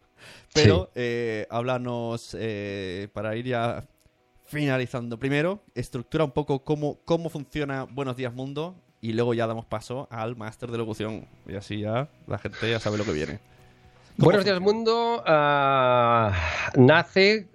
Pero 0.54 0.90
eh, 0.94 1.46
háblanos, 1.50 2.36
eh, 2.38 3.08
para 3.12 3.34
ir 3.36 3.46
ya 3.46 3.84
finalizando, 4.44 5.18
primero, 5.18 5.60
estructura 5.74 6.24
un 6.24 6.30
poco 6.30 6.60
cómo, 6.64 6.98
cómo 7.04 7.28
funciona 7.30 7.84
Buenos 7.84 8.16
Días 8.16 8.32
Mundo 8.32 8.76
y 9.00 9.12
luego 9.12 9.34
ya 9.34 9.46
damos 9.46 9.64
paso 9.66 10.06
al 10.10 10.36
máster 10.36 10.70
de 10.70 10.78
locución. 10.78 11.26
Y 11.48 11.54
así 11.56 11.80
ya 11.80 12.08
la 12.26 12.38
gente 12.38 12.70
ya 12.70 12.78
sabe 12.80 12.96
lo 12.98 13.04
que 13.04 13.12
viene. 13.12 13.40
Buenos 14.18 14.44
días, 14.44 14.60
mundo. 14.60 15.22
ah, 15.26 16.32
nace 16.74 17.48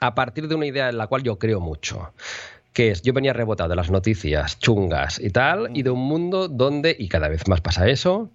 a 0.00 0.14
partir 0.14 0.46
de 0.46 0.54
una 0.54 0.66
idea 0.66 0.88
en 0.88 0.96
la 0.96 1.08
cual 1.08 1.22
yo 1.22 1.38
creo 1.38 1.60
mucho. 1.60 2.12
Que 2.72 2.90
es, 2.90 3.02
yo 3.02 3.12
venía 3.12 3.32
rebotado 3.32 3.68
de 3.68 3.76
las 3.76 3.90
noticias 3.90 4.58
chungas 4.58 5.18
y 5.18 5.28
tal, 5.28 5.76
y 5.76 5.82
de 5.82 5.90
un 5.90 6.00
mundo 6.00 6.48
donde, 6.48 6.96
y 6.98 7.08
cada 7.08 7.28
vez 7.28 7.46
más 7.46 7.60
pasa 7.60 7.88
eso, 7.88 8.30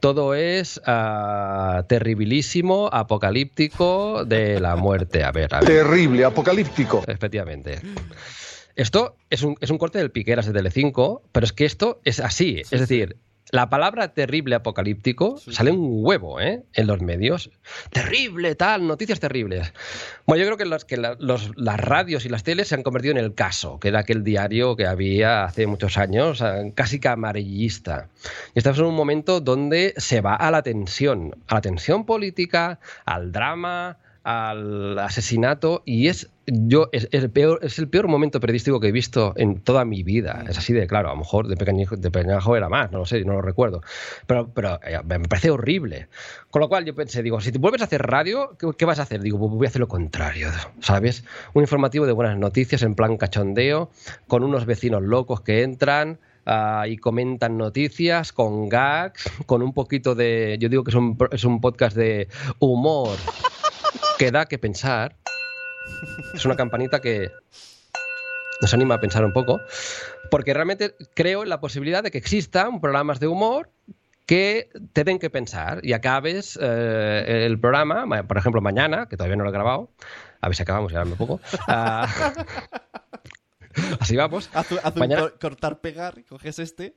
todo 0.00 0.34
es 0.34 0.80
ah, 0.86 1.84
terribilísimo, 1.88 2.88
apocalíptico, 2.92 4.24
de 4.24 4.60
la 4.60 4.76
muerte. 4.76 5.24
A 5.24 5.32
ver, 5.32 5.54
a 5.54 5.60
ver. 5.60 5.68
Terrible, 5.68 6.24
apocalíptico. 6.24 7.02
Efectivamente. 7.06 7.80
Esto 8.76 9.16
es 9.30 9.42
un, 9.42 9.56
es 9.60 9.70
un 9.70 9.78
corte 9.78 9.98
del 9.98 10.10
Piqueras 10.10 10.46
de 10.46 10.52
Telecinco, 10.52 11.22
pero 11.32 11.44
es 11.44 11.52
que 11.52 11.64
esto 11.64 12.00
es 12.04 12.20
así. 12.20 12.60
es 12.60 12.70
decir, 12.70 13.16
la 13.52 13.68
palabra 13.68 14.14
terrible 14.14 14.54
apocalíptico 14.54 15.36
sale 15.38 15.70
un 15.70 16.04
huevo 16.04 16.40
¿eh? 16.40 16.62
en 16.74 16.86
los 16.86 17.00
medios. 17.00 17.50
Terrible, 17.90 18.54
tal, 18.54 18.86
noticias 18.86 19.18
terribles. 19.20 19.72
Bueno, 20.26 20.40
yo 20.42 20.46
creo 20.48 20.56
que, 20.56 20.64
los, 20.66 20.84
que 20.84 20.96
la- 20.96 21.16
los- 21.18 21.50
las 21.56 21.78
radios 21.80 22.24
y 22.24 22.28
las 22.28 22.44
teles 22.44 22.68
se 22.68 22.74
han 22.76 22.82
convertido 22.82 23.12
en 23.12 23.18
el 23.18 23.34
caso, 23.34 23.80
que 23.80 23.88
era 23.88 24.00
aquel 24.00 24.22
diario 24.24 24.76
que 24.76 24.86
había 24.86 25.44
hace 25.44 25.66
muchos 25.66 25.98
años, 25.98 26.40
eh, 26.40 26.72
casi 26.74 27.00
que 27.00 27.08
amarillista. 27.08 28.08
Y 28.54 28.58
estamos 28.58 28.78
en 28.78 28.86
un 28.86 28.94
momento 28.94 29.40
donde 29.40 29.94
se 29.96 30.20
va 30.20 30.34
a 30.36 30.50
la 30.50 30.62
tensión, 30.62 31.34
a 31.48 31.54
la 31.54 31.60
tensión 31.60 32.06
política, 32.06 32.78
al 33.04 33.32
drama, 33.32 33.98
al 34.30 34.96
asesinato 35.00 35.82
y 35.84 36.06
es 36.06 36.30
yo 36.46 36.88
es, 36.92 37.08
el 37.10 37.30
peor 37.30 37.58
es 37.62 37.80
el 37.80 37.88
peor 37.88 38.06
momento 38.06 38.38
periodístico 38.38 38.78
que 38.78 38.88
he 38.88 38.92
visto 38.92 39.34
en 39.36 39.60
toda 39.60 39.84
mi 39.84 40.04
vida. 40.04 40.44
Es 40.48 40.56
así 40.56 40.72
de 40.72 40.86
claro 40.86 41.08
a 41.08 41.12
lo 41.12 41.18
mejor 41.18 41.48
de 41.48 41.56
pequeño 41.56 41.88
de 41.90 42.10
pequeñajo 42.12 42.56
era 42.56 42.68
más 42.68 42.92
no 42.92 42.98
lo 42.98 43.06
sé 43.06 43.24
no 43.24 43.32
lo 43.32 43.42
recuerdo. 43.42 43.82
Pero 44.28 44.48
pero 44.54 44.78
eh, 44.84 45.00
me 45.04 45.26
parece 45.28 45.50
horrible. 45.50 46.06
Con 46.50 46.60
lo 46.60 46.68
cual 46.68 46.84
yo 46.84 46.94
pensé 46.94 47.24
digo 47.24 47.40
si 47.40 47.50
te 47.50 47.58
vuelves 47.58 47.80
a 47.80 47.84
hacer 47.84 48.02
radio 48.02 48.56
qué, 48.56 48.68
qué 48.78 48.84
vas 48.84 49.00
a 49.00 49.02
hacer 49.02 49.20
digo 49.20 49.38
pues 49.38 49.50
voy 49.50 49.66
a 49.66 49.68
hacer 49.68 49.80
lo 49.80 49.88
contrario 49.88 50.48
sabes 50.80 51.24
un 51.54 51.62
informativo 51.62 52.06
de 52.06 52.12
buenas 52.12 52.38
noticias 52.38 52.82
en 52.82 52.94
plan 52.94 53.16
cachondeo 53.16 53.90
con 54.28 54.44
unos 54.44 54.64
vecinos 54.64 55.02
locos 55.02 55.40
que 55.40 55.62
entran 55.62 56.20
ah, 56.46 56.84
y 56.86 56.98
comentan 56.98 57.58
noticias 57.58 58.32
con 58.32 58.68
gags, 58.68 59.28
con 59.46 59.62
un 59.62 59.72
poquito 59.72 60.14
de. 60.14 60.56
Yo 60.60 60.68
digo 60.68 60.84
que 60.84 60.90
es 60.90 60.96
un, 60.96 61.18
es 61.32 61.44
un 61.44 61.60
podcast 61.60 61.96
de 61.96 62.28
humor 62.60 63.16
que 64.18 64.30
da 64.30 64.46
que 64.46 64.58
pensar. 64.58 65.16
Es 66.34 66.44
una 66.44 66.56
campanita 66.56 67.00
que 67.00 67.30
nos 68.60 68.72
anima 68.74 68.96
a 68.96 69.00
pensar 69.00 69.24
un 69.24 69.32
poco, 69.32 69.60
porque 70.30 70.52
realmente 70.54 70.94
creo 71.14 71.42
en 71.42 71.48
la 71.48 71.60
posibilidad 71.60 72.02
de 72.02 72.10
que 72.10 72.18
existan 72.18 72.80
programas 72.80 73.18
de 73.20 73.26
humor 73.26 73.70
que 74.26 74.68
te 74.92 75.02
den 75.02 75.18
que 75.18 75.30
pensar 75.30 75.80
y 75.82 75.92
acabes 75.94 76.58
eh, 76.60 77.46
el 77.46 77.58
programa, 77.58 78.06
ma- 78.06 78.22
por 78.22 78.36
ejemplo, 78.38 78.60
mañana, 78.60 79.06
que 79.06 79.16
todavía 79.16 79.36
no 79.36 79.44
lo 79.44 79.50
he 79.50 79.52
grabado, 79.52 79.90
a 80.40 80.48
ver 80.48 80.54
si 80.54 80.62
acabamos, 80.62 80.92
ya 80.92 81.02
un 81.02 81.16
poco. 81.16 81.40
ah, 81.66 82.06
así 84.00 84.16
vamos. 84.16 84.50
Haz, 84.52 84.70
haz 84.82 84.94
un 84.94 85.00
Mañana- 85.00 85.22
cor- 85.22 85.38
cortar, 85.40 85.80
pegar, 85.80 86.24
coges 86.28 86.58
este. 86.58 86.94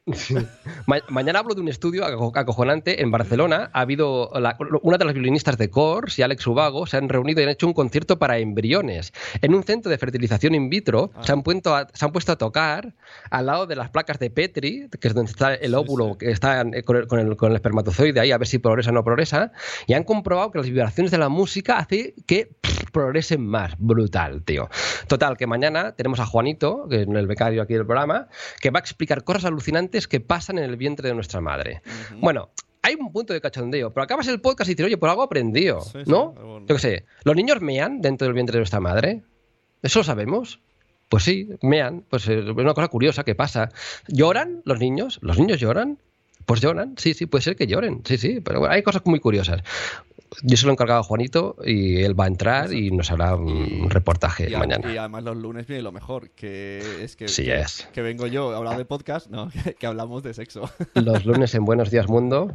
Ma- 0.86 1.02
mañana 1.10 1.40
hablo 1.40 1.56
de 1.56 1.62
un 1.62 1.68
estudio 1.70 2.06
aco- 2.06 2.32
acojonante 2.36 3.02
en 3.02 3.12
Barcelona. 3.12 3.70
Ha 3.74 3.82
habido 3.82 4.32
la- 4.40 4.58
una 4.82 4.98
de 4.98 5.06
las 5.06 5.14
violinistas 5.14 5.58
de 5.58 5.70
Kors 5.70 6.18
y 6.20 6.22
Alex 6.24 6.46
Ubago 6.48 6.86
se 6.86 6.98
han 6.98 7.10
reunido 7.10 7.42
y 7.42 7.44
han 7.44 7.50
hecho 7.50 7.68
un 7.68 7.74
concierto 7.74 8.20
para 8.20 8.38
embriones. 8.38 9.14
En 9.42 9.54
un 9.54 9.64
centro 9.64 9.90
de 9.90 9.98
fertilización 9.98 10.56
in 10.56 10.70
vitro 10.70 11.12
se, 11.22 11.32
han 11.32 11.44
puesto 11.44 11.76
a, 11.76 11.88
se 11.94 12.06
han 12.06 12.12
puesto 12.12 12.32
a 12.32 12.38
tocar 12.38 12.94
al 13.30 13.46
lado 13.46 13.66
de 13.68 13.76
las 13.76 13.90
placas 13.90 14.20
de 14.20 14.30
Petri, 14.30 14.90
que 15.00 15.08
es 15.08 15.14
donde 15.14 15.32
está 15.32 15.54
el 15.56 15.76
óvulo, 15.76 16.18
que 16.18 16.32
está 16.32 16.62
en- 16.62 16.82
con 16.84 16.98
el, 16.98 17.08
con 17.08 17.20
el- 17.20 17.38
con 17.38 17.50
el 17.52 17.56
espermatozoide 17.56 18.20
ahí, 18.20 18.32
a 18.32 18.38
ver 18.38 18.48
si 18.48 18.58
progresa 18.60 18.92
o 18.92 18.94
no 18.94 19.04
progresa. 19.04 19.52
Y 19.88 19.94
han 19.94 20.04
comprobado 20.04 20.52
que 20.52 20.58
las 20.60 20.68
vibraciones 20.68 21.12
de 21.12 21.18
la 21.18 21.30
música 21.30 21.78
hace 21.78 22.14
que 22.26 22.50
pff, 22.62 22.92
progresen 22.92 23.46
más. 23.46 23.74
Brutal, 23.78 24.44
tío. 24.44 24.70
Total, 25.08 25.38
que 25.38 25.48
mañana 25.48 25.94
tenemos 25.96 26.20
a 26.20 26.26
Juanito, 26.26 26.73
que 26.90 27.02
es 27.04 27.08
el 27.08 27.28
becario 27.28 27.62
aquí 27.62 27.74
del 27.74 27.86
programa, 27.86 28.28
que 28.60 28.70
va 28.70 28.80
a 28.80 28.82
explicar 28.82 29.24
cosas 29.24 29.46
alucinantes 29.46 30.08
que 30.08 30.20
pasan 30.20 30.58
en 30.58 30.66
el 30.66 30.76
vientre 30.78 31.08
de 31.10 31.16
nuestra 31.16 31.42
madre. 31.42 31.82
Bueno, 32.20 32.50
hay 32.82 32.96
un 33.00 33.12
punto 33.12 33.34
de 33.34 33.40
cachondeo, 33.42 33.94
pero 33.94 34.04
acabas 34.04 34.28
el 34.28 34.42
podcast 34.42 34.70
y 34.70 34.74
dices, 34.74 34.86
oye, 34.88 34.98
por 34.98 35.10
algo 35.10 35.24
he 35.24 35.26
aprendido, 35.26 35.82
Sí, 35.82 36.00
sí, 36.06 36.12
¿no? 36.12 36.34
algo- 36.38 36.60
Yo 36.62 36.76
qué 36.76 36.80
sé, 36.80 37.06
¿los 37.24 37.36
niños 37.36 37.62
mean 37.62 38.02
dentro 38.02 38.26
del 38.28 38.34
vientre 38.34 38.54
de 38.56 38.60
nuestra 38.60 38.80
madre? 38.80 39.24
¿Eso 39.82 40.00
lo 40.00 40.04
sabemos? 40.04 40.60
Pues 41.10 41.24
sí, 41.24 41.50
mean, 41.62 42.04
pues 42.10 42.28
es 42.28 42.44
una 42.46 42.74
cosa 42.74 42.88
curiosa 42.88 43.24
que 43.24 43.36
pasa. 43.36 43.70
¿Lloran 44.08 44.62
los 44.66 44.80
niños? 44.80 45.20
¿Los 45.22 45.38
niños 45.38 45.60
lloran? 45.60 46.00
Pues 46.46 46.60
lloran, 46.60 46.96
sí, 46.98 47.14
sí, 47.14 47.26
puede 47.26 47.42
ser 47.42 47.56
que 47.56 47.68
lloren, 47.68 48.02
sí, 48.04 48.18
sí, 48.18 48.42
pero 48.42 48.60
bueno, 48.60 48.74
hay 48.74 48.82
cosas 48.84 49.02
muy 49.06 49.20
curiosas. 49.20 49.62
Yo 50.42 50.58
se 50.58 50.66
lo 50.66 50.72
he 50.72 50.74
encargado 50.74 51.00
a 51.02 51.04
Juanito 51.04 51.56
y 51.64 52.02
él 52.02 52.20
va 52.20 52.26
a 52.26 52.28
entrar 52.28 52.74
y 52.74 52.92
nos 52.92 53.12
hará 53.12 53.36
un 53.36 53.90
reportaje 53.90 54.50
Y, 54.50 54.56
mañana. 54.56 54.92
y 54.92 54.98
además 54.98 55.24
los 55.24 55.38
lunes 55.38 55.68
viene 55.68 55.84
lo 55.84 55.92
mejor, 55.92 56.32
que 56.32 57.04
es 57.04 57.16
que, 57.16 57.28
Sí 57.28 57.46
que, 57.46 57.60
es. 57.62 57.88
que 57.94 58.02
vengo 58.02 58.28
yo 58.28 58.52
a 58.54 58.58
hablar 58.58 58.78
de 58.78 58.86
podcast, 58.86 59.28
no, 59.30 59.50
que, 59.64 59.76
que 59.76 59.88
hablamos 59.88 60.24
de 60.24 60.34
sexo. 60.34 60.70
Los 60.96 61.26
lunes 61.26 61.54
en 61.56 61.66
Buenos 61.66 61.92
Días 61.92 62.08
Mundo. 62.08 62.52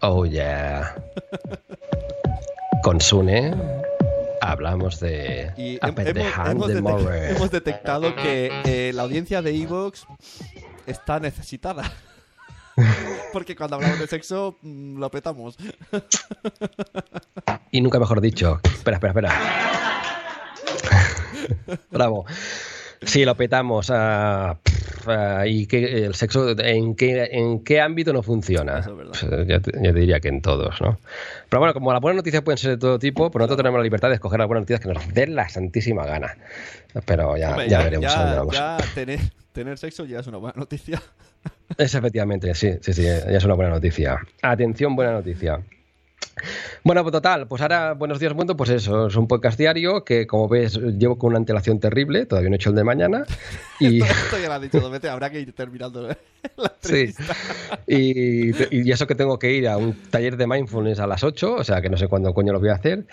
Oh 0.00 0.26
yeah. 0.26 0.94
Con 2.82 3.00
Sune 3.00 3.54
hablamos 4.42 5.00
de 5.00 5.50
Y 5.56 5.78
hemos, 5.82 6.68
de 6.68 6.82
Morre. 6.82 7.30
hemos 7.30 7.50
detectado 7.50 8.14
que 8.14 8.50
eh, 8.64 8.92
la 8.94 9.02
audiencia 9.02 9.40
de 9.40 9.56
Evox 9.56 10.06
está 10.86 11.18
necesitada. 11.20 11.90
Porque 13.32 13.56
cuando 13.56 13.76
hablamos 13.76 13.98
de 13.98 14.06
sexo 14.06 14.58
mm, 14.62 14.98
lo 14.98 15.10
petamos. 15.10 15.56
Y 17.70 17.80
nunca 17.80 17.98
mejor 17.98 18.20
dicho. 18.20 18.60
Espera, 18.64 18.96
espera, 18.96 19.12
espera. 19.12 19.32
Bravo. 21.90 22.26
Sí, 23.02 23.24
lo 23.24 23.36
petamos. 23.36 23.86
pff, 23.88 25.08
ah, 25.08 25.46
¿Y 25.46 25.66
qué, 25.66 26.04
el 26.04 26.14
sexo 26.14 26.58
en 26.58 26.94
qué, 26.94 27.28
en 27.32 27.62
qué 27.62 27.80
ámbito 27.80 28.12
no 28.12 28.22
funciona? 28.22 28.82
Pues, 28.82 29.22
eh, 29.24 29.44
ya, 29.46 29.60
te, 29.60 29.72
ya 29.72 29.92
te 29.92 29.98
diría 29.98 30.20
que 30.20 30.28
en 30.28 30.40
todos, 30.40 30.80
¿no? 30.80 30.98
Pero 31.48 31.60
bueno, 31.60 31.74
como 31.74 31.92
las 31.92 32.00
buenas 32.00 32.16
noticias 32.16 32.42
pueden 32.42 32.58
ser 32.58 32.72
de 32.72 32.78
todo 32.78 32.98
tipo, 32.98 33.30
pues 33.30 33.40
nosotros 33.40 33.58
tenemos 33.58 33.78
la 33.78 33.84
libertad 33.84 34.08
de 34.08 34.14
escoger 34.14 34.38
las 34.38 34.48
buenas 34.48 34.62
noticias 34.62 34.80
que 34.80 34.88
nos 34.88 35.12
den 35.12 35.34
la 35.34 35.48
santísima 35.48 36.06
gana. 36.06 36.36
Pero 37.04 37.36
ya, 37.36 37.50
Hombre, 37.50 37.68
ya 37.68 37.82
veremos 37.82 38.16
a 38.16 38.18
dónde 38.18 38.32
ya, 38.32 38.38
vamos. 38.38 38.54
ya 38.54 38.78
tener, 38.94 39.20
tener 39.52 39.78
sexo 39.78 40.04
ya 40.04 40.20
es 40.20 40.26
una 40.26 40.38
buena 40.38 40.54
noticia. 40.56 41.02
Es 41.78 41.94
efectivamente, 41.94 42.54
sí, 42.54 42.72
sí, 42.80 42.92
sí, 42.92 43.02
ya 43.02 43.16
es 43.38 43.44
una 43.44 43.54
buena 43.54 43.70
noticia. 43.72 44.18
Atención, 44.42 44.94
buena 44.94 45.12
noticia. 45.12 45.60
Bueno, 46.82 47.02
pues 47.02 47.12
total, 47.12 47.46
pues 47.46 47.62
ahora, 47.62 47.94
buenos 47.94 48.18
días 48.18 48.34
mundo, 48.34 48.56
pues 48.56 48.70
eso, 48.70 49.06
es 49.06 49.14
un 49.16 49.28
podcast 49.28 49.56
diario 49.58 50.04
que 50.04 50.26
como 50.26 50.48
ves 50.48 50.76
llevo 50.76 51.16
con 51.16 51.28
una 51.30 51.38
antelación 51.38 51.78
terrible, 51.78 52.26
todavía 52.26 52.50
no 52.50 52.54
he 52.54 52.56
hecho 52.56 52.70
el 52.70 52.76
de 52.76 52.84
mañana. 52.84 53.24
Y, 53.80 54.00
Esto 54.02 54.38
ya 54.40 54.46
lo 54.48 54.54
has 54.54 54.62
dicho 54.62 54.80
dos 54.80 54.90
veces, 54.90 55.10
habrá 55.10 55.30
que 55.30 55.40
ir 55.40 55.52
terminando 55.52 56.08
la 56.08 56.16
sí, 56.80 57.12
y, 57.86 58.50
y 58.70 58.92
eso 58.92 59.06
que 59.06 59.14
tengo 59.14 59.38
que 59.38 59.50
ir 59.52 59.66
a 59.66 59.76
un 59.76 59.94
taller 60.10 60.36
de 60.36 60.46
mindfulness 60.46 61.00
a 61.00 61.06
las 61.06 61.24
8, 61.24 61.54
o 61.54 61.64
sea 61.64 61.80
que 61.82 61.88
no 61.90 61.96
sé 61.96 62.06
cuándo 62.06 62.32
coño 62.34 62.52
lo 62.52 62.60
voy 62.60 62.68
a 62.68 62.74
hacer, 62.74 63.04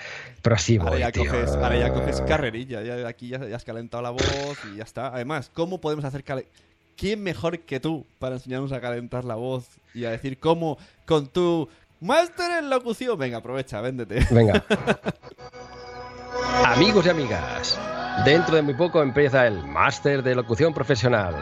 pero 0.41 0.57
sí 0.57 0.77
Ahora 0.77 0.91
voy, 0.91 0.99
ya, 0.99 1.11
tío. 1.11 1.25
coges, 1.25 1.49
ahora 1.51 1.77
ya 1.79 1.93
coges 1.93 2.21
carrerilla, 2.21 2.83
ya 2.83 3.07
aquí 3.07 3.29
ya, 3.29 3.47
ya 3.47 3.55
has 3.55 3.63
calentado 3.63 4.03
la 4.03 4.11
voz 4.11 4.57
y 4.71 4.77
ya 4.77 4.83
está. 4.83 5.07
Además, 5.07 5.49
¿cómo 5.53 5.79
podemos 5.81 6.05
hacer 6.05 6.23
cale- 6.23 6.45
¿Quién 7.01 7.23
mejor 7.23 7.57
que 7.61 7.79
tú 7.79 8.05
para 8.19 8.35
enseñarnos 8.35 8.71
a 8.71 8.79
calentar 8.79 9.25
la 9.25 9.33
voz 9.33 9.65
y 9.95 10.05
a 10.05 10.11
decir 10.11 10.37
cómo 10.37 10.77
con 11.07 11.25
tu 11.25 11.67
máster 11.99 12.59
en 12.59 12.69
locución? 12.69 13.17
Venga, 13.17 13.39
aprovecha, 13.39 13.81
véndete. 13.81 14.27
Venga. 14.29 14.63
Amigos 16.63 17.07
y 17.07 17.09
amigas, 17.09 17.79
dentro 18.23 18.55
de 18.55 18.61
muy 18.61 18.75
poco 18.75 19.01
empieza 19.01 19.47
el 19.47 19.65
máster 19.65 20.21
de 20.21 20.35
locución 20.35 20.75
profesional. 20.75 21.33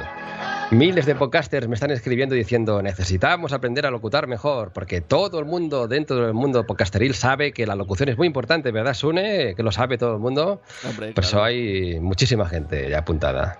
Miles 0.71 1.05
de 1.05 1.15
podcasters 1.15 1.67
me 1.67 1.73
están 1.73 1.91
escribiendo 1.91 2.35
diciendo 2.35 2.81
necesitamos 2.81 3.51
aprender 3.51 3.85
a 3.85 3.91
locutar 3.91 4.27
mejor, 4.27 4.71
porque 4.71 5.01
todo 5.01 5.39
el 5.39 5.45
mundo 5.45 5.89
dentro 5.89 6.25
del 6.25 6.33
mundo 6.33 6.65
podcasteril 6.65 7.13
sabe 7.15 7.51
que 7.51 7.67
la 7.67 7.75
locución 7.75 8.07
es 8.07 8.17
muy 8.17 8.27
importante, 8.27 8.71
¿verdad, 8.71 8.93
Sune? 8.93 9.55
Que 9.55 9.63
lo 9.63 9.73
sabe 9.73 9.97
todo 9.97 10.13
el 10.13 10.19
mundo. 10.19 10.61
Hombre, 10.87 11.11
Por 11.11 11.25
eso 11.25 11.31
claro. 11.31 11.47
hay 11.47 11.99
muchísima 11.99 12.47
gente 12.47 12.89
ya 12.89 12.99
apuntada. 12.99 13.59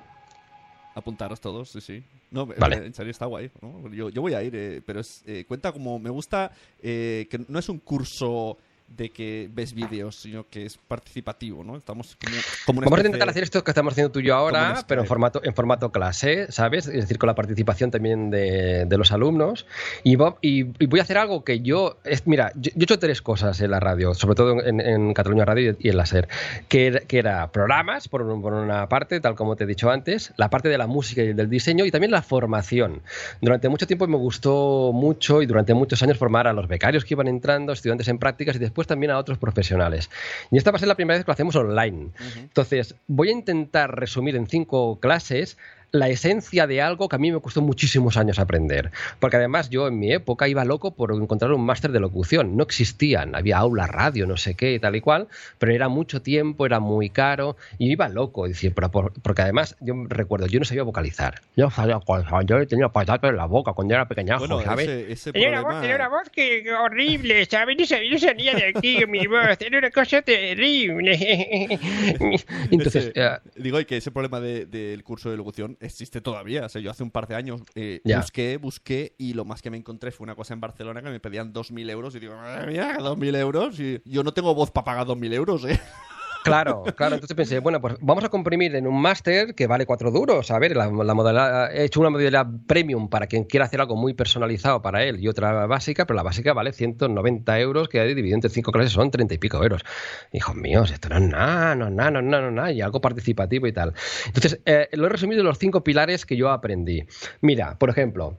Apuntaros 1.00 1.40
todos, 1.42 1.70
sí, 1.70 1.82
sí. 1.82 2.04
No, 2.32 2.46
Vale. 2.58 2.78
en 2.86 2.94
serio 2.94 3.12
está 3.12 3.26
guay. 3.26 3.52
¿no? 3.62 3.92
Yo, 3.92 4.10
yo 4.10 4.22
voy 4.22 4.34
a 4.34 4.44
ir, 4.44 4.56
eh, 4.56 4.82
pero 4.86 5.00
es, 5.00 5.24
eh, 5.26 5.46
cuenta 5.48 5.72
como 5.72 5.98
me 6.00 6.10
gusta 6.10 6.52
eh, 6.82 7.28
que 7.30 7.40
no 7.48 7.60
es 7.60 7.70
un 7.70 7.80
curso 7.80 8.58
de 8.96 9.10
que 9.12 9.50
ves 9.52 9.74
vídeos, 9.74 10.16
sino 10.16 10.48
que 10.50 10.66
es 10.66 10.78
participativo, 10.78 11.64
¿no? 11.64 11.78
Estamos 11.78 12.18
como, 12.24 12.36
como 12.66 12.82
Vamos 12.82 13.00
a 13.00 13.02
intentar 13.04 13.30
hacer 13.30 13.44
esto 13.44 13.64
que 13.64 13.72
estamos 13.72 13.94
haciendo 13.94 14.12
tú 14.12 14.20
y 14.20 14.24
yo 14.26 14.36
ahora, 14.36 14.84
pero 14.88 15.02
en 15.02 15.08
formato, 15.08 15.42
en 15.44 15.54
formato 15.54 15.92
clase, 15.92 16.52
¿sabes? 16.52 16.88
Es 16.88 16.94
decir, 17.02 17.18
con 17.18 17.28
la 17.28 17.36
participación 17.36 17.92
también 17.92 18.30
de, 18.30 18.86
de 18.86 18.98
los 18.98 19.12
alumnos. 19.12 19.66
Y, 20.04 20.16
y- 20.42 20.66
y 20.80 20.86
voy 20.88 21.00
a 21.00 21.04
hacer 21.04 21.18
algo 21.18 21.44
que 21.44 21.62
yo. 21.62 21.98
Es, 22.04 22.26
mira, 22.28 22.52
yo, 22.56 22.72
yo 22.76 22.80
he 22.82 22.84
hecho 22.84 23.00
tres 23.00 23.22
cosas 23.22 23.60
en 23.62 23.72
la 23.72 23.80
radio, 23.80 24.14
sobre 24.14 24.36
todo 24.36 24.62
en, 24.64 24.82
en 24.82 25.14
Cataluña 25.14 25.46
Radio 25.46 25.76
y 25.80 25.90
en 25.90 25.98
la 25.98 26.06
SER, 26.06 26.28
que, 26.68 27.04
que 27.08 27.20
era 27.20 27.52
programas, 27.52 28.08
por, 28.08 28.22
por 28.42 28.54
una 28.54 28.90
parte, 28.90 29.20
tal 29.22 29.36
como 29.36 29.56
te 29.56 29.64
he 29.64 29.68
dicho 29.68 29.90
antes, 29.90 30.34
la 30.38 30.50
parte 30.50 30.68
de 30.70 30.78
la 30.78 30.88
música 30.88 31.22
y 31.24 31.34
del 31.34 31.50
diseño 31.50 31.86
y 31.86 31.92
también 31.92 32.12
la 32.12 32.22
formación. 32.22 33.02
Durante 33.42 33.70
mucho 33.70 33.88
tiempo 33.88 34.08
me 34.08 34.18
gustó 34.18 34.92
mucho 34.94 35.42
y 35.42 35.46
durante 35.46 35.74
muchos 35.74 36.02
años 36.04 36.18
formar 36.18 36.48
a 36.48 36.54
los 36.54 36.68
becarios 36.68 37.06
que 37.06 37.14
iban 37.14 37.28
entrando, 37.28 37.72
estudiantes 37.74 38.08
en 38.08 38.18
prácticas 38.20 38.56
y 38.56 38.60
después 38.60 38.79
también 38.88 39.12
a 39.12 39.18
otros 39.18 39.38
profesionales. 39.38 40.10
Y 40.52 40.58
esta 40.58 40.72
va 40.72 40.78
a 40.78 40.80
ser 40.80 40.88
la 40.88 40.96
primera 40.96 41.18
vez 41.18 41.26
que 41.26 41.30
lo 41.30 41.34
hacemos 41.34 41.56
online. 41.56 42.10
Entonces, 42.36 42.96
voy 43.08 43.30
a 43.30 43.32
intentar 43.32 43.98
resumir 43.98 44.36
en 44.36 44.48
cinco 44.48 45.00
clases 45.00 45.58
la 45.92 46.08
esencia 46.10 46.68
de 46.68 46.82
algo 46.82 47.10
que 47.10 47.16
a 47.16 47.20
mí 47.20 47.32
me 47.32 47.40
costó 47.42 47.62
muchísimos 47.62 48.18
años 48.18 48.38
aprender. 48.40 48.92
Porque 49.20 49.38
además 49.38 49.70
yo 49.70 49.88
en 49.88 49.98
mi 50.00 50.12
época 50.14 50.48
iba 50.48 50.64
loco 50.66 50.92
por 50.96 51.12
encontrar 51.14 51.52
un 51.52 51.66
máster 51.66 51.92
de 51.92 52.00
locución. 52.00 52.56
No 52.56 52.64
existían, 52.64 53.36
había 53.36 53.58
aula, 53.58 53.88
radio, 53.88 54.28
no 54.28 54.38
sé 54.38 54.56
qué 54.56 54.74
y 54.74 54.80
tal 54.80 54.96
y 54.96 55.02
cual, 55.02 55.28
pero 55.58 55.72
era 55.74 55.90
mucho 55.90 56.22
tiempo, 56.22 56.66
era 56.66 56.80
muy 56.80 57.10
caro 57.10 57.58
y 57.78 57.92
iba 57.92 58.08
loco. 58.10 58.48
Decir, 58.48 58.74
pero 58.76 58.92
por- 58.92 59.14
porque 59.22 59.42
además 59.42 59.76
yo 59.80 59.96
recuerdo, 60.08 60.46
yo 60.48 60.60
no 60.60 60.66
sabía 60.66 60.84
vocalizar. 60.84 61.42
Yo 61.56 61.66
no 61.66 61.72
sabía 61.72 61.98
vocalizar, 61.98 62.46
yo 62.46 62.68
tenía 62.68 62.90
patatas 62.90 63.32
en 63.32 63.38
la 63.38 63.46
boca 63.46 63.74
cuando 63.74 63.94
era 63.96 64.08
pequeñajo, 64.08 64.40
Bueno, 64.48 64.62
¿sabes? 64.62 64.88
ese, 64.88 65.12
ese 65.12 65.32
Tenía 65.34 65.50
una 65.50 65.58
problema... 65.62 65.80
voz, 65.80 65.82
tenía 65.82 65.96
una 65.96 66.10
voz 66.10 66.30
que, 66.30 66.64
que 66.64 66.74
horrible, 66.74 67.46
¿sabes? 67.46 67.78
No 67.80 67.86
sabía, 67.86 68.12
no 68.12 68.20
salía 68.20 68.54
de 68.54 68.74
aquí 68.76 69.06
mi 69.08 69.26
voz, 69.28 69.58
era 69.60 69.78
una 69.80 69.90
cosa 69.92 70.22
terrible. 70.22 71.18
Entonces, 72.72 73.08
Ese- 73.08 73.12
eh, 73.16 73.38
digo, 73.56 73.80
y 73.80 73.86
que 73.86 73.98
ese 73.98 74.12
problema 74.12 74.40
de- 74.40 74.66
del 74.66 75.04
curso 75.04 75.32
de 75.32 75.38
locución 75.38 75.78
existe 75.80 76.22
todavía. 76.22 76.66
O 76.66 76.70
sea, 76.70 76.82
yo 76.82 76.92
hace 76.92 77.04
un 77.04 77.12
par 77.12 77.28
de 77.28 77.36
años 77.36 77.62
eh, 77.76 78.02
busqué, 78.04 78.58
busqué 78.58 79.16
y 79.18 79.34
lo 79.34 79.46
más 79.46 79.62
que 79.62 79.70
me 79.70 79.78
encontré 79.78 80.12
fue 80.12 80.26
una 80.26 80.36
cosa 80.36 80.54
en 80.54 80.62
Barcelona 80.62 81.02
que 81.02 81.10
me 81.10 81.20
pedían 81.20 81.54
2.000 81.54 81.90
euros 81.90 82.16
y 82.16 82.20
digo, 82.20 82.36
madre 82.36 82.72
mía, 82.72 82.98
2.000 83.00 83.36
euros 83.38 83.80
y 83.80 84.02
yo 84.06 84.24
no 84.24 84.34
tengo 84.34 84.54
voz 84.54 84.72
para 84.72 84.86
pagar 84.86 85.08
2.000 85.08 85.34
euros, 85.34 85.66
¿eh? 85.66 85.80
Claro, 86.44 86.84
claro. 86.96 87.16
Entonces 87.16 87.36
pensé, 87.36 87.60
bueno, 87.60 87.82
pues 87.82 87.96
vamos 88.00 88.24
a 88.24 88.30
comprimir 88.30 88.76
en 88.76 88.88
un 88.88 89.00
máster 89.02 89.56
que 89.56 89.68
vale 89.68 89.86
cuatro 89.86 90.12
duros. 90.12 90.52
A 90.52 90.60
ver, 90.60 90.76
la, 90.76 90.90
modalidad, 90.90 91.76
he 91.76 91.84
hecho 91.84 92.00
una 92.00 92.10
modalidad 92.10 92.48
premium 92.68 93.10
para 93.10 93.28
quien 93.28 93.44
quiera 93.44 93.66
hacer 93.66 93.82
algo 93.82 93.96
muy 93.96 94.14
personalizado 94.14 94.82
para 94.82 95.04
él 95.04 95.20
y 95.20 95.28
otra 95.28 95.66
básica, 95.68 96.06
pero 96.06 96.16
la 96.16 96.24
básica 96.24 96.54
vale 96.54 96.72
190 96.72 97.60
euros, 97.60 97.90
que 97.90 98.04
dividido 98.04 98.36
entre 98.36 98.50
cinco 98.50 98.72
clases 98.72 98.94
son 98.94 99.12
30 99.12 99.34
y 99.34 99.38
pico 99.38 99.62
euros. 99.62 99.84
Hijos 100.32 100.56
míos, 100.56 100.92
esto 100.92 101.10
no 101.10 101.18
es 101.18 101.24
nada, 101.24 101.76
no 101.76 101.88
es 101.88 101.94
nada, 101.94 102.12
no 102.12 102.20
es 102.20 102.26
nada, 102.26 102.42
no 102.42 102.48
es 102.50 102.54
nada, 102.54 102.72
y 102.72 102.82
algo 102.82 103.02
participativo 103.02 103.68
y 103.68 103.74
tal. 103.74 103.94
Entonces, 104.26 104.62
eh, 104.66 104.88
lo 104.94 105.08
he 105.08 105.10
resumido 105.10 105.42
en 105.42 105.48
los 105.48 105.58
cinco 105.58 105.84
pilares 105.84 106.26
que 106.26 106.38
yo 106.38 106.50
aprendí. 106.50 107.06
Mira, 107.42 107.78
por 107.78 107.90
ejemplo, 107.90 108.38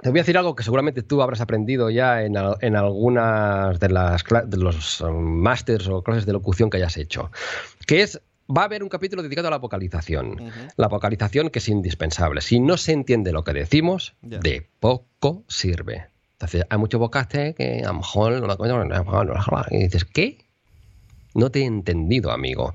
te 0.00 0.10
voy 0.10 0.20
a 0.20 0.22
decir 0.22 0.38
algo 0.38 0.54
que 0.54 0.62
seguramente 0.62 1.02
tú 1.02 1.22
habrás 1.22 1.40
aprendido 1.40 1.90
ya 1.90 2.22
en, 2.22 2.34
en 2.60 2.76
algunas 2.76 3.80
de, 3.80 3.88
las, 3.88 4.24
de 4.46 4.56
los 4.56 5.00
um, 5.00 5.16
másters 5.16 5.88
o 5.88 6.02
clases 6.02 6.24
de 6.24 6.32
locución 6.32 6.70
que 6.70 6.76
hayas 6.76 6.96
hecho, 6.96 7.30
que 7.86 8.02
es, 8.02 8.20
va 8.48 8.62
a 8.62 8.64
haber 8.66 8.82
un 8.82 8.88
capítulo 8.88 9.22
dedicado 9.22 9.48
a 9.48 9.50
la 9.50 9.58
vocalización. 9.58 10.52
La 10.76 10.88
vocalización 10.88 11.50
que 11.50 11.58
es 11.58 11.68
indispensable. 11.68 12.40
Si 12.40 12.60
no 12.60 12.76
se 12.76 12.92
entiende 12.92 13.32
lo 13.32 13.44
que 13.44 13.52
decimos, 13.52 14.14
de 14.22 14.68
poco 14.80 15.44
sirve. 15.48 16.06
Entonces, 16.32 16.64
hay 16.70 16.78
muchos 16.78 17.00
vocastes 17.00 17.56
que 17.56 17.82
a 17.84 17.88
lo 17.88 17.94
mejor 17.94 18.40
no 18.40 18.46
y 19.70 19.78
dices, 19.78 20.04
¿qué? 20.04 20.46
No 21.34 21.50
te 21.50 21.60
he 21.60 21.64
entendido, 21.64 22.30
amigo. 22.30 22.74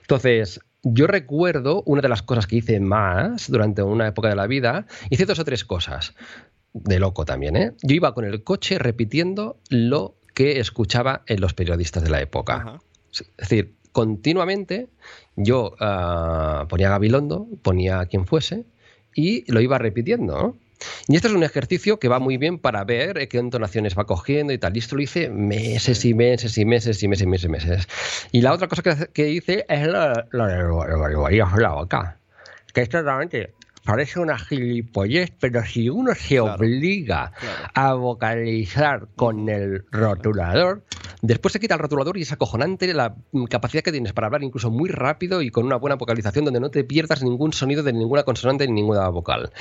Entonces, 0.00 0.60
yo 0.82 1.06
recuerdo 1.06 1.82
una 1.86 2.02
de 2.02 2.08
las 2.08 2.22
cosas 2.22 2.46
que 2.46 2.56
hice 2.56 2.80
más 2.80 3.50
durante 3.50 3.82
una 3.82 4.08
época 4.08 4.28
de 4.28 4.36
la 4.36 4.46
vida, 4.46 4.86
hice 5.10 5.26
dos 5.26 5.38
o 5.38 5.44
tres 5.44 5.64
cosas. 5.64 6.14
De 6.74 6.98
loco 6.98 7.24
también, 7.24 7.56
¿eh? 7.56 7.72
Yo 7.82 7.94
iba 7.94 8.14
con 8.14 8.24
el 8.24 8.42
coche 8.44 8.78
repitiendo 8.78 9.58
lo 9.68 10.14
que 10.34 10.58
escuchaba 10.58 11.22
en 11.26 11.40
los 11.40 11.52
periodistas 11.52 12.02
de 12.02 12.10
la 12.10 12.20
época. 12.20 12.56
Ajá. 12.56 12.78
Es 13.12 13.26
decir, 13.36 13.74
continuamente 13.92 14.88
yo 15.36 15.74
ah, 15.80 16.66
ponía 16.68 16.88
Gabilondo, 16.88 17.46
ponía 17.62 18.00
a 18.00 18.06
quien 18.06 18.26
fuese 18.26 18.64
y 19.14 19.50
lo 19.52 19.60
iba 19.60 19.78
repitiendo. 19.78 20.34
¿no? 20.34 20.56
Y 21.08 21.16
este 21.16 21.28
es 21.28 21.34
un 21.34 21.42
ejercicio 21.42 21.98
que 21.98 22.08
va 22.08 22.18
muy 22.18 22.36
bien 22.36 22.58
para 22.58 22.84
ver 22.84 23.18
eh, 23.18 23.28
qué 23.28 23.38
entonaciones 23.38 23.96
va 23.96 24.04
cogiendo 24.04 24.52
y 24.52 24.58
tal. 24.58 24.76
Y 24.76 24.80
esto 24.80 24.96
lo 24.96 25.02
hice 25.02 25.28
meses 25.28 26.04
y 26.04 26.14
meses 26.14 26.56
y 26.58 26.64
meses 26.64 27.02
y 27.02 27.08
meses 27.08 27.22
y 27.22 27.26
meses 27.26 27.44
y 27.44 27.48
meses. 27.48 27.88
Y 28.32 28.40
la 28.40 28.52
otra 28.52 28.68
cosa 28.68 28.82
que, 28.82 29.08
que 29.12 29.28
hice 29.28 29.64
es 29.68 29.86
lo, 29.86 30.12
lo 30.30 30.46
de 30.46 30.62
lo 30.62 31.28
de 31.28 31.62
la 31.62 31.72
boca. 31.72 32.18
Que 32.72 32.82
esto 32.82 33.02
realmente 33.02 33.52
parece 33.84 34.20
una 34.20 34.38
gilipollez, 34.38 35.32
pero 35.40 35.64
si 35.64 35.88
uno 35.88 36.14
se 36.14 36.36
Claro, 36.36 36.54
obliga 36.54 37.32
claro. 37.38 37.70
a 37.74 37.94
vocalizar 37.94 39.08
con 39.16 39.48
el 39.48 39.84
rotulador, 39.90 40.82
Después 41.24 41.52
se 41.52 41.60
quita 41.60 41.74
el 41.74 41.80
rotulador 41.80 42.18
y 42.18 42.22
es 42.22 42.32
acojonante 42.32 42.92
la 42.94 43.14
capacidad 43.48 43.84
que 43.84 43.92
tienes 43.92 44.12
para 44.12 44.26
hablar 44.26 44.42
incluso 44.42 44.72
muy 44.72 44.88
rápido 44.90 45.40
y 45.40 45.50
con 45.50 45.64
una 45.64 45.76
buena 45.76 45.94
vocalización 45.94 46.44
donde 46.44 46.58
no 46.58 46.68
te 46.70 46.82
pierdas 46.82 47.22
ningún 47.22 47.52
sonido 47.52 47.84
de 47.84 47.92
ninguna 47.92 48.24
consonante 48.24 48.66
ni 48.66 48.72
ninguna 48.72 49.08
vocal. 49.08 49.52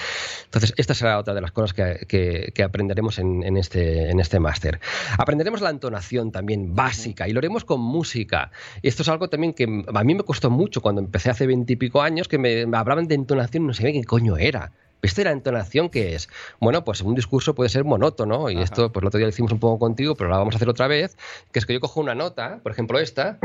Entonces, 0.46 0.74
esta 0.78 0.96
será 0.96 1.20
otra 1.20 1.36
de 1.36 1.42
las 1.42 1.52
cosas 1.52 1.74
que, 1.76 2.06
que- 2.08 2.52
que 2.56 2.64
aprenderemos 2.64 3.20
en, 3.20 3.44
en 3.44 3.58
este, 3.58 4.10
en 4.10 4.20
este 4.20 4.40
máster. 4.40 4.80
Aprenderemos 5.20 5.62
la 5.62 5.70
entonación 5.70 6.32
también 6.32 6.74
básica 6.74 7.28
y 7.28 7.32
lo 7.34 7.38
haremos 7.40 7.64
con 7.64 7.80
música. 7.80 8.50
Esto 8.82 9.04
es 9.04 9.10
algo 9.10 9.30
también 9.30 9.54
que 9.54 9.84
a 9.94 10.04
mí 10.04 10.16
me 10.16 10.24
costó 10.24 10.50
mucho 10.50 10.82
cuando 10.82 11.00
empecé 11.02 11.30
hace 11.30 11.46
veintipico 11.46 12.02
años 12.02 12.28
que 12.28 12.40
me, 12.40 12.66
hablaban 12.76 13.08
de 13.08 13.14
entonación 13.16 13.66
y 13.66 13.68
no 13.68 13.74
sabía 13.76 13.92
qué 13.92 14.00
coño 14.12 14.36
era. 14.36 14.74
¿Viste 15.02 15.24
la 15.24 15.32
entonación 15.32 15.88
que 15.90 16.16
es? 16.16 16.28
Bueno, 16.60 16.84
pues 16.84 17.00
un 17.00 17.16
discurso 17.16 17.56
puede 17.56 17.70
ser 17.70 17.86
monótono, 17.86 18.50
y 18.50 18.62
esto 18.62 18.92
pues 18.92 19.04
el 19.04 19.08
otro 19.08 19.20
día 19.20 19.26
lo 19.26 19.30
hicimos 19.30 19.54
un 19.54 19.60
poco 19.60 19.80
contigo, 19.80 20.16
pero 20.16 20.28
ahora 20.28 20.40
vamos 20.40 20.54
a 20.54 20.58
hacer 20.58 20.68
otra 20.68 20.88
vez, 20.88 21.16
que 21.54 21.60
es 21.60 21.66
que 21.66 21.72
yo 21.72 21.80
cojo 21.80 22.02
una 22.02 22.14
nota, 22.14 22.60
por 22.62 22.74
ejemplo 22.74 23.00
esta. 23.00 23.40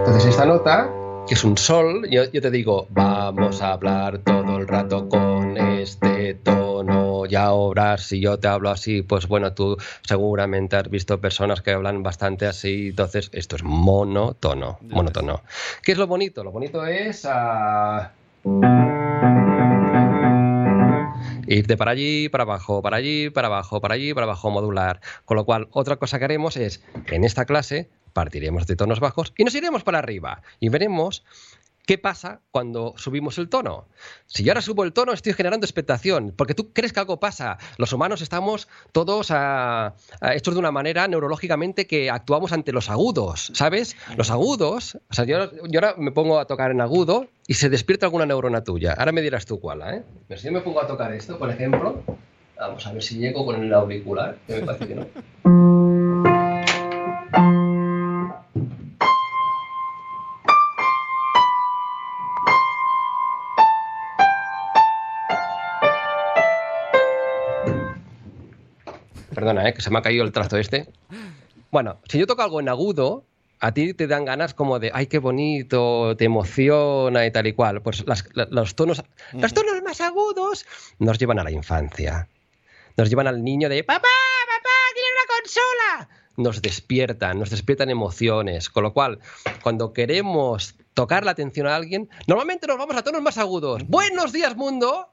Entonces 0.00 0.24
esta 0.26 0.44
nota, 0.44 0.90
que 1.30 1.34
es 1.34 1.44
un 1.44 1.56
sol, 1.56 2.08
yo, 2.10 2.24
yo 2.32 2.42
te 2.42 2.50
digo, 2.50 2.88
vamos 2.90 3.62
a 3.62 3.74
hablar 3.74 4.18
todo 4.18 4.58
el 4.58 4.66
rato 4.66 5.08
con 5.08 5.56
este 5.56 6.34
tono, 6.34 7.22
y 7.24 7.36
ahora 7.36 7.98
si 7.98 8.18
yo 8.18 8.40
te 8.40 8.48
hablo 8.48 8.68
así, 8.68 9.02
pues 9.02 9.28
bueno, 9.28 9.52
tú 9.52 9.76
seguramente 10.02 10.74
has 10.74 10.90
visto 10.90 11.20
personas 11.20 11.62
que 11.62 11.70
hablan 11.70 12.02
bastante 12.02 12.46
así, 12.46 12.88
entonces 12.88 13.30
esto 13.32 13.54
es 13.54 13.62
monótono, 13.62 14.80
monótono. 14.88 15.42
¿Qué 15.84 15.92
es 15.92 15.98
lo 15.98 16.08
bonito? 16.08 16.42
Lo 16.42 16.50
bonito 16.50 16.84
es... 16.84 17.24
ah, 17.30 18.10
Irte 21.46 21.76
para 21.76 21.92
allí, 21.92 22.28
para 22.28 22.42
abajo, 22.42 22.82
para 22.82 22.96
allí, 22.96 23.30
para 23.30 23.46
abajo, 23.46 23.80
para 23.80 23.94
allí, 23.94 24.14
para 24.14 24.24
abajo, 24.24 24.50
modular. 24.50 25.00
Con 25.24 25.36
lo 25.36 25.44
cual, 25.44 25.68
otra 25.70 25.94
cosa 25.94 26.18
que 26.18 26.24
haremos 26.24 26.56
es, 26.56 26.82
en 27.06 27.22
esta 27.22 27.44
clase, 27.44 27.88
partiremos 28.12 28.66
de 28.66 28.76
tonos 28.76 29.00
bajos 29.00 29.32
y 29.36 29.44
nos 29.44 29.54
iremos 29.54 29.82
para 29.82 29.98
arriba. 29.98 30.42
Y 30.58 30.68
veremos 30.68 31.24
qué 31.90 31.98
pasa 31.98 32.40
cuando 32.52 32.94
subimos 32.96 33.36
el 33.38 33.48
tono. 33.48 33.88
Si 34.26 34.44
yo 34.44 34.52
ahora 34.52 34.62
subo 34.62 34.84
el 34.84 34.92
tono, 34.92 35.12
estoy 35.12 35.32
generando 35.32 35.64
expectación, 35.64 36.32
porque 36.36 36.54
tú 36.54 36.72
crees 36.72 36.92
que 36.92 37.00
algo 37.00 37.18
pasa. 37.18 37.58
Los 37.78 37.92
humanos 37.92 38.22
estamos 38.22 38.68
todos 38.92 39.32
ah, 39.32 39.94
ah, 40.20 40.34
hechos 40.34 40.54
de 40.54 40.60
una 40.60 40.70
manera 40.70 41.08
neurológicamente 41.08 41.88
que 41.88 42.08
actuamos 42.08 42.52
ante 42.52 42.72
los 42.72 42.90
agudos, 42.90 43.50
¿sabes? 43.54 43.96
Los 44.16 44.30
agudos, 44.30 44.98
o 45.10 45.14
sea, 45.14 45.24
yo, 45.24 45.50
yo 45.68 45.80
ahora 45.80 45.94
me 45.98 46.12
pongo 46.12 46.38
a 46.38 46.46
tocar 46.46 46.70
en 46.70 46.80
agudo 46.80 47.26
y 47.48 47.54
se 47.54 47.68
despierta 47.68 48.06
alguna 48.06 48.24
neurona 48.24 48.62
tuya. 48.62 48.94
Ahora 48.96 49.10
me 49.10 49.20
dirás 49.20 49.44
tú 49.44 49.58
cuál, 49.58 49.82
¿eh? 49.82 50.04
Pero 50.28 50.40
si 50.40 50.46
yo 50.46 50.52
me 50.52 50.60
pongo 50.60 50.80
a 50.80 50.86
tocar 50.86 51.12
esto, 51.12 51.38
por 51.38 51.50
ejemplo, 51.50 52.04
vamos 52.56 52.86
a 52.86 52.92
ver 52.92 53.02
si 53.02 53.18
llego 53.18 53.44
con 53.44 53.60
el 53.62 53.74
auricular, 53.74 54.38
que 54.46 54.60
me 54.60 54.62
parece 54.62 54.86
que 54.86 54.94
no. 54.94 55.06
Perdona, 69.50 69.68
¿eh? 69.68 69.74
que 69.74 69.82
se 69.82 69.90
me 69.90 69.98
ha 69.98 70.02
caído 70.02 70.22
el 70.22 70.30
trazo 70.30 70.56
este. 70.58 70.88
Bueno, 71.72 71.98
si 72.08 72.18
yo 72.18 72.26
toco 72.28 72.42
algo 72.42 72.60
en 72.60 72.68
agudo, 72.68 73.24
a 73.58 73.72
ti 73.74 73.94
te 73.94 74.06
dan 74.06 74.24
ganas 74.24 74.54
como 74.54 74.78
de, 74.78 74.92
ay, 74.94 75.08
qué 75.08 75.18
bonito, 75.18 76.16
te 76.16 76.24
emociona 76.26 77.26
y 77.26 77.32
tal 77.32 77.48
y 77.48 77.52
cual. 77.52 77.82
Pues 77.82 78.06
las- 78.06 78.24
la- 78.34 78.46
los, 78.50 78.76
tonos, 78.76 79.02
los 79.32 79.52
tonos 79.52 79.82
más 79.82 80.00
agudos 80.00 80.66
nos 81.00 81.18
llevan 81.18 81.40
a 81.40 81.44
la 81.44 81.50
infancia. 81.50 82.28
Nos 82.96 83.10
llevan 83.10 83.26
al 83.26 83.42
niño 83.42 83.68
de, 83.68 83.82
papá, 83.82 84.00
papá, 84.02 84.70
quiero 84.94 85.08
una 85.16 85.36
consola. 85.40 86.08
Nos 86.36 86.62
despiertan, 86.62 87.38
nos 87.40 87.50
despiertan 87.50 87.90
emociones. 87.90 88.70
Con 88.70 88.84
lo 88.84 88.92
cual, 88.92 89.18
cuando 89.62 89.92
queremos 89.92 90.76
tocar 90.94 91.24
la 91.24 91.32
atención 91.32 91.66
a 91.66 91.74
alguien, 91.74 92.08
normalmente 92.28 92.68
nos 92.68 92.78
vamos 92.78 92.96
a 92.96 93.02
tonos 93.02 93.20
más 93.20 93.36
agudos. 93.36 93.82
Buenos 93.88 94.32
días, 94.32 94.56
mundo. 94.56 95.08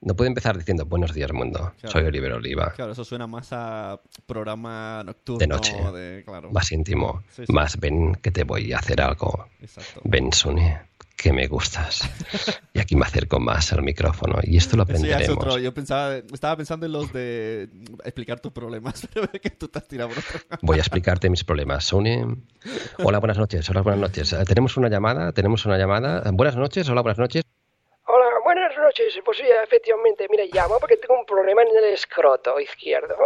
No 0.00 0.14
puede 0.14 0.28
empezar 0.28 0.56
diciendo, 0.56 0.84
buenos 0.86 1.12
días, 1.12 1.32
mundo. 1.32 1.72
Claro. 1.80 1.92
Soy 1.92 2.04
Oliver 2.04 2.32
Oliva. 2.32 2.72
Claro, 2.76 2.92
eso 2.92 3.04
suena 3.04 3.26
más 3.26 3.48
a 3.52 4.00
programa 4.26 5.02
nocturno. 5.04 5.40
De 5.40 5.46
noche. 5.48 5.74
de- 5.92 6.22
claro. 6.24 6.50
Más 6.52 6.70
íntimo. 6.70 7.22
Sí, 7.34 7.44
sí. 7.46 7.52
Más 7.52 7.78
ven 7.80 8.14
que 8.14 8.30
te 8.30 8.44
voy 8.44 8.72
a 8.72 8.78
hacer 8.78 9.00
algo. 9.00 9.46
Exacto. 9.60 10.00
Ven, 10.04 10.32
Sune, 10.32 10.82
que 11.16 11.32
me 11.32 11.48
gustas. 11.48 12.08
y 12.74 12.78
aquí 12.78 12.94
me 12.94 13.06
acerco 13.06 13.40
más 13.40 13.72
al 13.72 13.82
micrófono. 13.82 14.38
Y 14.44 14.56
esto 14.56 14.76
lo 14.76 14.84
Eso 14.84 14.92
ya 14.92 14.98
es 14.98 15.04
aprenderemos. 15.14 15.44
otro. 15.44 15.58
Yo 15.58 15.74
pensaba, 15.74 16.14
estaba 16.18 16.56
pensando 16.56 16.86
en 16.86 16.92
los 16.92 17.12
de 17.12 17.68
explicar 18.04 18.38
tus 18.38 18.52
problemas, 18.52 19.04
pero 19.12 19.26
que 19.32 19.50
tú 19.50 19.68
por 19.68 20.18
otro. 20.18 20.40
Voy 20.62 20.76
a 20.78 20.80
explicarte 20.80 21.28
mis 21.28 21.42
problemas. 21.42 21.84
Sune. 21.84 22.24
Hola, 23.02 23.18
buenas 23.18 23.36
noches. 23.36 23.68
Hola, 23.68 23.80
buenas 23.82 24.00
noches. 24.00 24.32
Eh, 24.32 24.44
Tenemos 24.44 24.76
una 24.76 24.88
llamada. 24.88 25.32
Tenemos 25.32 25.66
una 25.66 25.76
llamada. 25.76 26.22
Buenas 26.32 26.54
noches. 26.54 26.88
Hola, 26.88 27.02
buenas 27.02 27.18
noches. 27.18 27.42
Noches. 28.98 29.20
Pues 29.24 29.38
sí, 29.38 29.44
efectivamente, 29.64 30.26
mira, 30.30 30.44
llamo 30.52 30.78
porque 30.80 30.96
tengo 30.96 31.18
un 31.18 31.26
problema 31.26 31.62
en 31.62 31.76
el 31.76 31.84
escroto 31.84 32.58
izquierdo. 32.60 33.16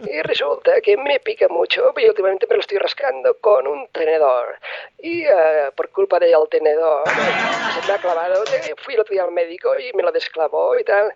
Y 0.00 0.22
resulta 0.22 0.80
que 0.80 0.96
me 0.96 1.20
pica 1.20 1.48
mucho 1.48 1.92
y 1.96 2.06
últimamente 2.06 2.46
me 2.48 2.56
lo 2.56 2.60
estoy 2.60 2.78
rascando 2.78 3.36
con 3.40 3.66
un 3.66 3.88
tenedor. 3.88 4.56
Y 4.98 5.22
eh, 5.22 5.70
por 5.76 5.90
culpa 5.90 6.18
del 6.18 6.34
tenedor 6.50 7.02
se 7.08 7.86
me 7.86 7.94
ha 7.94 7.98
clavado. 7.98 8.44
Fui 8.84 8.94
el 8.94 9.00
otro 9.00 9.12
día 9.12 9.24
al 9.24 9.32
médico 9.32 9.78
y 9.78 9.96
me 9.96 10.02
lo 10.02 10.12
desclavó 10.12 10.78
y 10.78 10.84
tal. 10.84 11.12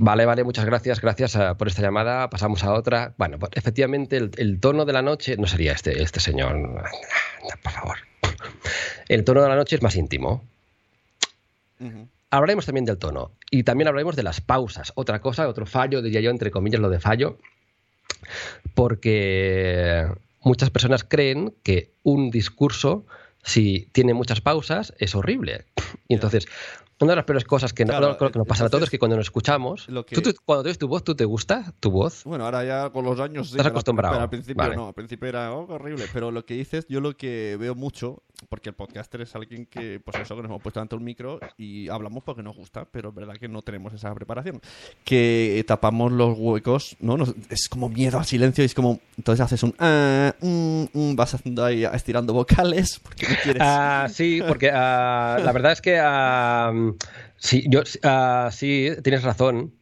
Vale, 0.00 0.26
vale, 0.26 0.44
muchas 0.44 0.64
gracias. 0.64 1.00
Gracias 1.00 1.36
eh, 1.36 1.52
por 1.56 1.68
esta 1.68 1.82
llamada. 1.82 2.28
Pasamos 2.28 2.64
a 2.64 2.72
otra. 2.72 3.14
Bueno, 3.16 3.38
pues 3.38 3.52
efectivamente, 3.54 4.16
el, 4.16 4.30
el 4.36 4.60
tono 4.60 4.84
de 4.84 4.92
la 4.92 5.02
noche 5.02 5.36
no 5.36 5.46
sería 5.46 5.72
este, 5.72 6.02
este 6.02 6.20
señor. 6.20 6.56
Por 7.62 7.72
favor. 7.72 7.98
El 9.08 9.24
tono 9.24 9.42
de 9.42 9.48
la 9.48 9.56
noche 9.56 9.76
es 9.76 9.82
más 9.82 9.96
íntimo. 9.96 10.42
Hablaremos 12.34 12.66
también 12.66 12.84
del 12.84 12.98
tono 12.98 13.30
y 13.48 13.62
también 13.62 13.86
hablaremos 13.86 14.16
de 14.16 14.24
las 14.24 14.40
pausas. 14.40 14.92
Otra 14.96 15.20
cosa, 15.20 15.48
otro 15.48 15.66
fallo, 15.66 16.02
diría 16.02 16.20
yo, 16.20 16.30
entre 16.30 16.50
comillas, 16.50 16.80
lo 16.80 16.90
de 16.90 16.98
fallo, 16.98 17.38
porque 18.74 20.08
muchas 20.40 20.70
personas 20.70 21.04
creen 21.04 21.54
que 21.62 21.92
un 22.02 22.32
discurso, 22.32 23.06
si 23.44 23.88
tiene 23.92 24.14
muchas 24.14 24.40
pausas, 24.40 24.94
es 24.98 25.14
horrible. 25.14 25.64
Y 26.08 26.14
entonces, 26.14 26.48
una 27.00 27.12
de 27.12 27.16
las 27.16 27.24
peores 27.24 27.44
cosas 27.44 27.72
que, 27.72 27.84
no- 27.84 27.90
Claro, 27.90 28.16
creo 28.16 28.30
que 28.30 28.38
nos 28.38 28.48
pasa 28.48 28.66
a 28.66 28.68
todos 28.68 28.84
es 28.84 28.90
que 28.90 28.98
cuando 28.98 29.16
nos 29.16 29.26
escuchamos, 29.26 29.88
lo 29.88 30.06
que- 30.06 30.14
¿tú- 30.16 30.22
tú- 30.22 30.34
cuando 30.44 30.62
oyes 30.64 30.78
tu 30.78 30.88
voz, 30.88 31.02
¿tú 31.04 31.14
te 31.14 31.24
gusta 31.24 31.72
tu 31.80 31.90
voz? 31.90 32.22
Bueno, 32.24 32.44
ahora 32.44 32.64
ya 32.64 32.90
con 32.90 33.04
los 33.04 33.18
años 33.20 33.48
sí. 33.48 33.52
Estás 33.54 33.66
acostumbrado. 33.66 34.12
Pero 34.14 34.22
al 34.22 34.30
principio 34.30 34.62
Vale. 34.62 34.76
no, 34.76 34.88
al 34.88 34.94
principio 34.94 35.28
era 35.28 35.52
oh, 35.52 35.66
horrible. 35.74 36.04
Pero 36.12 36.30
lo 36.30 36.44
que 36.44 36.54
dices, 36.54 36.86
yo 36.88 37.00
lo 37.00 37.16
que 37.16 37.56
veo 37.58 37.74
mucho, 37.74 38.22
porque 38.48 38.68
el 38.70 38.74
podcaster 38.74 39.20
es 39.22 39.34
alguien 39.34 39.66
que, 39.66 40.00
pues 40.04 40.16
eso, 40.20 40.34
que 40.36 40.42
nos 40.42 40.50
hemos 40.50 40.62
puesto 40.62 40.80
ante 40.80 40.94
un 40.96 41.04
micro 41.04 41.40
y 41.56 41.88
hablamos 41.88 42.22
porque 42.24 42.42
nos 42.42 42.56
gusta, 42.56 42.84
pero 42.84 43.08
es 43.10 43.14
verdad 43.14 43.34
que 43.36 43.48
no 43.48 43.62
tenemos 43.62 43.92
esa 43.92 44.14
preparación. 44.14 44.60
Que 45.04 45.64
tapamos 45.66 46.12
los 46.12 46.36
huecos, 46.38 46.96
¿no? 47.00 47.16
Nos- 47.16 47.34
es 47.50 47.68
como 47.68 47.88
miedo 47.88 48.18
al 48.18 48.24
silencio 48.24 48.62
y 48.62 48.66
es 48.66 48.74
como. 48.74 49.00
Entonces 49.16 49.44
haces 49.44 49.62
un. 49.62 49.74
ah, 49.78 50.34
mm, 50.40 50.84
mm, 50.92 51.16
vas 51.16 51.34
haciendo 51.34 51.64
ahí 51.64 51.84
estirando 51.84 52.32
vocales 52.32 53.00
porque 53.02 53.26
no 53.28 53.34
quieres. 53.42 53.62
Ah, 53.64 54.06
sí, 54.10 54.40
porque 54.46 54.70
ah, 54.72 55.38
la 55.42 55.52
verdad 55.52 55.72
es 55.72 55.80
que 55.80 55.98
ah, 56.00 56.72
sí, 57.36 57.64
yo, 57.68 57.82
ah, 58.02 58.50
sí, 58.52 58.90
tienes 59.02 59.22
razón. 59.22 59.74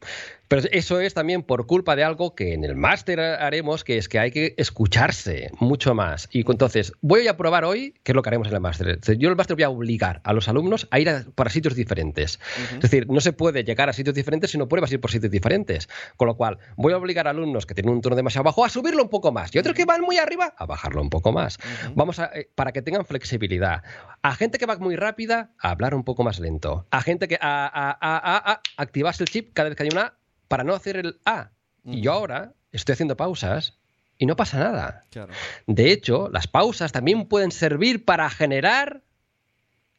Pero 0.53 0.67
eso 0.71 0.99
es 0.99 1.15
también 1.15 1.41
por 1.41 1.65
culpa 1.65 1.95
de 1.95 2.03
algo 2.03 2.35
que 2.35 2.53
en 2.53 2.63
el 2.63 2.75
máster 2.75 3.19
haremos, 3.19 3.83
que 3.83 3.97
es 3.97 4.07
que 4.07 4.19
hay 4.19 4.29
que 4.29 4.53
escucharse 4.57 5.49
mucho 5.59 5.95
más. 5.95 6.29
Y 6.31 6.41
entonces, 6.47 6.91
voy 7.01 7.27
a 7.27 7.37
probar 7.37 7.65
hoy, 7.65 7.95
qué 8.03 8.11
es 8.11 8.15
lo 8.15 8.21
que 8.21 8.29
haremos 8.29 8.49
en 8.49 8.53
el 8.53 8.59
máster. 8.59 8.99
Yo 9.17 9.29
en 9.29 9.31
el 9.31 9.35
máster 9.35 9.55
voy 9.55 9.63
a 9.63 9.69
obligar 9.71 10.21
a 10.23 10.31
los 10.31 10.47
alumnos 10.47 10.87
a 10.91 10.99
ir 10.99 11.09
a- 11.09 11.25
para 11.33 11.49
sitios 11.49 11.73
diferentes. 11.73 12.39
Es 12.73 12.81
decir, 12.81 13.07
no 13.09 13.19
se 13.19 13.33
puede 13.33 13.63
llegar 13.63 13.89
a 13.89 13.93
sitios 13.93 14.13
diferentes 14.13 14.51
si 14.51 14.59
no 14.59 14.67
pruebas 14.67 14.91
ir 14.91 15.01
por 15.01 15.09
sitios 15.09 15.31
diferentes. 15.31 15.89
Con 16.17 16.27
lo 16.27 16.37
cual, 16.37 16.59
voy 16.77 16.93
a 16.93 16.97
obligar 16.97 17.25
a 17.25 17.31
alumnos 17.31 17.65
que 17.65 17.73
tienen 17.73 17.91
un 17.91 18.01
tono 18.01 18.15
demasiado 18.15 18.43
bajo 18.43 18.63
a 18.63 18.69
subirlo 18.69 19.01
un 19.01 19.09
poco 19.09 19.31
más. 19.31 19.55
Y 19.55 19.57
otros 19.57 19.73
que 19.75 19.85
van 19.85 20.01
muy 20.01 20.19
arriba, 20.19 20.53
a 20.55 20.67
bajarlo 20.67 21.01
un 21.01 21.09
poco 21.09 21.31
más. 21.31 21.57
Vamos 21.95 22.19
a, 22.19 22.25
eh, 22.31 22.47
para 22.53 22.71
que 22.73 22.83
tengan 22.83 23.05
flexibilidad. 23.05 23.81
A 24.21 24.35
gente 24.35 24.59
que 24.59 24.67
va 24.67 24.77
muy 24.77 24.97
rápida, 24.97 25.49
a 25.59 25.71
hablar 25.71 25.95
un 25.95 26.03
poco 26.03 26.23
más 26.23 26.39
lento. 26.39 26.85
A 26.91 27.01
gente 27.01 27.27
que 27.27 27.39
a, 27.41 27.65
a, 27.65 27.89
a, 27.89 28.17
a- 28.37 28.51
a 28.53 28.61
activarse 28.77 29.23
el 29.23 29.29
chip 29.29 29.51
cada 29.53 29.69
vez 29.69 29.75
que 29.77 29.81
hay 29.83 29.89
una 29.91 30.13
para 30.53 30.63
no 30.63 30.75
hacer 30.75 30.97
el 30.97 31.19
A. 31.25 31.49
Y 31.83 32.01
yo 32.01 32.13
ahora 32.13 32.53
estoy 32.71 32.93
haciendo 32.93 33.17
pausas 33.17 33.79
y 34.19 34.27
no 34.27 34.35
pasa 34.35 34.59
nada. 34.59 35.01
Claro. 35.09 35.33
De 35.65 35.91
hecho, 35.91 36.29
las 36.31 36.45
pausas 36.45 36.91
también 36.91 37.25
pueden 37.25 37.49
servir 37.49 38.05
para 38.05 38.29
generar 38.29 39.01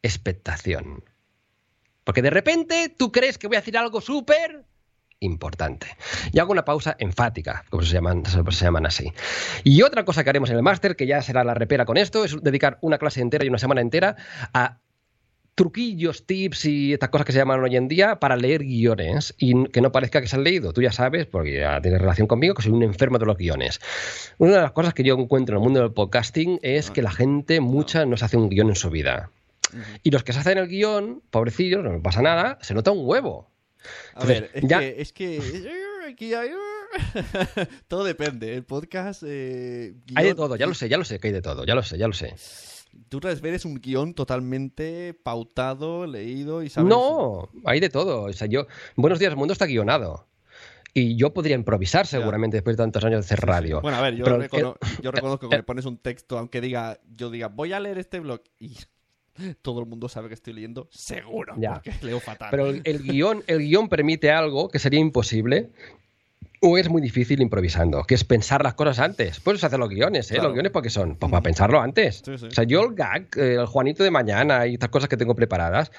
expectación. 0.00 1.02
Porque 2.04 2.22
de 2.22 2.30
repente 2.30 2.88
tú 2.88 3.10
crees 3.10 3.36
que 3.36 3.48
voy 3.48 3.56
a 3.56 3.62
decir 3.62 3.76
algo 3.76 4.00
súper 4.00 4.64
importante. 5.18 5.88
Y 6.30 6.38
hago 6.38 6.52
una 6.52 6.64
pausa 6.64 6.94
enfática, 7.00 7.64
como 7.68 7.82
se 7.82 7.92
llaman, 7.92 8.22
se 8.24 8.64
llaman 8.64 8.86
así. 8.86 9.12
Y 9.64 9.82
otra 9.82 10.04
cosa 10.04 10.22
que 10.22 10.30
haremos 10.30 10.50
en 10.50 10.56
el 10.56 10.62
máster, 10.62 10.94
que 10.94 11.08
ya 11.08 11.20
será 11.20 11.42
la 11.42 11.54
repera 11.54 11.84
con 11.84 11.96
esto, 11.96 12.24
es 12.24 12.40
dedicar 12.44 12.78
una 12.80 12.98
clase 12.98 13.20
entera 13.20 13.44
y 13.44 13.48
una 13.48 13.58
semana 13.58 13.80
entera 13.80 14.14
a 14.52 14.78
truquillos, 15.54 16.26
tips 16.26 16.64
y 16.64 16.92
estas 16.92 17.10
cosas 17.10 17.24
que 17.26 17.32
se 17.32 17.38
llaman 17.38 17.60
hoy 17.62 17.76
en 17.76 17.86
día 17.88 18.18
para 18.18 18.36
leer 18.36 18.64
guiones 18.64 19.34
y 19.38 19.68
que 19.68 19.80
no 19.80 19.92
parezca 19.92 20.20
que 20.20 20.26
se 20.26 20.36
han 20.36 20.42
leído. 20.44 20.72
Tú 20.72 20.82
ya 20.82 20.90
sabes, 20.92 21.26
porque 21.26 21.60
ya 21.60 21.80
tienes 21.80 22.00
relación 22.00 22.26
conmigo, 22.26 22.54
que 22.54 22.62
soy 22.62 22.72
un 22.72 22.82
enfermo 22.82 23.18
de 23.18 23.26
los 23.26 23.36
guiones. 23.36 23.80
Una 24.38 24.52
de 24.56 24.62
las 24.62 24.72
cosas 24.72 24.94
que 24.94 25.04
yo 25.04 25.14
encuentro 25.14 25.56
en 25.56 25.62
el 25.62 25.64
mundo 25.64 25.80
del 25.80 25.92
podcasting 25.92 26.58
es 26.62 26.90
que 26.90 27.02
la 27.02 27.10
gente, 27.12 27.60
mucha, 27.60 28.04
no 28.06 28.16
se 28.16 28.24
hace 28.24 28.36
un 28.36 28.48
guion 28.48 28.68
en 28.68 28.74
su 28.76 28.90
vida. 28.90 29.30
Y 30.02 30.10
los 30.10 30.22
que 30.24 30.32
se 30.32 30.38
hacen 30.40 30.58
el 30.58 30.68
guion, 30.68 31.22
pobrecillos, 31.30 31.82
no 31.84 32.02
pasa 32.02 32.22
nada, 32.22 32.58
se 32.62 32.74
nota 32.74 32.90
un 32.90 33.06
huevo. 33.06 33.50
A 34.14 34.24
ver, 34.24 34.50
es 34.54 34.62
ya- 34.66 34.80
que, 34.80 34.96
es 35.00 35.12
que 35.12 35.40
todo 37.88 38.04
depende. 38.04 38.54
El 38.54 38.64
podcast. 38.64 39.22
eh, 39.26 39.94
Hay 40.14 40.26
de 40.26 40.34
todo, 40.34 40.56
ya 40.56 40.66
lo 40.66 40.74
sé, 40.74 40.88
ya 40.88 40.96
lo 40.98 41.04
sé 41.04 41.18
que 41.18 41.28
hay 41.28 41.32
de 41.32 41.42
todo, 41.42 41.64
ya 41.64 41.74
lo 41.74 41.82
sé, 41.82 41.98
ya 41.98 42.06
lo 42.06 42.12
sé. 42.14 42.34
Tú 43.08 43.20
es 43.54 43.64
un 43.64 43.76
guion 43.80 44.14
totalmente 44.14 45.14
pautado, 45.22 46.06
leído 46.06 46.62
y 46.62 46.68
sabes. 46.70 46.88
No, 46.88 47.48
hay 47.64 47.80
de 47.80 47.88
todo. 47.90 48.22
O 48.24 48.32
sea, 48.32 48.46
yo, 48.46 48.66
Buenos 48.96 49.18
días, 49.18 49.30
mundo 49.36 49.52
está 49.52 49.66
guionado. 49.66 50.26
Y 50.96 51.16
yo 51.16 51.32
podría 51.34 51.56
improvisar 51.56 52.06
seguramente 52.06 52.56
después 52.56 52.76
de 52.76 52.82
tantos 52.84 53.04
años 53.04 53.20
de 53.20 53.24
hacer 53.34 53.44
radio. 53.44 53.80
Bueno, 53.80 53.98
a 53.98 54.00
ver, 54.00 54.14
yo, 54.14 54.24
Pero 54.24 54.38
recono- 54.40 54.76
el- 54.80 55.02
yo 55.02 55.10
reconozco 55.10 55.48
que 55.48 55.56
me 55.56 55.62
pones 55.64 55.86
un 55.86 55.98
texto, 55.98 56.38
aunque 56.38 56.60
diga, 56.60 57.00
yo 57.16 57.30
diga, 57.30 57.48
voy 57.48 57.72
a 57.72 57.80
leer 57.80 57.98
este 57.98 58.20
blog 58.20 58.42
y 58.60 58.76
todo 59.62 59.80
el 59.80 59.86
mundo 59.86 60.08
sabe 60.08 60.28
que 60.28 60.34
estoy 60.34 60.52
leyendo, 60.52 60.88
seguro, 60.92 61.54
Ya. 61.58 61.74
porque 61.74 61.92
leo 62.02 62.20
fatal. 62.20 62.48
Pero 62.52 62.66
el, 62.66 62.80
el 62.84 63.02
guion, 63.02 63.42
el 63.48 63.58
guion 63.58 63.88
permite 63.88 64.30
algo 64.30 64.68
que 64.68 64.78
sería 64.78 65.00
imposible 65.00 65.72
o 66.66 66.78
es 66.78 66.88
muy 66.88 67.02
difícil 67.02 67.42
improvisando, 67.42 68.04
que 68.04 68.14
es 68.14 68.24
pensar 68.24 68.62
las 68.62 68.72
cosas 68.72 68.98
antes. 68.98 69.38
Puedes 69.40 69.62
hacer 69.62 69.78
los 69.78 69.90
guiones, 69.90 70.30
¿eh? 70.30 70.34
Claro. 70.34 70.48
Los 70.48 70.54
guiones 70.54 70.72
porque 70.72 70.88
son, 70.88 71.16
pues 71.16 71.30
para 71.30 71.42
pensarlo 71.42 71.78
antes. 71.80 72.22
Sí, 72.24 72.38
sí. 72.38 72.46
O 72.46 72.50
sea, 72.50 72.64
yo 72.64 72.82
el 72.84 72.94
gag, 72.94 73.26
el 73.36 73.66
Juanito 73.66 74.02
de 74.02 74.10
mañana 74.10 74.66
y 74.66 74.74
estas 74.74 74.88
cosas 74.88 75.10
que 75.10 75.18
tengo 75.18 75.34
preparadas, 75.34 75.92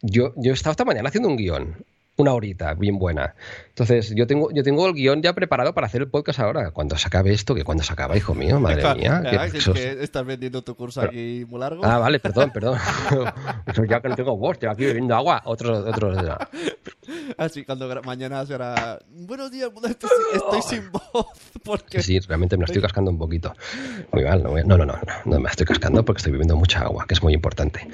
yo, 0.00 0.32
yo 0.36 0.52
he 0.52 0.54
estado 0.54 0.70
esta 0.72 0.84
mañana 0.84 1.08
haciendo 1.08 1.28
un 1.28 1.36
guion. 1.36 1.84
Una 2.22 2.34
horita, 2.34 2.74
bien 2.74 3.00
buena. 3.00 3.34
Entonces, 3.70 4.12
yo 4.14 4.28
tengo, 4.28 4.48
yo 4.52 4.62
tengo 4.62 4.86
el 4.86 4.94
guion 4.94 5.22
ya 5.22 5.32
preparado 5.32 5.74
para 5.74 5.88
hacer 5.88 6.02
el 6.02 6.08
podcast 6.08 6.38
ahora. 6.38 6.70
Cuando 6.70 6.96
se 6.96 7.08
acabe 7.08 7.32
esto, 7.32 7.52
que 7.52 7.64
cuando 7.64 7.82
se 7.82 7.92
acaba, 7.92 8.16
hijo 8.16 8.32
mío, 8.32 8.60
madre 8.60 8.94
mía. 8.94 9.22
ah, 9.26 9.46
es 9.46 9.68
que 9.68 9.98
estás 10.04 10.24
vendiendo 10.24 10.62
tu 10.62 10.76
curso 10.76 11.00
aquí 11.00 11.44
muy 11.48 11.58
largo. 11.58 11.84
Ah, 11.84 11.98
vale, 11.98 12.20
perdón, 12.20 12.52
perdón. 12.54 12.78
Ya 13.88 14.00
que 14.00 14.08
no 14.08 14.14
tengo 14.14 14.36
voz, 14.36 14.52
estoy 14.52 14.68
aquí 14.68 14.84
bebiendo 14.84 15.16
agua. 15.16 15.42
Otros, 15.46 15.84
otros. 15.84 16.16
Así, 17.36 17.64
cuando 17.64 17.88
mañana 18.02 18.46
se 18.46 18.54
hará. 18.54 19.00
Buenos 19.10 19.50
días, 19.50 19.70
estoy, 19.88 20.10
sin- 20.10 20.36
estoy 20.36 20.62
sin 20.78 20.92
voz. 20.92 21.26
Porque... 21.64 22.02
Sí, 22.02 22.20
realmente 22.20 22.56
me 22.56 22.64
estoy 22.66 22.80
cascando 22.80 23.10
un 23.10 23.18
poquito. 23.18 23.52
Muy 24.12 24.22
mal, 24.24 24.42
no, 24.44 24.50
no, 24.54 24.76
no, 24.78 24.78
no, 24.78 24.86
no, 24.86 24.98
no 25.24 25.36
me 25.38 25.44
la 25.44 25.50
estoy 25.50 25.66
cascando 25.66 26.04
porque 26.04 26.18
estoy 26.18 26.32
bebiendo 26.32 26.56
mucha 26.56 26.82
agua, 26.82 27.04
que 27.08 27.14
es 27.14 27.22
muy 27.22 27.34
importante. 27.34 27.88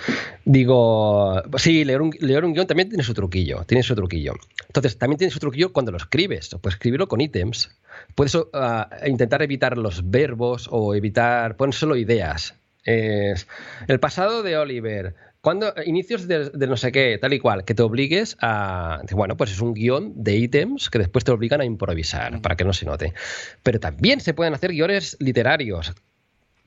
Digo, 0.44 1.42
sí, 1.56 1.84
leer 1.84 2.02
un, 2.02 2.10
leer 2.20 2.44
un 2.44 2.52
guion 2.52 2.66
también 2.66 2.88
tiene 2.88 3.04
su 3.04 3.14
truquillo, 3.14 3.64
tiene 3.64 3.82
su 3.82 3.94
truquillo. 3.94 4.17
Entonces, 4.66 4.98
también 4.98 5.18
tiene 5.18 5.30
su 5.30 5.38
truquillo 5.38 5.72
cuando 5.72 5.92
lo 5.92 5.98
escribes. 5.98 6.50
Puedes 6.60 6.74
escribirlo 6.74 7.08
con 7.08 7.20
ítems. 7.20 7.70
Puedes 8.14 8.36
ah, 8.52 8.88
intentar 9.06 9.42
evitar 9.42 9.76
los 9.78 10.10
verbos 10.10 10.68
o 10.70 10.94
evitar, 10.94 11.56
poner 11.56 11.74
solo 11.74 11.96
ideas. 11.96 12.54
Es 12.84 13.46
el 13.86 14.00
pasado 14.00 14.42
de 14.42 14.56
Oliver. 14.56 15.14
Cuando 15.40 15.72
inicios 15.86 16.26
de, 16.26 16.50
de 16.50 16.66
no 16.66 16.76
sé 16.76 16.90
qué, 16.90 17.16
tal 17.20 17.32
y 17.32 17.38
cual, 17.38 17.64
que 17.64 17.74
te 17.74 17.82
obligues 17.82 18.36
a. 18.40 19.02
Bueno, 19.12 19.36
pues 19.36 19.52
es 19.52 19.60
un 19.60 19.72
guion 19.72 20.12
de 20.16 20.36
ítems 20.36 20.90
que 20.90 20.98
después 20.98 21.24
te 21.24 21.30
obligan 21.30 21.60
a 21.60 21.64
improvisar 21.64 22.40
para 22.42 22.56
que 22.56 22.64
no 22.64 22.72
se 22.72 22.86
note. 22.86 23.14
Pero 23.62 23.78
también 23.78 24.20
se 24.20 24.34
pueden 24.34 24.54
hacer 24.54 24.72
guiones 24.72 25.16
literarios, 25.20 25.94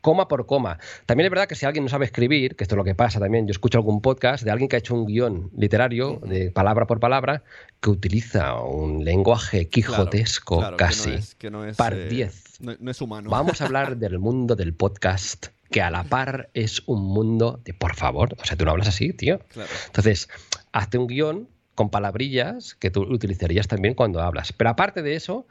coma 0.02 0.28
por 0.28 0.46
coma. 0.46 0.80
También 1.06 1.26
es 1.26 1.30
verdad 1.32 1.48
que 1.48 1.56
si 1.56 1.66
alguien 1.66 1.84
no 1.86 1.90
sabe 1.90 2.06
escribir, 2.06 2.56
que 2.56 2.64
esto 2.64 2.76
es 2.76 2.78
lo 2.78 2.84
que 2.84 2.96
pasa 2.96 3.20
también, 3.20 3.48
yo 3.48 3.52
escucho 3.52 3.78
algún 3.78 4.02
podcast 4.02 4.44
de 4.44 4.52
alguien 4.52 4.68
que 4.68 4.76
ha 4.76 4.80
hecho 4.80 4.94
un 4.96 5.06
guion 5.06 5.50
literario, 5.56 6.20
de 6.26 6.52
palabra 6.52 6.88
por 6.88 7.00
palabra, 7.00 7.44
que 7.80 7.90
utiliza 7.90 8.56
un 8.62 9.04
lenguaje 9.06 9.68
quijotesco 9.70 10.58
claro, 10.60 10.78
que 10.78 10.84
no 10.84 10.90
casi. 10.90 11.12
es- 11.12 11.36
que 11.36 11.50
no 11.52 11.66
es, 11.66 11.78
par 11.78 11.94
eh, 11.94 12.08
10. 12.10 12.62
no- 12.62 12.76
no 12.80 12.92
es 12.92 13.02
humano. 13.02 13.30
Vamos 13.30 13.62
a 13.62 13.66
hablar 13.66 13.98
del 13.98 14.20
mundo 14.20 14.56
del 14.56 14.74
podcast, 14.74 15.48
que 15.70 15.82
a 15.82 15.90
la 15.90 16.04
par 16.04 16.50
es 16.54 16.82
un 16.88 17.02
mundo 17.04 17.62
de 17.64 17.74
por 17.74 17.96
favor. 17.96 18.36
O 18.42 18.46
sea, 18.46 18.58
tú 18.58 18.66
no 18.66 18.72
hablas 18.72 18.88
así, 18.90 19.14
tío. 19.14 19.40
Claro. 19.50 19.70
Entonces, 19.88 20.28
hazte 20.74 20.98
un 20.98 21.08
guion 21.08 21.48
con 21.76 21.90
palabrillas 21.90 22.76
que 22.76 22.92
tú 22.92 23.02
utilizarías 23.04 23.68
también 23.68 23.94
cuando 23.94 24.20
hablas. 24.22 24.52
Pero 24.52 24.70
aparte 24.70 25.02
de 25.02 25.16
eso, 25.16 25.48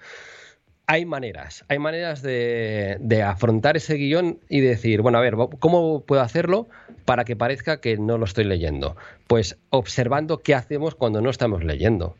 hay 0.92 1.04
maneras. 1.06 1.64
Hay 1.68 1.78
maneras 1.78 2.20
de, 2.20 2.96
de 3.00 3.22
afrontar 3.22 3.76
ese 3.76 3.94
guion 3.94 4.40
y 4.48 4.58
decir, 4.60 5.02
bueno, 5.02 5.18
a 5.18 5.20
ver, 5.20 5.34
¿cómo 5.60 6.00
puedo 6.04 6.20
hacerlo 6.20 6.68
para 7.04 7.24
que 7.24 7.36
parezca 7.36 7.80
que 7.80 7.96
no 7.96 8.18
lo 8.18 8.24
estoy 8.24 8.42
leyendo? 8.44 8.96
Pues 9.28 9.56
observando 9.70 10.38
qué 10.38 10.54
hacemos 10.56 10.96
cuando 10.96 11.20
no 11.20 11.30
estamos 11.30 11.62
leyendo. 11.62 12.16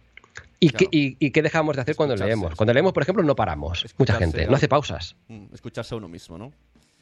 ¿Y, 0.61 0.71
qué, 0.71 0.87
y- 0.93 1.17
y 1.19 1.31
qué 1.33 1.43
dejamos 1.43 1.75
de 1.75 1.83
hacer 1.83 1.97
cuando 1.97 2.15
leemos? 2.15 2.55
Cuando 2.55 2.73
leemos, 2.73 2.93
por 2.93 3.03
ejemplo, 3.03 3.25
no 3.25 3.35
paramos. 3.35 3.87
Mucha 3.99 4.15
gente 4.15 4.45
¿no? 4.45 4.51
no 4.51 4.57
hace 4.57 4.69
pausas. 4.69 5.17
Mm, 5.27 5.47
Escucharse 5.53 5.95
a 5.95 5.99
uno 5.99 6.07
mismo, 6.09 6.39
¿no? 6.39 6.53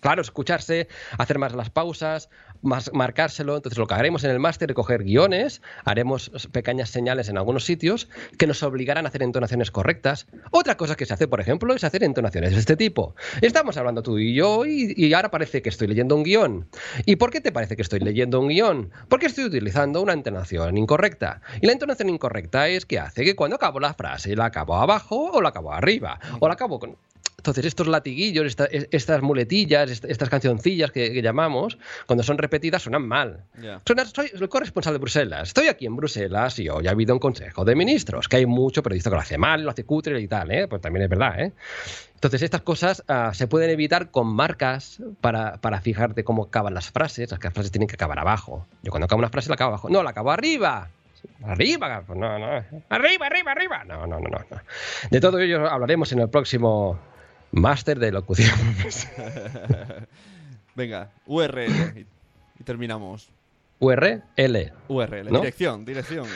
Claro, 0.01 0.23
escucharse, 0.23 0.89
hacer 1.19 1.39
más 1.39 1.55
las 1.55 1.71
pausas, 1.71 2.31
más 2.63 2.93
marcárselo. 2.93 3.57
Entonces, 3.57 3.79
lo 3.79 3.87
que 3.87 3.95
haremos 3.95 4.25
en 4.25 4.31
el 4.31 4.39
máster 4.39 4.71
es 4.71 4.75
coger 4.75 5.03
guiones, 5.03 5.63
haremos 5.85 6.31
pequeñas 6.53 6.91
señales 6.91 7.29
en 7.29 7.39
algunos 7.39 7.65
sitios 7.65 8.09
que 8.39 8.47
nos 8.47 8.63
obligarán 8.63 9.07
a 9.07 9.09
hacer 9.09 9.23
entonaciones 9.23 9.71
correctas. 9.71 10.27
Otra 10.51 10.77
cosa 10.77 10.95
que 10.95 11.07
se 11.07 11.15
hace, 11.15 11.27
por 11.27 11.41
ejemplo, 11.41 11.75
es 11.75 11.85
hacer 11.85 12.05
entonaciones 12.05 12.53
de 12.53 12.61
este 12.61 12.77
tipo. 12.77 13.15
Estamos 13.41 13.77
hablando 13.77 14.03
tú 14.03 14.19
y 14.19 14.35
yo 14.35 14.67
y, 14.67 14.95
y 14.97 15.13
ahora 15.15 15.31
parece 15.31 15.63
que 15.63 15.69
estoy 15.69 15.89
leyendo 15.89 16.15
un 16.15 16.23
guion. 16.23 16.69
¿Y 17.05 17.17
por 17.17 17.31
qué 17.31 17.41
te 17.41 17.53
parece 17.53 17.77
que 17.77 17.83
estoy 17.83 18.01
leyendo 18.01 18.41
un 18.41 18.49
guion? 18.49 18.91
Porque 19.09 19.27
estoy 19.27 19.45
utilizando 19.45 20.01
una 20.01 20.13
entonación 20.13 20.77
incorrecta. 20.77 21.41
Y 21.61 21.67
la 21.67 21.73
entonación 21.73 22.09
incorrecta 22.09 22.69
es 22.69 22.87
que 22.87 22.99
hace 22.99 23.25
que 23.25 23.35
cuando 23.35 23.57
acabo 23.57 23.81
la 23.81 23.95
frase 23.95 24.37
la 24.37 24.47
acabo 24.47 24.77
abajo 24.77 25.31
o 25.33 25.41
la 25.41 25.51
acabo 25.51 25.73
arriba. 25.73 26.21
O 26.41 26.47
la 26.49 26.55
acabo 26.55 26.79
con, 26.79 26.97
entonces, 27.49 27.67
estos 27.67 27.87
latiguillos, 27.89 28.47
esta- 28.47 28.67
es- 28.67 28.89
estas 28.91 29.23
muletillas, 29.23 29.91
est- 29.91 30.05
estas 30.05 30.29
cancioncillas 30.29 30.91
que, 30.91 31.13
que 31.13 31.23
llamamos, 31.23 31.79
cuando 32.07 32.23
son 32.23 32.39
repetidas, 32.39 32.83
suenan 32.83 33.07
mal. 33.07 33.45
Ya. 33.61 33.81
Suena- 33.87 34.05
soy 34.05 34.31
el 34.33 34.49
corresponsal 34.49 34.93
de 34.95 34.99
Bruselas. 34.99 35.49
Estoy 35.49 35.69
aquí 35.69 35.87
en 35.87 35.97
Bruselas 35.97 36.59
y 36.59 36.69
hoy 36.69 36.87
ha 36.87 36.91
habido 36.93 37.15
un 37.15 37.21
consejo 37.21 37.65
de 37.65 37.75
ministros, 37.75 38.29
que 38.29 38.37
hay 38.37 38.47
mucho 38.47 38.83
periodista 38.83 39.11
que 39.11 39.17
lo 39.17 39.23
hace 39.23 39.39
mal, 39.39 39.63
lo 39.65 39.71
hace 39.71 39.85
cutre 39.85 40.21
y 40.21 40.29
tal, 40.29 40.51
¿eh? 40.51 40.69
Pues 40.69 40.81
también 40.83 41.05
es 41.05 41.09
verdad, 41.11 41.41
¿eh? 41.41 41.53
Entonces, 42.15 42.43
estas 42.43 42.63
cosas 42.63 43.05
ah, 43.09 43.31
se 43.33 43.47
pueden 43.47 43.71
evitar 43.71 44.11
con 44.11 44.27
marcas 44.27 45.01
para, 45.21 45.61
para 45.61 45.81
fijarte 45.81 46.25
cómo 46.25 46.45
acaban 46.45 46.75
las 46.75 46.91
frases. 46.91 47.31
Las 47.31 47.41
frases 47.41 47.71
tienen 47.71 47.87
que 47.89 47.95
acabar 47.95 48.19
abajo. 48.19 48.67
Yo 48.83 48.91
cuando 48.91 49.05
acabo 49.07 49.21
una 49.21 49.29
frase 49.29 49.49
la 49.49 49.55
acabo 49.55 49.69
abajo. 49.69 49.89
No, 49.89 50.03
la 50.03 50.11
acabo 50.11 50.31
arriba. 50.33 50.89
Arriba, 51.45 52.03
pues 52.07 52.19
no, 52.19 52.39
no. 52.39 52.47
Arriba, 52.89 53.27
arriba, 53.27 53.53
arriba. 53.53 53.85
No, 53.85 54.07
no, 54.07 54.19
no. 54.19 54.29
no. 54.29 54.45
De 55.11 55.21
todo 55.21 55.39
ello 55.39 55.69
hablaremos 55.69 56.11
en 56.13 56.21
el 56.21 56.29
próximo 56.29 56.99
máster 57.53 57.99
de 57.99 58.13
locución. 58.13 58.57
Venga, 60.75 61.11
URL. 61.27 62.07
Y, 62.59 62.65
terminamos. 62.65 63.31
URL. 63.81 64.23
URL, 64.89 65.31
¿No? 65.31 65.41
dirección, 65.41 65.85
dirección. 65.85 66.27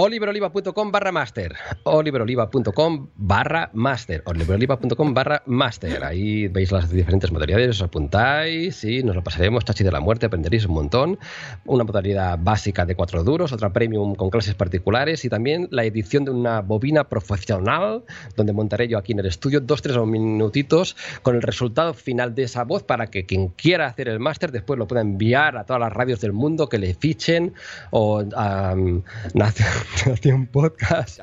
oliveroliva.com 0.00 0.92
barra 0.92 1.10
master 1.10 1.56
oliveroliva.com 1.82 3.08
barra 3.16 3.68
master 3.74 4.22
oliveroliva.com 4.26 5.12
barra 5.12 5.42
master 5.46 6.04
ahí 6.04 6.46
veis 6.46 6.70
las 6.70 6.88
diferentes 6.88 7.32
modalidades 7.32 7.70
os 7.70 7.82
apuntáis 7.82 8.84
y 8.84 9.02
nos 9.02 9.16
lo 9.16 9.24
pasaremos. 9.24 9.64
Chachi 9.64 9.82
de 9.82 9.90
la 9.90 9.98
muerte 9.98 10.26
aprenderéis 10.26 10.66
un 10.66 10.74
montón. 10.74 11.18
Una 11.66 11.82
modalidad 11.82 12.38
básica 12.40 12.86
de 12.86 12.94
cuatro 12.94 13.24
duros 13.24 13.52
otra 13.52 13.72
premium 13.72 14.14
con 14.14 14.30
clases 14.30 14.54
particulares 14.54 15.24
y 15.24 15.28
también 15.28 15.66
la 15.72 15.82
edición 15.84 16.24
de 16.24 16.30
una 16.30 16.60
bobina 16.60 17.08
profesional 17.08 18.04
donde 18.36 18.52
montaré 18.52 18.86
yo 18.86 18.98
aquí 18.98 19.12
en 19.12 19.18
el 19.18 19.26
estudio 19.26 19.60
dos 19.60 19.82
tres 19.82 19.98
minutitos 19.98 20.96
con 21.22 21.34
el 21.34 21.42
resultado 21.42 21.92
final 21.92 22.36
de 22.36 22.44
esa 22.44 22.62
voz 22.62 22.84
para 22.84 23.08
que 23.08 23.26
quien 23.26 23.48
quiera 23.48 23.86
hacer 23.86 24.08
el 24.08 24.20
máster 24.20 24.52
después 24.52 24.78
lo 24.78 24.86
pueda 24.86 25.02
enviar 25.02 25.56
a 25.56 25.64
todas 25.64 25.80
las 25.80 25.92
radios 25.92 26.20
del 26.20 26.32
mundo 26.32 26.68
que 26.68 26.78
le 26.78 26.94
fichen 26.94 27.54
o 27.90 28.22
a 28.36 28.76
Nación 30.06 30.46
Podcast 30.52 31.18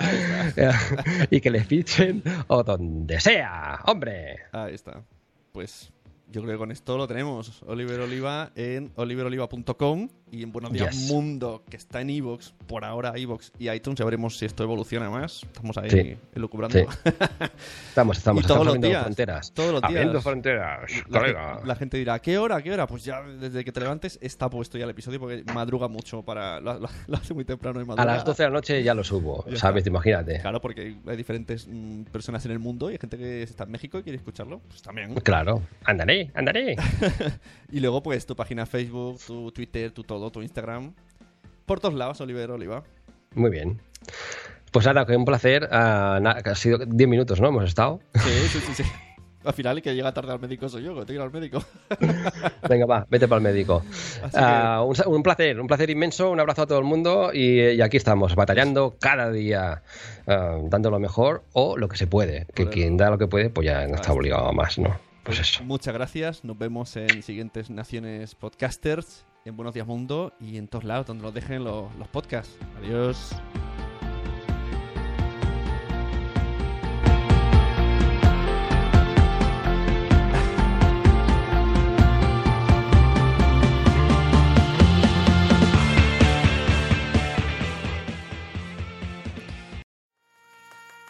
y 1.29 1.41
que 1.41 1.49
le 1.49 1.63
fichen 1.63 2.23
o 2.47 2.63
donde 2.63 3.19
sea, 3.19 3.79
hombre. 3.85 4.37
Ahí 4.51 4.73
está. 4.73 5.03
Pues 5.51 5.91
yo 6.35 6.41
creo 6.41 6.55
que 6.55 6.59
con 6.59 6.71
esto 6.71 6.97
lo 6.97 7.07
tenemos. 7.07 7.63
Oliver 7.65 8.01
Oliva 8.01 8.51
en 8.55 8.91
oliveroliva.com 8.95 10.09
y 10.31 10.43
en 10.43 10.51
Buenos 10.51 10.73
Días 10.73 10.91
Yes. 10.97 11.09
Mundo, 11.11 11.63
que 11.69 11.77
está 11.77 12.01
en 12.01 12.09
Evox, 12.09 12.53
por 12.67 12.83
ahora 12.83 13.13
Evox 13.15 13.53
y 13.57 13.69
iTunes. 13.69 13.97
Ya 13.99 14.03
veremos 14.05 14.37
si 14.37 14.45
esto 14.45 14.63
evoluciona 14.63 15.09
más. 15.09 15.43
Estamos 15.43 15.77
ahí 15.77 15.89
Sí. 15.89 16.17
elucubrando. 16.35 16.77
Sí. 16.77 16.85
Estamos, 17.89 18.17
estamos, 18.17 18.43
Y 18.43 18.47
todos 18.47 18.59
estamos 18.61 18.65
los 18.67 18.81
días, 18.81 19.03
fronteras. 19.03 19.53
todos 19.53 19.71
los 19.71 19.81
días. 19.81 19.91
Abriendo 19.91 20.21
fronteras, 20.21 20.91
La, 21.09 21.61
la 21.63 21.75
gente 21.75 21.95
dirá, 21.97 22.15
¿a 22.15 22.19
qué 22.19 22.37
hora? 22.37 22.57
¿A 22.57 22.61
qué 22.61 22.73
hora? 22.73 22.85
Pues 22.87 23.05
ya 23.05 23.21
desde 23.21 23.63
que 23.63 23.71
te 23.71 23.79
levantes 23.79 24.19
está 24.21 24.49
puesto 24.49 24.77
ya 24.77 24.83
el 24.83 24.89
episodio 24.89 25.19
porque 25.21 25.43
madruga 25.53 25.87
mucho 25.87 26.21
para. 26.23 26.59
Lo, 26.59 26.79
lo- 26.79 26.89
lo 27.07 27.17
hace 27.17 27.33
muy 27.33 27.45
temprano 27.45 27.79
y 27.79 27.83
A 27.83 27.85
madruga. 27.85 28.05
las 28.05 28.25
12 28.25 28.43
de 28.43 28.49
la 28.49 28.53
noche 28.53 28.83
ya 28.83 28.93
lo 28.93 29.03
subo, 29.05 29.45
Ya 29.49 29.55
¿sabes? 29.57 29.79
está. 29.81 29.89
Imagínate. 29.89 30.41
Claro, 30.41 30.59
porque 30.59 30.97
hay 31.07 31.15
diferentes 31.17 31.67
mm, 31.69 32.03
personas 32.11 32.45
en 32.45 32.51
el 32.51 32.59
mundo 32.59 32.89
y 32.89 32.93
hay 32.93 32.99
gente 32.99 33.17
que 33.17 33.43
está 33.43 33.63
en 33.63 33.71
México 33.71 33.99
y 33.99 34.03
quiere 34.03 34.17
escucharlo. 34.17 34.59
Pues 34.67 34.81
también. 34.81 35.13
Claro, 35.15 35.61
andaré, 36.33 36.75
andaré. 36.77 37.33
y 37.71 37.79
luego, 37.79 38.01
pues, 38.03 38.25
tu 38.25 38.35
página 38.35 38.65
Facebook, 38.65 39.19
tu 39.25 39.51
Twitter, 39.51 39.91
tu 39.91 40.03
todo, 40.03 40.31
tu 40.31 40.41
Instagram. 40.41 40.93
por 41.65 41.79
todos 41.79 41.93
lados, 41.95 42.19
Oliver 42.21 42.51
Oliva. 42.51 42.83
Muy 43.33 43.51
bien. 43.51 43.81
Pues 44.71 44.85
nada, 44.85 45.05
que 45.05 45.15
un 45.15 45.25
placer. 45.25 45.67
ah, 45.71 46.19
na- 46.21 46.41
que 46.41 46.49
ha 46.49 46.55
sido 46.55 46.77
10 46.79 47.09
minutos, 47.09 47.39
¿no? 47.39 47.47
Hemos 47.49 47.65
estado. 47.65 47.99
Sí, 48.13 48.29
sí, 48.49 48.59
sí, 48.67 48.83
sí. 48.83 48.83
Al 49.45 49.53
final, 49.53 49.77
el 49.77 49.83
que 49.83 49.93
llega 49.93 50.11
tarde 50.11 50.31
al 50.31 50.39
médico 50.39 50.67
soy 50.67 50.81
yo, 50.81 50.95
que 50.95 51.05
tengo 51.05 51.05
que 51.05 51.13
ir 51.13 51.21
al 51.21 51.31
médico. 51.31 51.63
Venga, 52.67 52.85
va, 52.87 53.05
vete 53.09 53.27
para 53.27 53.37
el 53.37 53.43
médico. 53.43 53.83
Ah, 54.33 54.83
un, 54.83 55.21
placer, 55.21 55.59
un 55.59 55.67
placer 55.67 55.87
inmenso. 55.91 56.31
Un 56.31 56.39
abrazo 56.39 56.63
a 56.63 56.65
todo 56.65 56.79
el 56.79 56.85
mundo. 56.85 57.29
Y, 57.31 57.61
y 57.61 57.81
aquí 57.81 57.95
estamos, 57.97 58.33
batallando 58.35 58.95
cada 58.99 59.31
día, 59.31 59.83
ah, 60.25 60.57
dando 60.63 60.89
lo 60.89 60.99
mejor 60.99 61.43
o 61.53 61.77
lo 61.77 61.87
que 61.87 61.95
se 61.95 62.07
puede. 62.07 62.47
Que 62.55 62.67
quien 62.69 62.97
da 62.97 63.11
lo 63.11 63.19
que 63.19 63.27
puede, 63.27 63.51
pues 63.51 63.67
ya 63.67 63.85
no 63.87 63.95
está 63.95 64.13
obligado 64.13 64.47
a 64.47 64.51
más, 64.51 64.79
¿no? 64.79 64.97
Pues. 65.25 65.59
Muchas 65.63 65.93
gracias. 65.93 66.43
Nos 66.43 66.55
vemos 66.55 66.95
en 66.95 67.23
siguientes 67.23 67.71
Naciones 67.71 68.35
Podcasters, 68.35 69.25
en 69.43 69.57
Buenos 69.57 69.73
Días 69.73 69.87
Mundo 69.87 70.33
y 70.39 70.57
en 70.57 70.67
todos 70.67 70.83
lados 70.83 71.07
donde 71.07 71.23
nos 71.23 71.33
dejen 71.33 71.63
los, 71.63 71.93
los 71.95 72.07
podcasts. 72.09 72.55
Adiós. 72.77 73.31